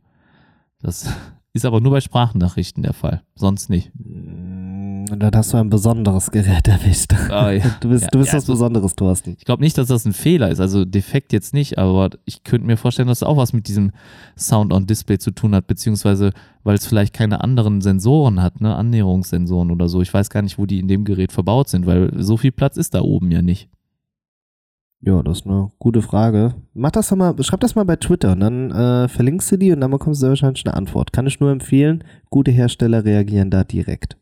Das 0.80 1.10
ist 1.54 1.66
aber 1.66 1.82
nur 1.82 1.92
bei 1.92 2.02
Sprachnachrichten 2.02 2.84
der 2.84 2.94
Fall, 2.94 3.24
sonst 3.36 3.70
nicht. 3.70 3.92
Und 5.12 5.20
dann 5.22 5.32
hast 5.36 5.54
du 5.54 5.58
ein 5.58 5.70
besonderes 5.70 6.32
Gerät 6.32 6.68
erwischt. 6.68 7.14
Ah, 7.30 7.52
ja. 7.52 7.64
Du 7.80 7.90
bist, 7.90 8.04
Ja, 8.06 8.10
du 8.12 8.20
bist 8.20 8.32
ja, 8.32 8.38
was 8.38 8.44
also- 8.44 8.54
Besonderes, 8.54 8.96
Thorsten. 8.96 9.36
Ich 9.38 9.46
glaube 9.46 9.64
nicht, 9.64 9.78
dass 9.78 9.88
das 9.88 10.06
ein 10.06 10.14
Fehler 10.14 10.50
ist, 10.50 10.60
also 10.60 10.86
defekt 10.86 11.32
jetzt 11.34 11.54
nicht, 11.54 11.78
aber 11.78 12.10
ich 12.26 12.44
könnte 12.44 12.66
mir 12.68 12.78
vorstellen, 12.78 13.08
dass 13.08 13.20
es 13.20 13.24
auch 13.24 13.38
was 13.38 13.54
mit 13.54 13.68
diesem 13.68 13.92
Sound 14.38 14.74
on 14.74 14.88
Display 14.88 15.18
zu 15.18 15.32
tun 15.32 15.54
hat, 15.56 15.68
beziehungsweise 15.68 16.32
weil 16.64 16.76
es 16.76 16.86
vielleicht 16.88 17.14
keine 17.14 17.42
anderen 17.44 17.82
Sensoren 17.82 18.42
hat, 18.42 18.62
ne, 18.62 18.76
Annäherungssensoren 18.76 19.72
oder 19.72 19.88
so. 19.88 20.02
Ich 20.02 20.14
weiß 20.14 20.30
gar 20.30 20.42
nicht, 20.42 20.58
wo 20.58 20.66
die 20.66 20.80
in 20.80 20.88
dem 20.88 21.04
Gerät 21.06 21.32
verbaut 21.32 21.70
sind, 21.70 21.86
weil 21.86 22.12
so 22.24 22.38
viel 22.38 22.52
Platz 22.52 22.78
ist 22.78 22.94
da 22.96 23.02
oben 23.02 23.30
ja 23.32 23.42
nicht. 23.42 23.70
Ja, 25.02 25.22
das 25.22 25.42
ist 25.42 25.46
eine 25.46 25.70
gute 25.78 26.02
Frage. 26.02 26.56
Mach 26.74 26.90
das 26.90 27.10
doch 27.10 27.16
mal, 27.16 27.36
schreib 27.44 27.60
das 27.60 27.76
mal 27.76 27.84
bei 27.84 27.96
Twitter 27.98 28.32
und 28.32 28.40
dann 28.40 28.72
äh, 28.72 29.08
verlinkst 29.08 29.52
du 29.52 29.58
die 29.58 29.72
und 29.72 29.82
dann 29.82 29.92
bekommst 29.92 30.24
du 30.24 30.28
wahrscheinlich 30.30 30.66
eine 30.66 30.74
Antwort. 30.74 31.14
Kann 31.14 31.28
ich 31.28 31.40
nur 31.40 31.52
empfehlen, 31.52 32.04
gute 32.32 32.50
Hersteller 32.50 33.06
reagieren 33.06 33.52
da 33.52 33.64
direkt. 33.64 34.18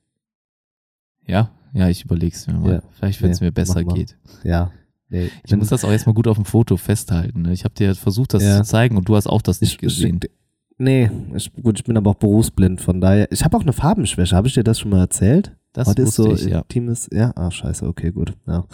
Ja, 1.26 1.50
ja, 1.74 1.90
ich 1.90 2.06
überlege 2.06 2.36
es 2.36 2.48
mir 2.48 2.54
mal. 2.54 2.74
Ja. 2.74 2.82
Vielleicht, 2.92 3.22
wenn 3.22 3.32
es 3.32 3.42
Nee, 3.42 3.48
mir 3.48 3.52
besser 3.52 3.84
geht. 3.84 4.18
Ja. 4.44 4.72
Nee, 5.10 5.30
Ich 5.46 5.56
muss 5.56 5.70
das 5.70 5.84
auch 5.86 5.92
erstmal 5.92 6.14
gut 6.16 6.28
auf 6.28 6.38
dem 6.38 6.46
Foto 6.46 6.78
festhalten. 6.78 7.44
Ne? 7.44 7.54
Ich 7.54 7.64
habe 7.66 7.74
dir 7.76 7.94
versucht, 7.96 8.34
das 8.34 8.44
Ja. 8.44 8.58
zu 8.58 8.70
zeigen 8.70 8.98
und 8.98 9.08
du 9.08 9.16
hast 9.16 9.28
auch 9.28 9.42
das 9.42 9.62
nicht 9.62 9.74
ich, 9.74 9.80
gesehen. 9.80 10.20
Ich, 10.24 10.30
nee, 10.78 11.10
ich, 11.36 11.54
gut, 11.54 11.80
ich 11.80 11.84
bin 11.84 11.98
aber 11.98 12.12
auch 12.12 12.16
berufsblind, 12.16 12.82
von 12.82 13.00
daher. 13.00 13.32
Ich 13.32 13.44
habe 13.44 13.56
auch 13.58 13.62
eine 13.62 13.74
Farbenschwäche. 13.74 14.36
Habe 14.36 14.48
ich 14.48 14.54
dir 14.56 14.64
das 14.64 14.80
schon 14.80 14.92
mal 14.92 15.00
erzählt? 15.00 15.56
Das 15.74 15.88
Heute 15.88 16.04
ist 16.04 16.14
so 16.14 16.34
ich, 16.34 16.46
ja. 16.46 16.64
Ist, 16.72 17.12
ja, 17.12 17.32
ah, 17.36 17.50
scheiße, 17.50 17.88
okay, 17.88 18.12
gut. 18.12 18.34
Ja. 18.48 18.66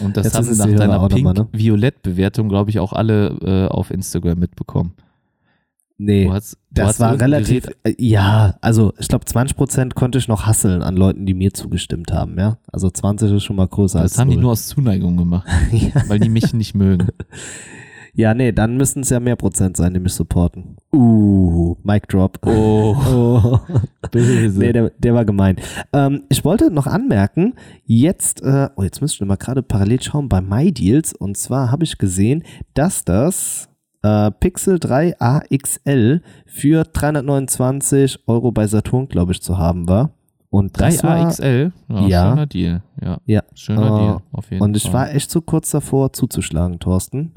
Und 0.00 0.16
das 0.16 0.26
Jetzt 0.26 0.36
haben 0.36 0.56
nach 0.56 0.78
deiner 0.78 1.02
ne? 1.02 1.08
Pink-Violett-Bewertung, 1.08 2.48
glaube 2.48 2.70
ich, 2.70 2.78
auch 2.78 2.92
alle 2.92 3.28
äh, 3.42 3.66
auf 3.68 3.90
Instagram 3.90 4.38
mitbekommen. 4.38 4.94
Nee, 5.96 6.24
Du 6.24 6.32
hast, 6.32 6.54
du 6.54 6.58
das 6.82 6.98
war 6.98 7.20
relativ, 7.20 7.66
Gerät- 7.66 7.76
äh, 7.84 7.94
ja, 8.04 8.56
also 8.60 8.92
ich 8.98 9.06
glaube 9.08 9.24
20% 9.26 9.94
konnte 9.94 10.18
ich 10.18 10.26
noch 10.26 10.44
hasseln 10.46 10.82
an 10.82 10.96
Leuten, 10.96 11.24
die 11.24 11.34
mir 11.34 11.52
zugestimmt 11.54 12.12
haben, 12.12 12.36
ja. 12.38 12.58
Also 12.72 12.90
20 12.90 13.30
ist 13.32 13.44
schon 13.44 13.56
mal 13.56 13.68
größer 13.68 14.00
als 14.00 14.12
Das 14.12 14.20
haben 14.20 14.28
die 14.30 14.34
null. 14.36 14.42
nur 14.42 14.52
aus 14.52 14.66
Zuneigung 14.66 15.16
gemacht, 15.16 15.46
ja. 15.72 15.90
weil 16.08 16.18
die 16.18 16.28
mich 16.30 16.52
nicht 16.52 16.74
mögen. 16.74 17.06
ja, 18.12 18.34
nee, 18.34 18.50
dann 18.50 18.76
müssten 18.76 19.00
es 19.00 19.10
ja 19.10 19.20
mehr 19.20 19.36
Prozent 19.36 19.76
sein, 19.76 19.94
die 19.94 20.00
mich 20.00 20.14
supporten. 20.14 20.76
Uh, 20.92 21.76
Mic 21.84 22.08
Drop. 22.08 22.38
Oh, 22.44 22.96
Oh. 23.06 23.60
Böse. 24.10 24.58
Nee, 24.58 24.72
der, 24.72 24.90
der 24.98 25.14
war 25.14 25.24
gemein. 25.24 25.56
Ähm, 25.92 26.22
ich 26.28 26.44
wollte 26.44 26.72
noch 26.72 26.88
anmerken, 26.88 27.54
jetzt, 27.86 28.42
äh, 28.42 28.68
oh, 28.76 28.82
jetzt 28.82 29.00
müsste 29.00 29.22
ich 29.24 29.28
mal 29.28 29.36
gerade 29.36 29.62
parallel 29.62 30.02
schauen 30.02 30.28
bei 30.28 30.40
MyDeals. 30.40 31.12
Und 31.12 31.36
zwar 31.36 31.70
habe 31.70 31.84
ich 31.84 31.98
gesehen, 31.98 32.42
dass 32.74 33.04
das 33.04 33.68
äh, 34.04 34.30
Pixel 34.32 34.78
3 34.78 35.18
AXL 35.20 36.20
für 36.46 36.84
329 36.84 38.20
Euro 38.26 38.52
bei 38.52 38.66
Saturn, 38.66 39.08
glaube 39.08 39.32
ich, 39.32 39.40
zu 39.42 39.56
haben 39.58 39.88
war. 39.88 40.10
Und 40.50 40.80
das 40.80 41.02
war, 41.02 41.16
3AXL? 41.30 41.72
Ja, 41.88 42.06
Ja. 42.06 42.30
Schöner 42.30 42.46
Deal. 42.46 42.82
Ja, 43.02 43.18
Ja. 43.26 43.42
schöner 43.54 43.86
Äh, 43.86 43.98
Deal. 43.98 44.18
Auf 44.32 44.50
jeden 44.50 44.62
Und 44.62 44.76
ich 44.76 44.84
Fall. 44.84 44.92
war 44.92 45.14
echt 45.14 45.30
so 45.30 45.40
kurz 45.40 45.70
davor 45.70 46.12
zuzuschlagen, 46.12 46.78
Thorsten. 46.78 47.32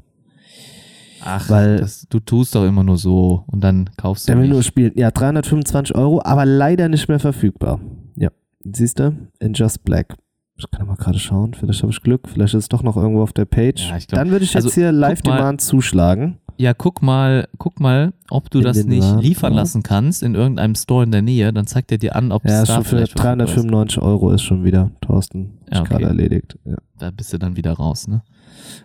Ach, 1.23 1.49
weil- 1.49 1.77
das, 1.77 2.05
du 2.09 2.19
tust 2.19 2.53
doch 2.55 2.63
immer 2.65 2.83
nur 2.83 2.97
so 2.97 3.43
und 3.47 3.61
dann 3.63 3.89
kaufst 3.97 4.27
du 4.27 4.33
Der 4.33 4.41
will 4.41 4.49
nur 4.49 4.61
spielen. 4.61 4.91
Ja, 4.95 5.09
325 5.11 5.95
Euro, 5.95 6.21
aber 6.23 6.45
leider 6.45 6.89
nicht 6.89 7.07
mehr 7.09 7.19
verfügbar. 7.19 7.79
Ja, 8.15 8.29
siehst 8.63 8.99
du? 8.99 9.13
In 9.39 9.53
Just 9.53 9.83
Black. 9.83 10.15
Ich 10.59 10.69
kann 10.71 10.87
mal 10.87 10.95
gerade 10.95 11.19
schauen. 11.19 11.53
Vielleicht 11.53 11.81
habe 11.83 11.91
ich 11.91 12.01
Glück. 12.01 12.27
Vielleicht 12.29 12.53
ist 12.53 12.63
es 12.65 12.69
doch 12.69 12.81
noch 12.83 12.97
irgendwo 12.97 13.21
auf 13.23 13.33
der 13.33 13.45
Page. 13.45 13.89
Ja, 13.89 13.97
glaub- 13.97 14.07
Dann 14.19 14.29
würde 14.31 14.43
ich 14.45 14.53
jetzt 14.53 14.65
also, 14.65 14.73
hier 14.75 14.91
Live. 14.91 15.21
Demand 15.21 15.61
zuschlagen. 15.61 16.37
Ja, 16.57 16.73
guck 16.73 17.01
mal, 17.03 17.47
guck 17.59 17.79
mal, 17.79 18.13
ob 18.31 18.49
du 18.49 18.57
In 18.59 18.63
das 18.63 18.83
nicht 18.83 19.01
Laden 19.03 19.19
liefern 19.19 19.51
drauf. 19.51 19.59
lassen 19.59 19.83
kannst 19.83 20.23
in 20.23 20.33
irgendeinem 20.35 20.75
Store 20.75 21.03
in 21.03 21.11
der 21.11 21.21
Nähe. 21.21 21.53
Dann 21.53 21.67
zeigt 21.67 21.91
er 21.91 21.97
dir 21.99 22.15
an, 22.15 22.31
ob 22.31 22.43
Ja, 22.45 22.61
es 22.63 22.67
da 22.67 22.75
schon 22.75 22.83
für 22.83 22.89
vielleicht 22.97 23.11
verfügbar 23.13 23.45
ist. 23.45 23.55
395 23.55 24.01
Euro 24.01 24.31
ist 24.31 24.41
schon 24.41 24.63
wieder, 24.63 24.91
Thorsten. 25.01 25.59
Ja, 25.71 25.81
okay. 25.81 25.89
gerade 25.89 26.05
erledigt. 26.05 26.57
Ja. 26.65 26.77
Da 26.97 27.11
bist 27.11 27.31
du 27.31 27.37
dann 27.37 27.55
wieder 27.55 27.73
raus, 27.73 28.07
ne? 28.07 28.23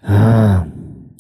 Ah. 0.03 0.66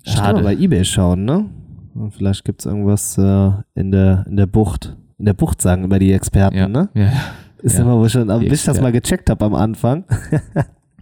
Schade. 0.04 0.42
mal 0.42 0.54
bei 0.54 0.62
Ebay 0.62 0.84
schauen, 0.84 1.24
ne? 1.24 1.46
Und 1.94 2.12
vielleicht 2.14 2.44
gibt 2.44 2.60
es 2.60 2.66
irgendwas 2.66 3.16
äh, 3.18 3.50
in, 3.74 3.90
der, 3.90 4.24
in 4.28 4.36
der 4.36 4.46
Bucht. 4.46 4.96
In 5.18 5.26
der 5.26 5.34
Bucht 5.34 5.62
sagen 5.62 5.84
immer 5.84 5.98
die 5.98 6.12
Experten, 6.12 6.56
Ja, 6.56 6.68
ne? 6.68 6.88
ja, 6.94 7.02
ja. 7.04 7.12
Ist 7.62 7.76
Ja, 7.78 7.82
immer, 7.84 7.96
wo 7.98 8.08
schon, 8.08 8.26
bis 8.40 8.60
ich 8.60 8.64
das 8.66 8.80
mal 8.80 8.92
gecheckt 8.92 9.30
habe 9.30 9.44
am 9.44 9.54
Anfang. 9.54 10.04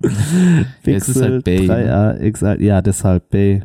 es 0.85 1.09
ist 1.09 1.21
halt 1.21 1.45
Bay, 1.45 1.69
3A 1.69 2.31
XL, 2.31 2.63
ja, 2.63 2.81
deshalb 2.83 3.31
Bay. 3.31 3.63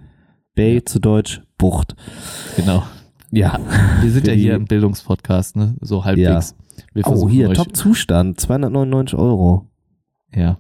Bay 0.56 0.84
zu 0.84 1.00
Deutsch 1.00 1.42
Bucht. 1.58 1.96
genau. 2.56 2.84
Ja. 3.32 3.60
Wir 4.02 4.12
sind 4.12 4.28
ja 4.28 4.34
hier 4.34 4.56
im 4.56 4.66
Bildungspodcast, 4.66 5.56
ne? 5.58 5.76
So 5.82 6.06
halbwegs. 6.06 6.56
Wir 6.94 7.06
Oh, 7.08 7.30
hier, 7.30 7.54
Top-Zustand, 7.54 8.40
299 8.40 9.18
Euro. 9.18 9.68
Ja. 10.34 10.58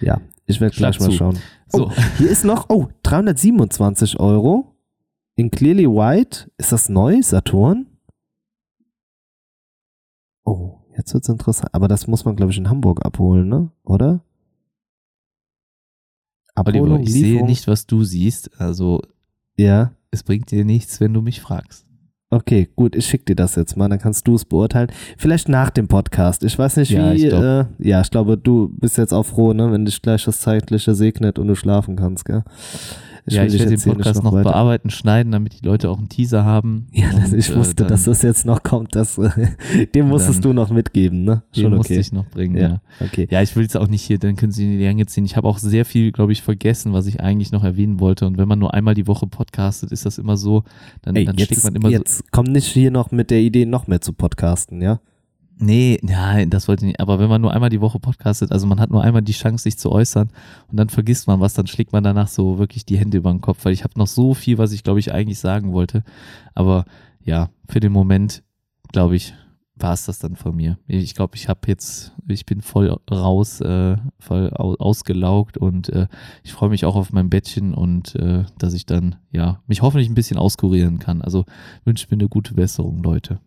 Ja, 0.00 0.20
ich 0.46 0.60
werde 0.60 0.74
gleich 0.76 1.00
mal 1.00 1.12
schauen. 1.12 1.38
So, 1.68 1.90
Hier 2.18 2.30
ist 2.30 2.44
noch, 2.44 2.66
oh, 2.68 2.88
327 3.02 4.18
Euro. 4.20 4.74
In 5.34 5.50
Clearly 5.50 5.86
White. 5.86 6.50
Ist 6.56 6.72
das 6.72 6.88
neu, 6.88 7.20
Saturn? 7.22 7.86
Oh, 10.44 10.78
jetzt 10.96 11.12
wird's 11.12 11.28
interessant. 11.28 11.74
Aber 11.74 11.88
das 11.88 12.06
muss 12.06 12.24
man, 12.24 12.36
glaube 12.36 12.52
ich, 12.52 12.58
in 12.58 12.70
Hamburg 12.70 13.04
abholen, 13.04 13.48
ne? 13.48 13.70
Oder? 13.84 14.20
Oliver, 16.56 17.00
ich 17.00 17.12
sehe 17.12 17.22
Lieferung? 17.24 17.46
nicht, 17.48 17.66
was 17.68 17.86
du 17.86 18.04
siehst. 18.04 18.50
Also, 18.60 19.02
Ja. 19.56 19.92
es 20.10 20.22
bringt 20.22 20.50
dir 20.50 20.64
nichts, 20.64 21.00
wenn 21.00 21.12
du 21.14 21.20
mich 21.22 21.40
fragst. 21.40 21.84
Okay, 22.28 22.68
gut, 22.74 22.96
ich 22.96 23.06
schicke 23.06 23.24
dir 23.26 23.36
das 23.36 23.54
jetzt 23.54 23.76
mal, 23.76 23.88
dann 23.88 24.00
kannst 24.00 24.26
du 24.26 24.34
es 24.34 24.44
beurteilen. 24.44 24.90
Vielleicht 25.16 25.48
nach 25.48 25.70
dem 25.70 25.86
Podcast. 25.86 26.42
Ich 26.42 26.58
weiß 26.58 26.76
nicht, 26.78 26.90
Ja, 26.90 27.12
wie. 27.12 27.26
ich 27.26 27.32
äh, 27.32 27.66
ja, 27.78 28.00
ich 28.00 28.10
glaube, 28.10 28.36
du 28.36 28.68
bist 28.80 28.98
jetzt 28.98 29.12
auch 29.14 29.22
froh, 29.24 29.52
ne, 29.52 29.70
wenn 29.70 29.84
dich 29.84 30.02
gleich 30.02 30.24
das 30.24 30.40
Zeitliche 30.40 30.94
segnet 30.96 31.38
und 31.38 31.46
du 31.46 31.54
schlafen 31.54 31.94
kannst, 31.94 32.24
gell? 32.24 32.42
Ja, 33.34 33.44
ich 33.44 33.52
werde 33.54 33.64
den 33.64 33.70
jetzt 33.72 33.86
Podcast 33.86 34.22
noch, 34.22 34.32
weiter- 34.32 34.44
bearbeiten, 34.50 34.90
schneiden, 34.90 35.32
damit 35.32 35.60
die 35.60 35.66
Leute 35.66 35.90
auch 35.90 35.98
einen 35.98 36.08
Teaser 36.08 36.44
haben. 36.44 36.86
Ja, 36.92 37.10
Und, 37.10 37.32
ich 37.34 37.50
äh, 37.50 37.56
wusste, 37.56 37.74
dann- 37.76 37.88
dass 37.88 38.04
das 38.04 38.22
jetzt 38.22 38.46
noch 38.46 38.62
kommt. 38.62 38.94
Das, 38.94 39.16
den 39.94 40.08
musstest 40.08 40.44
Dann- 40.44 40.50
du 40.52 40.52
noch 40.54 40.70
mitgeben, 40.70 41.24
ne? 41.24 41.42
Den 41.56 41.62
Schon 41.64 41.74
musste 41.76 41.94
okay. 41.94 42.00
ich 42.00 42.12
noch 42.12 42.26
bringen, 42.26 42.56
Ja, 42.56 42.68
ja. 42.68 42.80
okay. 43.00 43.26
Ja, 43.30 43.42
ich 43.42 43.54
will 43.56 43.66
es 43.66 43.74
auch 43.76 43.88
nicht 43.88 44.02
hier, 44.02 44.18
dann 44.18 44.36
können 44.36 44.52
Sie 44.52 44.64
in 44.64 44.70
die 44.78 44.84
Länge 44.84 45.06
ziehen. 45.06 45.24
Ich 45.24 45.36
habe 45.36 45.48
auch 45.48 45.58
sehr 45.58 45.84
viel, 45.84 46.12
glaube 46.12 46.32
ich, 46.32 46.42
vergessen, 46.42 46.92
was 46.92 47.06
ich 47.06 47.20
eigentlich 47.20 47.52
noch 47.52 47.64
erwähnen 47.64 48.00
wollte. 48.00 48.26
Und 48.26 48.38
wenn 48.38 48.48
man 48.48 48.58
nur 48.58 48.74
einmal 48.74 48.94
die 48.94 49.06
Woche 49.06 49.26
podcastet, 49.26 49.92
ist 49.92 50.06
das 50.06 50.18
immer 50.18 50.36
so, 50.36 50.64
dann, 51.02 51.16
Ey, 51.16 51.24
dann 51.24 51.36
jetzt, 51.36 51.46
steckt 51.52 51.64
man 51.64 51.74
immer 51.74 51.88
so. 51.88 51.94
jetzt 51.94 52.30
komm 52.32 52.44
nicht 52.46 52.66
hier 52.66 52.90
noch 52.90 53.10
mit 53.10 53.30
der 53.30 53.40
Idee, 53.40 53.66
noch 53.66 53.86
mehr 53.86 54.00
zu 54.00 54.12
podcasten, 54.12 54.80
ja? 54.82 55.00
Nee, 55.58 55.98
nein, 56.02 56.50
das 56.50 56.68
wollte 56.68 56.84
ich 56.84 56.88
nicht. 56.88 57.00
Aber 57.00 57.18
wenn 57.18 57.30
man 57.30 57.40
nur 57.40 57.52
einmal 57.52 57.70
die 57.70 57.80
Woche 57.80 57.98
podcastet, 57.98 58.52
also 58.52 58.66
man 58.66 58.78
hat 58.78 58.90
nur 58.90 59.02
einmal 59.02 59.22
die 59.22 59.32
Chance, 59.32 59.62
sich 59.62 59.78
zu 59.78 59.90
äußern 59.90 60.28
und 60.68 60.76
dann 60.76 60.90
vergisst 60.90 61.26
man 61.26 61.40
was, 61.40 61.54
dann 61.54 61.66
schlägt 61.66 61.92
man 61.92 62.04
danach 62.04 62.28
so 62.28 62.58
wirklich 62.58 62.84
die 62.84 62.98
Hände 62.98 63.16
über 63.16 63.30
den 63.30 63.40
Kopf, 63.40 63.64
weil 63.64 63.72
ich 63.72 63.82
habe 63.82 63.98
noch 63.98 64.06
so 64.06 64.34
viel, 64.34 64.58
was 64.58 64.72
ich, 64.72 64.84
glaube 64.84 65.00
ich, 65.00 65.12
eigentlich 65.12 65.38
sagen 65.38 65.72
wollte. 65.72 66.04
Aber 66.54 66.84
ja, 67.24 67.48
für 67.68 67.80
den 67.80 67.92
Moment, 67.92 68.42
glaube 68.92 69.16
ich, 69.16 69.32
war 69.76 69.94
es 69.94 70.04
das 70.04 70.18
dann 70.18 70.36
von 70.36 70.56
mir. 70.56 70.78
Ich 70.86 71.14
glaube, 71.14 71.36
ich 71.36 71.48
habe 71.48 71.60
jetzt, 71.68 72.12
ich 72.28 72.44
bin 72.44 72.60
voll 72.60 72.94
raus, 73.10 73.60
äh, 73.62 73.96
voll 74.18 74.50
au 74.54 74.74
ausgelaugt 74.74 75.56
und 75.56 75.88
äh, 75.90 76.06
ich 76.44 76.52
freue 76.52 76.70
mich 76.70 76.84
auch 76.84 76.96
auf 76.96 77.12
mein 77.12 77.30
Bettchen 77.30 77.72
und 77.74 78.14
äh, 78.16 78.44
dass 78.58 78.74
ich 78.74 78.86
dann, 78.86 79.16
ja, 79.32 79.62
mich 79.66 79.82
hoffentlich 79.82 80.08
ein 80.08 80.14
bisschen 80.14 80.38
auskurieren 80.38 80.98
kann. 80.98 81.22
Also 81.22 81.44
wünsche 81.84 82.06
mir 82.10 82.20
eine 82.20 82.28
gute 82.28 82.54
Besserung, 82.54 83.02
Leute. 83.02 83.40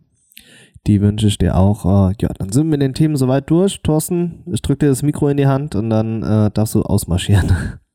Die 0.86 1.00
wünsche 1.00 1.26
ich 1.26 1.38
dir 1.38 1.56
auch. 1.56 1.84
Äh, 1.84 2.14
ja, 2.20 2.28
dann 2.38 2.50
sind 2.50 2.66
wir 2.66 2.70
mit 2.70 2.82
den 2.82 2.94
Themen 2.94 3.16
soweit 3.16 3.50
durch. 3.50 3.82
Thorsten, 3.82 4.42
ich 4.50 4.62
drücke 4.62 4.86
dir 4.86 4.88
das 4.88 5.02
Mikro 5.02 5.28
in 5.28 5.36
die 5.36 5.46
Hand 5.46 5.74
und 5.74 5.90
dann 5.90 6.22
äh, 6.22 6.50
darfst 6.50 6.74
du 6.74 6.82
ausmarschieren. 6.82 7.52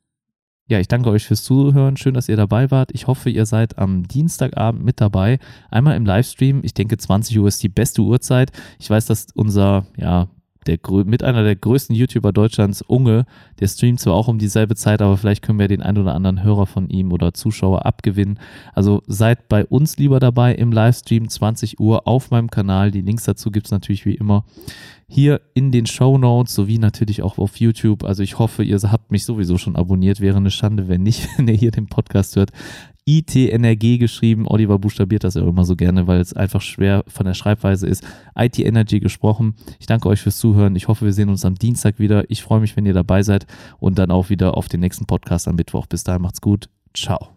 Ja, 0.68 0.80
ich 0.80 0.88
danke 0.88 1.12
euch 1.12 1.28
fürs 1.28 1.44
Zuhören. 1.44 1.96
Schön, 1.96 2.16
dass 2.16 2.28
ihr 2.28 2.38
dabei 2.38 2.72
wart. 2.72 2.90
Ich 2.92 3.06
hoffe, 3.06 3.30
ihr 3.30 3.46
seid 3.46 3.78
am 3.78 4.08
Dienstagabend 4.08 4.84
mit 4.84 5.00
dabei. 5.00 5.38
Einmal 5.70 5.96
im 5.96 6.08
Livestream. 6.08 6.62
Ich 6.64 6.74
denke, 6.74 6.98
20 6.98 7.38
Uhr 7.38 7.48
ist 7.48 7.62
die 7.62 7.70
beste 7.70 8.02
Uhrzeit. 8.02 8.52
Ich 8.80 8.90
weiß, 8.90 9.06
dass 9.06 9.28
unser, 9.36 9.86
ja, 9.96 10.28
der, 10.68 10.80
mit 11.06 11.24
einer 11.24 11.44
der 11.44 11.56
größten 11.56 11.96
YouTuber 11.96 12.34
Deutschlands, 12.34 12.82
Unge, 12.82 13.26
der 13.60 13.68
streamt 13.68 14.00
zwar 14.00 14.14
auch 14.14 14.28
um 14.28 14.40
dieselbe 14.40 14.76
Zeit, 14.76 15.02
aber 15.02 15.18
vielleicht 15.18 15.42
können 15.42 15.60
wir 15.60 15.68
den 15.68 15.82
ein 15.82 15.98
oder 15.98 16.14
anderen 16.14 16.44
Hörer 16.44 16.66
von 16.66 16.90
ihm 16.90 17.12
oder 17.12 17.34
Zuschauer 17.34 17.86
abgewinnen. 17.86 18.40
Also 18.74 19.02
seid 19.08 19.48
bei 19.48 19.66
uns 19.66 19.98
lieber 19.98 20.20
dabei 20.20 20.56
im 20.56 20.72
Livestream 20.72 21.30
20 21.30 21.80
Uhr 21.80 22.08
auf 22.08 22.32
meinem 22.32 22.50
Kanal. 22.50 22.92
Die 22.92 23.02
Links 23.02 23.26
dazu 23.26 23.52
gibt's 23.52 23.72
natürlich 23.72 24.06
wie 24.06 24.16
immer 24.16 24.46
hier 25.08 25.42
in 25.54 25.72
den 25.72 25.86
Show 25.86 26.18
Notes 26.18 26.56
sowie 26.56 26.80
natürlich 26.80 27.22
auch 27.22 27.38
auf 27.38 27.58
YouTube. 27.58 28.04
Also 28.04 28.24
ich 28.24 28.40
hoffe, 28.40 28.64
ihr 28.64 28.80
habt 28.82 29.12
mich 29.12 29.26
sowieso 29.26 29.58
schon 29.58 29.76
abonniert. 29.76 30.20
Wäre 30.20 30.38
eine 30.38 30.52
Schande, 30.52 30.88
wenn 30.88 31.04
nicht, 31.04 31.28
wenn 31.38 31.48
ihr 31.48 31.54
hier 31.54 31.72
den 31.72 31.88
Podcast 31.88 32.36
hört. 32.36 32.52
IT-Energie 33.06 34.00
geschrieben. 34.00 34.48
Oliver 34.48 34.80
buchstabiert 34.80 35.24
das 35.24 35.36
ja 35.36 35.48
immer 35.48 35.64
so 35.64 35.76
gerne, 35.76 36.08
weil 36.08 36.20
es 36.20 36.34
einfach 36.34 36.62
schwer 36.62 37.04
von 37.08 37.26
der 37.26 37.36
Schreibweise 37.36 37.88
ist. 37.88 38.04
IT-Energy 38.36 39.00
gesprochen. 39.00 39.56
Ich 39.80 39.86
danke 39.86 40.10
euch 40.10 40.22
fürs 40.22 40.38
Zuhören. 40.38 40.76
Ich 40.76 40.88
hoffe, 40.88 41.06
wir 41.06 41.14
sehen 41.14 41.30
uns 41.30 41.46
am 41.46 41.56
Dienstag 41.56 42.00
wieder. 42.00 42.30
Ich 42.30 42.42
freue 42.42 42.60
mich, 42.60 42.76
wenn 42.76 42.86
ihr 42.86 42.94
dabei 42.94 43.22
seid 43.22 43.46
und 43.80 44.00
dann 44.00 44.12
auch 44.12 44.30
wieder 44.30 44.58
auf 44.58 44.68
den 44.68 44.80
nächsten 44.80 45.06
Podcast 45.06 45.48
am 45.48 45.56
Mittwoch. 45.56 45.86
Bis 45.86 46.04
dahin 46.04 46.24
macht's 46.24 46.42
gut. 46.42 46.70
Ciao. 46.96 47.30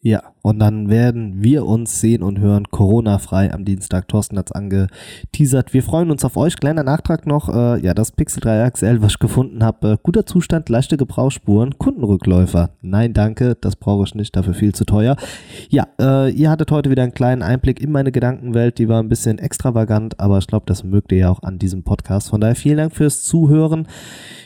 Ja, 0.00 0.33
und 0.44 0.58
dann 0.58 0.90
werden 0.90 1.42
wir 1.42 1.64
uns 1.64 2.02
sehen 2.02 2.22
und 2.22 2.38
hören 2.38 2.70
Corona-frei 2.70 3.50
am 3.50 3.64
Dienstag. 3.64 4.08
Thorsten 4.08 4.36
hat's 4.36 4.52
angeteasert. 4.52 5.72
Wir 5.72 5.82
freuen 5.82 6.10
uns 6.10 6.22
auf 6.22 6.36
euch. 6.36 6.60
Kleiner 6.60 6.82
Nachtrag 6.82 7.26
noch, 7.26 7.48
äh, 7.48 7.80
ja, 7.80 7.94
das 7.94 8.12
Pixel 8.12 8.40
3 8.40 8.68
XL, 8.68 9.00
was 9.00 9.12
ich 9.12 9.18
gefunden 9.20 9.64
habe, 9.64 9.92
äh, 9.92 9.96
guter 10.02 10.26
Zustand, 10.26 10.68
leichte 10.68 10.98
Gebrauchsspuren, 10.98 11.78
Kundenrückläufer. 11.78 12.72
Nein, 12.82 13.14
danke, 13.14 13.56
das 13.58 13.76
brauche 13.76 14.04
ich 14.04 14.14
nicht, 14.14 14.36
dafür 14.36 14.52
viel 14.52 14.74
zu 14.74 14.84
teuer. 14.84 15.16
Ja, 15.70 15.86
äh, 15.98 16.30
ihr 16.30 16.50
hattet 16.50 16.70
heute 16.70 16.90
wieder 16.90 17.04
einen 17.04 17.14
kleinen 17.14 17.40
Einblick 17.40 17.80
in 17.80 17.90
meine 17.90 18.12
Gedankenwelt, 18.12 18.76
die 18.76 18.90
war 18.90 19.02
ein 19.02 19.08
bisschen 19.08 19.38
extravagant, 19.38 20.20
aber 20.20 20.36
ich 20.36 20.46
glaube, 20.46 20.66
das 20.66 20.84
mögt 20.84 21.10
ihr 21.12 21.18
ja 21.18 21.30
auch 21.30 21.42
an 21.42 21.58
diesem 21.58 21.84
Podcast. 21.84 22.28
Von 22.28 22.42
daher 22.42 22.54
vielen 22.54 22.76
Dank 22.76 22.94
fürs 22.94 23.22
Zuhören. 23.22 23.88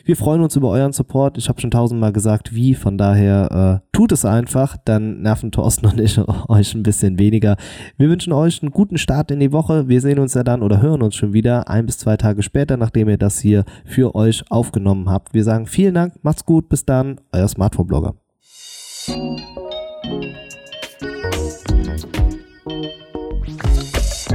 Wir 0.04 0.16
freuen 0.16 0.42
uns 0.42 0.54
über 0.54 0.70
euren 0.70 0.92
Support. 0.92 1.38
Ich 1.38 1.48
habe 1.48 1.60
schon 1.60 1.70
tausendmal 1.70 2.12
gesagt, 2.12 2.54
wie. 2.54 2.74
Von 2.74 2.96
daher 2.96 3.82
äh, 3.82 3.88
tut 3.94 4.12
es 4.12 4.24
einfach. 4.24 4.76
Dann 4.84 5.20
nerven 5.22 5.50
Thorsten 5.50 5.87
und 5.92 6.00
ich 6.00 6.18
euch 6.48 6.74
ein 6.74 6.82
bisschen 6.82 7.18
weniger. 7.18 7.56
Wir 7.96 8.08
wünschen 8.08 8.32
euch 8.32 8.62
einen 8.62 8.70
guten 8.70 8.98
Start 8.98 9.30
in 9.30 9.40
die 9.40 9.52
Woche. 9.52 9.88
Wir 9.88 10.00
sehen 10.00 10.18
uns 10.18 10.34
ja 10.34 10.42
dann 10.42 10.62
oder 10.62 10.82
hören 10.82 11.02
uns 11.02 11.16
schon 11.16 11.32
wieder 11.32 11.68
ein 11.68 11.86
bis 11.86 11.98
zwei 11.98 12.16
Tage 12.16 12.42
später, 12.42 12.76
nachdem 12.76 13.08
ihr 13.08 13.18
das 13.18 13.38
hier 13.38 13.64
für 13.84 14.14
euch 14.14 14.44
aufgenommen 14.50 15.10
habt. 15.10 15.34
Wir 15.34 15.44
sagen 15.44 15.66
vielen 15.66 15.94
Dank, 15.94 16.14
macht's 16.22 16.44
gut, 16.44 16.68
bis 16.68 16.84
dann, 16.84 17.20
euer 17.32 17.48
Smartphone-Blogger. 17.48 18.14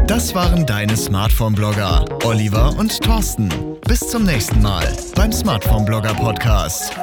Das 0.08 0.36
waren 0.36 0.66
deine 0.66 0.96
Smartphone-Blogger, 0.96 2.06
Oliver 2.26 2.78
und 2.78 3.02
Thorsten. 3.02 3.50
Bis 3.88 4.00
zum 4.02 4.26
nächsten 4.26 4.62
Mal 4.62 4.88
beim 5.16 5.32
Smartphone-Blogger 5.32 6.14
Podcast. 6.14 6.94